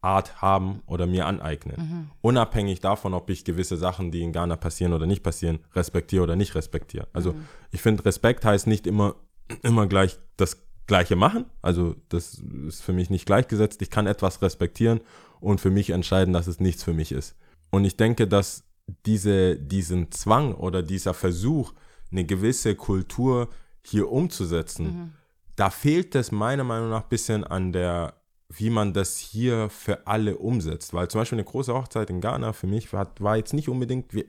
Art 0.00 0.40
haben 0.40 0.82
oder 0.86 1.06
mir 1.06 1.26
aneignen. 1.26 2.10
Unabhängig 2.20 2.80
davon, 2.80 3.12
ob 3.12 3.28
ich 3.28 3.44
gewisse 3.44 3.76
Sachen, 3.76 4.10
die 4.10 4.22
in 4.22 4.32
Ghana 4.32 4.56
passieren 4.56 4.92
oder 4.92 5.06
nicht 5.06 5.22
passieren, 5.22 5.58
respektiere 5.74 6.22
oder 6.22 6.36
nicht 6.36 6.54
respektiere. 6.54 7.08
Also 7.12 7.34
ich 7.72 7.82
finde, 7.82 8.04
Respekt 8.04 8.44
heißt 8.44 8.66
nicht 8.66 8.86
immer, 8.86 9.16
immer 9.62 9.86
gleich 9.86 10.18
das 10.36 10.62
Gleiche 10.86 11.16
machen. 11.16 11.46
Also 11.62 11.96
das 12.08 12.40
ist 12.66 12.82
für 12.82 12.92
mich 12.92 13.10
nicht 13.10 13.26
gleichgesetzt. 13.26 13.82
Ich 13.82 13.90
kann 13.90 14.06
etwas 14.06 14.42
respektieren 14.42 15.00
und 15.40 15.60
für 15.60 15.70
mich 15.70 15.90
entscheiden, 15.90 16.32
dass 16.32 16.46
es 16.46 16.60
nichts 16.60 16.84
für 16.84 16.92
mich 16.92 17.12
ist. 17.12 17.34
Und 17.70 17.84
ich 17.84 17.96
denke, 17.96 18.28
dass 18.28 18.65
diese, 19.04 19.56
diesen 19.56 20.10
Zwang 20.12 20.54
oder 20.54 20.82
dieser 20.82 21.14
Versuch, 21.14 21.72
eine 22.10 22.24
gewisse 22.24 22.74
Kultur 22.76 23.48
hier 23.82 24.10
umzusetzen, 24.10 25.14
da 25.56 25.70
fehlt 25.70 26.14
es 26.14 26.32
meiner 26.32 26.64
Meinung 26.64 26.90
nach 26.90 27.02
ein 27.04 27.08
bisschen 27.08 27.44
an 27.44 27.72
der, 27.72 28.14
wie 28.48 28.70
man 28.70 28.92
das 28.92 29.16
hier 29.16 29.68
für 29.70 30.06
alle 30.06 30.36
umsetzt. 30.38 30.94
Weil 30.94 31.08
zum 31.08 31.20
Beispiel 31.20 31.38
eine 31.38 31.44
große 31.44 31.74
Hochzeit 31.74 32.10
in 32.10 32.20
Ghana 32.20 32.52
für 32.52 32.66
mich 32.66 32.92
war, 32.92 33.12
war 33.18 33.36
jetzt 33.36 33.54
nicht 33.54 33.68
unbedingt, 33.68 34.12
wir- 34.14 34.26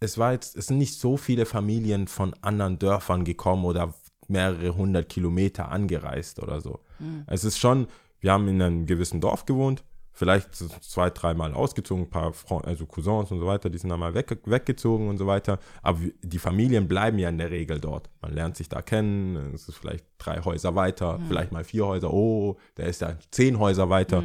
es 0.00 0.18
war 0.18 0.32
jetzt, 0.32 0.56
es 0.56 0.66
sind 0.66 0.78
nicht 0.78 0.98
so 0.98 1.16
viele 1.16 1.46
Familien 1.46 2.06
von 2.08 2.34
anderen 2.42 2.78
Dörfern 2.78 3.24
gekommen 3.24 3.64
oder 3.64 3.94
mehrere 4.28 4.74
hundert 4.76 5.08
Kilometer 5.08 5.70
angereist 5.70 6.40
oder 6.40 6.60
so. 6.60 6.80
Es 7.26 7.44
ist 7.44 7.58
schon, 7.58 7.86
wir 8.20 8.32
haben 8.32 8.46
in 8.48 8.60
einem 8.62 8.86
gewissen 8.86 9.20
Dorf 9.20 9.44
gewohnt, 9.46 9.84
vielleicht 10.20 10.54
zwei, 10.54 11.08
dreimal 11.08 11.54
ausgezogen, 11.54 12.04
ein 12.04 12.10
paar 12.10 12.34
Fre 12.34 12.62
also 12.62 12.84
Cousins 12.84 13.30
und 13.30 13.38
so 13.38 13.46
weiter, 13.46 13.70
die 13.70 13.78
sind 13.78 13.88
dann 13.88 14.00
mal 14.00 14.12
weg, 14.12 14.36
weggezogen 14.44 15.08
und 15.08 15.16
so 15.16 15.26
weiter. 15.26 15.58
Aber 15.80 15.98
die 16.22 16.38
Familien 16.38 16.88
bleiben 16.88 17.18
ja 17.18 17.30
in 17.30 17.38
der 17.38 17.50
Regel 17.50 17.80
dort. 17.80 18.10
Man 18.20 18.34
lernt 18.34 18.54
sich 18.54 18.68
da 18.68 18.82
kennen, 18.82 19.54
es 19.54 19.66
ist 19.66 19.78
vielleicht 19.78 20.04
drei 20.18 20.42
Häuser 20.42 20.74
weiter, 20.74 21.18
vielleicht 21.26 21.52
mal 21.52 21.64
vier 21.64 21.86
Häuser, 21.86 22.12
oh, 22.12 22.58
der 22.76 22.88
ist 22.88 23.00
ja 23.00 23.16
zehn 23.30 23.58
Häuser 23.58 23.88
weiter. 23.88 24.22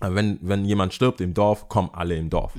Aber 0.00 0.14
wenn, 0.14 0.38
wenn 0.42 0.66
jemand 0.66 0.92
stirbt 0.92 1.22
im 1.22 1.32
Dorf, 1.32 1.70
kommen 1.70 1.88
alle 1.94 2.16
im 2.16 2.28
Dorf. 2.28 2.52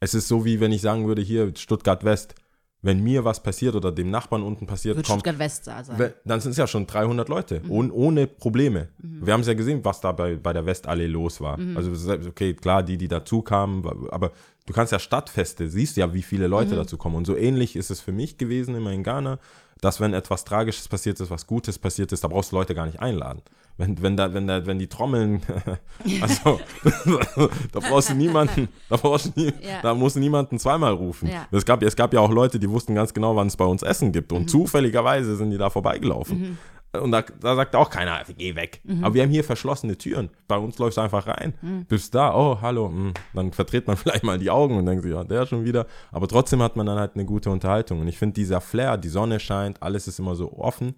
Es 0.00 0.14
ist 0.14 0.26
so, 0.26 0.46
wie 0.46 0.58
wenn 0.58 0.72
ich 0.72 0.80
sagen 0.80 1.06
würde, 1.06 1.20
hier 1.20 1.52
Stuttgart 1.54 2.02
West, 2.02 2.34
wenn 2.82 3.02
mir 3.02 3.24
was 3.24 3.42
passiert 3.42 3.74
oder 3.74 3.92
dem 3.92 4.10
Nachbarn 4.10 4.42
unten 4.42 4.66
passiert, 4.66 4.96
Wird 4.96 5.06
kommt, 5.06 5.38
West 5.38 5.66
da 5.66 5.84
sein. 5.84 5.98
dann 6.24 6.40
sind 6.40 6.52
es 6.52 6.56
ja 6.56 6.66
schon 6.66 6.86
300 6.86 7.28
Leute, 7.28 7.60
ohne, 7.68 7.92
ohne 7.92 8.26
Probleme. 8.26 8.88
Wir 8.98 9.32
haben 9.34 9.42
es 9.42 9.46
ja 9.48 9.54
gesehen, 9.54 9.80
was 9.84 10.00
da 10.00 10.12
bei, 10.12 10.36
bei 10.36 10.52
der 10.54 10.64
Westallee 10.64 11.06
los 11.06 11.40
war. 11.40 11.58
Also 11.76 11.94
selbst- 11.94 12.28
okay, 12.28 12.54
klar, 12.54 12.82
die, 12.82 12.96
die 12.96 13.08
dazu 13.08 13.42
kamen, 13.42 13.84
aber 14.10 14.32
du 14.66 14.72
kannst 14.72 14.92
ja 14.92 14.98
Stadtfeste, 14.98 15.68
siehst 15.68 15.96
ja, 15.98 16.14
wie 16.14 16.22
viele 16.22 16.46
Leute 16.46 16.74
dazu 16.76 16.96
kommen. 16.96 17.16
Und 17.16 17.26
so 17.26 17.36
ähnlich 17.36 17.76
ist 17.76 17.90
es 17.90 18.00
für 18.00 18.12
mich 18.12 18.38
gewesen 18.38 18.74
immer 18.74 18.92
in 18.92 19.02
Ghana, 19.02 19.38
dass 19.80 20.00
wenn 20.00 20.14
etwas 20.14 20.44
Tragisches 20.44 20.88
passiert 20.88 21.18
ist, 21.20 21.30
was 21.30 21.46
Gutes 21.46 21.78
passiert 21.78 22.12
ist, 22.12 22.22
da 22.24 22.28
brauchst 22.28 22.52
du 22.52 22.56
Leute 22.56 22.74
gar 22.74 22.86
nicht 22.86 23.00
einladen. 23.00 23.42
Wenn, 23.78 24.02
wenn, 24.02 24.16
da, 24.16 24.34
wenn, 24.34 24.46
da, 24.46 24.66
wenn 24.66 24.78
die 24.78 24.88
Trommeln, 24.88 25.40
also 26.20 26.60
da 27.72 27.80
brauchst 27.80 28.10
du 28.10 28.14
niemanden, 28.14 28.68
da 28.88 28.96
brauchst 28.96 29.26
du 29.34 29.40
nie, 29.40 29.52
Ja. 29.62 29.80
da 29.82 29.94
musst 29.94 30.16
du 30.16 30.20
niemanden 30.20 30.58
zweimal 30.58 30.92
rufen. 30.92 31.28
Ja. 31.28 31.46
Es, 31.50 31.64
gab, 31.64 31.82
es 31.82 31.96
gab 31.96 32.12
ja 32.12 32.20
auch 32.20 32.30
Leute, 32.30 32.58
die 32.58 32.68
wussten 32.68 32.94
ganz 32.94 33.14
genau, 33.14 33.36
wann 33.36 33.46
es 33.46 33.56
bei 33.56 33.64
uns 33.64 33.82
Essen 33.82 34.12
gibt. 34.12 34.32
Und 34.32 34.50
zufälligerweise 34.50 35.36
sind 35.36 35.50
die 35.50 35.58
da 35.58 35.70
vorbeigelaufen. 35.70 36.58
Und 36.92 37.12
da, 37.12 37.22
da 37.22 37.54
sagt 37.54 37.76
auch 37.76 37.88
keiner, 37.88 38.22
geh 38.36 38.56
weg. 38.56 38.82
Aber 39.02 39.14
wir 39.14 39.22
haben 39.22 39.30
hier 39.30 39.44
verschlossene 39.44 39.96
Türen. 39.96 40.30
Bei 40.48 40.56
uns 40.56 40.78
läufst 40.78 40.96
du 40.98 41.02
einfach 41.02 41.26
rein. 41.26 41.54
Bist 41.88 42.14
da, 42.14 42.34
oh, 42.34 42.60
hallo. 42.60 42.88
hm. 42.88 43.14
Dann 43.32 43.52
verdreht 43.52 43.86
man 43.86 43.96
vielleicht 43.96 44.24
mal 44.24 44.38
die 44.38 44.50
Augen 44.50 44.76
und 44.76 44.86
denkt 44.86 45.04
sich, 45.04 45.12
ja, 45.12 45.22
der 45.22 45.46
schon 45.46 45.64
wieder. 45.64 45.86
Aber 46.10 46.26
trotzdem 46.26 46.62
hat 46.62 46.74
man 46.74 46.86
dann 46.86 46.98
halt 46.98 47.14
eine 47.14 47.24
gute 47.24 47.50
Unterhaltung. 47.50 48.00
Und 48.00 48.08
ich 48.08 48.18
finde, 48.18 48.34
dieser 48.34 48.60
Flair, 48.60 48.96
die 48.96 49.08
Sonne 49.08 49.38
scheint, 49.38 49.82
alles 49.82 50.08
ist 50.08 50.18
immer 50.18 50.34
so 50.34 50.52
offen 50.52 50.96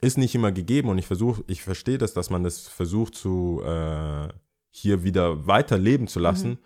ist 0.00 0.18
nicht 0.18 0.34
immer 0.34 0.52
gegeben 0.52 0.88
und 0.88 0.98
ich 0.98 1.06
versuche, 1.06 1.42
ich 1.46 1.62
verstehe 1.62 1.98
das, 1.98 2.12
dass 2.12 2.30
man 2.30 2.44
das 2.44 2.68
versucht 2.68 3.14
zu 3.14 3.62
äh, 3.64 4.28
hier 4.70 5.02
wieder 5.04 5.46
weiterleben 5.46 6.06
zu 6.06 6.20
lassen. 6.20 6.58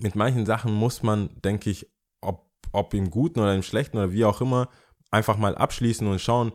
Mit 0.00 0.16
manchen 0.16 0.44
Sachen 0.44 0.74
muss 0.74 1.02
man, 1.02 1.30
denke 1.42 1.70
ich, 1.70 1.90
ob, 2.20 2.46
ob 2.72 2.92
im 2.94 3.10
Guten 3.10 3.40
oder 3.40 3.54
im 3.54 3.62
Schlechten 3.62 3.96
oder 3.96 4.12
wie 4.12 4.24
auch 4.24 4.40
immer, 4.40 4.68
einfach 5.10 5.38
mal 5.38 5.54
abschließen 5.54 6.06
und 6.06 6.20
schauen, 6.20 6.52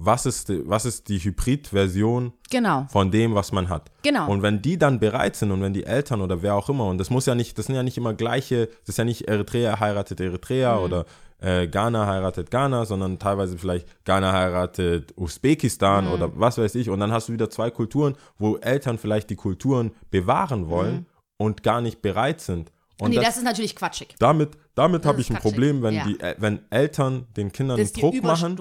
was 0.00 0.26
ist 0.26 0.48
die, 0.48 0.62
was 0.66 0.84
ist 0.84 1.08
die 1.08 1.18
Hybrid-Version 1.18 2.32
Genau. 2.50 2.86
von 2.88 3.10
dem, 3.10 3.34
was 3.34 3.50
man 3.52 3.68
hat. 3.68 3.90
Genau. 4.02 4.30
Und 4.30 4.42
wenn 4.42 4.62
die 4.62 4.78
dann 4.78 5.00
bereit 5.00 5.34
sind 5.36 5.50
und 5.50 5.60
wenn 5.60 5.72
die 5.72 5.84
Eltern 5.84 6.20
oder 6.22 6.40
wer 6.40 6.54
auch 6.54 6.68
immer, 6.68 6.86
und 6.86 6.98
das 6.98 7.10
muss 7.10 7.26
ja 7.26 7.34
nicht, 7.34 7.58
das 7.58 7.66
sind 7.66 7.74
ja 7.74 7.82
nicht 7.82 7.98
immer 7.98 8.14
gleiche, 8.14 8.66
das 8.66 8.90
ist 8.90 8.98
ja 8.98 9.04
nicht 9.04 9.22
Eritrea 9.28 9.80
heiratet 9.80 10.20
Eritrea 10.20 10.76
Mhm. 10.76 10.82
oder 10.84 11.04
äh, 11.40 11.66
Ghana 11.68 12.06
heiratet 12.06 12.50
Ghana, 12.50 12.84
sondern 12.84 13.18
teilweise 13.18 13.58
vielleicht 13.58 13.86
Ghana 14.04 14.32
heiratet 14.32 15.12
Usbekistan 15.16 16.06
Mhm. 16.06 16.12
oder 16.12 16.30
was 16.38 16.58
weiß 16.58 16.74
ich. 16.76 16.90
Und 16.90 17.00
dann 17.00 17.12
hast 17.12 17.28
du 17.28 17.32
wieder 17.32 17.50
zwei 17.50 17.70
Kulturen, 17.70 18.14
wo 18.38 18.56
Eltern 18.56 18.98
vielleicht 18.98 19.30
die 19.30 19.36
Kulturen 19.36 19.90
bewahren 20.10 20.68
wollen 20.68 21.06
und 21.36 21.62
gar 21.62 21.80
nicht 21.80 22.02
bereit 22.02 22.40
sind. 22.40 22.72
Und 23.00 23.10
nee, 23.10 23.16
das, 23.16 23.26
das, 23.26 23.36
ist 23.38 23.44
natürlich 23.44 23.76
quatschig. 23.76 24.16
damit, 24.18 24.50
damit 24.74 25.06
habe 25.06 25.20
ich 25.20 25.30
ein 25.30 25.34
quatschig. 25.36 25.50
Problem, 25.52 25.82
wenn, 25.82 25.94
Ja. 25.94 26.04
die, 26.04 26.18
äh, 26.20 26.34
wenn 26.38 26.60
Eltern 26.70 27.26
den 27.36 27.52
Kindern 27.52 27.78
Das 27.78 27.92
Druck 27.92 28.20
machen 28.22 28.56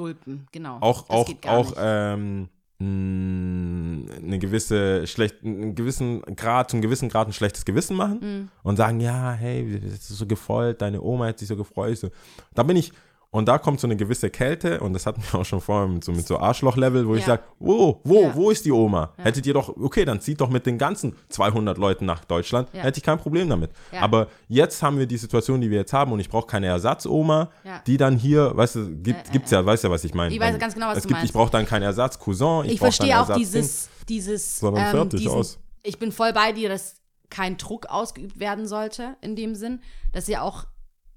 genau. 0.52 0.78
auch 0.80 1.10
auch 1.10 1.30
auch 1.48 1.74
ähm, 1.78 2.50
eine 2.80 4.38
gewisse 4.40 5.08
schlecht 5.08 5.44
einen 5.44 5.74
gewissen 5.74 6.22
Grad 6.36 6.70
zum 6.70 6.82
gewissen 6.82 7.10
Grad 7.10 7.28
ein 7.28 7.34
schlechtes 7.34 7.66
Gewissen 7.66 7.98
machen 7.98 8.20
Mhm. 8.22 8.50
und 8.64 8.76
sagen 8.78 9.00
ja 9.00 9.32
hey 9.34 9.80
das 9.84 9.94
ist 10.10 10.10
so 10.10 10.28
gefreut 10.28 10.82
deine 10.82 11.02
Oma 11.02 11.26
hat 11.28 11.40
sich 11.40 11.48
so 11.48 11.56
gefreut 11.58 11.98
so. 11.98 12.10
da 12.54 12.62
bin 12.64 12.78
ich 12.78 12.92
und 13.30 13.48
da 13.48 13.58
kommt 13.58 13.80
so 13.80 13.88
eine 13.88 13.96
gewisse 13.98 14.30
Kälte 14.30 14.80
und 14.80 14.94
das 14.94 15.06
hatten 15.06 15.22
wir 15.22 15.40
auch 15.40 15.46
schon 15.46 15.60
vorher 15.62 15.88
mit 15.88 16.04
so, 16.04 16.12
mit 16.12 16.26
so 16.26 16.40
Arschloch-Level, 16.40 17.08
wo 17.08 17.16
ich 17.16 17.22
Ja. 17.22 17.28
sage, 17.28 17.44
wo, 17.60 18.00
wo, 18.04 18.22
Ja. 18.24 18.36
wo 18.36 18.50
ist 18.50 18.66
die 18.66 18.72
Oma? 18.72 19.14
Hättet 19.18 19.46
ihr 19.46 19.54
doch, 19.54 19.70
okay, 19.78 20.06
dann 20.06 20.22
zieht 20.22 20.40
doch 20.42 20.50
mit 20.50 20.66
den 20.66 20.78
ganzen 20.78 21.16
200 21.30 21.78
Leuten 21.78 22.06
nach 22.06 22.24
Deutschland, 22.26 22.70
Ja. 22.74 22.82
hätte 22.84 22.98
ich 23.00 23.04
kein 23.04 23.18
Problem 23.20 23.50
damit. 23.50 23.72
Ja. 23.92 24.02
Aber 24.02 24.28
jetzt 24.48 24.82
haben 24.82 24.98
wir 24.98 25.06
die 25.06 25.18
Situation, 25.18 25.60
die 25.62 25.70
wir 25.70 25.80
jetzt 25.80 25.94
haben 25.94 26.12
und 26.12 26.20
ich 26.20 26.30
brauche 26.30 26.48
keine 26.48 26.68
Ersatzoma, 26.68 27.50
Ja. 27.64 27.82
die 27.86 27.98
dann 27.98 28.18
hier, 28.18 28.56
weißt 28.56 28.76
du, 28.76 28.96
gibt, 28.98 29.26
Äh, 29.28 29.30
äh, 29.30 29.32
gibt's 29.34 29.52
ja, 29.52 29.66
weißt 29.66 29.84
du, 29.84 29.90
was 29.90 30.04
ich 30.04 30.14
meine? 30.14 30.34
Ich 30.34 30.40
weiß 30.40 30.58
ganz 30.58 30.74
genau, 30.74 30.88
was 30.88 30.98
es 30.98 31.04
du 31.04 31.10
gibt, 31.10 31.20
meinst. 31.20 31.30
Ich 31.30 31.34
brauche 31.34 31.52
dann 31.52 31.66
keinen 31.66 31.84
Ersatz-Cousin, 31.84 32.66
ich, 32.66 32.74
ich 32.74 32.80
verstehe 32.80 33.16
auch 33.16 33.30
Ersatz 33.30 33.38
dieses, 33.38 33.90
dieses, 34.08 34.60
Sondern 34.60 34.86
ähm, 34.86 34.92
fertig 34.92 35.20
diesen, 35.20 35.36
aus. 35.36 35.60
ich 35.84 36.00
bin 36.00 36.12
voll 36.12 36.32
bei 36.34 36.54
dir, 36.54 36.70
dass 36.70 36.96
kein 37.30 37.58
Druck 37.58 37.88
ausgeübt 37.88 38.40
werden 38.40 38.68
sollte 38.68 39.18
in 39.20 39.36
dem 39.36 39.54
Sinn. 39.54 39.82
Das 40.14 40.24
ist 40.24 40.30
ja 40.30 40.42
auch 40.44 40.64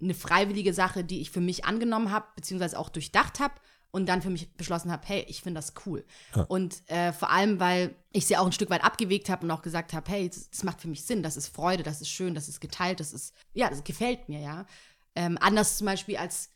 eine 0.01 0.14
freiwillige 0.14 0.72
Sache, 0.72 1.05
die 1.05 1.20
ich 1.20 1.30
für 1.30 1.40
mich 1.40 1.64
angenommen 1.64 2.11
habe, 2.11 2.26
beziehungsweise 2.36 2.78
auch 2.78 2.88
durchdacht 2.88 3.40
habe 3.40 3.55
und 3.90 4.09
dann 4.09 4.22
für 4.22 4.30
mich 4.30 4.53
beschlossen 4.55 4.92
habe, 4.92 5.03
hey, 5.07 5.24
ich 5.28 5.42
finde 5.42 5.59
das 5.59 5.74
cool. 5.84 6.05
Und 6.48 6.88
äh, 6.88 7.12
vor 7.12 7.30
allem, 7.30 7.61
weil 7.61 7.94
ich 8.12 8.26
sie 8.26 8.36
auch 8.36 8.46
ein 8.46 8.53
Stück 8.53 8.70
weit 8.70 8.84
abgewegt 8.84 9.28
habe 9.28 9.44
und 9.44 9.51
auch 9.51 9.62
gesagt 9.62 9.92
habe, 9.92 10.11
hey, 10.11 10.28
das, 10.28 10.51
das 10.51 10.62
macht 10.62 10.80
für 10.80 10.88
mich 10.88 11.05
Sinn, 11.05 11.22
das 11.22 11.36
ist 11.36 11.48
Freude, 11.48 11.82
das 11.82 12.01
ist 12.01 12.09
schön, 12.09 12.34
das 12.34 12.48
ist 12.48 12.61
geteilt, 12.61 13.01
das 13.01 13.12
ist, 13.12 13.34
ja, 13.53 13.68
das 13.68 13.84
gefällt 13.84 14.28
mir, 14.28 14.40
ja. 14.40 14.66
Ähm, 15.14 15.38
anders 15.40 15.78
zum 15.78 15.86
Beispiel 15.86 16.16
als, 16.16 16.51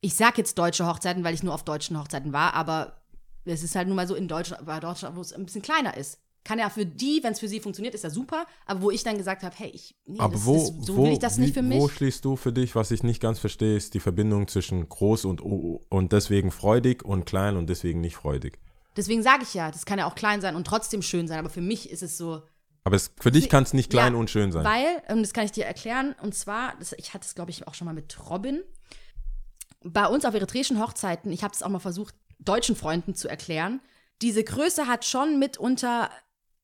ich 0.00 0.14
sag 0.14 0.38
jetzt 0.38 0.58
deutsche 0.58 0.86
Hochzeiten, 0.86 1.24
weil 1.24 1.34
ich 1.34 1.42
nur 1.42 1.54
auf 1.54 1.64
deutschen 1.64 1.98
Hochzeiten 1.98 2.32
war, 2.32 2.54
aber 2.54 3.02
es 3.44 3.62
ist 3.62 3.74
halt 3.74 3.88
nun 3.88 3.96
mal 3.96 4.08
so 4.08 4.14
in 4.14 4.28
Deutschland, 4.28 4.64
bei 4.66 4.80
Deutschland, 4.80 5.16
wo 5.16 5.20
es 5.20 5.32
ein 5.32 5.44
bisschen 5.44 5.62
kleiner 5.62 5.96
ist. 5.96 6.18
Kann 6.48 6.58
ja 6.58 6.70
für 6.70 6.86
die, 6.86 7.20
wenn 7.22 7.34
es 7.34 7.40
für 7.40 7.46
sie 7.46 7.60
funktioniert, 7.60 7.94
ist 7.94 8.04
ja 8.04 8.08
super, 8.08 8.46
aber 8.64 8.80
wo 8.80 8.90
ich 8.90 9.02
dann 9.02 9.18
gesagt 9.18 9.42
habe, 9.42 9.54
hey, 9.54 9.68
ich, 9.68 9.94
nee, 10.06 10.18
Aber 10.18 10.32
das, 10.32 10.46
wo, 10.46 10.54
das, 10.54 10.86
so 10.86 10.96
wo, 10.96 11.04
will 11.04 11.12
ich 11.12 11.18
das 11.18 11.36
wie, 11.36 11.42
nicht 11.42 11.52
für 11.52 11.60
mich. 11.60 11.78
Wo 11.78 11.88
schließt 11.88 12.24
du 12.24 12.36
für 12.36 12.54
dich, 12.54 12.74
was 12.74 12.90
ich 12.90 13.02
nicht 13.02 13.20
ganz 13.20 13.38
verstehe, 13.38 13.76
ist 13.76 13.92
die 13.92 14.00
Verbindung 14.00 14.48
zwischen 14.48 14.88
groß 14.88 15.26
und, 15.26 15.42
und 15.42 16.12
deswegen 16.12 16.50
freudig 16.50 17.04
und 17.04 17.26
klein 17.26 17.58
und 17.58 17.68
deswegen 17.68 18.00
nicht 18.00 18.16
freudig. 18.16 18.58
Deswegen 18.96 19.22
sage 19.22 19.42
ich 19.42 19.52
ja, 19.52 19.70
das 19.70 19.84
kann 19.84 19.98
ja 19.98 20.06
auch 20.06 20.14
klein 20.14 20.40
sein 20.40 20.56
und 20.56 20.66
trotzdem 20.66 21.02
schön 21.02 21.28
sein, 21.28 21.38
aber 21.38 21.50
für 21.50 21.60
mich 21.60 21.90
ist 21.90 22.02
es 22.02 22.16
so, 22.16 22.40
Aber 22.82 22.96
es, 22.96 23.12
für 23.20 23.30
dich 23.30 23.50
kann 23.50 23.64
es 23.64 23.74
nicht 23.74 23.90
klein 23.90 24.14
Ja, 24.14 24.18
und 24.18 24.30
schön 24.30 24.50
sein. 24.50 24.64
Weil, 24.64 25.02
und 25.14 25.20
das 25.20 25.34
kann 25.34 25.44
ich 25.44 25.52
dir 25.52 25.66
erklären, 25.66 26.14
und 26.22 26.34
zwar, 26.34 26.76
das, 26.78 26.94
ich 26.94 27.12
hatte 27.12 27.26
es, 27.26 27.34
glaube 27.34 27.50
ich, 27.50 27.68
auch 27.68 27.74
schon 27.74 27.84
mal 27.84 27.92
mit 27.92 28.16
Robin. 28.30 28.62
Bei 29.84 30.06
uns 30.06 30.24
auf 30.24 30.32
eritreischen 30.32 30.80
Hochzeiten, 30.80 31.30
ich 31.30 31.44
habe 31.44 31.52
es 31.52 31.62
auch 31.62 31.68
mal 31.68 31.78
versucht, 31.78 32.14
deutschen 32.38 32.74
Freunden 32.74 33.14
zu 33.14 33.28
erklären, 33.28 33.82
diese 34.22 34.42
Größe 34.42 34.86
hat 34.86 35.04
schon 35.04 35.38
mitunter 35.38 36.10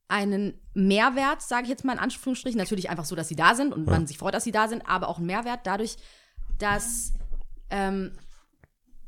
einen 0.08 0.60
Mehrwert, 0.74 1.42
sage 1.42 1.64
ich 1.64 1.68
jetzt 1.70 1.84
mal 1.84 1.94
in 1.94 1.98
Anführungsstrichen. 1.98 2.58
Natürlich 2.58 2.90
einfach 2.90 3.04
so, 3.04 3.16
dass 3.16 3.28
sie 3.28 3.36
da 3.36 3.54
sind 3.54 3.72
und 3.72 3.86
man 3.86 4.06
sich 4.06 4.18
freut, 4.18 4.34
dass 4.34 4.44
sie 4.44 4.52
da 4.52 4.68
sind, 4.68 4.86
aber 4.86 5.08
auch 5.08 5.18
einen 5.18 5.26
Mehrwert 5.26 5.60
dadurch, 5.64 5.96
dass 6.58 7.12
ähm, 7.70 8.12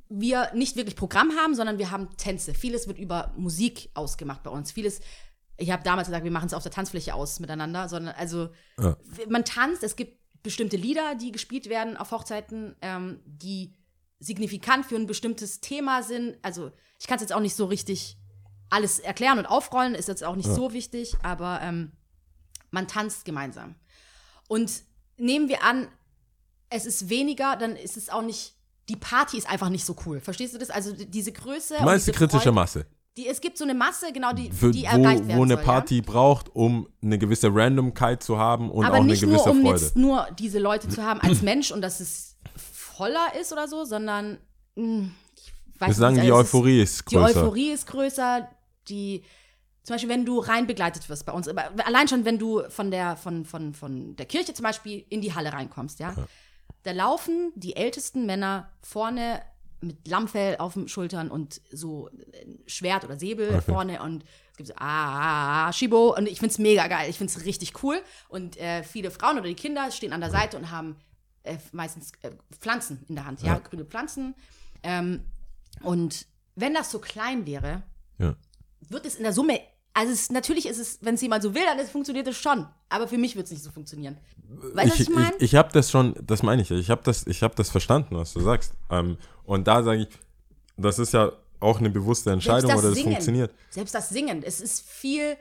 wir 0.09 0.51
nicht 0.55 0.77
wirklich 0.77 0.97
Programm 0.97 1.33
haben, 1.37 1.55
sondern 1.55 1.79
wir 1.79 1.91
haben 1.91 2.17
Tänze. 2.17 2.55
Vieles 2.55 2.87
wird 2.87 2.99
über 2.99 3.33
Musik 3.37 3.91
ausgemacht 3.95 4.43
bei 4.43 4.51
uns. 4.51 4.73
Vieles, 4.73 5.01
ich 5.57 5.71
habe 5.71 5.83
damals 5.83 6.09
gesagt, 6.09 6.25
wir 6.25 6.31
machen 6.31 6.47
es 6.47 6.55
auf 6.55 6.63
der 6.63 6.73
Tanzfläche 6.73 7.15
aus 7.15 7.41
miteinander, 7.41 7.89
sondern 7.89 8.15
also 8.15 8.49
Ja. 8.81 8.97
man 9.29 9.45
tanzt, 9.45 9.83
es 9.83 9.97
gibt 9.97 10.19
bestimmte 10.43 10.77
Lieder, 10.77 11.17
die 11.17 11.33
gespielt 11.33 11.69
werden 11.69 11.97
auf 11.97 12.13
Hochzeiten, 12.13 12.77
ähm, 12.81 13.21
die 13.27 13.75
signifikant 14.19 14.87
für 14.87 14.97
ein 14.97 15.07
bestimmtes 15.07 15.61
Thema 15.61 16.03
sind. 16.03 16.39
Also 16.43 16.71
ich 16.99 17.07
kann 17.07 17.17
es 17.17 17.23
jetzt 17.23 17.33
auch 17.33 17.41
nicht 17.41 17.57
so 17.57 17.67
richtig 17.67 18.17
alles 18.71 18.99
erklären 18.99 19.39
und 19.39 19.47
aufrollen, 19.47 19.95
ist 19.95 20.09
jetzt 20.09 20.25
auch 20.25 20.37
nicht 20.37 20.49
so 20.53 20.73
wichtig, 20.73 21.15
aber 21.23 21.61
ähm, 21.63 21.93
man 22.71 22.89
tanzt 22.89 23.25
gemeinsam. 23.25 23.75
Und 24.49 24.71
nehmen 25.19 25.49
wir 25.49 25.63
an, 25.63 25.89
es 26.69 26.85
ist 26.87 27.09
weniger, 27.09 27.57
dann 27.57 27.77
ist 27.77 27.97
es 27.97 28.09
auch 28.11 28.23
nicht, 28.23 28.55
die 28.89 28.97
Party 28.97 29.39
ist 29.39 29.49
einfach 29.49 29.69
nicht 29.69 29.85
so 29.85 29.97
cool. 30.07 30.21
Verstehst 30.21 30.55
du 30.55 30.59
das? 30.59 30.71
Also 30.71 30.93
die- 30.93 31.07
diese 31.11 31.33
Größe. 31.33 31.77
Du 31.79 31.85
meinst 31.85 32.07
die 32.07 32.13
kritische 32.13 32.39
Freude- 32.41 32.53
Masse, 32.53 32.87
Die, 33.17 33.27
es 33.29 33.41
gibt 33.41 33.57
so 33.57 33.65
eine 33.65 33.73
Masse, 33.75 34.13
genau, 34.13 34.33
die, 34.33 34.51
für, 34.53 34.71
die 34.73 34.85
erreicht 34.85 35.25
wo, 35.25 35.29
werden 35.29 35.39
wo 35.39 35.43
eine 35.45 35.55
soll, 35.55 35.65
Party 35.65 36.03
braucht, 36.03 36.55
um 36.55 36.87
eine 37.03 37.19
gewisse 37.19 37.49
Randomkeit 37.55 38.23
zu 38.23 38.37
haben 38.37 38.71
und 38.71 38.83
Ja? 38.83 38.89
auch 38.89 38.93
Aber 38.93 38.97
eine 39.03 39.07
nicht 39.07 39.23
nur, 39.23 39.31
gewisse 39.33 39.51
um 39.51 39.63
Freude. 39.63 39.81
jetzt 39.81 39.97
nur 39.97 40.27
diese 40.39 40.59
Leute 40.59 40.89
zu 40.89 41.03
haben 41.03 41.21
als 41.21 41.41
Mensch 41.51 41.71
und 41.71 41.81
dass 41.81 42.01
es 42.01 42.37
voller 42.55 43.35
ist 43.41 43.53
oder 43.53 43.69
so, 43.69 43.85
sondern 43.85 44.39
mh, 44.75 45.09
ich 45.37 45.81
weiß 45.81 45.89
Wir 45.89 45.95
sagen, 45.95 46.15
nicht, 46.17 46.27
die 46.27 46.31
also 46.33 46.43
ist- 46.43 46.49
Euphorie 46.55 46.83
ist 46.83 47.11
Die 47.11 47.15
größer. 47.15 47.41
Euphorie 47.43 47.71
ist 47.71 47.87
größer, 47.87 48.49
die 48.89 49.23
zum 49.83 49.95
Beispiel, 49.95 50.11
wenn 50.11 50.25
du 50.25 50.41
rein 50.41 50.67
begleitet 50.67 51.09
wirst 51.09 51.27
bei 51.27 51.33
uns, 51.33 51.47
aber 51.47 51.71
allein 51.87 52.09
schon, 52.09 52.25
wenn 52.25 52.39
du 52.39 52.69
von 52.71 52.91
der, 52.91 53.17
von, 53.17 53.45
von, 53.45 53.73
von 53.73 54.17
der 54.17 54.27
Kirche 54.27 54.53
zum 54.53 54.65
Beispiel 54.65 55.07
in 55.09 55.21
die 55.21 55.33
Halle 55.33 55.53
reinkommst, 55.53 56.01
ja, 56.01 56.13
da 56.83 56.91
laufen 56.91 57.53
die 57.55 57.77
ältesten 57.77 58.27
Männer 58.27 58.73
vorne 58.83 59.43
mit 59.81 60.09
Lammfell 60.09 60.57
auf 60.57 60.75
den 60.75 60.89
Schultern 60.89 61.31
und 61.31 61.61
so 61.71 62.09
ein 62.09 62.59
Schwert 62.67 63.05
oder 63.05 63.17
Säbel 63.17 63.61
vorne 63.63 64.03
und 64.03 64.25
es 64.51 64.57
gibt 64.57 64.67
so, 64.69 64.75
ah, 64.75 64.81
ah, 64.81 65.69
ah, 65.69 65.73
Shibo 65.73 66.17
und 66.17 66.27
ich 66.27 66.41
find's 66.41 66.59
mega 66.59 66.89
geil, 66.89 67.09
ich 67.09 67.19
find's 67.19 67.45
richtig 67.45 67.83
cool 67.85 68.01
und 68.29 68.57
äh, 68.57 68.83
viele 68.83 69.13
Frauen 69.13 69.39
oder 69.39 69.47
die 69.47 69.55
Kinder 69.55 69.93
stehen 69.93 70.13
an 70.13 70.21
der 70.21 70.31
Seite 70.31 70.57
und 70.57 70.73
haben 70.73 70.97
äh, 71.45 71.59
meistens 71.71 72.11
äh, 72.23 72.33
Pflanzen 72.59 73.05
in 73.09 73.15
der 73.15 73.27
Hand, 73.27 73.43
ja, 73.43 73.59
grüne 73.59 73.85
Pflanzen 73.85 74.35
ähm, 74.83 75.21
und 75.83 76.27
wenn 76.57 76.75
das 76.75 76.91
so 76.91 76.99
klein 76.99 77.47
wäre, 77.47 77.83
Ja. 78.19 78.35
Wird 78.89 79.07
es 79.07 79.17
in 79.17 79.23
der 79.23 79.33
Summe, 79.33 79.61
also 79.97 80.13
es, 80.13 80.31
natürlich 80.31 80.67
ist 80.67 80.79
es, 80.79 80.99
wenn 81.01 81.15
es 81.15 81.23
jemand 81.23 81.43
so 81.43 81.55
will, 81.55 81.63
dann 81.65 81.79
ist, 81.79 81.91
funktioniert 81.91 82.27
es 82.29 82.37
schon. 82.37 82.67
Aber 82.91 83.09
für 83.09 83.17
mich 83.17 83.35
wird 83.35 83.47
es 83.47 83.53
nicht 83.53 83.65
so 83.65 83.71
funktionieren. 83.71 84.19
Weißt 84.75 84.89
du, 84.89 84.93
was 84.93 85.01
ich, 85.01 85.09
meine? 85.09 85.37
ich, 85.37 85.43
ich 85.43 85.55
habe 85.55 85.73
das 85.73 85.91
schon, 85.91 86.15
das 86.23 86.43
meine 86.43 86.61
ich, 86.61 86.71
ich 86.71 86.91
habe 86.91 87.01
das, 87.03 87.27
ich 87.27 87.43
hab 87.43 87.57
das 87.57 87.71
verstanden, 87.71 88.15
was 88.15 88.35
du 88.35 88.41
sagst. 88.41 88.75
Ähm, 88.91 89.17
und 89.45 89.67
da 89.67 89.83
sage 89.83 90.03
ich, 90.03 90.09
das 90.77 90.99
ist 90.99 91.15
ja 91.15 91.33
auch 91.61 91.79
eine 91.79 91.89
bewusste 91.89 92.31
Entscheidung 92.31 92.73
oder 92.73 92.91
das 92.91 93.01
funktioniert. 93.01 93.55
Selbst 93.71 93.95
das 93.95 94.11
Singen, 94.11 94.43
es 94.43 94.61
ist 94.61 94.87
viel, 94.87 95.39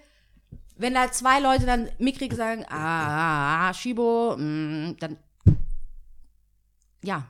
wenn 0.77 0.93
da 0.93 1.11
zwei 1.11 1.41
Leute 1.41 1.65
dann 1.65 1.89
mickrig 1.99 2.33
sagen, 2.33 2.63
ah, 2.69 2.77
ah, 2.77 3.69
ah 3.69 3.73
Shibo, 3.73 4.37
mm, 4.37 4.95
dann, 4.99 5.17
ja, 7.03 7.27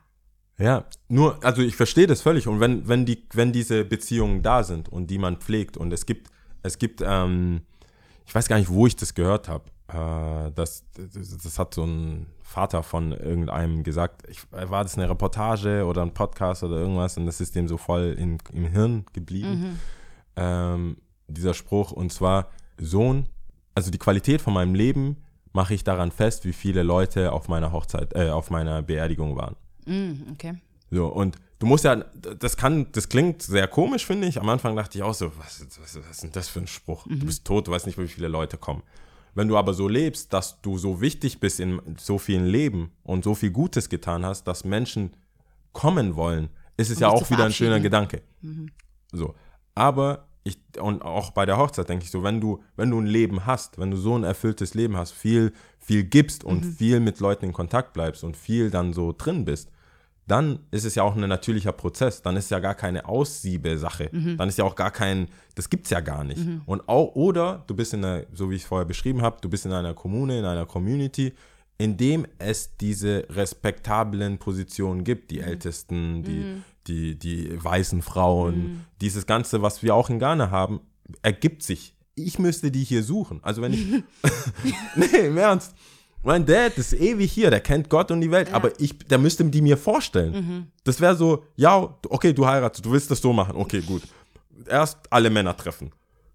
Ja, 0.57 0.85
nur, 1.09 1.43
also 1.43 1.61
ich 1.61 1.75
verstehe 1.75 2.07
das 2.07 2.21
völlig. 2.21 2.47
Und 2.47 2.59
wenn, 2.59 2.87
wenn, 2.87 3.05
die, 3.05 3.23
wenn 3.33 3.51
diese 3.51 3.83
Beziehungen 3.83 4.41
da 4.41 4.63
sind 4.63 4.89
und 4.89 5.07
die 5.07 5.17
man 5.17 5.37
pflegt 5.37 5.75
und 5.77 5.91
es 5.91 6.05
gibt, 6.05 6.29
es 6.63 6.77
gibt, 6.77 7.01
ähm, 7.05 7.61
ich 8.25 8.33
weiß 8.33 8.47
gar 8.47 8.57
nicht, 8.57 8.69
wo 8.69 8.87
ich 8.87 8.95
das 8.95 9.13
gehört 9.13 9.49
habe. 9.49 9.65
Äh, 9.87 10.51
das, 10.53 10.85
das, 10.95 11.37
das 11.37 11.59
hat 11.59 11.73
so 11.73 11.83
ein 11.83 12.27
Vater 12.41 12.83
von 12.83 13.11
irgendeinem 13.11 13.83
gesagt. 13.83 14.23
Ich, 14.29 14.41
war 14.51 14.83
das 14.83 14.97
eine 14.97 15.09
Reportage 15.09 15.85
oder 15.85 16.01
ein 16.03 16.13
Podcast 16.13 16.63
oder 16.63 16.77
irgendwas 16.77 17.17
und 17.17 17.25
das 17.25 17.41
ist 17.41 17.55
dem 17.55 17.67
so 17.67 17.77
voll 17.77 18.15
in, 18.17 18.37
im 18.53 18.67
Hirn 18.67 19.05
geblieben. 19.13 19.79
Ähm, 20.37 20.97
dieser 21.27 21.53
Spruch 21.53 21.91
und 21.91 22.13
zwar 22.13 22.49
Sohn, 22.77 23.27
also 23.73 23.91
die 23.91 23.97
Qualität 23.97 24.41
von 24.41 24.53
meinem 24.53 24.75
Leben 24.75 25.17
mache 25.53 25.73
ich 25.73 25.83
daran 25.83 26.11
fest, 26.11 26.45
wie 26.45 26.53
viele 26.53 26.83
Leute 26.83 27.31
auf 27.31 27.47
meiner 27.47 27.71
Hochzeit, 27.71 28.13
äh, 28.15 28.29
auf 28.29 28.51
meiner 28.51 28.81
Beerdigung 28.81 29.35
waren. 29.35 29.55
Mm, 29.85 30.31
okay. 30.33 30.55
So, 30.91 31.07
und 31.07 31.37
du 31.59 31.65
musst 31.65 31.83
ja, 31.83 31.95
das 31.95 32.57
kann, 32.57 32.91
das 32.91 33.09
klingt 33.09 33.41
sehr 33.41 33.67
komisch, 33.67 34.05
finde 34.05 34.27
ich. 34.27 34.39
Am 34.39 34.49
Anfang 34.49 34.75
dachte 34.75 34.97
ich 34.97 35.03
auch 35.03 35.13
so, 35.13 35.31
was, 35.37 35.65
was, 35.81 35.97
was 35.97 36.09
ist 36.11 36.23
denn 36.23 36.31
das 36.31 36.47
für 36.47 36.59
ein 36.59 36.67
Spruch? 36.67 37.05
Du 37.07 37.25
bist 37.25 37.45
tot, 37.45 37.67
du 37.67 37.71
weißt 37.71 37.85
nicht, 37.87 37.97
wie 37.97 38.07
viele 38.07 38.27
Leute 38.27 38.57
kommen. 38.57 38.83
Wenn 39.33 39.49
du 39.49 39.57
aber 39.57 39.73
so 39.73 39.87
lebst, 39.87 40.31
dass 40.31 40.61
du 40.61 40.77
so 40.77 41.01
wichtig 41.01 41.39
bist 41.39 41.59
in 41.59 41.81
so 41.97 42.17
vielen 42.17 42.45
Leben 42.45 42.91
und 43.03 43.23
so 43.23 43.35
viel 43.35 43.51
Gutes 43.51 43.89
getan 43.89 44.25
hast, 44.25 44.45
dass 44.45 44.63
Menschen 44.63 45.11
kommen 45.73 46.15
wollen, 46.15 46.49
ist 46.77 46.89
es 46.89 46.97
Um 46.97 47.01
ja 47.01 47.09
auch 47.09 47.29
wieder 47.29 47.45
ein 47.45 47.51
schöner. 47.51 47.79
Gedanke. 47.79 48.21
So. 49.11 49.35
Aber 49.73 50.27
ich, 50.45 50.59
und 50.79 51.01
auch 51.01 51.31
bei 51.31 51.45
der 51.45 51.57
Hochzeit 51.57 51.89
denke 51.89 52.05
ich 52.05 52.11
so, 52.11 52.23
wenn 52.23 52.39
du, 52.39 52.63
wenn 52.77 52.91
du 52.91 52.99
ein 52.99 53.07
Leben 53.07 53.45
hast, 53.45 53.77
wenn 53.77 53.91
du 53.91 53.97
so 53.97 54.17
ein 54.17 54.23
erfülltes 54.23 54.73
Leben 54.73 54.95
hast, 54.95 55.11
viel, 55.11 55.51
viel 55.79 56.03
gibst 56.03 56.43
und 56.43 56.63
viel 56.63 56.99
mit 56.99 57.19
Leuten 57.19 57.45
in 57.45 57.53
Kontakt 57.53 57.93
bleibst 57.93 58.23
und 58.23 58.37
viel 58.37 58.69
dann 58.69 58.93
so 58.93 59.13
drin 59.17 59.43
bist, 59.43 59.69
dann 60.27 60.59
ist 60.71 60.85
es 60.85 60.95
ja 60.95 61.03
auch 61.03 61.15
ein 61.15 61.27
natürlicher 61.27 61.71
Prozess. 61.71 62.21
Dann 62.21 62.35
ist 62.35 62.49
ja 62.49 62.59
gar 62.59 62.75
keine 62.75 63.05
Aussiebesache. 63.07 64.09
Dann 64.37 64.49
ist 64.49 64.57
ja 64.57 64.65
auch 64.65 64.75
gar 64.75 64.91
kein, 64.91 65.27
das 65.53 65.69
gibt's 65.69 65.91
ja 65.91 65.99
gar 65.99 66.23
nicht. 66.23 66.41
Und 66.65 66.89
auch, 66.89 67.15
oder 67.15 67.63
du 67.67 67.75
bist 67.75 67.93
in 67.93 68.03
einer, 68.03 68.23
so 68.33 68.49
wie 68.49 68.55
ich 68.55 68.63
es 68.63 68.67
vorher 68.67 68.85
beschrieben 68.85 69.21
habe, 69.21 69.37
du 69.41 69.49
bist 69.49 69.65
in 69.65 69.71
einer 69.71 69.93
Kommune, 69.93 70.39
in 70.39 70.45
einer 70.45 70.65
Community, 70.65 71.33
in 71.77 71.97
dem 71.97 72.25
es 72.39 72.75
diese 72.77 73.25
respektablen 73.29 74.37
Positionen 74.37 75.03
gibt, 75.03 75.29
die 75.31 75.41
Ältesten, 75.41 76.23
die, 76.23 76.61
die, 76.87 77.19
die 77.19 77.63
weißen 77.63 78.01
Frauen, 78.01 78.85
dieses 79.01 79.25
Ganze, 79.25 79.61
was 79.61 79.83
wir 79.83 79.93
auch 79.93 80.09
in 80.09 80.19
Ghana 80.19 80.49
haben, 80.49 80.79
ergibt 81.21 81.63
sich. 81.63 81.95
Ich 82.15 82.39
müsste 82.39 82.71
die 82.71 82.83
hier 82.83 83.03
suchen. 83.03 83.39
Also 83.43 83.61
wenn 83.61 83.73
ich, 83.73 83.85
nee, 84.95 85.27
im 85.27 85.37
Ernst. 85.37 85.75
Mein 86.25 86.45
Dad 86.45 86.77
ist 86.77 86.93
ewig 86.93 87.31
hier, 87.31 87.49
der 87.51 87.59
kennt 87.61 87.89
Gott 87.89 88.09
und 88.11 88.19
die 88.21 88.31
Welt, 88.31 88.51
aber 88.53 88.71
ich, 88.79 88.97
der 88.97 89.17
müsste 89.19 89.45
die 89.45 89.61
mir 89.61 89.77
vorstellen. 89.77 90.71
Das 90.83 90.99
wäre 90.99 91.15
so, 91.15 91.43
ja, 91.55 91.95
okay, 92.09 92.33
du 92.33 92.45
heiratest, 92.47 92.85
du 92.85 92.91
willst 92.91 93.11
das 93.11 93.21
so 93.21 93.31
machen, 93.31 93.55
okay, 93.55 93.81
gut. 93.81 94.01
Erst 94.67 94.97
alle 95.11 95.29
Männer 95.29 95.55
treffen. 95.55 95.91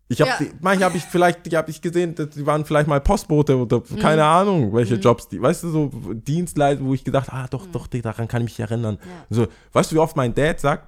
Ich 0.09 0.20
habe, 0.20 0.45
Ja. 0.45 0.51
manche 0.61 0.84
habe 0.84 0.97
ich 0.97 1.05
vielleicht, 1.05 1.47
die 1.47 1.57
habe 1.57 1.70
ich 1.70 1.80
gesehen, 1.80 2.14
die 2.16 2.45
waren 2.47 2.64
vielleicht 2.64 2.88
mal 2.88 3.01
Postbote 3.01 3.57
oder 3.57 3.80
keine 4.01 4.24
Ahnung, 4.24 4.72
welche 4.72 4.97
Jobs 4.97 5.28
die, 5.28 5.41
weißt 5.41 5.64
du, 5.64 5.70
so 5.70 5.91
Dienstleister, 6.14 6.84
wo 6.84 6.95
ich 6.95 7.05
gedacht, 7.05 7.32
ah, 7.32 7.47
doch, 7.49 7.66
doch, 7.66 7.86
daran 7.86 8.26
kann 8.28 8.43
ich 8.43 8.51
mich 8.51 8.61
erinnern. 8.61 8.99
So, 9.28 9.47
weißt 9.72 9.91
du, 9.93 9.97
wie 9.97 10.01
oft 10.01 10.16
mein 10.16 10.34
Dad 10.34 10.61
sagt, 10.61 10.86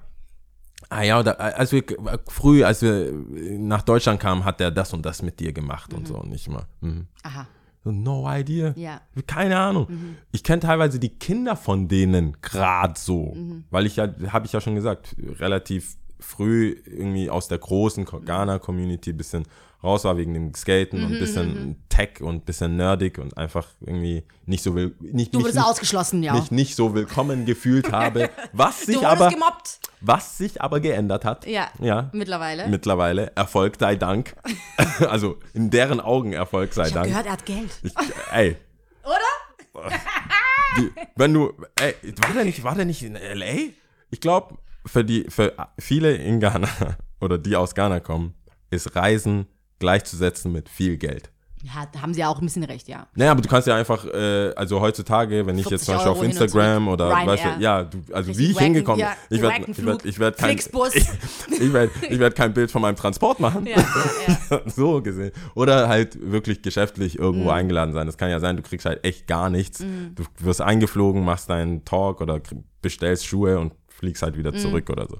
Ah 0.89 1.01
ja, 1.01 1.17
oder 1.19 1.39
als 1.39 1.71
wir 1.71 1.83
früh, 2.27 2.63
als 2.63 2.81
wir 2.81 3.11
nach 3.57 3.83
Deutschland 3.83 4.19
kamen, 4.19 4.43
hat 4.43 4.59
er 4.59 4.69
das 4.69 4.93
und 4.93 5.05
das 5.05 5.21
mit 5.21 5.39
dir 5.39 5.53
gemacht 5.53 5.93
und 5.93 6.07
so 6.07 6.15
und 6.17 6.29
nicht 6.29 6.49
mal. 6.49 6.65
Mhm. 6.81 7.07
Aha. 7.23 7.47
No 7.85 8.25
idea. 8.29 8.73
Ja. 8.77 9.01
Keine 9.27 9.57
Ahnung. 9.57 9.87
Ich 10.31 10.43
kenne 10.43 10.61
teilweise 10.61 10.99
die 10.99 11.09
Kinder 11.09 11.55
von 11.55 11.87
denen 11.87 12.37
gerade 12.41 12.93
so, 12.97 13.33
Mhm. 13.35 13.65
weil 13.69 13.85
ich 13.85 13.97
ja, 13.97 14.07
habe 14.29 14.45
ich 14.45 14.53
ja 14.53 14.61
schon 14.61 14.75
gesagt, 14.75 15.15
relativ 15.39 15.97
früh 16.19 16.77
irgendwie 16.85 17.29
aus 17.29 17.49
der 17.49 17.57
großen 17.57 18.05
Ghana-Community 18.05 19.09
ein 19.11 19.17
bisschen 19.17 19.43
raus 19.83 20.03
war 20.05 20.17
wegen 20.17 20.33
dem 20.33 20.53
Skaten 20.53 20.99
Mhm, 20.99 21.05
und 21.05 21.13
ein 21.13 21.19
bisschen 21.19 21.83
Tech 21.89 22.21
und 22.21 22.35
ein 22.35 22.41
bisschen 22.41 22.75
nerdig 22.77 23.17
und 23.17 23.37
einfach 23.37 23.67
irgendwie 23.81 24.23
nicht 24.45 24.63
so 24.63 24.73
will, 24.75 24.95
nicht, 25.01 25.33
Du 25.35 25.39
wurdest 25.39 25.57
nicht, 25.57 25.65
ausgeschlossen, 25.65 26.23
ja. 26.23 26.33
mich 26.33 26.51
nicht 26.51 26.75
so 26.75 26.93
willkommen 26.95 27.45
gefühlt 27.45 27.91
habe, 27.91 28.29
was 28.53 28.81
sich 28.85 29.05
aber, 29.05 29.29
gemobbt. 29.29 29.79
was 30.01 30.37
sich 30.37 30.61
aber 30.61 30.79
geändert 30.79 31.25
hat. 31.25 31.45
Ja. 31.45 31.67
Ja. 31.79 32.09
Mittlerweile. 32.13 32.67
Mittlerweile, 32.67 33.31
Erfolg 33.35 33.75
sei 33.79 33.95
Dank. 33.95 34.35
also 35.09 35.37
in 35.53 35.69
deren 35.69 35.99
Augen 35.99 36.33
Erfolg 36.33 36.73
sei 36.73 36.87
ich 36.87 36.95
habe 36.95 36.95
Dank. 36.95 37.07
gehört, 37.09 37.25
er 37.25 37.31
hat 37.33 37.45
Geld. 37.45 37.69
Ich, 37.83 37.93
ey, 38.31 38.55
Oder? 39.03 39.91
die, 40.77 40.91
wenn 41.15 41.33
du, 41.33 41.51
ey, 41.79 41.93
war 42.25 42.33
der 42.33 42.45
nicht, 42.45 42.63
war 42.63 42.75
der 42.75 42.85
nicht 42.85 43.03
in 43.03 43.15
L.A.? 43.15 43.71
Ich 44.11 44.21
glaube, 44.21 44.57
für 44.85 45.03
die, 45.03 45.25
für 45.29 45.53
viele 45.79 46.13
in 46.15 46.39
Ghana 46.39 46.69
oder 47.21 47.37
die 47.37 47.55
aus 47.55 47.75
Ghana 47.75 47.99
kommen, 47.99 48.33
ist 48.69 48.95
Reisen 48.95 49.47
gleichzusetzen 49.79 50.51
mit 50.51 50.69
viel 50.69 50.97
Geld. 50.97 51.29
Ja, 51.65 51.87
da 51.93 52.01
haben 52.01 52.13
sie 52.13 52.19
ja 52.19 52.27
auch 52.27 52.39
ein 52.39 52.45
bisschen 52.45 52.65
recht, 52.65 52.89
ja. 52.89 53.07
Naja, 53.15 53.31
aber 53.31 53.41
du 53.41 53.47
kannst 53.47 53.69
ja 53.69 53.77
einfach, 53.77 54.03
äh, 54.03 54.51
also 54.53 54.81
heutzutage, 54.81 55.45
wenn 55.45 55.57
ich 55.57 55.69
jetzt 55.69 55.85
40 55.85 55.85
zum 55.85 55.93
Beispiel 55.95 56.11
auf 56.11 56.17
Euro 56.17 56.25
und 56.25 56.29
Instagram 56.31 56.87
oder, 56.89 57.09
weißt 57.09 57.45
du, 57.45 57.61
ja, 57.61 57.83
du, 57.85 57.99
also 58.11 58.31
Richtig 58.31 58.37
wie 58.37 58.49
ich 58.49 58.55
wacken, 58.55 58.63
hingekommen 58.65 58.99
ja, 58.99 59.13
ich 59.29 59.41
werde 59.41 59.71
ich 59.71 59.85
werd, 59.85 60.05
ich 60.05 60.19
werd 60.19 60.37
kein, 60.37 60.57
ich, 60.57 60.65
ich 61.61 61.71
werd, 61.71 61.91
ich 62.09 62.19
werd 62.19 62.35
kein 62.35 62.53
Bild 62.53 62.69
von 62.69 62.81
meinem 62.81 62.97
Transport 62.97 63.39
machen. 63.39 63.65
Ja, 63.65 63.77
ja, 64.49 64.61
so 64.65 65.01
gesehen. 65.01 65.31
Oder 65.55 65.87
halt 65.87 66.17
wirklich 66.21 66.63
geschäftlich 66.63 67.13
Mhm. 67.17 67.23
irgendwo 67.23 67.49
eingeladen 67.51 67.93
sein. 67.93 68.07
Das 68.07 68.17
kann 68.17 68.29
ja 68.29 68.41
sein, 68.41 68.57
du 68.57 68.61
kriegst 68.61 68.85
halt 68.85 69.01
echt 69.05 69.27
gar 69.27 69.49
nichts. 69.49 69.79
Du 69.79 70.23
wirst 70.39 70.59
eingeflogen, 70.59 71.23
machst 71.23 71.49
deinen 71.49 71.85
Talk 71.85 72.19
oder 72.19 72.41
bestellst 72.81 73.25
Schuhe 73.25 73.57
und 73.57 73.71
fliegst 73.87 74.21
halt 74.21 74.35
Mhm. 74.35 74.39
wieder 74.39 74.53
zurück 74.53 74.89
oder 74.89 75.07
so. 75.07 75.19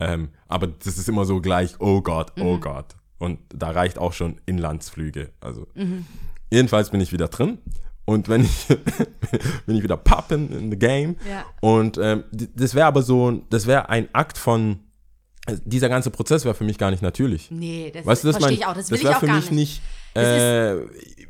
Ähm, 0.00 0.30
aber 0.48 0.66
das 0.66 0.98
ist 0.98 1.08
immer 1.08 1.24
so 1.24 1.40
gleich, 1.40 1.76
oh 1.78 2.00
Gott, 2.00 2.36
Mhm. 2.36 2.42
oh 2.44 2.58
Gott. 2.58 2.96
Und 3.18 3.38
da 3.54 3.70
reicht 3.70 3.98
auch 3.98 4.12
schon 4.12 4.36
Inlandsflüge. 4.46 5.30
Also 5.40 5.66
Mhm. 5.74 6.04
jedenfalls 6.50 6.90
bin 6.90 7.00
ich 7.00 7.12
wieder 7.12 7.28
drin. 7.28 7.58
Und 8.04 8.28
wenn 8.28 8.42
ich 8.44 8.66
bin 9.66 9.76
ich 9.76 9.82
wieder 9.82 9.96
poppin 9.96 10.50
in 10.52 10.70
the 10.70 10.78
game. 10.78 11.16
Ja. 11.28 11.44
Und 11.60 11.98
ähm, 11.98 12.24
das 12.54 12.74
wäre 12.74 12.86
aber 12.86 13.02
so, 13.02 13.42
das 13.50 13.66
wäre 13.66 13.88
ein 13.88 14.08
Akt 14.12 14.38
von, 14.38 14.80
dieser 15.64 15.88
ganze 15.88 16.10
Prozess 16.10 16.44
wäre 16.44 16.54
für 16.54 16.64
mich 16.64 16.76
gar 16.78 16.90
nicht 16.90 17.02
natürlich. 17.02 17.50
Nee, 17.50 17.90
das 17.94 18.04
Weißt 18.04 18.24
du, 18.24 18.28
das, 18.28 18.36
verstehe 18.36 18.58
mein, 18.58 18.60
ich 18.60 18.66
auch. 18.66 18.74
Das 18.74 18.90
will 18.90 18.96
das 18.96 19.00
ich 19.00 19.04
wäre 19.04 19.16
auch 19.16 19.20
für 19.20 19.26
gar 19.26 19.36
mich 19.36 19.50
nicht. 19.50 19.82
nicht, 20.14 20.24
äh, 20.24 20.76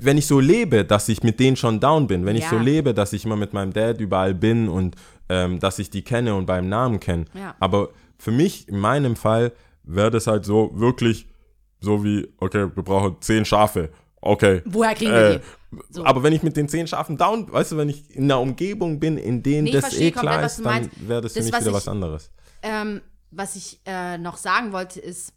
wenn 0.00 0.16
ich 0.18 0.26
so 0.26 0.40
lebe, 0.40 0.84
dass 0.84 1.08
ich 1.08 1.22
mit 1.22 1.38
denen 1.40 1.56
schon 1.56 1.80
down 1.80 2.06
bin, 2.06 2.24
wenn 2.26 2.36
ich 2.36 2.44
Ja. 2.44 2.50
so 2.50 2.58
lebe, 2.58 2.94
dass 2.94 3.12
ich 3.12 3.24
immer 3.24 3.36
mit 3.36 3.52
meinem 3.52 3.72
Dad 3.72 4.00
überall 4.00 4.34
bin 4.34 4.68
und 4.68 4.96
ähm, 5.28 5.58
dass 5.60 5.78
ich 5.78 5.90
die 5.90 6.02
kenne 6.02 6.34
und 6.34 6.46
beim 6.46 6.68
Namen 6.68 6.98
kenne. 7.00 7.24
Ja. 7.34 7.54
Aber 7.60 7.90
für 8.18 8.30
mich, 8.30 8.68
in 8.68 8.78
meinem 8.78 9.16
Fall, 9.16 9.52
wäre 9.82 10.10
das 10.10 10.26
halt 10.26 10.44
so 10.44 10.70
wirklich 10.74 11.26
So 11.80 12.02
wie, 12.04 12.26
okay, 12.38 12.70
wir 12.74 12.82
brauchen 12.82 13.16
zehn 13.20 13.44
Schafe. 13.44 13.90
Okay. 14.20 14.62
Woher 14.64 14.94
kriegen 14.94 15.12
wir 15.12 15.30
Äh, 15.30 15.38
die? 15.38 15.78
So. 15.90 16.04
Aber 16.04 16.22
wenn 16.22 16.32
ich 16.32 16.42
mit 16.42 16.56
den 16.56 16.68
zehn 16.68 16.86
Schafen 16.86 17.16
down, 17.16 17.52
weißt 17.52 17.72
du, 17.72 17.76
wenn 17.76 17.88
ich 17.88 18.10
in 18.10 18.24
einer 18.24 18.40
Umgebung 18.40 18.98
bin, 18.98 19.18
in 19.18 19.42
denen 19.42 19.64
Nee, 19.64 19.72
das 19.72 19.92
eh 19.94 20.10
klar 20.10 20.42
ist, 20.44 20.64
dann 20.64 20.90
wäre 21.06 21.20
das 21.20 21.32
für 21.34 21.38
Das, 21.40 21.44
mich 21.46 21.52
was 21.54 21.60
wieder 21.60 21.70
ich- 21.70 21.76
was 21.76 21.88
anderes. 21.88 22.30
Ähm, 22.62 23.02
was 23.30 23.56
ich 23.56 23.80
äh, 23.84 24.16
noch 24.18 24.36
sagen 24.38 24.72
wollte, 24.72 25.00
ist 25.00 25.32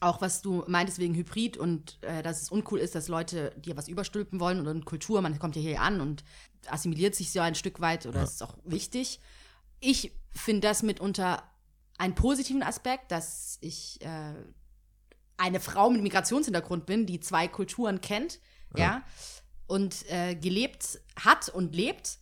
auch, 0.00 0.20
was 0.20 0.42
du 0.42 0.64
meintest 0.66 0.98
wegen 0.98 1.14
Hybrid 1.14 1.56
und 1.56 1.98
äh, 2.02 2.22
dass 2.22 2.42
es 2.42 2.50
uncool 2.50 2.78
ist, 2.80 2.94
dass 2.94 3.08
Leute 3.08 3.52
dir 3.56 3.76
was 3.76 3.88
überstülpen 3.88 4.40
wollen 4.40 4.58
und 4.60 4.66
in 4.66 4.84
Kultur, 4.84 5.22
man 5.22 5.38
kommt 5.38 5.56
ja 5.56 5.62
hier 5.62 5.80
an 5.80 6.00
und 6.00 6.24
assimiliert 6.66 7.14
sich 7.14 7.30
so 7.30 7.40
ein 7.40 7.54
Stück 7.54 7.80
weit 7.80 8.04
oder 8.06 8.22
ist 8.22 8.42
auch 8.42 8.56
wichtig. 8.64 9.20
Ich 9.80 10.12
finde 10.30 10.60
das 10.68 10.82
mitunter 10.82 11.42
einen 11.96 12.14
positiven 12.14 12.62
Aspekt, 12.62 13.12
dass 13.12 13.56
ich 13.60 14.00
äh, 14.02 14.34
eine 15.36 15.60
Frau 15.60 15.90
mit 15.90 16.02
Migrationshintergrund 16.02 16.86
bin, 16.86 17.06
die 17.06 17.20
zwei 17.20 17.48
Kulturen 17.48 18.00
kennt, 18.00 18.38
ja, 18.76 19.02
und 19.66 20.08
äh, 20.10 20.34
gelebt 20.34 21.00
hat 21.16 21.48
und 21.48 21.74
lebt 21.74 22.18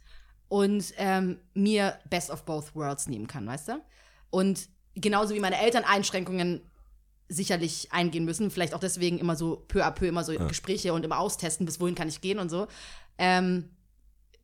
und 0.48 0.92
ähm, 0.96 1.38
mir 1.54 1.98
Best 2.10 2.30
of 2.30 2.44
Both 2.44 2.74
Worlds 2.74 3.06
nehmen 3.08 3.26
kann, 3.26 3.46
weißt 3.46 3.68
du? 3.68 3.82
Und 4.30 4.68
genauso 4.94 5.34
wie 5.34 5.40
meine 5.40 5.58
Eltern 5.58 5.84
Einschränkungen 5.84 6.60
sicherlich 7.28 7.90
eingehen 7.92 8.24
müssen, 8.26 8.50
vielleicht 8.50 8.74
auch 8.74 8.80
deswegen 8.80 9.18
immer 9.18 9.36
so 9.36 9.64
peu 9.68 9.82
à 9.84 9.90
peu 9.90 10.06
immer 10.06 10.24
so 10.24 10.32
Gespräche 10.48 10.92
und 10.92 11.04
immer 11.04 11.18
austesten, 11.18 11.64
bis 11.64 11.80
wohin 11.80 11.94
kann 11.94 12.08
ich 12.08 12.20
gehen 12.20 12.38
und 12.38 12.50
so. 12.50 12.66
Ähm, 13.16 13.70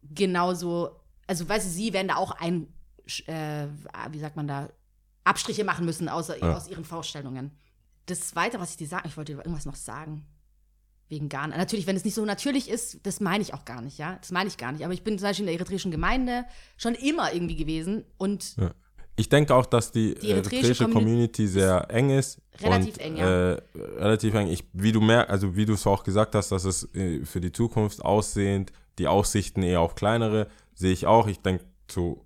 genauso, 0.02 1.00
also 1.26 1.48
weißt 1.48 1.66
du, 1.66 1.70
sie 1.70 1.92
werden 1.92 2.08
da 2.08 2.16
auch 2.16 2.30
ein, 2.32 2.72
äh, 3.26 3.66
wie 4.10 4.18
sagt 4.18 4.36
man 4.36 4.48
da, 4.48 4.68
Abstriche 5.24 5.64
machen 5.64 5.84
müssen 5.84 6.08
außer, 6.08 6.38
Ja. 6.38 6.56
aus 6.56 6.68
ihren 6.68 6.84
Vorstellungen. 6.86 7.50
Das 8.08 8.28
Zweite, 8.28 8.58
was 8.60 8.70
ich 8.70 8.76
dir 8.76 8.88
sagen, 8.88 9.06
ich 9.08 9.16
wollte 9.16 9.32
dir 9.32 9.38
irgendwas 9.38 9.66
noch 9.66 9.76
sagen. 9.76 10.24
Wegen 11.08 11.28
gar 11.30 11.46
Natürlich, 11.48 11.86
wenn 11.86 11.96
es 11.96 12.04
nicht 12.04 12.14
so 12.14 12.24
natürlich 12.24 12.68
ist, 12.68 12.98
das 13.04 13.20
meine 13.20 13.42
ich 13.42 13.54
auch 13.54 13.64
gar 13.64 13.80
nicht, 13.80 13.96
ja. 13.98 14.16
Das 14.20 14.30
meine 14.30 14.48
ich 14.48 14.58
gar 14.58 14.72
nicht. 14.72 14.84
Aber 14.84 14.92
ich 14.92 15.04
bin 15.04 15.18
zum 15.18 15.26
Beispiel 15.26 15.44
in 15.44 15.46
der 15.46 15.54
eritreischen 15.58 15.90
Gemeinde 15.90 16.44
schon 16.76 16.94
immer 16.94 17.32
irgendwie 17.32 17.56
gewesen 17.56 18.04
und 18.18 18.56
Ja. 18.56 18.74
Ich 19.16 19.28
denke 19.28 19.52
auch, 19.52 19.66
dass 19.66 19.90
die, 19.90 20.14
Die 20.14 20.30
eritreische 20.30 20.56
eritreische 20.58 20.84
Communi- 20.84 20.92
Community 20.92 21.48
sehr 21.48 21.90
eng 21.90 22.10
ist. 22.10 22.40
Relativ 22.60 22.94
und, 22.98 23.00
eng, 23.00 23.16
ja. 23.16 23.52
Äh, 23.54 23.62
relativ 23.96 24.32
eng. 24.34 24.46
Ich, 24.46 24.64
wie 24.72 24.92
du 24.92 25.00
merkst, 25.00 25.28
also 25.28 25.56
wie 25.56 25.66
du 25.66 25.72
es 25.72 25.84
auch 25.88 26.04
gesagt 26.04 26.36
hast, 26.36 26.52
dass 26.52 26.64
es 26.64 26.88
äh, 26.94 27.24
für 27.24 27.40
die 27.40 27.50
Zukunft 27.50 28.04
aussehend, 28.04 28.70
die 28.98 29.08
Aussichten 29.08 29.62
eher 29.64 29.80
auf 29.80 29.96
kleinere, 29.96 30.46
sehe 30.74 30.92
ich 30.92 31.06
auch. 31.06 31.26
Ich 31.26 31.40
denke 31.40 31.64
zu 31.88 32.24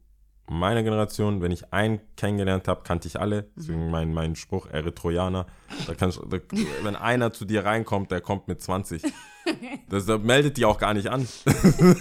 meiner 0.59 0.83
Generation, 0.83 1.41
wenn 1.43 1.53
ich 1.53 1.73
einen 1.73 2.01
kennengelernt 2.17 2.69
habe, 2.69 2.83
kannte 2.85 3.09
ich 3.09 3.19
alle. 3.21 3.49
Deswegen 3.57 3.91
mein, 3.91 4.13
mein 4.13 4.37
Spruch, 4.37 4.67
Erythroianer. 4.69 5.47
Da 5.87 5.95
kannst, 5.95 6.21
da, 6.29 6.39
wenn 6.83 6.97
einer 6.97 7.33
zu 7.33 7.45
dir 7.45 7.65
reinkommt, 7.65 8.11
der 8.11 8.21
kommt 8.21 8.49
mit 8.49 8.61
20. 8.63 9.03
Das, 9.89 10.07
das 10.07 10.23
meldet 10.23 10.57
die 10.57 10.65
auch 10.65 10.79
gar 10.79 10.95
nicht 10.95 11.09
an. 11.09 11.27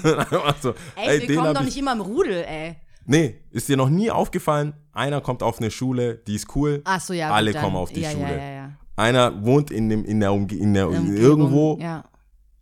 Einfach 0.04 0.56
so, 0.62 0.74
ey, 0.95 1.20
den 1.22 1.30
wir 1.30 1.36
kommen 1.38 1.54
doch 1.56 1.62
ich- 1.62 1.66
nicht 1.66 1.78
immer 1.80 1.91
im 1.93 2.02
Rudel, 2.02 2.43
ey. 2.47 2.76
Nee, 3.06 3.39
ist 3.49 3.68
dir 3.68 3.78
noch 3.78 3.89
nie 3.89 4.12
aufgefallen, 4.12 4.74
einer 4.93 5.22
kommt 5.22 5.41
auf 5.41 5.58
eine 5.58 5.72
Schule, 5.72 6.18
die 6.28 6.36
ist 6.36 6.56
cool. 6.56 6.82
Ach 6.84 7.02
so, 7.02 7.14
ja. 7.14 7.32
Alle 7.32 7.52
gut, 7.52 7.62
kommen 7.62 7.76
auf 7.76 7.91
die 7.91 8.02
ja, 8.02 8.12
Schule. 8.12 8.38
Ja, 8.38 8.52
ja. 8.52 8.72
Einer 8.95 9.43
wohnt 9.43 9.72
in, 9.72 9.89
dem, 9.89 10.06
in 10.06 10.20
der, 10.20 10.32
Umge 10.34 10.54
in 10.54 10.76
der 10.76 10.88
Umgebung, 10.88 11.16
irgendwo, 11.18 11.78
Ja. 11.82 12.04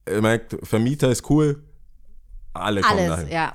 er 0.05 0.21
merkt, 0.21 0.55
Vermieter 0.63 1.09
ist 1.11 1.29
cool. 1.29 1.61
Alle 2.53 2.79
kommen 2.79 2.99
Alles, 2.99 3.09
dahin. 3.17 3.27
ja. 3.33 3.53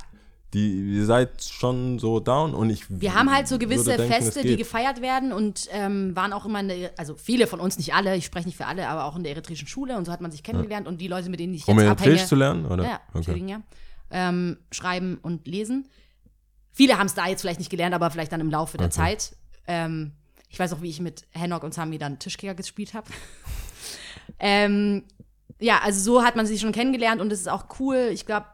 Die, 0.55 0.97
ihr 0.97 1.05
seid 1.05 1.43
schon 1.43 1.99
so 1.99 2.21
down 2.21 2.55
und 2.55 2.71
ich 2.71 2.85
Wir 2.89 3.15
haben 3.15 3.31
halt 3.33 3.49
so 3.49 3.59
gewisse 3.59 3.97
denken, 3.97 4.13
es 4.13 4.25
Feste, 4.25 4.43
die 4.43 4.57
gefeiert 4.57 5.03
werden 5.03 5.33
und 5.33 5.69
ähm, 5.73 6.15
waren 6.15 6.33
auch 6.33 6.47
immer 6.47 6.61
in 6.61 6.69
der, 6.69 6.93
also 6.97 7.17
viele 7.17 7.47
von 7.49 7.59
uns, 7.59 7.77
nicht 7.77 7.93
alle, 7.93 8.17
ich 8.17 8.25
spreche 8.25 8.47
nicht 8.47 8.57
für 8.57 8.67
alle, 8.67 8.89
aber 8.89 9.05
auch 9.05 9.17
in 9.17 9.25
der 9.25 9.33
eritreischen 9.33 9.67
Schule 9.67 9.97
und 9.97 10.05
so 10.05 10.13
hat 10.13 10.21
man 10.21 10.31
sich 10.31 10.45
kennengelernt 10.45 10.87
und 10.87 11.01
die 11.01 11.09
Leute, 11.09 11.29
mit 11.29 11.41
denen 11.41 11.55
ich 11.55 11.67
Um 11.67 11.79
jetzt 11.79 11.87
Eritreisch 11.87 12.07
abhänge, 12.07 12.27
zu 12.29 12.35
lernen, 12.37 12.67
oder? 12.67 12.85
ja, 12.85 13.01
okay. 13.15 13.45
Ja, 13.47 13.63
ähm, 14.11 14.59
schreiben 14.71 15.19
und 15.21 15.47
lesen. 15.47 15.89
Viele 16.73 16.99
haben 16.99 17.07
es 17.07 17.15
da 17.15 17.27
jetzt 17.27 17.41
vielleicht 17.41 17.59
nicht 17.59 17.71
gelernt, 17.71 17.95
aber 17.95 18.11
vielleicht 18.11 18.33
dann 18.33 18.41
im 18.41 18.51
Laufe 18.51 18.79
der 18.79 18.87
Okay. 18.87 18.95
Zeit. 18.95 19.37
Ähm, 19.67 20.13
ich 20.49 20.59
weiß 20.59 20.73
auch, 20.73 20.83
wie 20.83 20.91
ich 20.91 21.01
mit 21.01 21.27
Henok 21.33 21.65
und 21.65 21.75
Sami 21.75 21.99
dann 21.99 22.21
Tischkicker 22.21 22.55
gespielt 22.55 22.95
habe. 22.95 23.11
ähm, 24.39 25.03
ja, 25.61 25.81
also 25.83 26.01
so 26.01 26.25
hat 26.25 26.37
man 26.37 26.47
sich 26.47 26.61
schon 26.61 26.73
kennengelernt 26.73 27.21
und 27.21 27.33
es 27.33 27.41
ist 27.41 27.49
auch 27.49 27.67
cool. 27.81 28.11
Ich 28.13 28.27
glaube, 28.27 28.47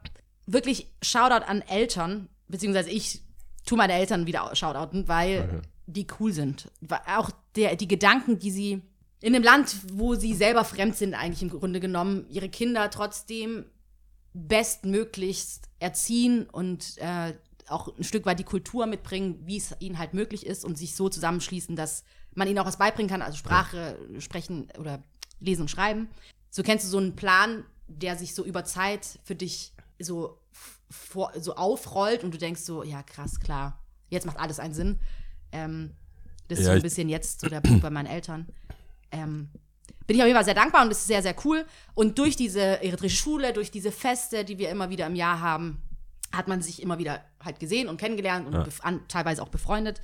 wirklich 0.53 0.88
Shoutout 1.03 1.44
an 1.46 1.62
Eltern, 1.62 2.28
beziehungsweise 2.48 2.90
ich 2.90 3.22
tue 3.66 3.78
meine 3.78 3.92
Eltern 3.94 4.26
wieder 4.26 4.55
shoutouten, 4.55 5.07
weil 5.09 5.40
Okay. 5.40 5.61
die 5.86 6.07
cool 6.18 6.32
sind. 6.32 6.70
Auch 7.07 7.30
der, 7.57 7.76
die 7.76 7.88
Gedanken, 7.88 8.38
die 8.38 8.51
sie 8.51 8.82
in 9.20 9.34
einem 9.34 9.44
Land, 9.44 9.76
wo 9.92 10.14
sie 10.14 10.34
selber 10.34 10.64
fremd 10.64 10.96
sind, 10.96 11.14
eigentlich 11.14 11.42
im 11.42 11.51
Grunde 11.51 11.78
genommen, 11.80 12.26
ihre 12.30 12.48
Kinder 12.48 12.90
trotzdem 12.90 13.66
bestmöglichst 14.32 15.68
erziehen 15.78 16.48
und 16.48 16.96
äh, 16.98 17.34
auch 17.68 17.96
ein 17.96 18.05
Stück 18.05 18.26
weit 18.26 18.38
die 18.38 18.44
Kultur 18.44 18.86
mitbringen, 18.86 19.40
wie 19.44 19.57
es 19.57 19.74
ihnen 19.78 19.98
halt 19.98 20.14
möglich 20.14 20.44
ist 20.46 20.64
und 20.64 20.76
sich 20.76 20.94
so 20.96 21.09
zusammenschließen, 21.09 21.76
dass 21.76 22.05
man 22.34 22.48
ihnen 22.48 22.59
auch 22.59 22.66
was 22.66 22.78
beibringen 22.78 23.11
kann, 23.11 23.22
also 23.22 23.36
Sprache, 23.38 23.98
Sprechen 24.18 24.68
oder 24.78 25.03
Lesen 25.40 25.62
und 25.62 25.70
Schreiben. 25.70 26.09
So 26.51 26.62
kennst 26.62 26.84
du 26.84 26.88
so 26.88 26.98
einen 26.98 27.16
Plan, 27.16 27.64
der 27.86 28.16
sich 28.16 28.34
so 28.34 28.44
über 28.44 28.64
Zeit 28.64 29.18
für 29.24 29.34
dich 29.34 29.72
so, 29.98 30.38
vor, 30.91 31.32
so 31.38 31.55
aufrollt 31.55 32.24
und 32.24 32.32
du 32.34 32.38
denkst 32.38 32.62
so, 32.62 32.82
ja 32.82 33.03
krass, 33.03 33.38
klar, 33.41 33.78
jetzt 34.09 34.26
macht 34.26 34.38
alles 34.38 34.59
einen 34.61 34.74
Sinn. 34.74 34.99
Ähm, 35.53 35.93
das 36.49 36.59
ist 36.59 36.64
Ja, 36.66 36.72
so 36.72 36.76
ein 36.78 36.82
bisschen 36.82 37.09
jetzt 37.09 37.41
so 37.41 37.49
der 37.49 37.61
Punkt 37.61 37.80
bei 37.82 37.91
meinen 37.91 38.07
Eltern. 38.07 38.47
Ähm, 39.12 39.49
bin 40.07 40.16
ich 40.16 40.22
auf 40.22 40.26
jeden 40.26 40.36
Fall 40.36 40.45
sehr 40.45 40.55
dankbar 40.55 40.82
und 40.84 40.91
es 40.91 40.99
ist 40.99 41.07
sehr, 41.07 41.22
sehr 41.22 41.36
cool. 41.45 41.64
Und 41.95 42.18
durch 42.18 42.34
diese 42.34 42.61
eritreische 42.82 43.16
Schule, 43.16 43.53
durch 43.53 43.70
diese 43.70 43.93
Feste, 43.93 44.45
die 44.45 44.59
wir 44.59 44.70
immer 44.70 44.91
wieder 44.91 45.07
im 45.07 45.14
Jahr 45.14 45.41
haben, 45.41 45.80
hat 46.32 46.49
man 46.49 46.62
sich 46.62 46.82
immer 46.82 46.99
wieder 46.99 47.20
halt 47.45 47.61
gesehen 47.61 47.88
und 47.88 47.97
kennengelernt 47.97 48.47
und 48.47 48.55
Ja. 48.55 48.64
an, 48.82 49.01
teilweise 49.09 49.43
auch 49.43 49.49
befreundet. 49.49 50.01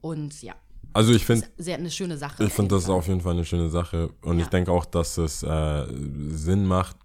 Und 0.00 0.42
ja, 0.42 0.54
Also 0.92 1.12
ich 1.12 1.24
finde, 1.24 1.46
sehr 1.56 1.76
eine 1.76 1.90
schöne 1.90 2.16
Sache. 2.18 2.44
ich 2.44 2.52
finde 2.52 2.74
das 2.74 2.86
Fall. 2.86 2.94
auf 2.94 3.06
jeden 3.06 3.20
Fall 3.20 3.32
eine 3.34 3.44
schöne 3.44 3.68
Sache 3.68 4.10
und 4.22 4.38
Ja. 4.38 4.44
ich 4.44 4.50
denke 4.50 4.72
auch, 4.72 4.84
dass 4.84 5.18
es 5.18 5.42
äh, 5.42 5.86
Sinn 6.30 6.64
macht, 6.66 6.96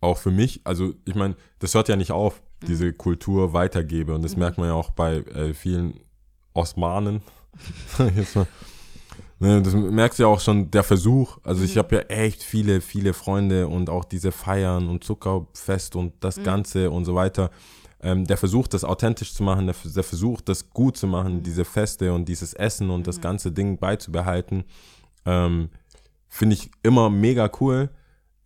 auch 0.00 0.18
für 0.18 0.30
mich. 0.30 0.60
Also 0.64 0.94
ich 1.04 1.14
meine, 1.14 1.36
das 1.58 1.74
hört 1.74 1.88
ja 1.88 1.96
nicht 1.96 2.12
auf, 2.12 2.42
Mhm. 2.62 2.66
diese 2.68 2.92
Kultur 2.94 3.52
weitergebe 3.52 4.14
und 4.14 4.22
das 4.22 4.34
merkt 4.36 4.56
man 4.56 4.68
ja 4.68 4.74
auch 4.74 4.90
bei 4.90 5.16
äh, 5.16 5.52
vielen 5.52 6.00
Osmanen. 6.54 7.20
jetzt 8.16 8.34
mal. 8.36 8.46
Ne, 9.38 9.60
das 9.60 9.74
merkst 9.74 10.18
du 10.18 10.22
ja 10.22 10.28
auch 10.28 10.40
schon, 10.40 10.70
der 10.70 10.82
Versuch. 10.82 11.36
Also 11.42 11.60
Mhm. 11.60 11.66
ich 11.66 11.76
habe 11.76 11.96
ja 11.96 12.00
echt 12.02 12.42
viele, 12.42 12.80
viele 12.80 13.12
Freunde 13.12 13.68
und 13.68 13.90
auch 13.90 14.04
diese 14.06 14.32
Feiern 14.32 14.88
und 14.88 15.04
Zuckerfest 15.04 15.96
und 15.96 16.06
Mhm. 16.14 16.18
das 16.20 16.42
Ganze 16.42 16.90
und 16.90 17.04
so 17.04 17.14
weiter. 17.14 17.50
Ähm, 18.00 18.26
der 18.26 18.36
Versuch, 18.38 18.66
das 18.68 18.84
authentisch 18.84 19.34
zu 19.34 19.42
machen, 19.42 19.66
der, 19.66 19.74
der 19.84 20.02
Versuch, 20.02 20.40
das 20.40 20.70
gut 20.70 20.96
zu 20.96 21.06
machen, 21.06 21.42
diese 21.42 21.64
Feste 21.66 22.12
und 22.14 22.26
dieses 22.26 22.54
Essen 22.54 22.88
und 22.88 23.06
das 23.06 23.20
ganze 23.20 23.52
Ding 23.52 23.78
beizubehalten, 23.78 24.64
ähm, 25.26 25.68
finde 26.28 26.54
ich 26.54 26.70
immer 26.82 27.10
mega 27.10 27.50
cool. 27.60 27.90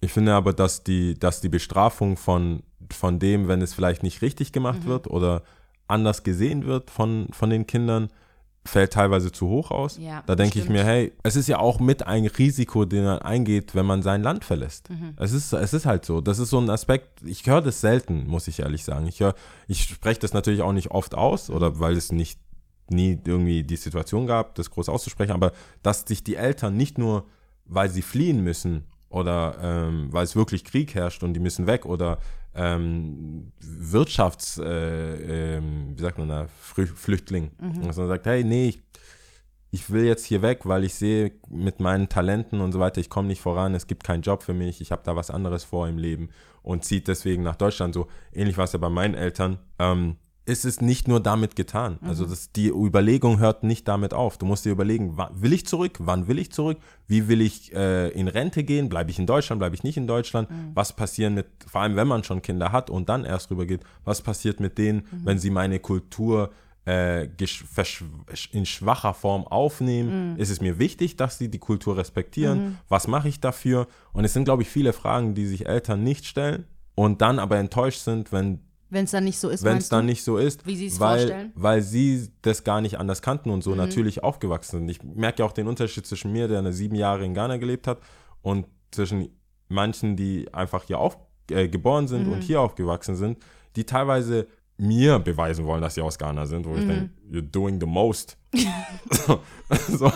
Ich 0.01 0.13
finde 0.13 0.35
aber, 0.35 0.53
dass 0.53 0.83
die, 0.83 1.19
dass 1.19 1.41
die 1.41 1.49
Bestrafung 1.49 2.17
von, 2.17 2.63
von 2.91 3.19
dem, 3.19 3.49
wenn 3.49 3.61
es 3.61 3.75
vielleicht 3.75 4.03
nicht 4.03 4.23
richtig 4.23 4.53
gemacht 4.53 4.87
wird 4.87 5.07
oder 5.07 5.43
anders 5.89 6.23
gesehen 6.23 6.65
wird 6.65 6.91
von, 6.91 7.29
von 7.33 7.51
den 7.51 7.67
Kindern, 7.67 8.09
fällt 8.65 8.93
teilweise 8.93 9.33
zu 9.33 9.49
hoch 9.49 9.71
aus. 9.71 9.97
Ja, 9.99 10.23
da 10.27 10.35
denke 10.35 10.59
ich 10.59 10.69
mir, 10.69 10.85
hey, 10.85 11.13
es 11.23 11.35
ist 11.35 11.49
ja 11.49 11.59
auch 11.59 11.81
mit 11.81 12.07
ein 12.07 12.27
Risiko, 12.27 12.85
den 12.85 13.05
man 13.05 13.19
eingeht, 13.21 13.75
wenn 13.75 13.87
man 13.87 14.03
sein 14.03 14.23
Land 14.23 14.45
verlässt. 14.45 14.91
Mhm. 14.91 15.15
Es, 15.17 15.33
ist, 15.33 15.53
es 15.53 15.73
ist 15.73 15.87
halt 15.87 16.05
so. 16.05 16.21
Das 16.21 16.39
ist 16.39 16.51
so 16.51 16.59
ein 16.59 16.69
Aspekt, 16.69 17.23
ich 17.25 17.47
höre 17.47 17.63
das 17.63 17.81
selten, 17.81 18.27
muss 18.27 18.49
ich 18.49 18.61
ehrlich 18.61 18.85
sagen. 18.85 19.07
Ich, 19.07 19.21
hör, 19.21 19.35
ich 19.67 19.85
spreche 19.85 20.21
das 20.21 20.35
natürlich 20.35 20.63
auch 20.63 20.73
nicht 20.73 20.91
oft 20.91 21.15
aus 21.15 21.49
oder 21.49 21.81
weil 21.81 21.97
es 21.97 22.13
nicht 22.13 22.39
nie 22.91 23.19
irgendwie 23.25 23.63
die 23.63 23.77
Situation 23.77 24.27
gab, 24.27 24.55
das 24.57 24.71
groß 24.71 24.89
auszusprechen, 24.89 25.33
aber 25.33 25.53
dass 25.83 26.03
sich 26.03 26.25
die 26.25 26.35
Eltern 26.35 26.77
nicht 26.77 26.99
nur, 26.99 27.25
weil 27.65 27.89
sie 27.89 28.03
fliehen 28.03 28.43
müssen 28.43 28.85
oder 29.11 29.59
ähm, 29.61 30.09
weil 30.13 30.25
es 30.25 30.37
wirklich 30.37 30.65
Krieg 30.65 30.95
herrscht 30.95 31.23
und 31.23 31.35
die 31.35 31.41
müssen 31.41 31.67
weg 31.67 31.85
oder 31.85 32.19
ähm, 32.55 33.53
Wirtschafts, 33.61 34.59
äh, 34.59 35.57
ähm, 35.57 35.93
wie 35.97 36.01
sagt 36.01 36.19
man 36.19 36.29
da, 36.29 36.47
Frü 36.61 36.87
Flüchtling, 36.87 37.51
dass 37.85 37.97
man 37.97 38.09
sagt, 38.09 38.27
hey, 38.27 38.43
nee, 38.43 38.69
ich, 38.69 38.83
ich 39.73 39.91
will 39.91 40.05
jetzt 40.05 40.25
hier 40.25 40.43
weg, 40.43 40.61
weil 40.65 40.85
ich 40.85 40.95
sehe 40.95 41.33
mit 41.49 41.81
meinen 41.81 42.09
Talenten 42.09 42.61
und 42.61 42.73
so 42.73 42.81
weiter, 42.81 43.01
ich 43.01 43.11
komme 43.11 43.29
nicht 43.29 43.41
voran, 43.41 43.75
es 43.75 43.87
gibt 43.87 44.05
keinen 44.05 44.23
Job 44.23 44.43
für 44.43 44.55
mich, 44.55 44.81
ich 44.81 44.91
habe 44.91 45.03
da 45.05 45.15
was 45.15 45.31
anderes 45.31 45.65
vor 45.65 45.87
im 45.89 45.99
Leben 45.99 46.31
und 46.63 46.85
zieht 46.85 47.09
deswegen 47.09 47.43
nach 47.43 47.57
Deutschland. 47.57 47.95
So 47.95 48.09
ähnlich 48.33 48.57
war 48.57 48.65
es 48.65 48.73
ja 48.73 48.79
bei 48.79 48.91
meinen 48.91 49.15
Eltern. 49.15 49.59
Ähm, 49.79 50.17
ist 50.51 50.65
es 50.65 50.81
nicht 50.81 51.07
nur 51.07 51.21
damit 51.21 51.55
getan. 51.55 51.99
Also 52.03 52.27
das, 52.27 52.51
die 52.51 52.69
Überlegung 52.69 53.39
hört 53.39 53.63
nicht 53.63 53.87
damit 53.87 54.13
auf. 54.13 54.37
Du 54.37 54.47
musst 54.47 54.65
dir 54.65 54.73
überlegen, 54.73 55.17
will 55.33 55.53
ich 55.53 55.65
zurück? 55.65 55.99
Wann 56.01 56.27
will 56.27 56.39
ich 56.41 56.51
zurück? 56.51 56.79
Wie 57.07 57.29
will 57.29 57.41
ich 57.41 57.73
äh, 57.73 58.09
in 58.09 58.27
Rente 58.27 58.65
gehen? 58.65 58.89
Bleibe 58.89 59.11
ich 59.11 59.19
in 59.19 59.27
Deutschland? 59.27 59.61
Bleibe 59.61 59.77
ich 59.77 59.85
nicht 59.85 59.97
in 59.97 60.09
Deutschland? 60.09 60.49
Was 60.75 60.93
passiert 60.95 61.33
mit, 61.33 61.47
vor 61.67 61.83
allem 61.83 61.95
wenn 61.95 62.09
man 62.09 62.25
schon 62.25 62.43
Kinder 62.43 62.73
hat 62.73 62.91
und 62.91 63.09
dann 63.09 63.25
erst 63.25 63.51
rüber 63.51 63.65
geht, 63.65 63.83
was 64.05 64.23
passiert 64.23 64.59
mit 64.59 64.77
denen, 64.77 65.07
wenn 65.25 65.39
sie 65.39 65.51
meine 65.51 65.79
Kultur 65.79 66.51
äh, 66.85 67.29
in 68.53 68.67
schwacher 68.67 69.15
Form 69.15 69.47
aufnehmen? 69.47 70.37
Ist 70.37 70.51
es 70.51 70.61
mir 70.61 70.79
wichtig, 70.81 71.17
dass 71.17 71.39
sie 71.39 71.49
die 71.49 71.59
Kultur 71.61 71.97
respektieren? 71.97 72.79
Was 72.89 73.07
mache 73.07 73.29
ich 73.29 73.41
dafür? 73.41 73.87
Und 74.13 74.25
es 74.25 74.33
sind, 74.33 74.45
glaube 74.45 74.63
ich, 74.63 74.69
viele 74.69 74.93
Fragen, 74.93 75.35
die 75.35 75.47
sich 75.47 75.67
Eltern 75.67 76.03
nicht 76.03 76.27
stellen 76.27 76.65
und 76.97 77.21
dann 77.23 77.39
aber 77.39 77.59
enttäuscht 77.59 78.01
sind, 78.01 78.33
wenn 78.33 78.61
Wenn 78.91 79.05
es 79.05 79.13
dann 79.13 79.25
nicht 79.25 79.39
so 79.39 79.49
ist, 79.49 79.63
wenn 79.65 79.79
es 79.79 79.89
dann 79.89 80.05
nicht 80.07 80.23
so 80.25 80.37
ist, 80.37 80.67
Wie 80.67 80.77
sie 80.77 80.87
es 80.87 80.99
weil, 81.01 81.19
vorstellen? 81.21 81.47
Mhm. 81.55 81.63
weil 81.63 81.83
sie 81.83 82.29
das 82.43 82.65
gar 82.65 82.81
nicht 82.81 82.99
anders 82.99 83.23
kannten 83.23 83.51
und 83.51 83.63
so 83.63 83.75
natürlich 83.75 84.23
aufgewachsen 84.23 84.81
sind. 84.81 84.89
Ich 84.89 85.03
merke 85.03 85.41
ja 85.41 85.47
auch 85.47 85.53
den 85.53 85.69
Unterschied 85.69 86.07
zwischen 86.07 86.33
mir, 86.33 86.49
der 86.49 86.59
eine 86.59 86.73
sieben 86.73 86.97
Jahre 86.97 87.25
in 87.25 87.33
Ghana 87.35 87.57
gelebt 87.59 87.87
hat, 87.87 87.99
und 88.43 88.67
zwischen 88.91 89.29
manchen, 89.69 90.17
die 90.17 90.53
einfach 90.53 90.83
hier 90.85 90.99
auf, 90.99 91.17
äh, 91.51 91.69
geboren 91.69 92.09
sind 92.09 92.27
Mhm. 92.27 92.33
und 92.33 92.43
hier 92.43 92.61
aufgewachsen 92.61 93.15
sind, 93.17 93.39
die 93.77 93.85
teilweise 93.85 94.49
mir 94.77 95.19
beweisen 95.19 95.65
wollen, 95.67 95.83
dass 95.83 95.95
sie 95.95 96.01
aus 96.03 96.19
Ghana 96.19 96.47
sind, 96.47 96.67
Mhm. 96.67 96.71
wo 96.71 96.75
ich 96.77 96.87
denke, 96.87 97.11
you're 97.31 97.43
doing 97.43 97.79
the 97.81 97.87
most. 97.87 98.37
so, 99.89 100.11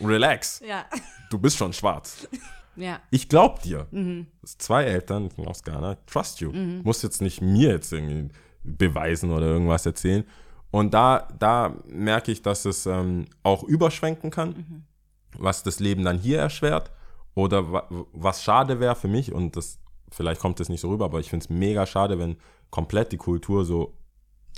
relax, 0.00 0.60
Ja. 0.66 0.84
du 1.30 1.38
bist 1.38 1.56
schon 1.56 1.72
schwarz. 1.72 2.26
ja. 2.76 3.00
Ich 3.10 3.28
glaub 3.28 3.62
dir. 3.62 3.86
Mhm. 3.90 4.26
Zwei 4.44 4.84
Eltern 4.84 5.30
aus 5.46 5.62
Ghana, 5.62 5.96
trust 6.06 6.40
you. 6.40 6.52
Muss 6.52 7.02
jetzt 7.02 7.20
nicht 7.22 7.40
mir 7.40 7.70
jetzt 7.70 7.92
irgendwie 7.92 8.28
beweisen 8.62 9.30
oder 9.30 9.46
irgendwas 9.46 9.84
erzählen. 9.86 10.24
Und 10.70 10.92
da, 10.94 11.28
da 11.38 11.74
merke 11.86 12.32
ich, 12.32 12.42
dass 12.42 12.64
es 12.64 12.86
ähm, 12.86 13.26
auch 13.42 13.62
überschwenken 13.62 14.30
kann, 14.30 14.48
Mhm. 14.50 14.84
was 15.38 15.62
das 15.62 15.78
Leben 15.80 16.04
dann 16.04 16.18
hier 16.18 16.38
erschwert. 16.38 16.90
Oder 17.34 17.72
wa 17.72 17.88
was 18.12 18.42
schade 18.42 18.78
wäre 18.80 18.94
für 18.94 19.08
mich, 19.08 19.32
und 19.32 19.56
das 19.56 19.78
vielleicht 20.10 20.40
kommt 20.40 20.60
das 20.60 20.68
nicht 20.68 20.80
so 20.80 20.88
rüber, 20.90 21.04
aber 21.06 21.18
ich 21.20 21.30
finde 21.30 21.44
es 21.44 21.50
mega 21.50 21.86
schade, 21.86 22.18
wenn 22.18 22.36
komplett 22.70 23.10
die 23.12 23.16
Kultur 23.16 23.64
so 23.64 23.96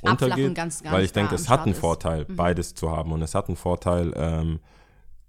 Abflachen 0.02 0.10
untergeht. 0.32 0.54
ganz- 0.54 0.82
gar 0.82 0.92
weil 0.92 1.04
ich 1.04 1.12
denke, 1.12 1.34
es 1.34 1.48
hat 1.48 1.60
einen 1.60 1.74
Start 1.74 1.76
ist. 1.76 1.80
Vorteil, 1.80 2.24
beides 2.26 2.74
zu 2.74 2.90
haben. 2.90 3.12
Und 3.12 3.22
es 3.22 3.34
hat 3.34 3.48
einen 3.48 3.56
Vorteil, 3.56 4.12
ähm, 4.14 4.60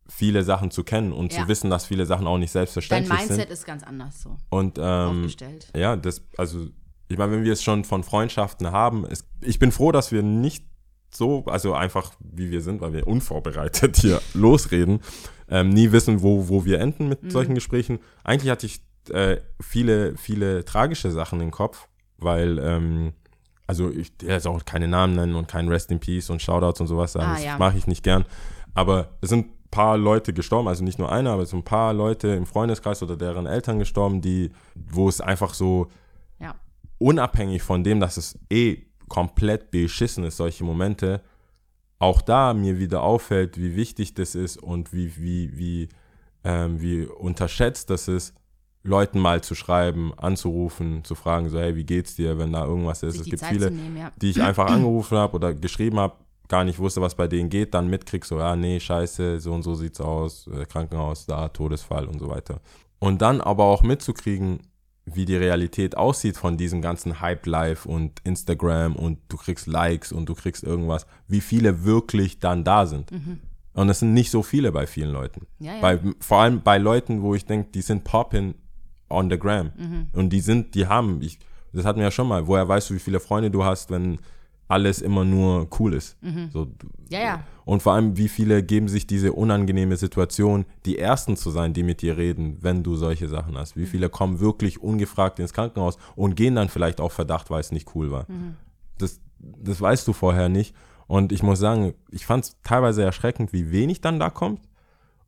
viele 0.10 0.44
Sachen 0.44 0.72
zu 0.72 0.84
kennen 0.84 1.12
und 1.12 1.34
Ja. 1.34 1.42
zu 1.44 1.48
wissen, 1.48 1.70
dass 1.70 1.86
viele 1.86 2.06
Sachen 2.06 2.28
auch 2.28 2.38
nicht 2.38 2.54
Dein 2.56 2.62
selbstverständlich 2.62 3.20
sind. 3.20 3.30
Mindset 3.30 3.50
ist 3.50 3.66
ganz 3.66 3.84
anders 3.84 4.22
so 4.22 4.38
Und 4.50 4.78
ähm, 4.78 4.84
aufgestellt. 5.22 5.68
ja, 5.76 5.96
das, 5.96 6.22
also, 6.38 6.68
ich 7.10 7.18
meine, 7.18 7.32
wenn 7.34 7.44
wir 7.44 7.54
es 7.54 7.64
schon 7.64 7.84
von 7.84 8.04
Freundschaften 8.04 8.72
haben, 8.72 9.06
es, 9.06 9.26
ich 9.42 9.60
bin 9.60 9.72
froh, 9.72 9.92
dass 9.92 10.12
wir 10.12 10.24
nicht 10.24 10.66
so, 11.14 11.46
also 11.46 11.74
einfach 11.74 12.12
wie 12.20 12.52
wir 12.52 12.62
sind, 12.62 12.82
weil 12.82 12.94
wir 12.94 13.08
unvorbereitet 13.08 13.98
hier 14.02 14.22
losreden, 14.34 15.00
ähm, 15.50 15.70
nie 15.70 15.92
wissen, 15.92 16.22
wo, 16.22 16.50
wo 16.50 16.66
wir 16.66 16.80
enden 16.80 17.08
mit 17.10 17.32
solchen 17.32 17.56
Gesprächen. 17.56 18.00
Eigentlich 18.24 18.52
hatte 18.52 18.66
ich 18.66 18.82
äh, 19.10 19.38
viele, 19.62 20.18
viele 20.18 20.66
tragische 20.66 21.12
Sachen 21.12 21.40
im 21.40 21.52
Kopf, 21.52 21.88
weil, 22.18 22.60
ähm, 22.60 23.14
also 23.68 23.90
ich 23.90 24.12
jetzt 24.22 24.48
auch 24.48 24.64
keine 24.66 24.88
Namen 24.90 25.16
nennen 25.16 25.36
und 25.36 25.48
kein 25.48 25.68
Rest 25.70 25.92
in 25.92 26.00
Peace 26.00 26.30
und 26.30 26.42
Shoutouts 26.42 26.82
und 26.82 26.88
sowas 26.88 27.14
sagen, 27.14 27.28
Ah, 27.32 27.34
das 27.36 27.44
ja. 27.46 27.58
mache 27.58 27.78
ich 27.78 27.88
nicht 27.88 28.04
gern. 28.04 28.26
Aber 28.74 29.18
es 29.22 29.30
sind 29.30 29.48
paar 29.72 29.98
Leute 29.98 30.34
gestorben, 30.34 30.68
also 30.68 30.84
nicht 30.84 31.00
nur 31.00 31.12
einer, 31.12 31.32
aber 31.32 31.44
es 31.44 31.50
sind 31.50 31.60
ein 31.60 31.64
paar 31.64 31.94
Leute 31.94 32.30
im 32.30 32.46
Freundeskreis 32.46 33.04
oder 33.04 33.18
deren 33.18 33.46
Eltern 33.46 33.80
gestorben, 33.80 34.22
die, 34.22 34.52
wo 34.76 35.10
es 35.10 35.22
einfach 35.22 35.54
so 35.54 35.88
Ja. 36.40 36.56
unabhängig 37.00 37.62
von 37.62 37.84
dem, 37.84 38.00
dass 38.00 38.18
es 38.18 38.40
eh 38.50 38.84
komplett 39.08 39.72
beschissen 39.72 40.24
ist, 40.24 40.38
solche 40.38 40.64
Momente, 40.64 41.22
auch 42.00 42.22
da 42.22 42.54
mir 42.54 42.78
wieder 42.80 43.02
auffällt, 43.04 43.58
wie 43.58 43.76
wichtig 43.76 44.14
das 44.14 44.36
ist 44.36 44.58
und 44.58 44.94
wie, 44.94 45.16
wie, 45.18 45.58
wie, 45.58 45.90
ähm, 46.44 46.82
wie 46.82 47.06
unterschätzt 47.06 47.90
das 47.90 48.08
ist, 48.08 48.34
Leuten 48.84 49.20
mal 49.20 49.42
zu 49.42 49.56
schreiben, 49.56 50.14
anzurufen, 50.18 51.04
zu 51.04 51.16
fragen, 51.16 51.50
so, 51.50 51.60
hey, 51.60 51.76
wie 51.76 51.84
geht's 51.84 52.16
dir, 52.16 52.38
wenn 52.38 52.54
da 52.54 52.66
irgendwas 52.66 53.04
ist. 53.04 53.14
Sich 53.14 53.22
es 53.22 53.30
gibt 53.30 53.40
Zeit 53.42 53.50
viele, 53.52 53.72
nehmen, 53.72 53.98
ja. 53.98 54.12
die 54.22 54.30
ich 54.30 54.42
einfach 54.42 54.68
angerufen 54.68 55.18
habe 55.18 55.36
oder 55.36 55.54
geschrieben 55.54 56.00
habe, 56.00 56.16
gar 56.48 56.64
nicht 56.64 56.80
wusste, 56.80 57.02
was 57.02 57.16
bei 57.16 57.28
denen 57.28 57.50
geht, 57.50 57.74
dann 57.74 57.90
mitkrieg 57.90 58.26
so, 58.26 58.40
ja, 58.40 58.56
nee, 58.56 58.80
scheiße, 58.80 59.40
so 59.40 59.54
und 59.54 59.64
so 59.64 59.76
sieht's 59.76 60.02
aus, 60.02 60.48
äh, 60.48 60.66
Krankenhaus, 60.66 61.26
da, 61.26 61.50
Todesfall 61.50 62.06
und 62.06 62.20
so 62.20 62.30
weiter. 62.30 62.62
Und 63.00 63.22
dann 63.22 63.42
aber 63.42 63.66
auch 63.66 63.84
mitzukriegen, 63.84 64.62
wie 65.06 65.26
die 65.26 65.36
Realität 65.36 65.96
aussieht 65.96 66.36
von 66.38 66.58
diesem 66.58 66.82
ganzen 66.82 67.22
Hype-Life 67.22 67.88
und 67.88 68.20
Instagram 68.26 68.96
und 68.96 69.20
du 69.30 69.38
kriegst 69.38 69.68
Likes 69.68 70.12
und 70.12 70.28
du 70.28 70.36
kriegst 70.36 70.64
irgendwas, 70.64 71.08
wie 71.28 71.40
viele 71.40 71.86
wirklich 71.86 72.40
dann 72.40 72.64
da 72.66 72.86
sind. 72.86 73.12
Und 73.74 73.90
es 73.90 74.00
sind 74.00 74.14
nicht 74.14 74.32
so 74.32 74.44
viele 74.44 74.72
bei 74.72 74.88
vielen 74.88 75.12
Leuten. 75.12 75.48
Mhm. 75.60 75.66
Ja, 75.66 75.76
ja. 75.76 75.82
Bei, 75.82 76.00
vor 76.20 76.40
allem 76.40 76.62
bei 76.62 76.78
Leuten, 76.78 77.22
wo 77.22 77.36
ich 77.36 77.46
denke, 77.46 77.70
die 77.72 77.82
sind 77.82 78.04
poppin 78.04 78.56
on 79.10 79.30
the 79.30 79.38
gram. 79.38 79.72
Mhm. 79.78 80.08
Und 80.14 80.30
die 80.32 80.42
sind, 80.42 80.76
die 80.76 80.88
haben, 80.88 81.22
ich, 81.22 81.40
das 81.72 81.86
hatten 81.86 82.00
wir 82.00 82.06
ja 82.06 82.12
schon 82.12 82.28
mal, 82.28 82.48
woher 82.48 82.68
weißt 82.68 82.90
du, 82.90 82.96
wie 82.96 83.00
viele 83.00 83.20
Freunde 83.20 83.52
du 83.52 83.64
hast, 83.64 83.92
wenn 83.92 84.18
alles 84.70 85.02
immer 85.02 85.24
nur 85.24 85.68
cool 85.80 85.94
ist. 85.94 86.18
So, 86.52 86.66
Mhm. 86.66 86.74
Ja, 87.10 87.20
ja. 87.20 87.44
Und 87.64 87.82
vor 87.84 87.94
allem, 87.94 88.18
wie 88.18 88.28
viele 88.28 88.64
geben 88.64 88.88
sich 88.90 89.08
diese 89.08 89.34
unangenehme 89.34 89.96
Situation, 89.98 90.66
die 90.86 90.98
Ersten 91.00 91.36
zu 91.38 91.52
sein, 91.52 91.74
die 91.74 91.84
mit 91.84 92.02
dir 92.02 92.18
reden, 92.18 92.58
wenn 92.62 92.84
du 92.84 92.96
solche 92.96 93.28
Sachen 93.30 93.58
hast. 93.58 93.76
Wie 93.78 93.82
Mhm. 93.82 93.88
viele 93.88 94.10
kommen 94.10 94.40
wirklich 94.40 94.82
ungefragt 94.82 95.40
ins 95.40 95.54
Krankenhaus 95.54 95.98
und 96.16 96.36
gehen 96.36 96.56
dann 96.56 96.70
vielleicht 96.70 97.00
auf 97.02 97.14
Verdacht, 97.14 97.50
weil 97.50 97.62
es 97.62 97.72
nicht 97.72 97.96
cool 97.96 98.12
war. 98.12 98.26
Mhm. 98.30 98.56
Das, 98.98 99.20
das 99.40 99.80
weißt 99.80 100.08
du 100.08 100.14
vorher 100.14 100.50
nicht. 100.50 100.76
Und 101.08 101.32
ich 101.32 101.44
muss 101.44 101.60
sagen, 101.60 101.94
ich 102.12 102.26
fand 102.26 102.44
es 102.46 102.58
teilweise 102.64 103.04
erschreckend, 103.04 103.54
wie 103.54 103.72
wenig 103.72 104.02
dann 104.02 104.20
da 104.20 104.30
kommt. 104.30 104.62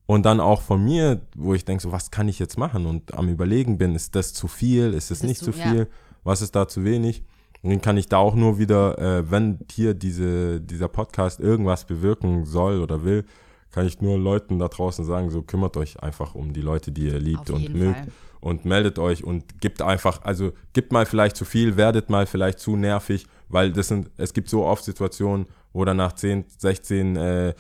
Und 0.06 0.26
dann 0.26 0.40
auch 0.40 0.62
von 0.62 0.84
mir, 0.84 1.22
wo 1.36 1.54
ich 1.54 1.64
denke, 1.66 1.84
so, 1.84 1.92
was 1.92 2.10
kann 2.12 2.28
ich 2.28 2.40
jetzt 2.40 2.58
machen? 2.58 2.86
Und 2.88 3.14
am 3.14 3.30
Überlegen 3.30 3.78
bin, 3.78 3.96
ist 3.96 4.16
das 4.16 4.34
zu 4.34 4.48
viel? 4.48 4.94
Ist 4.94 5.12
es 5.12 5.20
Das 5.20 5.28
nicht 5.28 5.40
zu- 5.40 5.52
zu 5.52 5.60
ja. 5.60 5.70
viel? 5.72 5.88
Was 6.24 6.42
ist 6.42 6.56
da 6.56 6.68
zu 6.68 6.84
wenig? 6.84 7.24
Und 7.62 7.72
dann 7.72 7.82
kann 7.82 7.98
ich 7.98 8.08
da 8.08 8.18
auch 8.18 8.36
nur 8.36 8.58
wieder, 8.58 8.98
äh, 8.98 9.32
wenn 9.32 9.60
hier 9.72 9.94
diese, 9.94 10.62
dieser 10.62 10.88
Podcast 10.88 11.40
irgendwas 11.40 11.86
bewirken 11.86 12.46
soll 12.46 12.82
oder 12.82 13.04
will, 13.04 13.26
kann 13.72 13.86
ich 13.86 14.02
nur 14.02 14.18
Leuten 14.18 14.60
da 14.60 14.68
draußen 14.68 15.06
sagen, 15.06 15.30
so 15.30 15.42
kümmert 15.42 15.78
euch 15.78 16.02
einfach 16.02 16.36
um 16.36 16.54
die 16.54 16.62
Leute, 16.62 16.92
die 16.92 17.08
ihr 17.08 17.20
liebt 17.20 17.52
Auf 17.52 17.58
und 17.58 17.74
mögt 17.76 17.98
Fall. 17.98 18.12
und 18.40 18.66
meldet 18.66 18.98
euch 18.98 19.24
und 19.24 19.62
gibt 19.62 19.82
einfach, 19.82 20.24
also 20.24 20.54
gibt 20.74 20.92
mal 20.92 21.06
vielleicht 21.06 21.36
zu 21.36 21.46
viel, 21.46 21.78
werdet 21.78 22.10
mal 22.10 22.26
vielleicht 22.26 22.60
zu 22.60 22.76
nervig, 22.76 23.28
weil 23.50 23.72
das 23.72 23.90
sind, 23.90 24.10
es 24.18 24.34
gibt 24.34 24.50
so 24.50 24.66
oft 24.66 24.84
Situationen, 24.84 25.46
wo 25.74 25.86
dann 25.86 25.98
nach 25.98 26.14
10, 26.14 26.46
16 26.58 27.16
äh, 27.16 27.54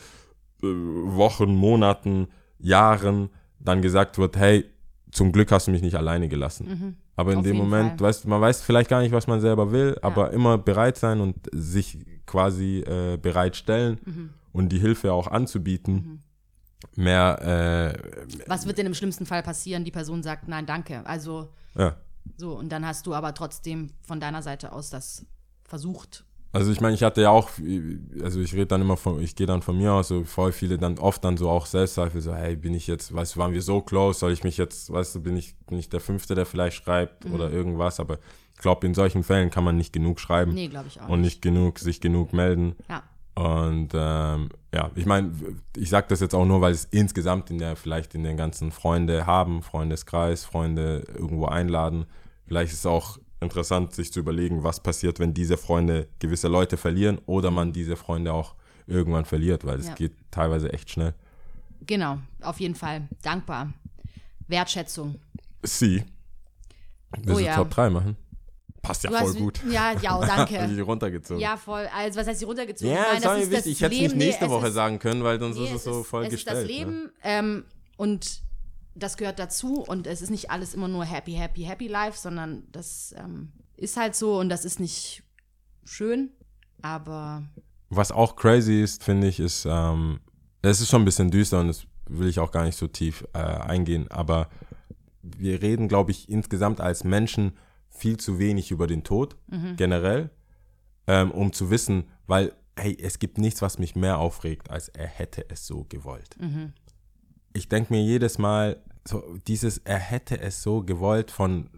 Wochen, 0.61 1.55
Monaten, 1.55 2.27
Jahren 2.57 3.29
dann 3.59 3.81
gesagt 3.81 4.17
wird, 4.17 4.37
hey, 4.37 4.65
zum 5.11 5.31
Glück 5.31 5.51
hast 5.51 5.67
du 5.67 5.71
mich 5.71 5.81
nicht 5.81 5.95
alleine 5.95 6.27
gelassen. 6.27 6.97
Aber 7.19 7.31
in 7.33 7.39
Mhm. 7.39 7.39
Auf 7.39 7.45
dem 7.47 7.57
Moment, 7.57 7.89
Fall. 7.99 8.07
weißt, 8.07 8.27
man 8.27 8.39
weiß 8.41 8.61
vielleicht 8.61 8.89
gar 8.89 9.01
nicht, 9.01 9.11
was 9.11 9.27
man 9.27 9.41
selber 9.41 9.71
will, 9.71 9.97
aber 10.01 10.31
immer 10.31 10.57
bereit 10.57 10.97
sein 10.97 11.19
und 11.19 11.35
sich 11.51 11.97
quasi 12.25 12.79
äh, 12.79 13.17
bereitstellen 13.17 13.99
Mhm. 14.05 14.29
und 14.53 14.69
die 14.69 14.79
Hilfe 14.79 15.11
auch 15.11 15.27
anzubieten. 15.27 16.21
Mehr, 16.95 17.93
äh, 17.97 18.39
Was 18.47 18.65
wird 18.65 18.77
denn 18.77 18.85
im 18.85 18.93
schlimmsten 18.93 19.25
Fall 19.25 19.43
passieren? 19.43 19.83
Die 19.83 19.91
Person 19.91 20.23
sagt, 20.23 20.47
nein, 20.47 20.65
danke. 20.65 21.05
Also 21.05 21.49
ja. 21.75 21.97
so, 22.37 22.57
und 22.57 22.69
dann 22.69 22.85
hast 22.85 23.05
du 23.05 23.13
aber 23.13 23.33
trotzdem 23.33 23.89
von 24.01 24.19
deiner 24.21 24.41
Seite 24.41 24.71
aus 24.71 24.89
das 24.89 25.25
versucht. 25.65 26.23
Also 26.51 26.71
ich 26.71 26.81
meine, 26.81 26.95
ich 26.95 27.03
hatte 27.03 27.21
ja 27.21 27.29
auch, 27.29 27.49
also 28.23 28.39
ich 28.39 28.53
rede 28.53 28.65
dann 28.65 28.81
immer 28.81 28.97
von, 28.97 29.21
ich 29.21 29.35
gehe 29.35 29.45
dann 29.45 29.61
von 29.61 29.77
mir 29.77 29.93
aus, 29.93 30.07
so 30.07 30.23
voll 30.23 30.51
viele 30.51 30.79
dann 30.79 30.97
oft 30.97 31.23
dann 31.23 31.37
so 31.37 31.47
auch 31.49 31.67
Selbstzweifel, 31.67 32.21
so, 32.21 32.33
hey, 32.33 32.55
bin 32.55 32.73
ich 32.73 32.87
jetzt, 32.87 33.13
weißt 33.13 33.35
du, 33.35 33.39
waren 33.39 33.53
wir 33.53 33.61
so 33.61 33.81
close, 33.81 34.19
soll 34.19 34.31
ich 34.31 34.43
mich 34.43 34.57
jetzt, 34.57 34.91
weißt 34.91 35.13
du, 35.15 35.21
bin 35.21 35.37
ich, 35.37 35.55
bin 35.67 35.77
ich 35.77 35.89
der 35.89 35.99
Fünfte, 35.99 36.33
der 36.33 36.47
vielleicht 36.47 36.77
schreibt 36.77 37.25
Mhm. 37.25 37.33
oder 37.35 37.51
irgendwas, 37.51 37.99
aber 37.99 38.17
ich 38.55 38.61
glaube, 38.61 38.87
in 38.87 38.95
solchen 38.95 39.23
Fällen 39.23 39.51
kann 39.51 39.63
man 39.63 39.77
nicht 39.77 39.93
genug 39.93 40.19
schreiben 40.19 40.53
Nee, 40.53 40.67
glaube 40.69 40.87
ich 40.87 40.99
auch 40.99 41.07
und 41.07 41.21
nicht 41.21 41.41
genug, 41.43 41.77
sich 41.79 42.01
genug 42.01 42.33
melden. 42.33 42.75
Ja. 42.89 43.03
Und 43.35 43.91
ähm, 43.93 44.49
ja, 44.73 44.89
ich 44.95 45.05
meine, 45.05 45.31
ich 45.77 45.89
sage 45.89 46.07
das 46.09 46.19
jetzt 46.19 46.33
auch 46.35 46.45
nur, 46.45 46.59
weil 46.61 46.73
es 46.73 46.85
insgesamt 46.85 47.51
in 47.51 47.57
der, 47.59 47.75
vielleicht 47.77 48.15
in 48.15 48.23
den 48.23 48.35
ganzen 48.35 48.71
Freunde 48.71 49.25
haben, 49.27 49.61
Freundeskreis, 49.61 50.43
Freunde 50.43 51.05
irgendwo 51.15 51.45
einladen. 51.45 52.05
Vielleicht 52.47 52.73
ist 52.73 52.79
es 52.79 52.85
auch 52.85 53.17
interessant, 53.41 53.93
sich 53.93 54.11
zu 54.11 54.19
überlegen, 54.19 54.63
was 54.63 54.81
passiert, 54.81 55.19
wenn 55.19 55.33
diese 55.33 55.57
Freunde 55.57 56.07
gewisse 56.19 56.47
Leute 56.47 56.77
verlieren 56.77 57.19
oder 57.25 57.51
man 57.51 57.71
diese 57.73 57.95
Freunde 57.95 58.33
auch 58.33 58.55
irgendwann 58.87 59.25
verliert, 59.25 59.65
weil 59.65 59.79
es 59.79 59.87
Ja. 59.87 59.93
geht 59.95 60.13
teilweise 60.31 60.73
echt 60.73 60.89
schnell. 60.89 61.13
Genau, 61.85 62.19
auf 62.41 62.59
jeden 62.59 62.75
Fall. 62.75 63.07
Dankbar. 63.21 63.73
Wertschätzung. 64.47 65.19
Sie. 65.63 66.03
Willst 67.17 67.29
Oh 67.29 67.33
du 67.39 67.45
ja. 67.45 67.55
Top 67.55 67.69
3 67.71 67.89
machen? 67.89 68.17
Passt 68.81 69.03
ja 69.03 69.09
Du 69.09 69.17
voll 69.17 69.27
hast- 69.27 69.37
gut. 69.37 69.61
Ja, 69.69 69.91
ja, 70.01 70.17
oh, 70.17 70.25
danke. 70.25 70.81
runtergezogen. 70.83 71.41
ja, 71.41 71.57
voll. 71.57 71.87
Also, 71.95 72.19
was 72.19 72.27
heißt 72.27 72.41
die 72.41 72.45
runtergezogen? 72.45 72.93
Ja, 72.93 73.01
Nein, 73.13 73.21
das 73.21 73.37
mir 73.37 73.43
ist 73.43 73.51
wichtig. 73.51 73.71
Ich 73.73 73.81
hätte 73.81 73.95
es 73.95 74.01
nicht. 74.01 74.15
Nee, 74.15 74.25
nächste 74.25 74.45
es 74.45 74.51
Woche 74.51 74.67
ist- 74.67 74.73
sagen 74.73 74.99
können, 74.99 75.23
weil 75.23 75.39
sonst 75.39 75.57
Nee, 75.57 75.65
ist 75.65 75.73
es 75.75 75.83
so 75.83 76.03
voll 76.03 76.23
es 76.25 76.31
gestellt. 76.31 76.57
ist 76.57 76.63
das 76.63 76.71
ne? 76.71 76.77
Leben 76.85 77.11
ähm, 77.23 77.65
und 77.97 78.41
das 78.99 79.17
gehört 79.17 79.39
dazu 79.39 79.81
und 79.81 80.07
es 80.07 80.21
ist 80.21 80.29
nicht 80.29 80.51
alles 80.51 80.73
immer 80.73 80.87
nur 80.87 81.05
happy, 81.05 81.33
happy, 81.33 81.63
happy 81.63 81.87
life, 81.87 82.17
sondern 82.17 82.63
das 82.71 83.13
ähm, 83.17 83.51
ist 83.77 83.97
halt 83.97 84.15
so 84.15 84.39
und 84.39 84.49
das 84.49 84.65
ist 84.65 84.79
nicht 84.79 85.23
schön, 85.83 86.31
aber 86.81 87.43
Was 87.89 88.11
auch 88.11 88.35
crazy 88.35 88.81
ist, 88.81 89.03
finde 89.03 89.27
ich, 89.27 89.39
ist, 89.39 89.65
ähm, 89.69 90.19
es 90.61 90.81
ist 90.81 90.89
schon 90.89 91.01
ein 91.01 91.05
bisschen 91.05 91.31
düster 91.31 91.59
und 91.59 91.67
das 91.67 91.85
will 92.07 92.27
ich 92.27 92.39
auch 92.39 92.51
gar 92.51 92.63
nicht 92.65 92.77
so 92.77 92.87
tief 92.87 93.25
äh, 93.33 93.39
eingehen, 93.39 94.09
aber 94.09 94.49
wir 95.21 95.61
reden, 95.61 95.87
glaube 95.87 96.11
ich, 96.11 96.29
insgesamt 96.29 96.81
als 96.81 97.03
Menschen 97.03 97.53
viel 97.89 98.17
zu 98.17 98.39
wenig 98.39 98.71
über 98.71 98.87
den 98.87 99.03
Tod 99.03 99.35
generell, 99.75 100.29
ähm, 101.07 101.31
um 101.31 101.51
zu 101.51 101.69
wissen, 101.69 102.05
weil 102.27 102.53
hey, 102.79 102.97
es 102.99 103.19
gibt 103.19 103.37
nichts, 103.37 103.61
was 103.61 103.77
mich 103.77 103.95
mehr 103.95 104.17
aufregt, 104.17 104.69
als 104.69 104.89
er 104.89 105.07
hätte 105.07 105.49
es 105.49 105.67
so 105.67 105.85
gewollt. 105.89 106.35
Mhm. 106.39 106.73
Ich 107.53 107.67
denke 107.67 107.93
mir 107.93 108.01
jedes 108.01 108.37
Mal, 108.37 108.81
so 109.09 109.23
dieses, 109.47 109.79
er 109.79 109.97
hätte 109.97 110.39
es 110.39 110.61
so 110.61 110.83
gewollt 110.83 111.31
von, 111.31 111.69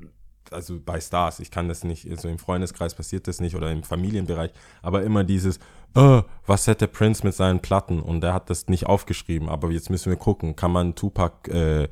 also 0.51 0.79
bei 0.83 0.99
Stars, 0.99 1.39
ich 1.39 1.49
kann 1.49 1.67
das 1.67 1.83
nicht, 1.83 2.07
so 2.19 2.27
im 2.27 2.37
Freundeskreis 2.37 2.93
passiert 2.93 3.27
das 3.27 3.39
nicht 3.39 3.55
oder 3.55 3.71
im 3.71 3.83
Familienbereich, 3.83 4.51
aber 4.81 5.03
immer 5.03 5.23
dieses, 5.23 5.59
oh, 5.95 6.21
was 6.45 6.67
hätte 6.67 6.87
Prince 6.87 7.25
mit 7.25 7.33
seinen 7.33 7.61
Platten 7.61 8.01
und 8.01 8.23
er 8.23 8.33
hat 8.33 8.49
das 8.49 8.67
nicht 8.67 8.85
aufgeschrieben, 8.85 9.49
aber 9.49 9.71
jetzt 9.71 9.89
müssen 9.89 10.09
wir 10.09 10.17
gucken, 10.17 10.55
kann 10.55 10.71
man 10.71 10.95
Tupac 10.95 11.49
äh, 11.49 11.87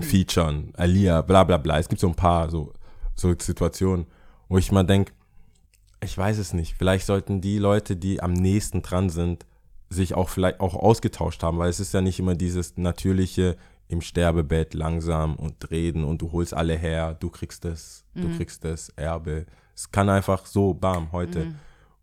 featuren, 0.00 0.72
Alia, 0.76 1.22
bla 1.22 1.44
bla 1.44 1.58
bla. 1.58 1.78
Es 1.78 1.88
gibt 1.88 2.00
so 2.00 2.08
ein 2.08 2.16
paar 2.16 2.50
so, 2.50 2.72
so 3.14 3.32
Situationen, 3.38 4.06
wo 4.48 4.58
ich 4.58 4.72
mal 4.72 4.82
denke, 4.82 5.12
ich 6.02 6.16
weiß 6.18 6.38
es 6.38 6.52
nicht. 6.52 6.74
Vielleicht 6.76 7.06
sollten 7.06 7.40
die 7.40 7.58
Leute, 7.58 7.96
die 7.96 8.20
am 8.20 8.32
nächsten 8.32 8.82
dran 8.82 9.10
sind, 9.10 9.46
sich 9.88 10.14
auch 10.14 10.28
vielleicht 10.28 10.60
auch 10.60 10.74
ausgetauscht 10.74 11.42
haben, 11.42 11.58
weil 11.58 11.70
es 11.70 11.80
ist 11.80 11.94
ja 11.94 12.00
nicht 12.00 12.18
immer 12.18 12.34
dieses 12.34 12.76
natürliche 12.76 13.56
im 13.88 14.00
Sterbebett 14.00 14.74
langsam 14.74 15.36
und 15.36 15.70
reden 15.70 16.04
und 16.04 16.22
du 16.22 16.32
holst 16.32 16.54
alle 16.54 16.76
her, 16.76 17.14
du 17.14 17.30
kriegst 17.30 17.64
das, 17.64 18.04
du 18.14 18.36
kriegst 18.36 18.64
das 18.64 18.88
Erbe. 18.90 19.46
Es 19.74 19.90
kann 19.90 20.08
einfach 20.08 20.46
so, 20.46 20.74
bam, 20.74 21.12
heute. 21.12 21.54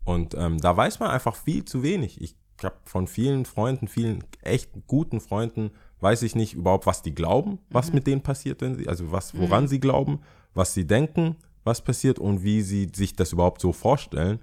Und 0.04 0.34
ähm, 0.34 0.58
da 0.58 0.76
weiß 0.76 1.00
man 1.00 1.10
einfach 1.10 1.36
viel 1.36 1.64
zu 1.64 1.82
wenig. 1.82 2.20
Ich 2.20 2.36
habe 2.62 2.76
von 2.84 3.06
vielen 3.06 3.44
Freunden, 3.44 3.88
vielen 3.88 4.24
echt 4.42 4.70
guten 4.86 5.20
Freunden, 5.20 5.70
weiß 6.00 6.22
ich 6.22 6.34
nicht 6.34 6.54
überhaupt, 6.54 6.86
was 6.86 7.02
die 7.02 7.14
glauben, 7.14 7.58
was 7.70 7.92
mit 7.92 8.06
denen 8.06 8.22
passiert, 8.22 8.60
wenn 8.60 8.76
sie, 8.76 8.88
also 8.88 9.10
was, 9.12 9.36
woran 9.36 9.68
sie 9.68 9.80
glauben, 9.80 10.20
was 10.54 10.74
sie 10.74 10.86
denken, 10.86 11.36
was 11.64 11.82
passiert 11.82 12.18
und 12.18 12.42
wie 12.42 12.62
sie 12.62 12.90
sich 12.94 13.16
das 13.16 13.32
überhaupt 13.32 13.60
so 13.60 13.72
vorstellen. 13.72 14.38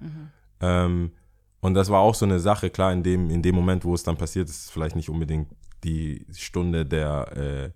Ähm, 0.60 1.12
und 1.60 1.74
das 1.74 1.90
war 1.90 2.00
auch 2.00 2.14
so 2.14 2.24
eine 2.24 2.40
Sache, 2.40 2.70
klar, 2.70 2.92
in 2.92 3.02
dem, 3.02 3.30
in 3.30 3.40
dem 3.40 3.54
Moment, 3.54 3.84
wo 3.84 3.94
es 3.94 4.02
dann 4.02 4.16
passiert, 4.16 4.48
ist 4.48 4.64
es 4.64 4.70
vielleicht 4.70 4.96
nicht 4.96 5.08
unbedingt 5.08 5.48
die 5.84 6.26
Stunde 6.32 6.86
der, 6.86 7.72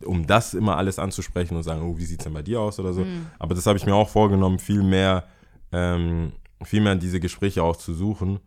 äh, 0.00 0.04
um 0.04 0.26
das 0.26 0.54
immer 0.54 0.76
alles 0.76 0.98
anzusprechen 0.98 1.56
und 1.56 1.62
sagen, 1.62 1.82
oh, 1.82 1.96
wie 1.96 2.04
sieht 2.04 2.20
es 2.20 2.24
denn 2.24 2.34
bei 2.34 2.42
dir 2.42 2.60
aus 2.60 2.78
oder 2.78 2.92
so. 2.92 3.04
Aber 3.38 3.54
das 3.54 3.66
habe 3.66 3.78
ich 3.78 3.86
mir 3.86 3.94
auch 3.94 4.08
vorgenommen, 4.08 4.58
viel 4.58 4.82
mehr, 4.82 5.24
ähm, 5.72 6.32
viel 6.62 6.80
mehr 6.80 6.96
diese 6.96 7.20
Gespräche 7.20 7.62
auch 7.62 7.76
zu 7.76 7.94
suchen 7.94 8.40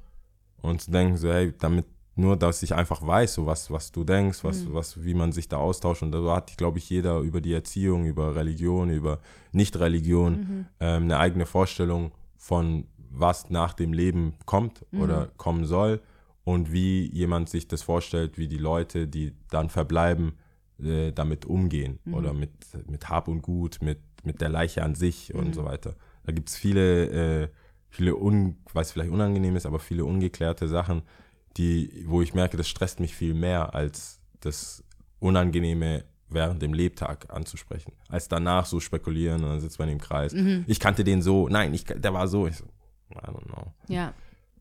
und 0.62 0.82
zu 0.82 0.92
denken, 0.92 1.18
so, 1.18 1.32
hey, 1.32 1.54
damit 1.58 1.86
nur, 2.16 2.36
dass 2.36 2.62
ich 2.64 2.76
einfach 2.76 3.06
weiß, 3.06 3.36
so 3.36 3.46
was, 3.46 3.72
was 3.72 3.92
du 3.92 4.04
denkst, 4.04 4.44
was, 4.44 4.72
was, 4.74 5.04
wie 5.04 5.14
man 5.14 5.32
sich 5.32 5.48
da 5.48 5.58
austauscht. 5.58 6.04
Und 6.04 6.12
da 6.12 6.22
hat, 6.36 6.58
glaube 6.58 6.78
ich, 6.78 6.90
jeder 6.90 7.20
über 7.20 7.40
die 7.40 7.54
Erziehung, 7.54 8.06
über 8.06 8.36
Religion, 8.36 8.90
über 8.90 9.20
Nicht-Religion 9.54 10.66
ähm, 10.82 11.04
eine 11.04 11.18
eigene 11.18 11.46
Vorstellung 11.46 12.12
von 12.38 12.86
was 13.10 13.50
nach 13.50 13.74
dem 13.74 13.94
Leben 13.94 14.34
kommt 14.46 14.86
oder 14.92 15.30
kommen 15.38 15.66
soll 15.66 16.02
und 16.44 16.72
wie 16.72 17.10
jemand 17.12 17.50
sich 17.50 17.68
das 17.68 17.82
vorstellt, 17.82 18.38
wie 18.38 18.48
die 18.48 18.58
Leute, 18.58 19.08
die 19.08 19.34
dann 19.50 19.70
verbleiben, 19.70 20.34
äh, 20.82 21.12
damit 21.12 21.46
umgehen 21.46 22.00
oder 22.12 22.34
mit, 22.34 22.52
mit 22.90 23.10
Hab 23.10 23.28
und 23.28 23.42
Gut, 23.42 23.80
mit, 23.82 24.00
mit 24.24 24.42
der 24.42 24.50
Leiche 24.50 24.84
an 24.84 24.96
sich 24.96 25.34
und 25.34 25.54
so 25.54 25.66
weiter. 25.66 25.96
Da 26.24 26.32
gibt 26.32 26.50
es 26.50 26.58
viele, 26.58 27.44
äh, 27.44 27.50
viele, 27.90 28.16
un, 28.16 28.58
was 28.74 28.92
vielleicht 28.92 29.12
unangenehm 29.12 29.56
ist, 29.56 29.66
aber 29.66 29.80
viele 29.80 30.06
ungeklärte 30.06 30.68
Sachen, 30.68 31.02
die, 31.58 32.06
wo 32.08 32.22
ich 32.22 32.34
merke, 32.34 32.58
das 32.58 32.68
stresst 32.68 33.00
mich 33.00 33.16
viel 33.16 33.34
mehr, 33.34 33.74
als 33.76 34.22
das 34.40 34.84
Unangenehme 35.20 36.06
während 36.30 36.62
dem 36.62 36.74
Lebtag 36.74 37.34
anzusprechen. 37.34 37.94
Als 38.08 38.28
danach 38.28 38.66
so 38.66 38.80
spekulieren 38.80 39.44
und 39.44 39.50
dann 39.50 39.60
sitzt 39.60 39.80
man 39.80 39.90
im 39.90 40.00
Kreis. 40.00 40.34
Ich 40.68 40.80
kannte 40.80 41.04
den 41.04 41.22
so, 41.22 41.50
nein, 41.50 41.74
ich, 41.74 41.86
der 41.86 42.14
war 42.14 42.28
so. 42.28 42.48
Ich 42.48 42.58
so, 42.58 42.66
I 43.12 43.28
don't 43.28 43.46
know. 43.46 43.74
Ja. 43.88 44.14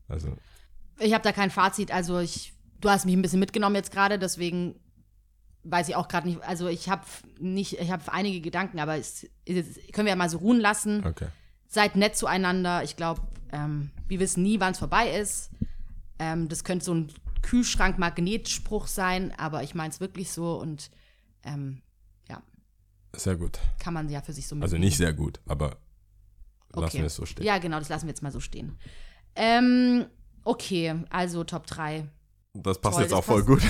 Also, 0.07 0.35
Ich 0.99 1.13
habe 1.13 1.23
da 1.23 1.31
kein 1.31 1.49
Fazit, 1.51 1.91
also 1.91 2.19
ich, 2.19 2.53
du 2.81 2.89
hast 2.89 3.05
mich 3.05 3.15
ein 3.15 3.21
bisschen 3.21 3.39
mitgenommen 3.39 3.75
jetzt 3.75 3.91
gerade, 3.91 4.19
deswegen 4.19 4.75
weiß 5.63 5.89
ich 5.89 5.95
auch 5.95 6.07
gerade 6.07 6.27
nicht, 6.27 6.41
also 6.43 6.67
ich 6.67 6.89
habe 6.89 7.03
nicht, 7.39 7.79
ich 7.79 7.91
habe 7.91 8.11
einige 8.11 8.41
Gedanken, 8.41 8.79
aber 8.79 8.97
es, 8.97 9.25
es 9.45 9.65
können 9.91 10.05
wir 10.05 10.11
ja 10.11 10.15
mal 10.15 10.29
so 10.29 10.37
ruhen 10.39 10.59
lassen. 10.59 11.05
okay. 11.05 11.27
Seid 11.67 11.95
nett 11.95 12.15
zueinander. 12.17 12.83
Ich 12.83 12.95
glaube, 12.95 13.21
ähm, 13.51 13.91
wir 14.07 14.19
wissen 14.19 14.41
nie, 14.41 14.59
wann 14.59 14.71
es 14.71 14.79
vorbei 14.79 15.11
ist. 15.19 15.51
Ähm, 16.17 16.47
das 16.49 16.63
könnte 16.63 16.83
so 16.83 16.93
ein 16.95 17.11
Kühlschrank-Magnetspruch 17.43 18.87
sein, 18.87 19.33
aber 19.37 19.61
ich 19.63 19.75
meine 19.75 19.89
es 19.91 19.99
wirklich 19.99 20.31
so 20.31 20.59
und 20.59 20.89
ähm, 21.43 21.81
Sehr 23.15 23.35
gut. 23.37 23.59
kann 23.79 23.93
man 23.93 24.09
ja 24.09 24.21
für 24.21 24.33
sich 24.33 24.47
so 24.47 24.55
Also 24.55 24.63
mitnehmen. 24.75 24.81
nicht 24.85 24.97
sehr 24.97 25.13
gut, 25.13 25.39
aber 25.47 25.77
lassen 26.73 26.85
Okay. 26.85 26.97
wir 26.99 27.05
es 27.05 27.15
so 27.15 27.25
stehen. 27.25 27.45
Ja, 27.45 27.57
genau, 27.57 27.79
das 27.79 27.89
lassen 27.89 28.05
wir 28.05 28.09
jetzt 28.11 28.21
mal 28.23 28.31
so 28.31 28.39
stehen. 28.39 28.77
Ähm, 29.35 30.05
okay, 30.43 30.95
also 31.09 31.43
Top 31.43 31.65
3. 31.67 32.05
Das 32.53 32.79
passt 32.79 32.95
Toll, 32.95 33.03
jetzt 33.03 33.11
das 33.11 33.19
auch 33.19 33.23
voll 33.23 33.43
gut. 33.43 33.61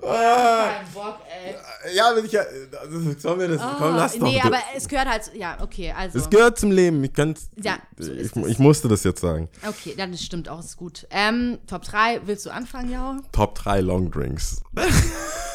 Kein 0.00 0.86
Bock, 0.94 1.18
ey. 1.28 1.94
ja, 1.94 2.12
wenn 2.14 2.24
ich 2.24 2.32
ja. 2.32 2.42
Also, 2.80 3.12
sollen 3.18 3.40
wir 3.40 3.48
das? 3.48 3.60
komm, 3.78 3.96
lass 3.96 4.18
doch. 4.18 4.26
Ah, 4.26 4.30
nee, 4.30 4.38
du- 4.40 4.46
aber 4.46 4.58
es 4.74 4.88
gehört 4.88 5.08
halt, 5.08 5.30
ja, 5.34 5.58
okay, 5.60 5.92
also. 5.96 6.18
es 6.18 6.30
gehört 6.30 6.58
zum 6.58 6.70
Leben. 6.70 7.02
Ich 7.04 7.12
kann's. 7.12 7.50
Ja, 7.62 7.78
so 7.98 8.10
ich, 8.12 8.34
ich 8.34 8.58
musste 8.58 8.88
das 8.88 9.04
jetzt 9.04 9.20
sagen. 9.20 9.48
Okay, 9.66 9.94
dann 9.96 10.12
das 10.12 10.22
stimmt 10.22 10.48
auch, 10.48 10.60
ist 10.60 10.76
gut. 10.76 11.06
Ähm, 11.10 11.58
Top 11.66 11.82
3, 11.82 12.22
willst 12.26 12.46
du 12.46 12.50
anfangen, 12.50 12.90
ja? 12.90 13.18
Top 13.32 13.54
3 13.56 13.80
Long 13.80 14.10
Drinks. 14.10 14.62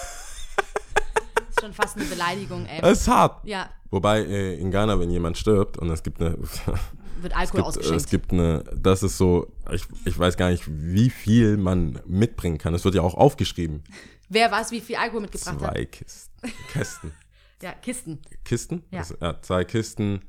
Schon 1.65 1.73
fast 1.73 1.97
eine 1.97 2.05
Beleidigung, 2.05 2.67
ey. 2.67 2.79
Das 2.79 3.01
ist 3.01 3.07
hart. 3.07 3.43
Ja, 3.43 3.71
Wobei 3.89 4.19
äh, 4.19 4.55
in 4.59 4.69
Ghana, 4.69 4.99
wenn 4.99 5.09
jemand 5.09 5.35
stirbt 5.35 5.79
und 5.79 5.89
es 5.89 6.03
gibt 6.03 6.21
eine. 6.21 6.37
wird 7.21 7.31
Es 7.31 7.33
Alkohol 7.33 7.57
gibt, 7.61 7.67
ausgeschenkt. 7.67 8.01
es 8.01 8.07
gibt 8.07 8.33
eine, 8.33 8.63
das 8.75 9.01
ist 9.01 9.17
so, 9.17 9.51
ich, 9.71 9.83
ich 10.05 10.19
weiß 10.19 10.37
gar 10.37 10.51
nicht, 10.51 10.63
wie 10.67 11.09
viel 11.09 11.57
man 11.57 11.99
mitbringen 12.05 12.59
kann. 12.59 12.75
Es 12.75 12.85
wird 12.85 12.93
ja 12.93 13.01
auch 13.01 13.15
aufgeschrieben. 13.15 13.83
Wer 14.29 14.51
weiß, 14.51 14.71
wie 14.71 14.81
viel 14.81 14.97
Alkohol 14.97 15.21
mitgebracht 15.21 15.59
hat? 15.59 15.71
Zwei 15.73 15.85
Kisten. 15.85 16.31
Kästen. 16.71 17.11
Ja, 17.63 17.71
Kisten. 17.71 18.19
Kisten? 18.43 18.83
Ja. 18.91 18.99
Das, 18.99 19.15
ja, 19.19 19.41
zwei 19.41 19.63
Kisten, 19.63 20.19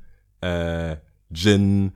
äh, 0.41 0.95
Gin 1.31 1.91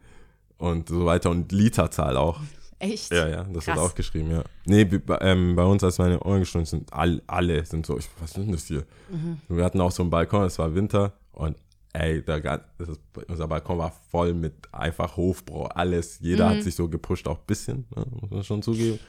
und 0.57 0.89
so 0.89 1.05
weiter 1.05 1.31
und 1.31 1.51
Literzahl 1.51 2.15
auch. 2.15 2.41
Echt? 2.82 3.11
Ja, 3.11 3.27
ja, 3.27 3.43
das 3.43 3.65
Krass. 3.65 3.75
wird 3.75 3.77
auch 3.77 3.95
geschrieben, 3.95 4.32
ja. 4.32 4.43
Nee, 4.65 4.86
bei, 4.86 5.17
ähm, 5.21 5.55
bei 5.55 5.63
uns, 5.63 5.84
als 5.84 5.97
meine 5.99 6.19
Ohren 6.23 6.39
gestoßen 6.39 6.65
sind, 6.65 6.93
all, 6.93 7.21
alle 7.27 7.63
sind 7.65 7.86
so, 7.86 7.97
ich, 7.97 8.09
was 8.19 8.32
ist 8.32 8.38
denn 8.38 8.51
das 8.51 8.65
hier? 8.65 8.84
Mhm. 9.09 9.38
Wir 9.49 9.63
hatten 9.63 9.79
auch 9.82 9.91
so 9.91 10.01
einen 10.03 10.09
Balkon, 10.09 10.43
es 10.43 10.57
war 10.57 10.73
Winter 10.73 11.13
und 11.32 11.55
ey, 11.93 12.23
das 12.23 12.39
ist, 12.89 12.99
unser 13.27 13.47
Balkon 13.47 13.77
war 13.77 13.93
voll 14.09 14.34
mit 14.34 14.53
einfach 14.71 15.15
Hofbrau, 15.17 15.65
alles. 15.65 16.19
Jeder 16.21 16.49
Mhm. 16.49 16.55
hat 16.57 16.63
sich 16.63 16.73
so 16.75 16.88
gepusht, 16.88 17.27
auch 17.27 17.38
ein 17.38 17.45
bisschen, 17.45 17.86
ne, 17.95 18.05
muss 18.21 18.32
man 18.32 18.43
schon 18.43 18.61
zugeben. 18.63 18.99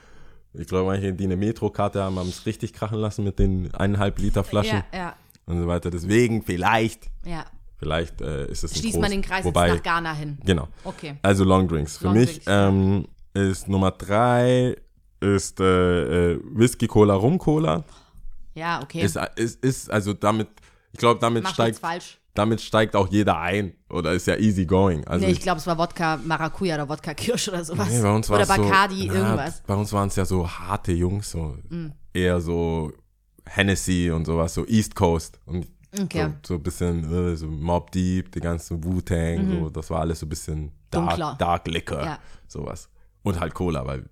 Ich 0.55 0.66
glaube, 0.66 0.87
manche, 0.87 1.14
die 1.14 1.25
eine 1.25 1.37
Metro-Karte 1.37 2.03
haben, 2.03 2.18
haben 2.18 2.29
es 2.29 2.45
richtig 2.45 2.75
krachen 2.75 2.99
lassen 2.99 3.25
mit 3.25 3.39
den 3.39 3.75
eineinhalb 3.75 4.18
Liter 4.18 4.45
Flaschen 4.45 4.83
Ja, 4.93 4.99
ja, 4.99 5.16
und 5.47 5.59
so 5.62 5.66
weiter. 5.66 5.91
Deswegen, 5.91 6.43
vielleicht, 6.43 7.09
ja. 7.25 7.47
vielleicht 7.79 8.20
äh, 8.20 8.51
ist 8.51 8.62
es 8.64 8.73
ein 8.73 8.81
Schließt 8.81 8.95
groß, 8.97 9.01
man 9.01 9.11
den 9.12 9.23
Kreis 9.23 9.47
wobei, 9.47 9.68
jetzt 9.68 9.77
nach 9.77 9.83
Ghana 9.83 10.12
hin. 10.12 10.37
Genau. 10.45 10.68
Okay. 10.85 11.14
Also 11.23 11.45
Long 11.45 11.68
Drinks. 11.68 11.97
Für 11.97 12.05
Long 12.07 12.14
mich 12.14 12.43
ähm, 12.47 13.07
ist 13.35 13.68
Nummer 13.68 13.91
drei 13.93 14.76
ist 15.20 15.61
äh, 15.61 16.33
äh, 16.33 16.41
Whisky 16.45 16.87
Cola 16.89 17.14
Rum 17.14 17.39
Cola. 17.39 17.85
Ja, 18.55 18.83
okay. 18.83 19.03
Ist, 19.03 19.16
ist, 19.37 19.64
ist 19.64 19.91
also 19.91 20.12
damit, 20.12 20.49
ich 20.93 20.99
glaube, 20.99 21.20
damit 21.20 21.45
Mach 21.45 21.55
steigt, 21.55 21.78
falsch. 21.78 22.18
damit 22.35 22.61
steigt 22.61 22.97
auch 22.97 23.09
jeder 23.09 23.39
ein. 23.39 23.72
Oder 23.89 24.12
ist 24.12 24.26
ja 24.26 24.37
easy 24.37 24.66
going. 24.66 25.07
Also 25.07 25.24
nee, 25.24 25.33
ich 25.33 25.41
glaube, 25.41 25.59
es 25.59 25.66
war 25.66 25.78
Wodka 25.78 26.18
Maracuja 26.24 26.74
oder 26.74 26.89
Wodka 26.89 27.14
Kirsch 27.14 27.49
oder 27.49 27.64
sowas. 27.64 27.89
nee, 27.89 28.03
bei 28.03 28.11
uns 28.14 28.28
oder 28.30 28.45
so, 28.45 28.62
Bacardi, 28.62 29.07
na, 29.07 29.14
irgendwas. 29.14 29.62
Bei 29.66 29.74
uns 29.74 29.93
waren 29.93 30.09
es 30.09 30.16
ja 30.16 30.24
so 30.24 30.49
harte 30.49 30.93
Jungs, 30.93 31.30
so 31.30 31.57
eher 32.12 32.41
so 32.41 32.93
Hennessy 33.47 34.11
und 34.11 34.24
sowas, 34.24 34.55
so 34.55 34.66
East 34.66 34.95
Coast. 34.95 35.39
Und 35.47 35.66
Okay. 36.01 36.26
Mhm. 36.28 36.35
so, 36.43 36.55
so 36.55 36.55
ein 36.55 36.62
bisschen 36.62 37.33
äh, 37.33 37.37
so 37.37 37.47
Mob 37.49 37.91
Deep, 37.91 38.33
die 38.33 38.41
ganze 38.41 38.83
Wu-Tang, 38.83 39.47
so, 39.51 39.68
das 39.68 39.91
war 39.91 40.01
alles 40.01 40.20
so 40.20 40.24
ein 40.26 40.30
bisschen 40.30 40.72
Dunkler. 40.91 41.16
Dark, 41.18 41.39
Dark 41.39 41.68
Liquor, 41.68 42.03
Ja. 42.03 42.18
sowas. 42.49 42.89
Und 43.23 43.41
halt 43.41 43.55
Cola, 43.55 43.87
weil 43.87 44.05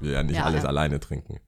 wir 0.00 0.12
ja 0.12 0.22
nicht 0.22 0.36
Ja, 0.36 0.44
alles 0.44 0.62
ja. 0.62 0.68
alleine 0.68 0.98
trinken. 1.00 1.38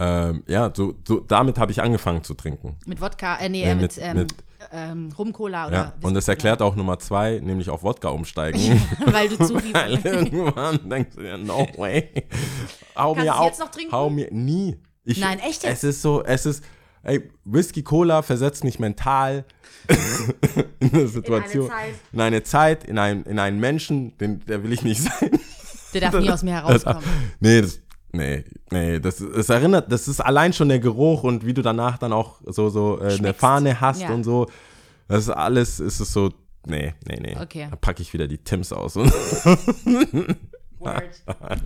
Ähm, 0.00 0.42
ja, 0.48 0.72
so, 0.74 0.94
so 1.06 1.20
damit 1.20 1.56
habe 1.58 1.70
ich 1.70 1.80
angefangen 1.80 2.24
zu 2.24 2.34
trinken. 2.34 2.76
Mit 2.86 3.00
Wodka, 3.00 3.36
äh, 3.36 3.48
nee, 3.48 3.62
Äh, 3.62 3.70
äh, 3.70 3.74
mit- 3.76 3.96
mit, 3.96 3.98
ähm, 4.04 4.16
mit- 4.18 4.34
ähm, 4.72 5.12
Rum-Cola 5.16 5.68
oder 5.68 5.76
Ja, 5.76 5.92
und 6.02 6.14
das 6.14 6.26
erklärt 6.26 6.60
auch 6.62 6.74
Nummer 6.74 6.98
zwei, 6.98 7.38
nämlich 7.42 7.68
auf 7.70 7.82
Wodka 7.84 8.08
umsteigen. 8.08 8.80
Weil 9.06 9.28
du 9.28 9.36
zu 9.36 9.58
viel. 9.60 9.72
Irgendwann 10.02 10.88
denkst 10.88 11.14
du 11.16 11.22
dir, 11.22 11.36
no 11.38 11.66
way. 11.76 12.08
Hau 12.96 13.12
Kannst 13.14 13.24
mir 13.26 13.38
auf. 13.38 13.46
jetzt 13.46 13.60
noch 13.60 13.70
trinken? 13.70 13.92
Hau 13.92 14.10
mir 14.10 14.28
nie. 14.32 14.76
Ich, 15.04 15.18
Nein, 15.20 15.38
echt 15.38 15.62
jetzt? 15.62 15.84
Es 15.84 15.84
ist 15.84 16.02
so, 16.02 16.24
es 16.24 16.46
ist, 16.46 16.64
ey, 17.02 17.30
Whisky 17.44 17.82
Cola 17.82 18.22
versetzt 18.22 18.64
mich 18.64 18.78
mental 18.78 19.44
in 20.80 20.92
eine 20.94 21.08
Situation, 21.08 21.68
Zeit. 21.68 21.94
in 22.12 22.20
eine 22.20 22.42
Zeit, 22.42 22.84
in 22.84 22.98
einen, 22.98 23.24
in 23.24 23.38
einen 23.38 23.60
Menschen, 23.60 24.16
den, 24.18 24.40
der 24.46 24.62
will 24.64 24.72
ich 24.72 24.82
nicht 24.82 25.02
sein. 25.02 25.30
Der 25.94 26.10
darf 26.10 26.20
nie 26.20 26.30
aus 26.30 26.42
mir 26.42 26.52
herauskommen. 26.52 27.02
nee, 27.40 27.60
das, 27.62 27.80
nee, 28.12 28.44
nee, 28.70 29.00
das, 29.00 29.20
es 29.20 29.48
erinnert, 29.48 29.90
das 29.90 30.08
ist 30.08 30.20
allein 30.20 30.52
schon 30.52 30.68
der 30.68 30.78
Geruch 30.80 31.22
und 31.22 31.46
wie 31.46 31.54
du 31.54 31.62
danach 31.62 31.98
dann 31.98 32.12
auch 32.12 32.40
so, 32.46 32.68
so 32.68 33.00
äh, 33.00 33.16
eine. 33.18 33.32
Fahne 33.34 33.80
hast 33.80 34.02
Ja. 34.02 34.10
und 34.10 34.24
so. 34.24 34.46
Das 35.08 35.20
ist 35.20 35.30
alles, 35.30 35.80
ist 35.80 36.00
es 36.00 36.12
so, 36.12 36.30
nee, 36.66 36.94
nee, 37.06 37.18
nee. 37.20 37.36
Okay. 37.40 37.68
Da 37.70 37.76
packe 37.76 38.02
ich 38.02 38.12
wieder 38.12 38.26
die 38.26 38.38
Tims 38.38 38.72
aus. 38.72 38.96
Und 38.96 39.12
Word. 40.78 41.02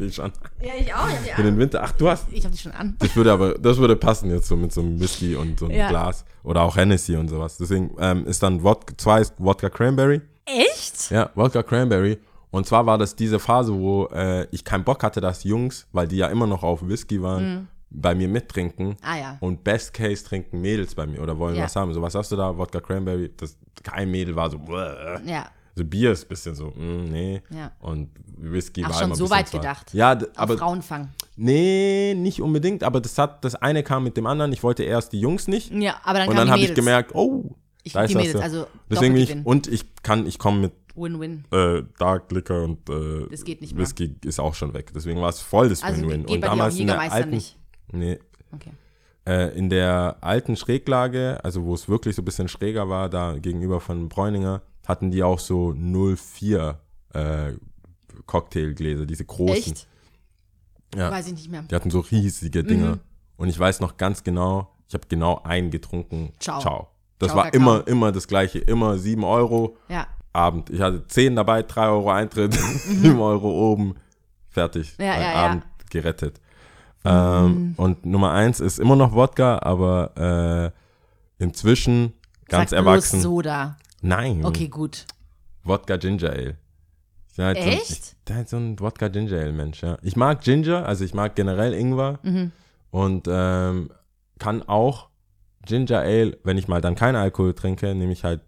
ich 0.01 0.15
schon. 0.15 0.33
Ja, 0.61 0.73
ich 0.79 0.95
auch. 0.95 1.09
Ich 1.09 1.15
hab 1.17 1.25
die 1.25 1.31
Für 1.35 1.43
den 1.43 1.59
Winter. 1.59 1.83
Ach, 1.83 1.93
du 1.93 2.09
hast. 2.09 2.27
Ich 2.31 2.45
hab 2.45 2.53
die 2.53 2.59
schon 2.59 2.73
an. 2.73 2.95
Das 3.01 3.17
würde 3.17 3.33
aber, 3.33 3.55
das 3.59 3.79
würde 3.79 3.97
passen 3.97 4.31
jetzt 4.31 4.47
so 4.49 4.57
mit 4.57 4.73
so 4.73 4.81
einem 4.81 5.01
Whisky 5.01 5.35
und 5.35 5.59
so 5.59 5.67
einem 5.67 5.75
Ja. 5.77 5.89
Glas. 5.89 6.25
Oder 6.45 6.63
auch 6.63 6.77
Hennessy 6.77 7.17
und 7.17 7.29
sowas. 7.29 7.57
Deswegen 7.59 7.91
ähm, 7.99 8.27
ist 8.27 8.43
dann 8.43 8.63
Wodka, 8.63 8.97
zwei 8.97 9.21
ist 9.21 9.35
Wodka 9.39 9.71
Cranberry. 9.71 10.21
Echt? 10.45 11.11
Ja, 11.11 11.31
Wodka 11.35 11.63
Cranberry. 11.63 12.19
Und 12.51 12.67
zwar 12.67 12.87
war 12.87 12.97
das 12.99 13.15
diese 13.17 13.39
Phase, 13.39 13.75
wo 13.75 14.07
äh, 14.07 14.47
ich 14.51 14.65
keinen 14.65 14.85
Bock 14.85 15.03
hatte, 15.03 15.21
dass 15.21 15.45
Jungs, 15.45 15.87
weil 15.93 16.09
die 16.09 16.17
ja 16.17 16.29
immer 16.29 16.47
noch 16.47 16.63
auf 16.63 16.87
Whisky 16.89 17.21
waren, 17.23 17.69
bei 17.91 18.15
mir 18.15 18.29
mittrinken. 18.29 18.89
Mhm. 18.89 18.97
Ah 19.03 19.17
ja. 19.19 19.37
Und 19.41 19.65
Best 19.65 19.93
Case 19.95 20.25
trinken 20.25 20.61
Mädels 20.61 20.95
bei 20.95 21.07
mir 21.07 21.21
oder 21.23 21.39
wollen 21.39 21.57
Ja. 21.57 21.65
was 21.65 21.77
haben. 21.77 21.93
So, 21.95 22.01
was 22.03 22.15
hast 22.15 22.31
du 22.33 22.37
da? 22.37 22.57
Wodka 22.57 22.81
Cranberry. 22.81 23.31
Das, 23.37 23.57
kein 23.83 24.11
Mädel 24.11 24.35
war 24.37 24.51
so, 24.51 24.59
"Bäh." 24.59 25.19
Ja. 25.27 25.47
so 25.75 25.85
Bier 25.85 26.11
ist 26.13 26.25
ein 26.25 26.29
bisschen 26.29 26.55
so, 26.57 26.67
mm, 26.71 27.05
nee. 27.05 27.41
Ja. 27.51 27.71
Und 27.81 28.11
Whisky 28.37 28.83
Ach, 28.85 28.89
war 28.91 28.97
schon 28.97 29.05
immer 29.07 29.15
so 29.15 29.31
weit 29.31 29.49
zwar- 29.49 29.61
gedacht. 29.61 29.95
Ja, 29.95 30.13
Auf 30.17 30.27
aber 30.37 30.59
Frauenfang. 30.59 31.11
nee, 31.37 32.15
nicht 32.17 32.43
unbedingt. 32.43 32.83
Aber 32.83 33.01
das 33.01 33.17
hat, 33.17 33.45
das 33.45 33.55
eine 33.55 33.83
kam 33.83 34.05
mit 34.05 34.17
dem 34.17 34.27
anderen. 34.27 34.53
Ich 34.53 34.63
wollte 34.63 34.83
erst 34.83 35.13
die 35.13 35.21
Jungs 35.21 35.47
nicht. 35.49 35.71
Ja, 35.73 35.97
aber 36.05 36.19
dann 36.19 36.29
und 36.31 36.37
dann 36.37 36.51
habe 36.51 36.61
ich 36.61 36.75
gemerkt, 36.75 37.15
oh, 37.15 37.55
Ich 37.85 37.93
da 37.93 38.03
ist 38.03 38.15
Mädels, 38.15 38.35
ja. 38.35 38.41
also 38.41 38.67
Deswegen 38.91 39.17
ich, 39.17 39.35
und 39.47 39.67
ich 39.69 39.85
kann, 40.03 40.27
ich 40.27 40.39
komme 40.39 40.59
mit 40.61 40.73
Win-win. 40.99 41.45
äh, 41.53 41.83
Dark 41.99 42.31
Liquor 42.33 42.63
und 42.65 42.89
äh, 42.91 43.27
Das 43.31 43.45
geht 43.45 43.61
nicht 43.61 43.75
mehr. 43.75 43.83
Whisky 43.83 44.15
ist 44.25 44.39
auch 44.41 44.55
schon 44.55 44.75
weg. 44.75 44.93
Deswegen 44.95 45.21
war 45.21 45.29
es 45.29 45.41
voll 45.41 45.69
das 45.69 45.83
Also 45.83 46.03
Win-Win. 46.03 46.27
Und 46.27 46.41
damals 46.43 46.79
in 46.79 46.87
der 46.89 47.01
alten, 47.01 47.31
nicht. 47.31 47.59
nee, 47.93 48.19
Okay. 48.55 48.71
äh, 49.27 49.57
in 49.59 49.69
der 49.71 50.17
alten 50.21 50.57
Schräglage, 50.57 51.39
also 51.45 51.65
wo 51.65 51.75
es 51.75 51.89
wirklich 51.89 52.17
so 52.17 52.23
ein 52.23 52.25
bisschen 52.25 52.49
schräger 52.49 52.89
war, 52.89 53.09
da 53.09 53.37
gegenüber 53.39 53.81
von 53.81 54.09
Bräuninger, 54.09 54.63
hatten 54.87 55.11
die 55.11 55.23
auch 55.23 55.39
so 55.39 55.73
04 55.75 56.79
äh, 57.15 57.53
Cocktailgläser, 58.27 59.07
diese 59.07 59.25
großen. 59.25 59.55
Echt? 59.73 59.87
Ja. 60.95 61.11
Weiß 61.11 61.27
ich 61.27 61.35
nicht 61.35 61.51
mehr. 61.51 61.63
Die 61.63 61.75
hatten 61.75 61.91
so 61.91 62.01
riesige 62.01 62.65
Dinger. 62.65 62.97
Mhm. 62.97 63.01
Und 63.37 63.49
ich 63.49 63.59
weiß 63.59 63.81
noch 63.81 63.97
ganz 63.99 64.25
genau, 64.25 64.75
ich 64.89 64.95
habe 64.95 65.05
genau 65.09 65.41
einen 65.45 65.71
getrunken. 65.71 66.33
Ciao. 66.41 66.61
Ciao. 66.61 66.89
Das 67.19 67.29
Ciao, 67.29 67.37
war 67.39 67.45
Kakao. 67.51 67.61
immer, 67.61 67.87
immer 67.87 68.13
das 68.13 68.27
gleiche. 68.29 68.59
Immer 68.61 68.97
7 68.99 69.25
Euro 69.25 69.77
Ja. 69.89 70.07
Abend. 70.39 70.71
Ich 70.71 70.81
hatte 70.81 71.07
10 71.07 71.37
dabei, 71.37 71.63
3 71.63 71.89
Euro 71.89 72.11
Eintritt, 72.11 72.55
7 72.55 73.19
Euro 73.21 73.73
oben. 73.73 73.95
Fertig. 74.49 74.95
Mhm. 74.99 75.05
Ja, 75.05 75.15
ja, 75.15 75.21
ja. 75.21 75.35
Abend 75.35 75.65
gerettet. 75.91 76.41
Ähm, 77.05 77.75
und 77.77 78.05
Nummer 78.05 78.33
1 78.33 78.61
ist 78.61 78.79
immer 78.79 78.97
noch 78.97 79.13
Wodka, 79.13 79.59
aber 79.63 80.73
äh, 81.39 81.43
inzwischen 81.43 82.13
ganz 82.49 82.71
Sag 82.71 82.79
erwachsen. 82.79 83.17
Bloß 83.21 83.23
Soda. 83.23 83.77
Nein. 84.03 84.45
Okay, 84.45 84.69
gut. 84.69 85.07
Wodka 85.65 85.97
Ginger 85.97 86.31
Ale. 86.31 86.57
Halt 87.39 87.57
So 87.57 87.63
ein, 87.63 87.69
Echt? 87.79 88.17
ich 88.29 88.49
so 88.49 88.57
ein 88.57 88.81
Wodka 88.81 89.09
Ginger 89.09 89.39
Ale 89.39 89.53
Mensch, 89.53 89.83
ja. 89.83 89.97
Ich 90.03 90.17
mag 90.17 90.41
Ginger, 90.43 90.87
also 90.87 91.05
ich 91.05 91.15
mag 91.15 91.37
generell 91.37 91.73
Ingwer 91.73 92.19
Mhm. 92.23 92.51
und 92.91 93.29
ähm, 93.31 93.91
kann 94.39 94.63
auch 94.69 95.09
Ginger 95.65 96.01
Ale, 96.01 96.37
wenn 96.43 96.59
ich 96.59 96.67
mal 96.69 96.81
dann 96.81 96.95
keinen 96.97 97.17
Alkohol 97.17 97.55
trinke, 97.55 97.95
nehme 97.95 98.13
ich 98.13 98.25
halt 98.25 98.41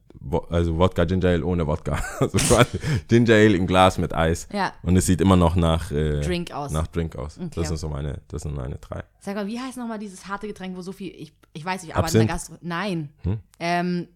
also 0.50 0.78
Wodka 0.78 1.04
Ginger 1.04 1.28
Ale 1.30 1.44
ohne 1.44 1.66
Wodka. 1.66 2.02
Also 2.20 2.38
quasi 2.38 2.78
Ginger 3.08 3.34
Ale 3.34 3.56
im 3.56 3.66
Glas 3.66 3.98
mit 3.98 4.14
Eis. 4.14 4.48
Ja. 4.52 4.72
Und 4.82 4.96
es 4.96 5.06
sieht 5.06 5.20
immer 5.20 5.36
noch 5.36 5.56
nach 5.56 5.90
äh, 5.90 6.20
Drink 6.20 6.52
aus. 6.52 6.72
Nach 6.72 6.86
Drink 6.86 7.16
aus. 7.16 7.38
Okay. 7.38 7.50
Das 7.54 7.68
sind 7.68 7.78
so 7.78 7.88
meine, 7.88 8.20
das 8.28 8.42
sind 8.42 8.54
meine 8.54 8.76
drei. 8.76 9.04
Sag 9.18 9.34
mal, 9.34 9.46
wie 9.46 9.58
heißt 9.58 9.78
nochmal 9.78 9.98
dieses 9.98 10.28
harte 10.28 10.46
Getränk, 10.46 10.76
wo 10.76 10.82
so 10.82 10.92
viel, 10.92 11.12
ich, 11.16 11.32
ich 11.52 11.64
weiß, 11.64 11.84
ich 11.84 11.94
arbeite 11.94 12.04
Absinth? 12.04 12.22
in 12.22 12.26
der 12.26 12.34
Gastro. 12.34 12.54
Nein. 12.60 13.10
Hm? 13.22 13.38
Ähm, 13.58 14.08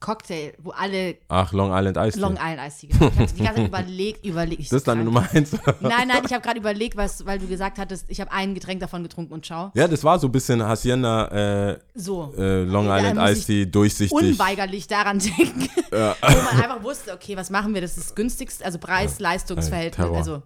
Cocktail, 0.00 0.54
wo 0.62 0.70
alle 0.70 1.16
Ach, 1.28 1.52
Long 1.52 1.70
Island 1.72 1.96
Ice. 1.98 2.18
Long 2.18 2.32
Island 2.34 2.58
Eistee 2.60 2.88
Ich 2.90 2.98
habe 3.00 3.10
die 3.14 3.42
ganze 3.44 3.54
Zeit 3.60 3.68
überlegt, 3.68 4.24
überlegt. 4.24 4.60
Ich 4.62 4.68
Das 4.70 4.78
ist 4.78 4.88
deine. 4.88 5.04
Nummer 5.04 5.28
eins. 5.32 5.52
Nein, 5.80 6.08
nein, 6.08 6.22
ich 6.26 6.32
habe 6.32 6.40
gerade 6.42 6.58
überlegt, 6.58 6.96
was, 6.96 7.24
weil 7.26 7.38
du 7.38 7.46
gesagt 7.46 7.78
hattest, 7.78 8.06
ich 8.08 8.20
habe 8.20 8.32
ein 8.32 8.54
Getränk 8.54 8.80
davon 8.80 9.02
getrunken 9.02 9.32
und 9.34 9.46
schau. 9.46 9.70
ja, 9.74 9.86
das 9.86 10.02
war 10.02 10.18
so 10.18 10.28
ein 10.28 10.32
bisschen 10.32 10.62
Hacienda 10.66 11.70
äh, 11.72 11.78
So. 11.94 12.32
äh, 12.36 12.62
Long 12.64 12.86
Da 12.86 12.98
Island 12.98 13.30
Ice 13.30 13.44
Tea 13.46 13.66
durchsichtig. 13.66 14.12
Unweigerlich 14.12 14.86
daran 14.86 15.18
denken, 15.18 15.68
Ja. 15.92 16.16
wo 16.22 16.26
man 16.36 16.62
einfach 16.62 16.82
wusste, 16.82 17.12
okay, 17.12 17.36
was 17.36 17.50
machen 17.50 17.74
wir? 17.74 17.80
Das 17.82 17.96
ist 17.96 18.06
das 18.08 18.14
günstigste, 18.14 18.64
also 18.64 18.78
Preis-Leistungsverhältnis. 18.78 19.96
Terror. 20.06 20.16
Also, 20.16 20.42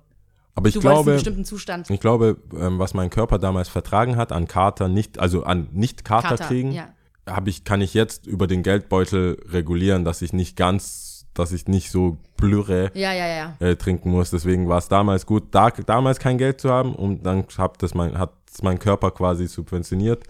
Aber 0.56 0.68
ich 0.68 0.74
du 0.74 0.80
glaube, 0.80 1.12
bestimmten 1.14 1.44
Zustand. 1.44 1.88
ich 1.90 2.00
glaube, 2.00 2.38
ähm, 2.58 2.78
was 2.78 2.94
mein 2.94 3.10
Körper 3.10 3.38
damals 3.38 3.68
vertragen 3.68 4.16
hat 4.16 4.32
an 4.32 4.48
Kater, 4.48 4.88
nicht, 4.88 5.18
also 5.18 5.44
an 5.44 5.68
nicht 5.72 6.04
Kater, 6.04 6.28
Kater, 6.30 6.44
kriegen, 6.46 6.72
ja. 6.72 6.88
Habe 7.28 7.50
ich, 7.50 7.64
kann 7.64 7.80
ich 7.80 7.94
jetzt 7.94 8.26
über 8.26 8.46
den 8.46 8.62
Geldbeutel 8.62 9.42
regulieren, 9.48 10.04
dass 10.04 10.22
ich 10.22 10.32
nicht 10.32 10.56
ganz, 10.56 11.26
dass 11.34 11.52
ich 11.52 11.66
nicht 11.68 11.90
so 11.90 12.18
blüre 12.36 12.90
Ja, 12.94 13.12
ja, 13.12 13.26
ja. 13.26 13.56
äh, 13.60 13.76
trinken 13.76 14.10
muss. 14.10 14.30
Deswegen 14.30 14.68
war 14.68 14.78
es 14.78 14.88
damals 14.88 15.26
gut, 15.26 15.54
da, 15.54 15.70
damals 15.70 16.18
kein 16.18 16.38
Geld 16.38 16.60
zu 16.60 16.70
haben 16.70 16.94
und 16.94 17.24
dann 17.24 17.44
hab 17.56 17.78
das 17.78 17.94
mein, 17.94 18.18
hat 18.18 18.32
es 18.52 18.62
mein 18.62 18.78
Körper 18.78 19.10
quasi 19.10 19.46
subventioniert. 19.46 20.24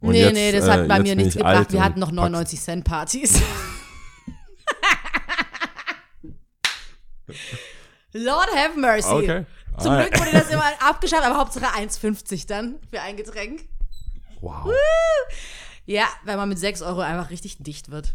Und 0.00 0.12
nee, 0.12 0.22
jetzt, 0.22 0.34
nee, 0.34 0.52
das 0.52 0.66
äh, 0.66 0.70
hat 0.70 0.88
bei 0.88 0.96
jetzt 0.96 1.06
mir 1.06 1.16
nichts 1.16 1.36
ich 1.36 1.42
gebracht. 1.42 1.72
Wir 1.72 1.84
hatten 1.84 2.00
noch 2.00 2.08
pack's. 2.08 2.16
99 2.16 2.60
Cent 2.60 2.84
Partys. 2.84 3.40
Lord 8.12 8.48
have 8.54 8.78
mercy. 8.78 9.08
Okay. 9.08 9.46
Zum 9.78 9.92
Ah, 9.92 10.02
Glück 10.02 10.20
wurde 10.20 10.32
das 10.32 10.50
immer 10.50 10.64
abgeschafft, 10.80 11.24
aber 11.24 11.38
Hauptsache 11.38 11.64
1,50 11.64 12.46
dann 12.46 12.74
für 12.90 13.00
ein 13.00 13.16
Getränk. 13.16 13.62
Wow. 14.40 14.70
Ja, 15.86 16.04
weil 16.24 16.36
man 16.36 16.48
mit 16.48 16.58
6 16.58 16.82
Euro 16.82 17.00
einfach 17.00 17.30
richtig 17.30 17.58
dicht 17.58 17.90
wird. 17.90 18.14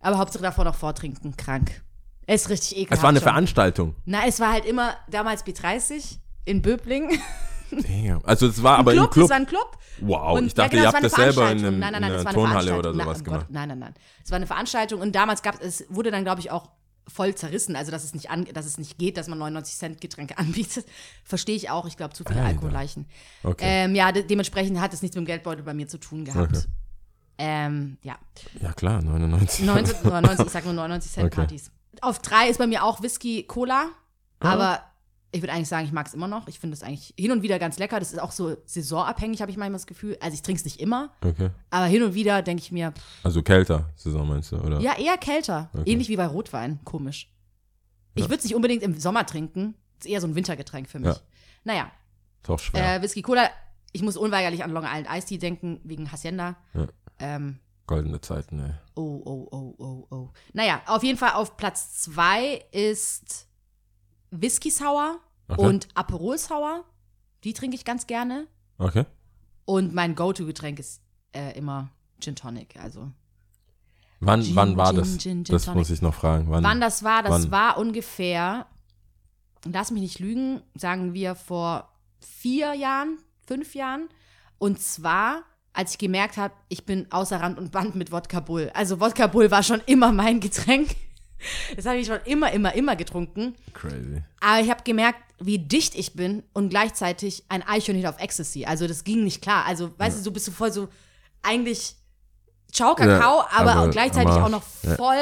Aber 0.00 0.18
Hauptsache 0.18 0.42
davor 0.42 0.64
noch 0.64 0.74
vortrinken, 0.74 1.36
krank. 1.36 1.82
Es 2.26 2.42
ist 2.42 2.48
richtig 2.50 2.76
ekelhaft. 2.78 2.98
Es 2.98 3.02
war 3.02 3.10
eine 3.10 3.18
schon. 3.20 3.28
Veranstaltung. 3.28 3.94
Nein, 4.04 4.28
es 4.28 4.40
war 4.40 4.52
halt 4.52 4.64
immer 4.64 4.96
damals 5.10 5.44
B30 5.44 6.18
in 6.44 6.62
Böbling. 6.62 7.18
Damn. 7.70 8.24
Also 8.24 8.46
es 8.48 8.62
war 8.62 8.78
aber 8.78 8.92
Club, 8.92 9.04
im 9.06 9.10
Club. 9.10 9.24
Es 9.24 9.30
war 9.30 9.36
ein 9.36 9.46
Club. 9.46 9.78
Wow, 10.00 10.38
Und- 10.38 10.46
ich 10.46 10.54
dachte, 10.54 10.76
ja, 10.76 10.82
genau, 10.82 10.90
ihr 10.90 10.92
habt 10.94 11.04
das 11.04 11.12
selber 11.12 11.50
in, 11.50 11.58
einem, 11.58 11.78
nein, 11.78 11.92
nein, 11.92 12.02
nein, 12.02 12.12
in 12.12 12.20
einer 12.20 12.32
Turnhalle 12.32 12.76
oder 12.78 12.92
sowas 12.92 13.06
Nein, 13.06 13.16
oh 13.20 13.24
gemacht. 13.24 13.40
Gott, 13.46 13.50
nein, 13.50 13.68
nein, 13.68 13.78
nein. 13.78 13.94
Es 14.24 14.30
war 14.30 14.36
eine 14.36 14.46
Veranstaltung 14.46 15.00
und 15.00 15.14
damals 15.14 15.42
gab 15.42 15.62
es, 15.62 15.84
wurde 15.88 16.10
dann, 16.10 16.24
glaube 16.24 16.40
ich, 16.40 16.50
auch 16.50 16.70
voll 17.08 17.34
zerrissen. 17.34 17.76
Also, 17.76 17.90
dass 17.90 18.04
es 18.04 18.14
nicht, 18.14 18.30
an, 18.30 18.46
dass 18.52 18.66
es 18.66 18.78
nicht 18.78 18.98
geht, 18.98 19.16
dass 19.16 19.28
man 19.28 19.38
99 19.38 19.76
Cent 19.76 20.00
Getränke 20.00 20.38
anbietet. 20.38 20.86
Verstehe 21.24 21.56
ich 21.56 21.70
auch. 21.70 21.86
Ich 21.86 21.96
glaube, 21.96 22.14
zu 22.14 22.24
viele. 22.24 22.42
Alkoholleichen. 22.42 23.06
Okay. 23.42 23.64
Ähm, 23.66 23.94
ja, 23.94 24.12
de 24.12 24.22
dementsprechend 24.22 24.80
hat 24.80 24.92
es 24.92 25.02
nichts 25.02 25.16
mit 25.16 25.24
dem 25.24 25.26
Geldbeutel 25.26 25.62
bei 25.64 25.74
mir 25.74 25.88
zu 25.88 25.98
tun 25.98 26.24
gehabt. 26.24 26.56
Okay. 26.56 26.66
Ähm, 27.38 27.98
ja. 28.02 28.16
Ja 28.60 28.72
klar, 28.72 29.02
99. 29.02 29.64
90, 29.66 30.04
99, 30.04 30.46
ich 30.46 30.52
sag 30.52 30.64
nur 30.64 30.74
99 30.74 31.10
Cent 31.12 31.26
Okay. 31.26 31.36
Partys. 31.36 31.70
Auf 32.00 32.18
drei 32.20 32.48
ist 32.48 32.58
bei 32.58 32.66
mir 32.66 32.84
auch 32.84 33.02
Whisky 33.02 33.44
Cola, 33.44 33.86
aber 34.40 34.80
ich 35.34 35.40
würde 35.40 35.52
eigentlich 35.52 35.68
sagen, 35.68 35.86
ich 35.86 35.92
mag 35.92 36.06
es 36.06 36.14
immer 36.14 36.28
noch. 36.28 36.46
Ich 36.48 36.58
finde 36.58 36.74
es 36.74 36.82
eigentlich 36.82 37.14
hin 37.18 37.32
und 37.32 37.42
wieder 37.42 37.58
ganz 37.58 37.78
lecker. 37.78 37.98
Das 37.98 38.12
ist 38.12 38.18
auch 38.18 38.32
so 38.32 38.56
saisonabhängig, 38.66 39.40
habe 39.40 39.50
ich 39.50 39.56
manchmal 39.56 39.78
das 39.78 39.86
Gefühl. 39.86 40.16
Also 40.20 40.34
ich 40.34 40.42
trinke 40.42 40.58
es 40.58 40.64
nicht 40.64 40.78
immer, 40.80 41.10
Okay. 41.24 41.50
aber 41.70 41.86
hin 41.86 42.02
und 42.02 42.14
wieder 42.14 42.42
denke 42.42 42.62
ich 42.62 42.70
mir, 42.70 42.92
pff, 42.92 43.02
Also 43.24 43.42
kälter, 43.42 43.88
Saison 43.96 44.28
meinst 44.28 44.52
du, 44.52 44.56
oder? 44.58 44.80
ja, 44.80 44.96
eher 44.98 45.16
kälter. 45.16 45.70
Okay. 45.72 45.90
Ähnlich 45.90 46.08
wie 46.08 46.16
bei 46.16 46.26
Rotwein. 46.26 46.80
Komisch. 46.84 47.30
Ich 48.14 48.24
würde 48.24 48.36
es 48.36 48.44
nicht 48.44 48.54
unbedingt 48.54 48.82
im 48.82 48.98
Sommer 49.00 49.24
trinken. 49.24 49.74
Ist 49.98 50.06
eher 50.06 50.20
so 50.20 50.26
ein 50.26 50.34
Wintergetränk 50.34 50.88
für 50.88 50.98
mich. 50.98 51.08
Ja. 51.14 51.20
Naja, 51.64 51.90
Ist 52.42 52.50
auch 52.50 52.58
schwer. 52.58 52.96
äh, 52.96 53.02
Whisky 53.02 53.22
Cola. 53.22 53.48
Ich 53.92 54.02
muss 54.02 54.16
unweigerlich 54.18 54.64
an 54.64 54.70
Long 54.70 54.84
Island 54.84 55.06
Ice 55.16 55.26
Tea 55.28 55.38
denken, 55.38 55.80
wegen 55.84 56.10
Hacienda. 56.12 56.56
Ja. 56.74 56.86
Ähm, 57.22 57.60
Goldene 57.86 58.20
Zeiten, 58.20 58.58
ey. 58.60 58.74
Oh, 58.94 59.22
oh, 59.24 59.48
oh, 59.50 59.74
oh, 59.78 60.06
oh. 60.10 60.30
Naja, 60.52 60.82
auf 60.86 61.02
jeden 61.02 61.18
Fall 61.18 61.32
auf 61.32 61.56
Platz 61.56 62.00
zwei 62.02 62.64
ist 62.72 63.48
Whisky 64.30 64.70
Sour 64.70 65.18
Okay. 65.48 65.60
und 65.60 65.88
Aperol 65.94 66.38
Sour. 66.38 66.84
Die 67.44 67.52
trinke 67.52 67.76
ich 67.76 67.84
ganz 67.84 68.06
gerne. 68.06 68.46
Okay. 68.78 69.04
Und 69.64 69.92
mein 69.94 70.14
Go-To-Getränk 70.14 70.78
ist 70.78 71.00
äh, 71.32 71.56
immer 71.58 71.90
Gin 72.20 72.34
Tonic. 72.36 72.76
Also, 72.76 73.10
Wann, 74.20 74.42
Gin, 74.42 74.56
wann 74.56 74.76
war 74.76 74.88
Gin, 74.88 74.96
das? 74.96 75.18
Gin 75.18 75.44
das 75.44 75.64
Tonic. 75.64 75.78
muss 75.78 75.90
ich 75.90 76.02
noch 76.02 76.14
fragen. 76.14 76.48
Wann? 76.50 76.62
wann 76.64 76.80
das 76.80 77.02
war, 77.02 77.22
das 77.22 77.44
wann? 77.44 77.50
war 77.50 77.78
ungefähr, 77.78 78.66
lass 79.64 79.90
mich 79.90 80.02
nicht 80.02 80.18
lügen, 80.20 80.62
sagen 80.74 81.12
wir 81.14 81.34
vor 81.34 81.92
vier 82.20 82.74
Jahren, 82.74 83.18
fünf 83.46 83.74
Jahren. 83.74 84.08
Und 84.58 84.80
zwar, 84.80 85.42
als 85.74 85.92
ich 85.92 85.98
gemerkt 85.98 86.36
habe, 86.36 86.54
ich 86.68 86.84
bin 86.84 87.06
außer 87.10 87.40
Rand 87.40 87.58
und 87.58 87.72
Band 87.72 87.94
mit 87.94 88.12
Wodka 88.12 88.40
Bull. 88.40 88.70
Also 88.74 89.00
Wodka 89.00 89.26
Bull 89.26 89.50
war 89.50 89.62
schon 89.62 89.80
immer 89.86 90.12
mein 90.12 90.40
Getränk. 90.40 90.90
Das 91.74 91.86
habe 91.86 91.96
ich 91.96 92.06
schon 92.06 92.20
immer, 92.24 92.52
immer, 92.52 92.72
immer 92.72 92.94
getrunken. 92.94 93.56
Crazy. 93.72 94.22
Aber 94.38 94.60
ich 94.60 94.70
habe 94.70 94.84
gemerkt, 94.84 95.18
wie 95.40 95.58
dicht 95.58 95.96
ich 95.96 96.12
bin 96.14 96.44
und 96.52 96.68
gleichzeitig 96.68 97.42
ein 97.48 97.64
Eichhörnchen 97.66 98.06
auf 98.06 98.20
Ecstasy. 98.20 98.64
Also 98.64 98.86
das 98.86 99.02
ging 99.02 99.24
nicht 99.24 99.42
klar. 99.42 99.64
Also, 99.66 99.90
weißt 99.98 100.18
du, 100.18 100.22
so 100.22 100.30
bist 100.30 100.46
du 100.46 100.52
voll 100.52 100.72
so 100.72 100.86
eigentlich 101.42 101.96
Ciao 102.72 102.94
Kakao, 102.94 103.40
Ja, 103.40 103.48
aber, 103.56 103.72
aber 103.72 103.90
gleichzeitig 103.90 104.30
auch 104.30 104.48
noch 104.48 104.62
Ja. 104.84 104.94
voll 104.94 105.16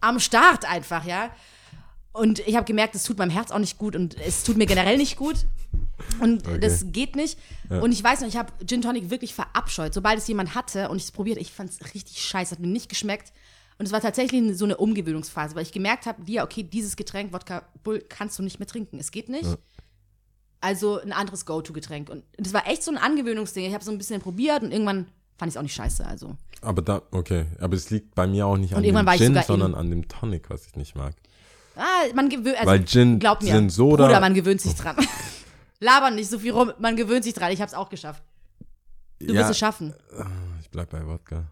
am 0.00 0.18
Start 0.20 0.64
einfach, 0.64 1.04
ja. 1.04 1.28
Und 2.18 2.40
ich 2.40 2.56
habe 2.56 2.64
gemerkt, 2.64 2.94
es 2.94 3.04
tut 3.04 3.18
meinem 3.18 3.30
Herz 3.30 3.50
auch 3.50 3.58
nicht 3.58 3.78
gut 3.78 3.94
und 3.96 4.16
es 4.20 4.44
tut 4.44 4.56
mir 4.56 4.66
generell 4.66 4.96
nicht 4.96 5.16
gut. 5.16 5.46
Und 6.20 6.46
Okay. 6.46 6.60
das 6.60 6.84
geht 6.92 7.16
nicht. 7.16 7.38
Und 7.68 7.92
ich 7.92 8.02
weiß 8.02 8.20
noch, 8.20 8.28
ich 8.28 8.36
habe 8.36 8.52
Gin 8.66 8.82
Tonic 8.82 9.10
wirklich 9.10 9.34
verabscheut. 9.34 9.94
Sobald 9.94 10.18
es 10.18 10.26
jemand 10.28 10.54
hatte 10.54 10.88
und 10.88 10.96
ich 10.96 11.04
es 11.04 11.12
probiert, 11.12 11.38
ich 11.38 11.52
fand 11.52 11.70
es 11.70 11.94
richtig 11.94 12.22
scheiße, 12.22 12.52
hat 12.52 12.60
mir 12.60 12.66
nicht 12.68 12.88
geschmeckt. 12.88 13.32
Und 13.78 13.86
es 13.86 13.92
war 13.92 14.00
tatsächlich 14.00 14.56
so 14.56 14.64
eine 14.64 14.76
Umgewöhnungsphase, 14.76 15.54
weil 15.54 15.62
ich 15.62 15.72
gemerkt 15.72 16.06
habe, 16.06 16.22
Lia, 16.24 16.42
okay, 16.44 16.64
dieses 16.64 16.96
Getränk, 16.96 17.32
Wodka 17.32 17.62
Bull, 17.84 18.04
kannst 18.08 18.38
du 18.38 18.42
nicht 18.42 18.58
mehr 18.58 18.66
trinken. 18.66 18.98
Es 18.98 19.10
geht 19.12 19.28
nicht. 19.28 19.44
Ja. 19.44 19.56
Also 20.60 21.00
ein 21.00 21.12
anderes 21.12 21.46
Go-To-Getränk. 21.46 22.10
Und 22.10 22.24
das 22.36 22.52
war 22.52 22.66
echt 22.66 22.82
so 22.82 22.90
ein 22.90 22.98
Angewöhnungsding. 22.98 23.64
Ich 23.64 23.74
habe 23.74 23.84
so 23.84 23.92
ein 23.92 23.98
bisschen 23.98 24.20
probiert 24.20 24.62
und 24.62 24.72
irgendwann 24.72 25.06
fand 25.36 25.50
ich 25.50 25.54
es 25.54 25.56
auch 25.56 25.62
nicht 25.62 25.74
scheiße. 25.74 26.04
Also. 26.04 26.36
Aber 26.60 26.82
da, 26.82 27.02
okay. 27.12 27.46
Aber 27.60 27.76
es 27.76 27.90
liegt 27.90 28.16
bei 28.16 28.26
mir 28.26 28.46
auch 28.46 28.56
nicht 28.56 28.72
an 28.72 28.78
Und 28.78 28.82
dem 28.82 28.94
war 28.94 29.14
ich 29.14 29.20
Gin, 29.20 29.40
sondern 29.46 29.76
an 29.76 29.90
dem 29.90 30.08
Tonic, 30.08 30.50
was 30.50 30.66
ich 30.66 30.74
nicht 30.74 30.96
mag. 30.96 31.14
Ah, 31.78 32.12
man 32.14 32.28
gewöhnt, 32.28 32.56
also, 32.56 32.66
Weil 32.66 32.84
Gin, 32.84 33.18
glaub 33.18 33.42
mir, 33.42 33.52
Gin 33.52 33.70
Soda. 33.70 34.06
Bruder, 34.06 34.20
man 34.20 34.34
gewöhnt 34.34 34.60
sich 34.60 34.74
dran. 34.74 34.96
Labern 35.80 36.16
nicht 36.16 36.28
so 36.28 36.38
viel 36.40 36.52
rum, 36.52 36.72
man 36.78 36.96
gewöhnt 36.96 37.22
sich 37.24 37.34
dran. 37.34 37.52
Ich 37.52 37.60
habe 37.60 37.68
es 37.68 37.74
auch 37.74 37.88
geschafft. 37.88 38.22
Du 39.20 39.32
wirst 39.32 39.50
es 39.50 39.58
schaffen. 39.58 39.94
Ich 40.60 40.70
bleib 40.70 40.90
bei 40.90 41.06
Wodka. 41.06 41.44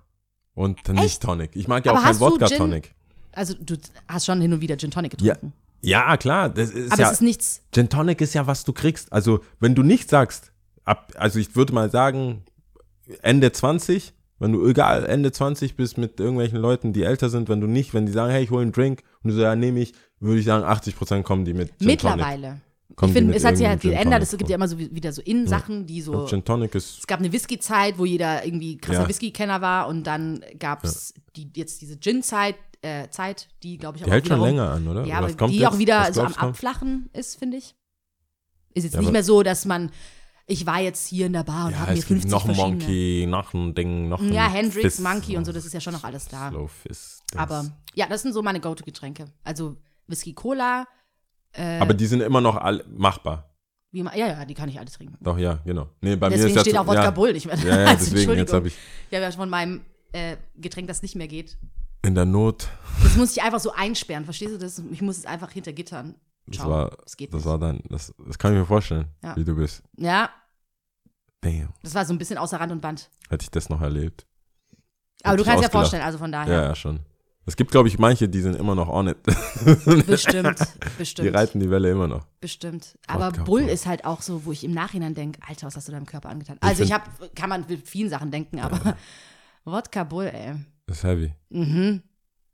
Und 0.54 0.88
nicht 0.88 1.04
Echt? 1.04 1.22
Tonic. 1.22 1.50
Ich 1.54 1.68
mag 1.68 1.84
ja 1.84 1.92
Aber 1.92 2.00
auch 2.00 2.04
kein 2.04 2.18
Wodka-Tonic. 2.20 2.94
Also 3.32 3.54
du 3.60 3.76
hast 4.08 4.24
schon 4.26 4.40
hin 4.40 4.52
und 4.52 4.60
wieder 4.60 4.76
Gin 4.76 4.90
Tonic 4.90 5.20
Ja, 5.20 5.34
getrunken. 5.34 5.52
ja, 5.82 6.16
klar. 6.16 6.48
Das 6.48 6.70
ist 6.70 6.92
aber 6.92 7.02
ja, 7.02 7.06
es 7.08 7.12
ist 7.14 7.20
nichts. 7.22 7.62
Gin 7.72 7.88
Tonic 7.88 8.20
ist 8.20 8.34
ja, 8.34 8.46
was 8.46 8.64
du 8.64 8.72
kriegst. 8.72 9.12
Also, 9.12 9.40
wenn 9.60 9.74
du 9.74 9.82
nicht 9.82 10.08
sagst, 10.08 10.52
ab, 10.84 11.12
also 11.16 11.38
ich 11.38 11.54
würde 11.54 11.72
mal 11.74 11.90
sagen, 11.90 12.42
Ende 13.22 13.52
20, 13.52 14.14
wenn 14.38 14.52
du 14.52 14.66
egal 14.66 15.04
Ende 15.06 15.32
20 15.32 15.76
bist 15.76 15.98
mit 15.98 16.18
irgendwelchen 16.18 16.58
Leuten, 16.58 16.92
die 16.92 17.02
älter 17.02 17.28
sind, 17.28 17.48
wenn 17.48 17.60
du 17.60 17.66
nicht, 17.66 17.94
wenn 17.94 18.06
die 18.06 18.12
sagen, 18.12 18.30
hey, 18.32 18.42
ich 18.42 18.50
hole 18.50 18.62
einen 18.62 18.72
Drink 18.72 19.02
und 19.22 19.30
du 19.30 19.36
so, 19.36 19.42
ja, 19.42 19.54
nehme 19.54 19.80
ich, 19.80 19.92
würde 20.20 20.38
ich 20.40 20.46
sagen, 20.46 20.64
80% 20.64 21.22
kommen 21.22 21.44
die 21.44 21.54
mit 21.54 21.78
Gin. 21.78 21.86
Mittlerweile. 21.88 22.60
Kommen 22.94 23.10
ich 23.10 23.14
die 23.14 23.20
finde, 23.20 23.34
es 23.36 23.44
hat 23.44 23.56
sich 23.56 23.66
halt 23.66 23.80
geändert. 23.82 24.22
Es 24.22 24.30
gibt 24.36 24.48
ja 24.48 24.54
immer 24.56 24.68
so 24.68 24.78
wie- 24.78 24.94
wieder 24.94 25.12
so 25.12 25.20
In-Sachen, 25.22 25.86
die 25.86 26.00
so. 26.00 26.12
Und 26.12 26.28
Gin 26.28 26.44
Tonic 26.44 26.74
ist, 26.74 27.00
Es 27.00 27.06
gab 27.06 27.18
eine 27.18 27.30
Whisky-Zeit, 27.32 27.98
wo 27.98 28.04
jeder 28.04 28.44
irgendwie 28.44 28.78
krasser 28.78 29.02
Ja. 29.02 29.08
Whisky-Kenner 29.08 29.60
war 29.60 29.88
und 29.88 30.04
dann 30.04 30.42
gab 30.58 30.84
es 30.84 31.12
die, 31.34 31.50
jetzt 31.56 31.82
diese 31.82 31.98
Gin-Zeit, 31.98 32.54
äh, 32.82 33.08
Zeit, 33.10 33.48
die, 33.62 33.76
glaube 33.76 33.96
ich, 33.98 34.04
die 34.04 34.08
auch 34.08 34.12
hält 34.14 34.28
schon 34.28 34.40
länger 34.40 34.70
an, 34.70 34.86
oder? 34.88 35.04
Ja, 35.04 35.18
aber 35.18 35.48
die 35.48 35.66
auch 35.66 35.78
wieder 35.78 36.12
so 36.12 36.22
am? 36.22 36.32
Abflachen 36.34 37.10
ist, 37.12 37.38
finde 37.38 37.56
ich. 37.58 37.74
Ist 38.74 38.84
jetzt 38.84 38.94
Ja, 38.94 39.00
nicht 39.00 39.12
mehr 39.12 39.24
so, 39.24 39.42
dass 39.42 39.64
man, 39.64 39.90
ich 40.46 40.64
war 40.66 40.80
jetzt 40.80 41.06
hier 41.08 41.26
in 41.26 41.32
der 41.32 41.42
Bar 41.42 41.66
und 41.66 41.72
Ja, 41.72 41.78
habe 41.80 41.92
mir 41.92 41.98
es 41.98 42.06
gibt 42.06 42.20
50 42.22 42.30
noch 42.30 42.48
ein. 42.48 42.54
Monkey, 42.56 43.26
noch 43.28 43.52
ein 43.52 43.74
Ding, 43.74 44.08
noch 44.08 44.20
ein 44.20 44.32
Ja, 44.32 44.48
Hendrix, 44.48 44.96
Fizz. 44.96 45.00
Monkey 45.00 45.36
und 45.36 45.44
so, 45.44 45.52
das 45.52 45.64
ist 45.66 45.72
ja 45.72 45.80
schon 45.80 45.92
noch 45.94 46.04
alles 46.04 46.28
da. 46.28 46.50
Slow 46.50 46.68
Fizz. 46.68 47.22
Dings. 47.32 47.42
Aber 47.42 47.66
ja, 47.94 48.06
das 48.06 48.22
sind 48.22 48.32
so 48.32 48.42
meine 48.42 48.60
Go-To-Getränke. 48.60 49.24
Also 49.42 49.76
Whisky 50.06 50.34
Cola, 50.34 50.86
äh, 51.52 51.78
Aber 51.78 51.94
die 51.94 52.06
sind 52.06 52.20
immer 52.22 52.40
noch 52.40 52.56
all, 52.56 52.84
machbar. 52.88 53.50
wie 53.92 54.00
ja, 54.02 54.14
ja, 54.14 54.44
die 54.44 54.54
kann 54.54 54.68
ich 54.68 54.78
alle 54.78 54.90
trinken. 54.90 55.16
Doch, 55.20 55.38
ja, 55.38 55.54
genau. 55.64 55.88
Nee, 56.00 56.16
bei 56.16 56.28
mir 56.28 56.36
Deswegen 56.36 56.50
ist 56.50 56.56
ja 56.56 56.60
steht 56.62 56.74
zu- 56.74 56.80
auch 56.80 56.86
Wodka 56.86 57.04
ja, 57.04 57.10
Bull 57.10 57.32
nicht 57.32 57.46
mehr. 57.46 57.56
Ja, 57.58 57.80
ja, 57.80 57.86
Also, 57.88 58.14
deswegen, 58.14 58.36
jetzt 58.36 58.52
habe 58.52 58.68
ich 58.68 58.74
Ich 59.10 59.16
habe 59.16 59.24
ja 59.24 59.30
von 59.32 59.48
meinem 59.48 59.80
äh, 60.12 60.36
Getränk, 60.56 60.88
das 60.88 61.02
nicht 61.02 61.14
mehr 61.16 61.28
geht. 61.28 61.56
in 62.02 62.14
der 62.14 62.24
Not, 62.24 62.68
Das 63.02 63.16
muss 63.16 63.36
ich 63.36 63.42
einfach 63.42 63.60
so 63.60 63.72
einsperren, 63.72 64.24
verstehst 64.24 64.52
du 64.54 64.58
das? 64.58 64.78
Ich 64.92 65.02
muss 65.02 65.18
es 65.18 65.26
einfach 65.26 65.50
hinter 65.50 65.72
Gittern. 65.72 66.14
das 66.46 66.56
Ciao. 66.58 66.70
war, 66.70 66.90
Das 67.04 67.16
geht 67.16 67.32
das 67.32 67.38
nicht. 67.40 67.46
war 67.50 67.58
dann, 67.58 67.80
das, 67.88 68.14
das 68.26 68.38
kann 68.38 68.52
ich 68.52 68.58
mir 68.60 68.66
vorstellen, 68.66 69.06
Ja. 69.24 69.34
wie 69.36 69.44
du 69.44 69.54
bist. 69.56 69.82
Ja, 69.96 70.30
Damn, 71.42 71.68
das 71.82 71.94
war 71.94 72.04
so 72.04 72.12
ein 72.14 72.18
bisschen 72.18 72.38
außer 72.38 72.58
Rand 72.58 72.72
und 72.72 72.80
Band. 72.80 73.10
hätte 73.28 73.42
ich 73.44 73.50
das 73.50 73.68
noch 73.68 73.80
erlebt. 73.80 74.26
Aber 75.22 75.32
Hätte 75.32 75.36
du 75.36 75.42
ich 75.42 75.48
kannst 75.48 75.62
ja 75.62 75.66
ausgelacht. 75.68 75.72
vorstellen, 75.72 76.02
also 76.02 76.18
von 76.18 76.32
Ja, 76.32 76.44
daher. 76.44 76.62
ja, 76.68 76.74
schon. 76.74 77.00
Es 77.48 77.54
gibt, 77.56 77.70
glaube 77.70 77.86
ich, 77.88 77.98
manche, 77.98 78.28
die 78.28 78.40
sind 78.40 78.56
immer 78.56 78.74
noch 78.74 78.88
on 78.88 79.06
it. 79.08 79.18
Bestimmt, 80.06 80.58
Die 80.84 80.98
bestimmt, 80.98 81.34
reiten 81.34 81.60
die 81.60 81.70
Welle 81.70 81.90
immer 81.90 82.08
noch. 82.08 82.26
bestimmt. 82.40 82.98
Aber 83.06 83.28
Wodka 83.28 83.44
Bull 83.44 83.62
Bull. 83.62 83.70
ist 83.70 83.86
halt 83.86 84.04
auch 84.04 84.20
so, 84.22 84.44
wo 84.44 84.52
ich 84.52 84.64
im 84.64 84.72
Nachhinein 84.72 85.14
denke, 85.14 85.40
Alter, 85.46 85.66
was 85.68 85.76
hast 85.76 85.86
du 85.88 85.92
deinem 85.92 86.06
Körper 86.06 86.28
angetan? 86.28 86.58
Also 86.60 86.82
ich 86.82 86.90
find- 86.90 87.00
habe, 87.02 87.30
kann 87.34 87.48
man 87.48 87.64
mit 87.68 87.86
vielen 87.88 88.10
Sachen 88.10 88.30
denken, 88.30 88.58
aber 88.60 88.96
Wodka 89.64 90.04
Bull, 90.04 90.26
ey. 90.26 90.54
Ist 90.88 91.04
heavy. 91.04 91.32
Mhm. 91.50 92.02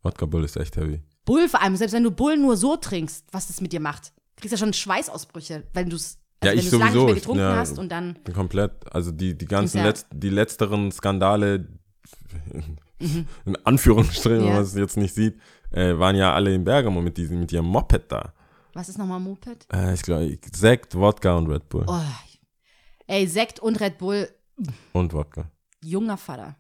Wodka 0.03 0.26
Bull 0.26 0.45
ist 0.45 0.57
echt 0.57 0.76
heavy. 0.76 1.03
Bull 1.24 1.49
vor 1.49 1.62
allem, 1.62 1.76
selbst 1.76 1.93
wenn 1.95 2.03
du 2.05 2.11
Bull 2.11 2.36
nur 2.36 2.57
so 2.57 2.76
trinkst, 2.76 3.26
was 3.32 3.47
das 3.47 3.61
mit 3.61 3.72
dir 3.72 3.80
macht. 3.80 4.12
Kriegst 4.36 4.53
ja 4.53 4.59
schon 4.59 4.72
Schweißausbrüche, 4.72 5.64
wenn 5.72 5.88
du 5.88 5.97
es 5.97 6.18
Ja, 6.43 6.51
also 6.51 6.62
ich 6.64 6.70
du's 6.70 6.78
lange 6.80 6.93
nicht 6.97 7.05
mehr 7.05 7.09
Ich- 7.14 7.20
getrunken 7.20 7.40
ja. 7.43 7.57
hast 7.57 7.78
und 7.78 7.88
dann 7.90 8.18
Komplett. 8.34 8.72
Also 8.95 9.11
die, 9.12 9.36
die 9.38 9.47
ganzen 9.47 9.78
Ja. 9.78 9.84
Letz-, 9.84 10.07
die 10.12 10.30
letzteren 10.30 10.90
Skandale, 10.90 11.68
in 13.44 13.57
Anführungsstrichen, 13.64 14.40
Ja. 14.40 14.46
wenn 14.46 14.53
man 14.55 14.62
es 14.62 14.74
jetzt 14.74 14.96
nicht 14.96 15.14
sieht, 15.14 15.38
äh, 15.70 15.98
waren 15.98 16.16
ja 16.16 16.32
alle 16.34 16.55
in 16.55 16.64
Bergamo 16.64 17.00
mit, 17.00 17.16
diesem, 17.16 17.40
mit 17.40 17.53
ihrem 17.53 17.66
Moped 17.66 18.11
da. 18.11 18.32
was 18.74 18.88
ist 18.88 18.98
nochmal 18.98 19.20
Moped? 19.20 19.66
Äh, 19.72 19.94
ich 19.94 20.03
glaube, 20.03 20.38
Sekt, 20.55 20.94
Wodka 20.94 21.36
und 21.36 21.48
Red 21.48 21.68
Bull. 21.68 21.84
Oh. 21.86 22.00
Ey, 23.07 23.26
Sekt 23.26 23.61
und 23.61 23.80
Red 23.80 23.98
Bull, 23.98 24.28
Und 24.92 25.12
Wodka. 25.12 25.44
junger 25.82 26.16
Vater. 26.16 26.57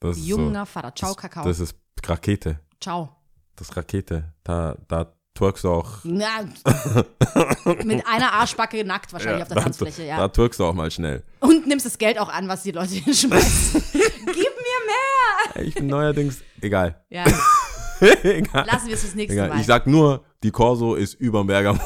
Das 0.00 0.16
ist 0.18 0.26
Junger 0.26 0.60
so, 0.66 0.72
Vater. 0.72 0.94
Ciao, 0.94 1.14
Kakao. 1.14 1.44
Das 1.44 1.60
ist 1.60 1.76
Rakete. 2.04 2.58
Ciao. 2.80 3.16
Das 3.56 3.68
ist 3.70 3.76
Rakete. 3.76 4.32
Da, 4.42 4.76
da 4.88 5.12
twerkst 5.34 5.64
du 5.64 5.70
auch. 5.70 5.98
Na, 6.04 6.26
mit 7.84 8.04
einer 8.06 8.32
Arschbacke 8.32 8.84
nackt 8.84 9.12
wahrscheinlich 9.12 9.42
auf 9.42 9.48
der 9.48 9.56
da, 9.58 9.62
Tanzfläche, 9.62 10.04
ja. 10.04 10.16
da 10.18 10.28
twerkst 10.28 10.58
du 10.60 10.64
auch 10.64 10.74
mal 10.74 10.90
schnell. 10.90 11.22
Und 11.40 11.66
nimmst 11.66 11.86
das 11.86 11.96
Geld 11.98 12.18
auch 12.18 12.28
an, 12.28 12.48
was 12.48 12.62
die 12.64 12.72
Leute 12.72 12.94
hinschmeißen. 12.94 13.82
Gib 13.92 14.36
mir 14.36 14.51
mehr! 14.86 15.64
Ich 15.66 15.74
bin 15.74 15.86
neuerdings, 15.86 16.42
egal. 16.60 17.02
Ja, 17.10 17.24
egal. 18.22 18.66
lassen 18.66 18.86
wir 18.88 18.94
es 18.94 19.00
fürs 19.02 19.14
nächste 19.14 19.34
egal. 19.34 19.48
Mal. 19.50 19.60
Ich 19.60 19.66
sag 19.66 19.86
nur, 19.86 20.24
die 20.42 20.50
Corso 20.50 20.94
ist 20.94 21.14
über 21.14 21.44
Bergamo. 21.44 21.80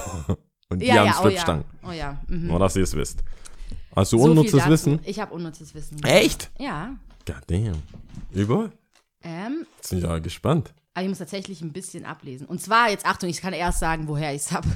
Und 0.68 0.80
die 0.80 0.86
ja, 0.86 0.96
haben 0.96 1.06
ja, 1.06 1.12
oh 1.12 1.22
ja. 1.24 1.30
Stripstangen. 1.30 1.64
Oh 1.86 1.92
ja. 1.92 2.20
Mhm. 2.26 2.48
Nur, 2.48 2.58
dass 2.58 2.74
ihr 2.76 2.82
es 2.82 2.94
wisst. 2.96 3.22
Hast 3.94 4.12
du 4.12 4.18
So 4.18 4.24
unnützes. 4.24 4.68
Wissen? 4.68 5.00
Ich 5.04 5.20
habe 5.20 5.32
unnützes 5.32 5.74
Wissen. 5.74 6.02
Echt? 6.04 6.50
Ja. 6.58 6.96
God 7.24 7.42
damn. 7.46 7.82
Über? 8.32 8.70
Ähm, 9.22 9.66
Jetzt 9.76 9.90
bin 9.90 9.98
ich 10.00 10.04
ja 10.04 10.18
gespannt. 10.18 10.74
aber 10.94 11.02
ich 11.04 11.08
muss 11.08 11.18
tatsächlich 11.18 11.60
ein 11.62 11.72
bisschen 11.72 12.04
ablesen. 12.04 12.46
Und 12.46 12.60
zwar, 12.60 12.90
jetzt 12.90 13.06
Achtung, 13.06 13.28
ich 13.30 13.40
kann 13.40 13.52
erst 13.52 13.78
sagen, 13.78 14.08
woher 14.08 14.34
ich 14.34 14.42
es 14.42 14.52
habe. 14.52 14.68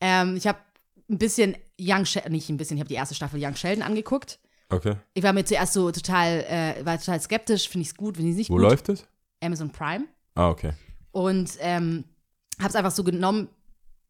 Ähm, 0.00 0.36
ich 0.36 0.46
habe 0.46 0.58
ein 1.10 1.18
bisschen 1.18 1.56
Young 1.80 2.04
Sheldon, 2.04 2.32
nicht 2.32 2.48
ein 2.48 2.56
bisschen, 2.56 2.76
ich 2.76 2.80
habe 2.80 2.88
die 2.88 2.94
erste 2.94 3.14
Staffel 3.14 3.42
Young 3.42 3.56
Sheldon 3.56 3.82
angeguckt. 3.82 4.38
Okay. 4.72 4.96
Ich 5.14 5.22
war 5.22 5.32
mir 5.32 5.44
zuerst 5.44 5.72
so 5.74 5.90
total, 5.90 6.44
äh, 6.48 6.84
war 6.84 6.98
total 6.98 7.20
skeptisch, 7.20 7.68
finde 7.68 7.82
ich 7.82 7.88
es 7.88 7.96
gut, 7.96 8.16
finde 8.16 8.30
ich 8.30 8.34
es 8.34 8.38
nicht 8.38 8.50
Wo 8.50 8.54
gut. 8.54 8.62
läuft 8.62 8.88
es? 8.88 9.06
Amazon 9.42 9.70
Prime. 9.70 10.06
Ah, 10.34 10.48
okay. 10.48 10.72
Und 11.10 11.50
ähm, 11.60 12.04
habe 12.58 12.68
es 12.68 12.74
einfach 12.76 12.90
so 12.90 13.04
genommen, 13.04 13.48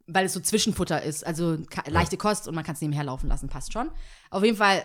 weil 0.06 0.26
es 0.26 0.32
so 0.32 0.40
Zwischenfutter 0.40 1.02
ist. 1.02 1.26
Also 1.26 1.58
leichte 1.86 2.16
Kost 2.16 2.48
und 2.48 2.54
man 2.54 2.64
kann 2.64 2.74
es 2.74 2.80
nebenher 2.80 3.04
laufen 3.04 3.28
lassen, 3.28 3.48
passt 3.48 3.72
schon. 3.72 3.90
Auf 4.30 4.44
jeden 4.44 4.56
Fall, 4.56 4.84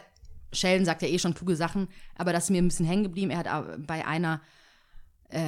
Sheldon 0.53 0.86
sagt 0.86 1.01
ja 1.01 1.07
eh 1.07 1.19
schon 1.19 1.34
kluge 1.34 1.55
Sachen, 1.55 1.88
aber 2.15 2.34
das 2.34 2.45
ist 2.45 2.49
mir 2.49 2.61
ein 2.61 2.67
bisschen 2.67 2.86
hängen 2.86 3.03
geblieben. 3.03 3.32
Er 3.32 3.39
hat 3.39 3.86
bei 3.86 4.05
einer 4.05 4.41
äh, 5.30 5.41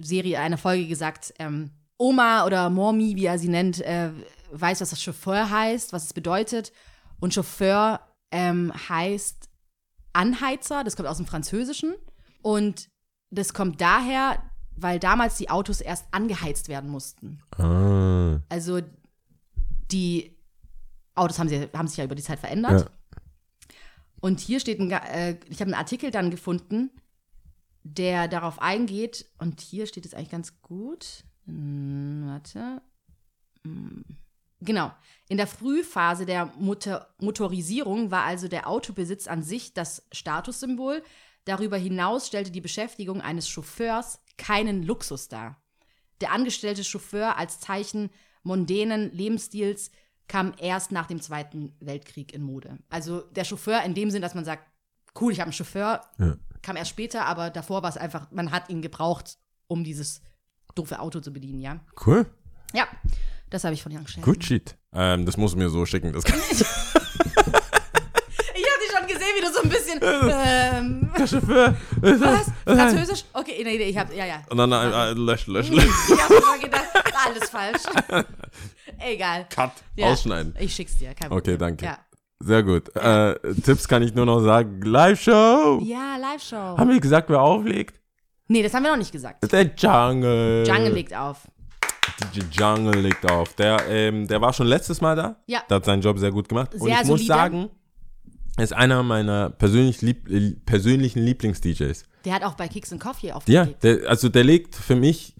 Serie, 0.00 0.40
einer 0.40 0.58
Folge 0.58 0.86
gesagt, 0.88 1.34
ähm, 1.38 1.70
Oma 1.98 2.44
oder 2.46 2.68
Mormi, 2.70 3.16
wie 3.16 3.26
er 3.26 3.38
sie 3.38 3.48
nennt, 3.48 3.80
äh, 3.80 4.10
weiß, 4.50 4.80
was 4.80 4.90
das 4.90 5.02
Chauffeur 5.02 5.50
heißt, 5.50 5.92
was 5.92 6.04
es 6.04 6.12
bedeutet. 6.12 6.72
Und 7.20 7.34
Chauffeur 7.34 8.00
ähm, 8.30 8.72
heißt 8.88 9.48
Anheizer, 10.12 10.84
das 10.84 10.96
kommt 10.96 11.08
aus 11.08 11.18
dem 11.18 11.26
Französischen. 11.26 11.94
Und 12.42 12.88
das 13.30 13.54
kommt 13.54 13.80
daher, 13.80 14.42
weil 14.76 14.98
damals 14.98 15.36
die 15.36 15.50
Autos 15.50 15.80
erst 15.80 16.06
angeheizt 16.12 16.68
werden 16.68 16.90
mussten. 16.90 17.42
Ah. 17.58 18.40
Also 18.48 18.80
die 19.90 20.36
Autos 21.14 21.38
haben, 21.38 21.48
sie, 21.48 21.68
haben 21.72 21.88
sich 21.88 21.96
ja 21.96 22.04
über 22.04 22.14
die 22.14 22.22
Zeit 22.22 22.38
verändert. 22.38 22.82
Ja. 22.82 22.90
Und 24.20 24.40
hier 24.40 24.60
steht 24.60 24.80
ein, 24.80 24.90
äh, 24.90 25.38
ich 25.48 25.60
habe 25.60 25.70
einen 25.70 25.74
Artikel 25.74 26.10
dann 26.10 26.30
gefunden, 26.30 26.90
der 27.82 28.28
darauf 28.28 28.60
eingeht, 28.60 29.26
und 29.38 29.60
hier 29.60 29.86
steht 29.86 30.04
es 30.04 30.14
eigentlich 30.14 30.30
ganz 30.30 30.60
gut. 30.60 31.24
Hm, 31.46 32.24
warte. 32.26 32.82
Hm. 33.64 34.04
Genau. 34.60 34.92
In 35.28 35.36
der 35.36 35.46
Frühphase 35.46 36.24
der 36.24 36.46
Motor 36.58 37.06
Motorisierung 37.18 38.10
war 38.10 38.24
also 38.24 38.48
der 38.48 38.68
Autobesitz 38.68 39.26
an 39.26 39.42
sich 39.42 39.74
das 39.74 40.06
Statussymbol. 40.12 41.02
Darüber 41.44 41.76
hinaus 41.76 42.26
stellte 42.26 42.50
die 42.50 42.60
Beschäftigung 42.60 43.20
eines 43.20 43.48
Chauffeurs 43.48 44.20
keinen 44.38 44.82
Luxus 44.82 45.28
dar. 45.28 45.60
Der 46.20 46.32
angestellte 46.32 46.84
Chauffeur 46.84 47.36
als 47.36 47.60
Zeichen 47.60 48.10
mondänen 48.42 49.12
Lebensstils 49.12 49.90
kam 50.28 50.54
erst 50.58 50.90
nach 50.92 51.06
dem 51.06 51.20
Zweiten 51.20 51.76
Weltkrieg 51.80 52.32
in 52.32 52.42
Mode. 52.42 52.78
Also 52.88 53.20
der 53.20 53.44
Chauffeur 53.44 53.82
in 53.82 53.94
dem 53.94 54.10
Sinn, 54.10 54.22
dass 54.22 54.34
man 54.34 54.44
sagt, 54.44 54.64
cool, 55.20 55.32
ich 55.32 55.38
habe 55.40 55.46
einen 55.46 55.52
Chauffeur, 55.52 56.00
Ja. 56.18 56.36
kam 56.62 56.76
erst 56.76 56.90
später, 56.90 57.26
aber 57.26 57.50
davor 57.50 57.82
war 57.82 57.90
es 57.90 57.96
einfach, 57.96 58.30
man 58.30 58.50
hat 58.50 58.68
ihn 58.70 58.82
gebraucht, 58.82 59.38
um 59.68 59.84
dieses 59.84 60.20
doofe 60.74 60.98
Auto 61.00 61.20
zu 61.20 61.32
bedienen, 61.32 61.60
ja. 61.60 61.80
Cool. 62.04 62.26
Ja, 62.74 62.86
das 63.50 63.64
habe 63.64 63.74
ich 63.74 63.82
von 63.82 63.92
Young 63.92 64.06
Sheldon. 64.06 64.32
Good 64.32 64.44
shit. 64.44 64.76
Ähm, 64.94 65.26
das 65.26 65.36
muss 65.36 65.54
mir 65.54 65.68
so 65.68 65.84
schicken. 65.86 66.12
Das 66.12 66.24
kann 66.24 66.38
ich. 66.50 66.64
Ich 68.58 68.64
habe 68.64 68.80
dich 68.80 68.90
schon 68.96 69.06
gesehen, 69.06 69.34
wie 69.36 69.44
du 69.44 69.52
so 69.52 69.62
ein 69.62 69.68
bisschen, 69.68 70.00
ähm, 70.02 71.10
Chauffeur. 71.26 71.76
was? 72.00 72.46
Französisch? 72.64 73.24
Okay, 73.32 73.62
nee, 73.64 73.76
nee, 73.76 73.84
ich 73.84 73.96
habe, 73.98 74.14
ja, 74.14 74.24
ja. 74.24 74.42
Und 74.48 74.56
dann 74.56 74.72
äh, 74.72 75.10
äh, 75.10 75.12
lösch, 75.12 75.46
lösch, 75.46 75.68
lösch. 75.70 75.84
Ich 75.84 76.22
habe 76.22 76.34
schon 76.34 76.60
gedacht, 76.60 76.86
alles 77.26 77.50
falsch. 77.50 77.82
Egal. 78.98 79.46
Cut. 79.50 79.72
Ja. 79.96 80.06
Ausschneiden. 80.06 80.54
Ich 80.58 80.74
schick's 80.74 80.96
dir, 80.96 81.08
kein 81.14 81.28
Problem. 81.28 81.38
Okay, 81.38 81.58
danke. 81.58 81.84
Ja, 81.84 81.98
Sehr 82.40 82.62
gut. 82.62 82.94
Äh, 82.96 83.34
Tipps 83.62 83.86
kann 83.88 84.02
ich 84.02 84.14
nur 84.14 84.26
noch 84.26 84.40
sagen. 84.40 84.80
Live-Show. 84.82 85.80
ja 85.84 86.16
Live-Show. 86.18 86.78
Haben 86.78 86.90
wir 86.90 87.00
gesagt, 87.00 87.28
wer 87.28 87.40
auflegt? 87.42 88.00
Nee, 88.48 88.62
das 88.62 88.72
haben 88.74 88.84
wir 88.84 88.90
noch 88.90 88.98
nicht 88.98 89.12
gesagt. 89.12 89.50
Der 89.52 89.70
Jungle. 89.76 90.64
Jungle 90.66 90.92
legt 90.92 91.14
auf. 91.14 91.42
DJ 92.34 92.40
Jungle 92.52 93.00
legt 93.00 93.30
auf. 93.30 93.54
Der, 93.54 93.78
ähm, 93.88 94.26
der 94.26 94.40
war 94.40 94.52
schon 94.52 94.66
letztes 94.66 95.00
Mal 95.00 95.16
da. 95.16 95.36
Ja. 95.46 95.62
Der 95.68 95.76
hat 95.76 95.84
seinen 95.84 96.02
Job 96.02 96.18
sehr 96.18 96.30
gut 96.32 96.48
gemacht. 96.48 96.74
Und 96.74 96.82
Sehr 96.82 96.94
ich 96.94 96.98
muss 97.00 97.20
solide. 97.20 97.26
sagen, 97.26 97.68
er 98.56 98.64
ist 98.64 98.72
einer 98.72 99.02
meiner 99.02 99.50
persönlich 99.50 100.02
lieb, 100.02 100.28
äh, 100.30 100.52
persönlichen 100.64 101.20
Lieblings-DJs. 101.22 102.04
Der 102.24 102.34
hat 102.34 102.42
auch 102.44 102.54
bei 102.54 102.68
Kicks 102.68 102.92
and 102.92 103.00
Coffee 103.00 103.28
Ja, 103.28 103.34
aufgelegt. 103.36 103.82
der, 103.84 104.08
also 104.08 104.28
der 104.28 104.44
legt 104.44 104.74
für 104.74 104.96
mich, 104.96 105.34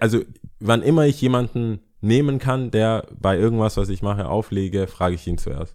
also 0.00 0.22
wann 0.60 0.82
immer 0.82 1.06
ich 1.06 1.20
jemanden 1.20 1.80
nehmen 2.00 2.38
kann, 2.38 2.70
der 2.70 3.06
bei 3.18 3.36
irgendwas, 3.36 3.76
was 3.76 3.88
ich 3.88 4.02
mache, 4.02 4.28
auflege, 4.28 4.86
frage 4.86 5.14
ich 5.16 5.26
ihn 5.26 5.36
zuerst. 5.38 5.74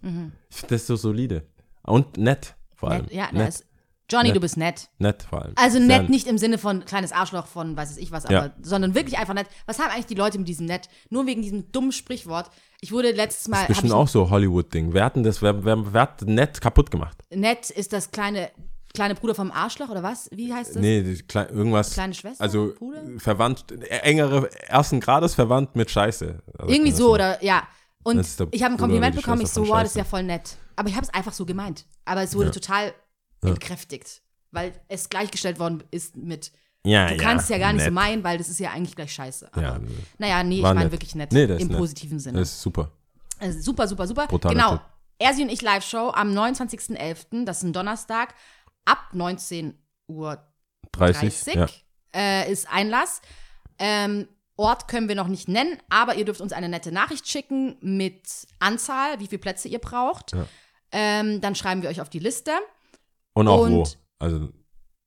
Ich 0.50 0.56
finde 0.56 0.74
das 0.74 0.86
so 0.86 0.96
solide. 0.96 1.44
Und 1.82 2.16
nett 2.16 2.54
vor 2.74 2.90
allem. 2.90 3.02
Mhm. 3.02 3.06
Nett, 3.08 3.14
ja, 3.14 3.28
der 3.30 3.38
nett, 3.40 3.48
ist, 3.50 3.66
Johnny, 4.10 4.28
Nett. 4.28 4.36
du 4.36 4.40
bist 4.40 4.56
nett. 4.58 4.88
nett 4.98 5.22
vor 5.22 5.42
allem. 5.42 5.52
Also 5.56 5.78
Sehr 5.78 5.86
nett 5.86 6.10
nicht 6.10 6.26
im 6.26 6.36
Sinne 6.36 6.58
von 6.58 6.84
kleines 6.84 7.10
Arschloch 7.12 7.46
von 7.46 7.74
weiß 7.76 7.96
ich 7.96 8.12
was, 8.12 8.26
aber, 8.26 8.34
Ja. 8.34 8.50
sondern 8.60 8.94
wirklich 8.94 9.18
einfach 9.18 9.32
nett. 9.34 9.46
Was 9.66 9.78
haben 9.78 9.90
eigentlich 9.90 10.06
die 10.06 10.14
Leute 10.14 10.38
mit 10.38 10.46
diesem 10.46 10.66
nett? 10.66 10.88
Nur 11.10 11.26
wegen 11.26 11.40
diesem 11.42 11.72
dummen 11.72 11.90
Sprichwort. 11.92 12.50
Ich 12.82 12.92
wurde 12.92 13.12
letztes 13.12 13.48
Mal. 13.48 13.60
Das 13.60 13.62
ist 13.62 13.68
bestimmt 13.68 13.92
auch 13.94 14.08
so 14.08 14.28
Hollywood-Ding. 14.28 14.92
Wer 14.92 15.04
hat 15.06 15.16
denn 15.16 15.22
das, 15.22 15.40
wer, 15.40 15.64
wer, 15.64 15.92
wer 15.92 16.00
hat 16.02 16.20
nett 16.22 16.60
kaputt 16.60 16.90
gemacht? 16.90 17.16
Nett 17.30 17.70
ist 17.70 17.94
das 17.94 18.10
kleine, 18.10 18.50
kleine 18.92 19.14
Bruder 19.14 19.34
vom 19.34 19.50
Arschloch 19.50 19.88
oder 19.88 20.02
was? 20.02 20.28
Wie 20.32 20.52
heißt 20.52 20.76
das? 20.76 20.82
Nee, 20.82 21.02
die 21.02 21.22
Klei- 21.22 21.48
irgendwas. 21.48 21.94
Kleine 21.94 22.12
Schwester? 22.12 22.42
Also 22.44 22.74
Bruder? 22.78 23.00
verwandt, 23.16 23.72
äh, 23.72 23.86
engere, 24.00 24.50
ersten 24.68 25.00
Grades 25.00 25.34
verwandt 25.34 25.76
mit 25.76 25.90
Scheiße. 25.90 26.42
Also 26.58 26.70
Irgendwie 26.72 26.92
so 26.92 27.10
oder 27.14 27.42
ja. 27.42 27.62
Und 28.02 28.20
ich 28.50 28.62
habe 28.62 28.74
ein 28.74 28.78
Kompliment 28.78 29.16
bekommen, 29.16 29.40
ich 29.40 29.48
so, 29.48 29.66
wow, 29.66 29.78
das 29.80 29.92
ist 29.92 29.96
ja 29.96 30.04
voll 30.04 30.24
nett. 30.24 30.56
Aber 30.76 30.90
ich 30.90 30.94
habe 30.94 31.06
es 31.06 31.14
einfach 31.14 31.32
so 31.32 31.46
gemeint. 31.46 31.86
Aber 32.04 32.22
es 32.22 32.34
wurde 32.36 32.50
total 32.50 32.92
entkräftigt, 33.50 34.22
weil 34.50 34.72
es 34.88 35.08
gleichgestellt 35.10 35.58
worden 35.58 35.82
ist 35.90 36.16
mit, 36.16 36.52
Ja, 36.84 37.08
du 37.08 37.14
ja, 37.16 37.22
kannst 37.22 37.44
es 37.44 37.48
ja 37.50 37.58
gar 37.58 37.72
nicht 37.72 37.84
so 37.84 37.90
meinen, 37.90 38.22
weil 38.24 38.38
das 38.38 38.48
ist 38.48 38.58
ja 38.60 38.70
eigentlich 38.70 38.94
gleich 38.96 39.12
scheiße. 39.12 39.48
Aber, 39.52 39.62
Ja, 39.62 39.80
naja, 40.18 40.42
nee, 40.42 40.56
ich 40.56 40.62
meine 40.62 40.92
wirklich 40.92 41.14
nett. 41.14 41.32
Nee, 41.32 41.46
das 41.46 41.56
ist 41.56 41.62
Im 41.62 41.68
nett. 41.68 41.78
positiven 41.78 42.18
Sinne. 42.18 42.38
Das 42.40 42.50
ist 42.50 42.60
super. 42.62 42.90
Also 43.38 43.60
super, 43.60 43.88
super, 43.88 44.06
super. 44.06 44.26
Brutaler 44.26 44.54
genau. 44.54 44.70
Tipp. 44.72 44.80
Ersi 45.18 45.42
und 45.42 45.48
ich 45.50 45.62
Live-Show 45.62 46.10
am 46.14 46.30
29.11., 46.36 47.44
das 47.44 47.58
ist 47.58 47.62
ein 47.62 47.72
Donnerstag, 47.72 48.34
ab 48.84 48.98
19 49.12 49.74
Uhr 50.08 50.38
30. 50.92 51.44
30 51.44 51.54
Ja. 51.54 51.66
äh, 52.14 52.50
ist 52.52 52.68
Einlass. 52.70 53.22
Ähm, 53.78 54.28
Ort 54.56 54.86
können 54.86 55.08
wir 55.08 55.16
noch 55.16 55.26
nicht 55.26 55.48
nennen, 55.48 55.78
aber 55.88 56.14
ihr 56.14 56.24
dürft 56.24 56.40
uns 56.40 56.52
eine 56.52 56.68
nette 56.68 56.92
Nachricht 56.92 57.26
schicken 57.28 57.76
mit 57.80 58.22
Anzahl, 58.60 59.18
wie 59.18 59.26
viele 59.26 59.40
Plätze 59.40 59.66
ihr 59.66 59.80
braucht. 59.80 60.32
Ja. 60.32 60.46
Ähm, 60.92 61.40
dann 61.40 61.56
schreiben 61.56 61.82
wir 61.82 61.88
euch 61.90 62.00
auf 62.00 62.08
die 62.08 62.20
Liste. 62.20 62.52
Und 63.34 63.48
auch 63.48 63.62
Und- 63.62 63.72
wo. 63.72 63.84
Also, 64.18 64.48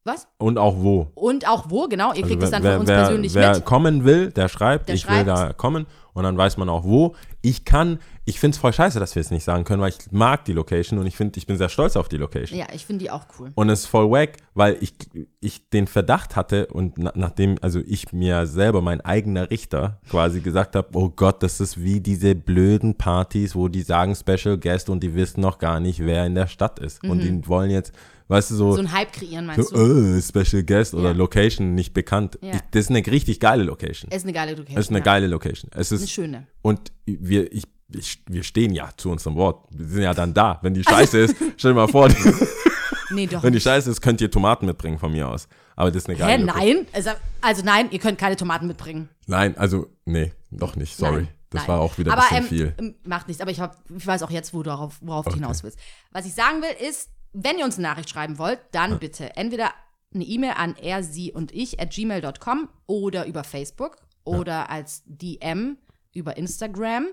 Was? 0.04 0.28
und 0.38 0.58
auch 0.58 0.76
wo. 0.78 1.08
Und 1.16 1.48
auch 1.48 1.70
wo, 1.70 1.88
genau. 1.88 2.10
Ihr 2.14 2.24
Also 2.24 2.28
kriegt 2.28 2.44
es 2.44 2.52
wer, 2.52 2.60
dann 2.60 2.64
wer, 2.64 2.72
von 2.74 2.80
uns 2.82 2.90
wer, 2.90 2.98
persönlich 3.00 3.34
wer 3.34 3.56
mit. 3.56 3.66
kommen 3.66 4.04
will, 4.06 4.32
der 4.32 4.48
schreibt, 4.48 4.88
Der 4.90 4.96
ich 4.96 5.08
will 5.08 5.16
schreibt. 5.16 5.28
da 5.30 5.54
kommen. 5.54 5.86
Und 6.14 6.24
dann 6.24 6.36
weiß 6.38 6.58
man 6.58 6.68
auch 6.68 6.84
wo. 6.84 7.14
Ich 7.44 7.64
kann, 7.64 8.00
ich 8.26 8.40
finde 8.40 8.56
es 8.56 8.60
voll 8.60 8.74
scheiße, 8.74 9.00
dass 9.00 9.14
wir 9.14 9.20
es 9.22 9.30
nicht 9.30 9.44
sagen 9.44 9.66
können, 9.66 9.82
weil 9.84 9.90
ich 9.92 10.12
mag 10.12 10.46
die 10.46 10.54
Location 10.54 10.98
und 10.98 11.06
ich 11.06 11.16
finde, 11.16 11.38
ich 11.38 11.46
bin 11.46 11.58
sehr 11.58 11.70
stolz 11.70 11.96
auf 11.96 12.10
die 12.10 12.18
Location. 12.18 12.58
Ja, 12.58 12.66
ich 12.74 12.88
finde 12.88 13.04
die 13.04 13.12
auch 13.12 13.26
cool. 13.38 13.52
Und 13.54 13.70
es 13.70 13.82
ist 13.82 13.86
voll 13.86 14.10
wack, 14.10 14.38
weil 14.56 14.78
ich, 14.82 14.94
ich 15.42 15.70
den 15.70 15.86
Verdacht 15.86 16.36
hatte 16.36 16.68
und 16.68 16.98
na, 16.98 17.12
nachdem, 17.14 17.58
also 17.62 17.82
ich 17.86 18.14
mir 18.14 18.48
selber, 18.48 18.82
mein 18.82 19.02
eigener 19.02 19.52
Richter, 19.52 20.00
quasi 20.10 20.40
gesagt 20.42 20.76
habe, 20.76 20.88
oh 20.94 21.10
Gott, 21.10 21.44
das 21.44 21.60
ist 21.62 21.80
wie 21.84 22.00
diese 22.00 22.34
blöden 22.34 22.96
Partys, 22.98 23.56
wo 23.56 23.68
die 23.68 23.84
sagen 23.84 24.16
Special 24.16 24.58
Guest 24.58 24.90
und 24.90 25.04
die 25.04 25.14
wissen 25.14 25.42
noch 25.42 25.60
gar 25.60 25.80
nicht, 25.80 26.00
wer 26.04 26.26
in 26.26 26.34
der 26.34 26.48
Stadt 26.48 26.80
ist. 26.80 27.04
Und 27.04 27.20
die 27.22 27.48
wollen 27.48 27.70
jetzt, 27.70 27.92
weißt 28.28 28.52
du, 28.52 28.56
so. 28.56 28.72
So 28.74 28.80
ein 28.80 28.92
Hype 28.92 29.12
kreieren, 29.14 29.46
meinst 29.46 29.70
so 29.70 29.76
du? 29.76 30.18
äh, 30.18 30.22
Special 30.22 30.64
Guest 30.64 30.94
oder 30.94 31.10
Ja. 31.10 31.16
Location 31.16 31.74
nicht 31.76 31.94
bekannt. 31.94 32.38
Ja. 32.42 32.54
Ich, 32.56 32.62
das 32.72 32.82
ist 32.86 32.90
eine 32.90 33.06
richtig 33.06 33.40
geile 33.40 33.64
Location. 33.64 34.10
Es 34.12 34.18
ist 34.18 34.24
eine 34.24 34.34
geile 34.34 34.52
Location. 34.56 34.78
Es 34.78 34.86
ist 34.86 34.90
eine 34.90 35.00
ja. 35.00 35.04
geile 35.06 35.28
Location. 35.28 35.72
Es 35.74 35.92
Eine 35.92 36.02
ist, 36.02 36.12
schöne. 36.12 36.48
und 36.62 36.92
wir, 37.06 37.52
ich, 37.54 37.64
ich, 37.94 38.22
wir 38.28 38.44
stehen 38.44 38.74
ja 38.74 38.90
zu 38.98 39.10
unserem 39.10 39.36
Wort. 39.36 39.66
Wir 39.72 39.86
sind 39.88 40.02
ja 40.04 40.14
dann 40.14 40.34
da. 40.34 40.60
Wenn 40.62 40.74
die 40.74 40.84
Scheiße 40.84 41.18
ist, 41.20 41.36
stell 41.58 41.72
dir 41.72 41.76
mal 41.76 41.88
vor, 41.88 42.10
Nee, 43.10 43.26
doch. 43.28 43.42
wenn 43.44 43.54
die. 43.54 43.62
Scheiße 43.62 43.90
ist, 43.90 44.02
könnt 44.02 44.20
ihr 44.22 44.30
Tomaten 44.30 44.66
mitbringen 44.66 45.00
von 45.00 45.12
mir 45.12 45.30
aus. 45.30 45.48
Aber 45.78 45.92
das 45.92 46.04
ist 46.04 46.10
eine 46.10 46.18
Hä, 46.18 46.22
geile 46.24 46.44
Location. 46.46 46.68
nein? 46.76 46.86
Also, 46.92 47.10
also 47.42 47.62
nein, 47.64 47.88
ihr 47.92 48.00
könnt 48.00 48.18
keine 48.18 48.36
Tomaten 48.36 48.68
mitbringen. 48.68 49.10
Nein, 49.28 49.58
also, 49.58 49.88
nee, 50.06 50.34
doch 50.52 50.76
nicht. 50.76 50.98
Sorry. 50.98 51.16
Nein, 51.24 51.28
das 51.50 51.62
nein. 51.62 51.68
war 51.70 51.80
auch 51.80 51.98
wieder 51.98 52.12
ein 52.12 52.20
Aber, 52.20 52.28
bisschen 52.28 52.44
ähm, 52.44 52.50
viel. 52.50 52.74
ähm, 52.78 52.96
Macht 53.06 53.28
nichts, 53.30 53.42
aber 53.42 53.52
ich, 53.52 53.62
hab, 53.62 53.78
ich 53.96 54.06
weiß 54.06 54.24
auch 54.24 54.32
jetzt, 54.32 54.54
wo 54.54 54.58
du 54.58 54.64
darauf, 54.70 54.98
worauf 55.00 55.24
du 55.26 55.30
Okay. 55.32 55.40
hinaus 55.40 55.64
willst. 55.64 55.80
Was 56.12 56.26
ich 56.26 56.34
sagen 56.34 56.62
will, 56.62 56.88
ist, 56.90 57.10
wenn 57.40 57.60
ihr 57.60 57.66
uns 57.66 57.78
eine 57.78 57.88
Nachricht 57.88 58.10
schreiben 58.10 58.40
wollt, 58.40 58.60
dann 58.72 59.00
bitte 59.00 59.36
entweder 59.36 59.72
eine 60.14 60.24
E-Mail 60.24 60.54
an 60.58 60.76
er, 60.76 61.04
sie 61.04 61.32
und 61.32 61.52
ich 61.52 61.80
at 61.80 61.92
gmail.com 61.92 62.70
oder 62.88 63.26
über 63.28 63.44
Facebook 63.44 63.98
oder 64.24 64.70
als 64.70 65.04
DM 65.06 65.78
über 66.14 66.36
Instagram. 66.38 67.08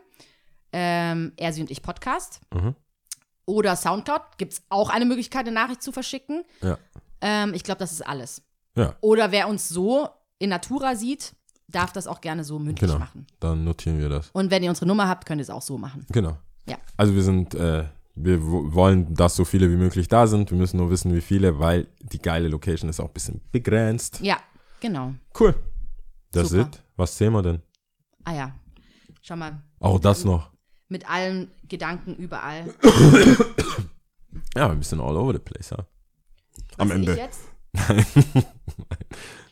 Ähm, 0.72 1.32
er, 1.36 1.52
sie 1.52 1.60
und 1.60 1.70
ich 1.70 1.82
Podcast. 1.82 2.40
Mhm. 2.52 2.74
Oder 3.46 3.76
Soundcloud 3.76 4.38
gibt 4.38 4.55
es 4.55 4.62
auch 4.70 4.88
eine 4.88 5.05
Möglichkeit, 5.05 5.46
eine 5.46 5.55
Nachricht 5.55 5.82
zu 5.82 5.92
verschicken. 5.92 6.44
Ja. 6.62 6.78
Ähm, 7.20 7.52
ich 7.52 7.62
glaube, 7.62 7.78
das 7.78 7.92
ist 7.92 8.06
alles. 8.06 8.42
Ja, 8.76 8.96
Oder 9.02 9.30
wer 9.30 9.48
uns 9.48 9.68
so 9.68 10.09
in 10.38 10.48
Natura 10.48 10.96
sieht, 10.96 11.34
darf 11.68 11.92
das 11.92 12.06
auch 12.06 12.20
gerne 12.20 12.44
so 12.44 12.59
mündlich 12.59 12.90
genau. 12.90 12.98
machen. 12.98 13.26
Dann 13.40 13.64
notieren 13.64 13.98
wir 13.98 14.09
das. 14.09 14.30
Und 14.32 14.51
wenn 14.51 14.62
ihr 14.62 14.70
unsere 14.70 14.86
Nummer 14.86 15.06
habt, 15.06 15.26
könnt 15.26 15.40
ihr 15.40 15.44
es 15.44 15.51
auch 15.51 15.62
so 15.62 15.76
machen. 15.76 16.06
Genau. 16.10 16.38
Ja. 16.66 16.78
Also 16.96 17.14
wir 17.14 17.22
sind, 17.22 17.55
äh, 17.55 17.84
wir 18.16 18.43
wo- 18.47 18.73
wollen, 18.74 19.15
dass 19.15 19.36
so 19.36 19.45
viele 19.45 19.70
wie 19.70 19.77
möglich 19.77 20.09
da 20.09 20.27
sind. 20.27 20.51
Wir 20.51 20.59
müssen 20.59 20.77
nur 20.77 20.91
wissen, 20.91 21.15
wie 21.15 21.20
viele, 21.20 21.59
weil 21.59 21.89
die 22.01 22.19
geile 22.19 22.49
Location 22.49 22.89
ist 22.91 23.01
auch 23.01 23.09
ein 23.09 23.12
bisschen 23.15 23.41
begrenzt. 23.53 24.20
Ja, 24.20 24.39
genau. 24.81 25.15
Cool. 25.39 25.55
Das 26.32 26.49
Super. 26.51 26.62
ist. 26.73 26.82
Was 26.97 27.16
zählen 27.16 27.32
wir 27.32 27.43
denn? 27.43 27.62
Ah 28.24 28.35
ja. 28.35 28.55
Schau 29.23 29.36
mal, 29.36 29.62
Auch 29.81 29.99
das 29.99 30.24
noch. 30.24 30.51
mit 30.89 31.09
allen 31.11 31.51
Gedanken 31.69 32.15
überall. 32.16 32.73
Ja, 34.57 34.69
ein 34.70 34.78
bisschen 34.78 35.01
all 35.01 35.16
over 35.16 35.32
the 35.32 35.39
place, 35.41 35.70
ja. 35.70 35.78
Am 36.77 36.89
Was, 36.89 36.95
Ende. 36.97 37.12
Ich 37.12 37.19
jetzt? 37.19 37.41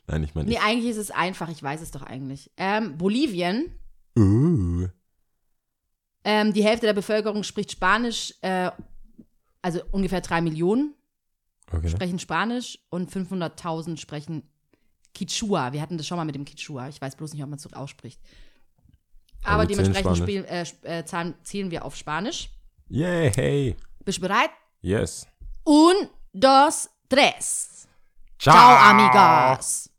Nein, 0.06 0.24
ich 0.24 0.34
meine. 0.34 0.48
Nee, 0.48 0.58
eigentlich 0.58 0.90
ist 0.90 0.96
es 0.96 1.10
einfach, 1.10 1.48
ich 1.48 1.62
weiß 1.62 1.80
es 1.80 1.90
doch 1.90 2.02
eigentlich. 2.02 2.50
Ähm, 2.56 2.98
Bolivien, 2.98 3.66
Uh. 4.18 4.88
Ähm, 6.24 6.52
die 6.52 6.64
Hälfte 6.64 6.86
der 6.86 6.92
Bevölkerung 6.92 7.42
spricht 7.42 7.72
Spanisch, 7.72 8.34
äh, 8.42 8.70
also 9.60 9.80
ungefähr 9.90 10.20
drei 10.20 10.40
Millionen 10.40 10.94
Okay. 11.72 11.88
sprechen 11.88 12.18
Spanisch 12.18 12.78
und 12.90 13.10
500.000 13.10 13.96
sprechen 13.96 14.42
Quichua. 15.14 15.72
Wir 15.72 15.80
hatten 15.80 15.96
das 15.96 16.06
schon 16.06 16.16
mal 16.18 16.24
mit 16.24 16.34
dem 16.34 16.44
Quichua. 16.44 16.88
Ich 16.88 17.00
weiß 17.00 17.16
bloß 17.16 17.32
nicht, 17.32 17.42
ob 17.42 17.48
man 17.48 17.56
es 17.56 17.62
so 17.62 17.70
ausspricht. 17.70 18.20
Aber 19.42 19.68
wir 19.68 19.74
zählen 19.76 19.92
dementsprechend 19.92 20.18
spielen, 20.18 20.44
äh, 20.44 20.64
äh, 20.82 21.04
zahlen, 21.04 21.34
zählen 21.42 21.70
wir 21.70 21.84
auf 21.84 21.96
Spanisch. 21.96 22.50
Yeah, 22.90 23.30
hey. 23.34 23.76
Bist 24.04 24.18
du 24.18 24.22
bereit? 24.22 24.50
Yes. 24.82 25.26
Un, 25.64 25.94
dos, 26.32 26.90
tres. 27.08 27.88
Ciao, 28.38 28.54
Ciao, 28.54 28.90
amigas. 28.90 29.90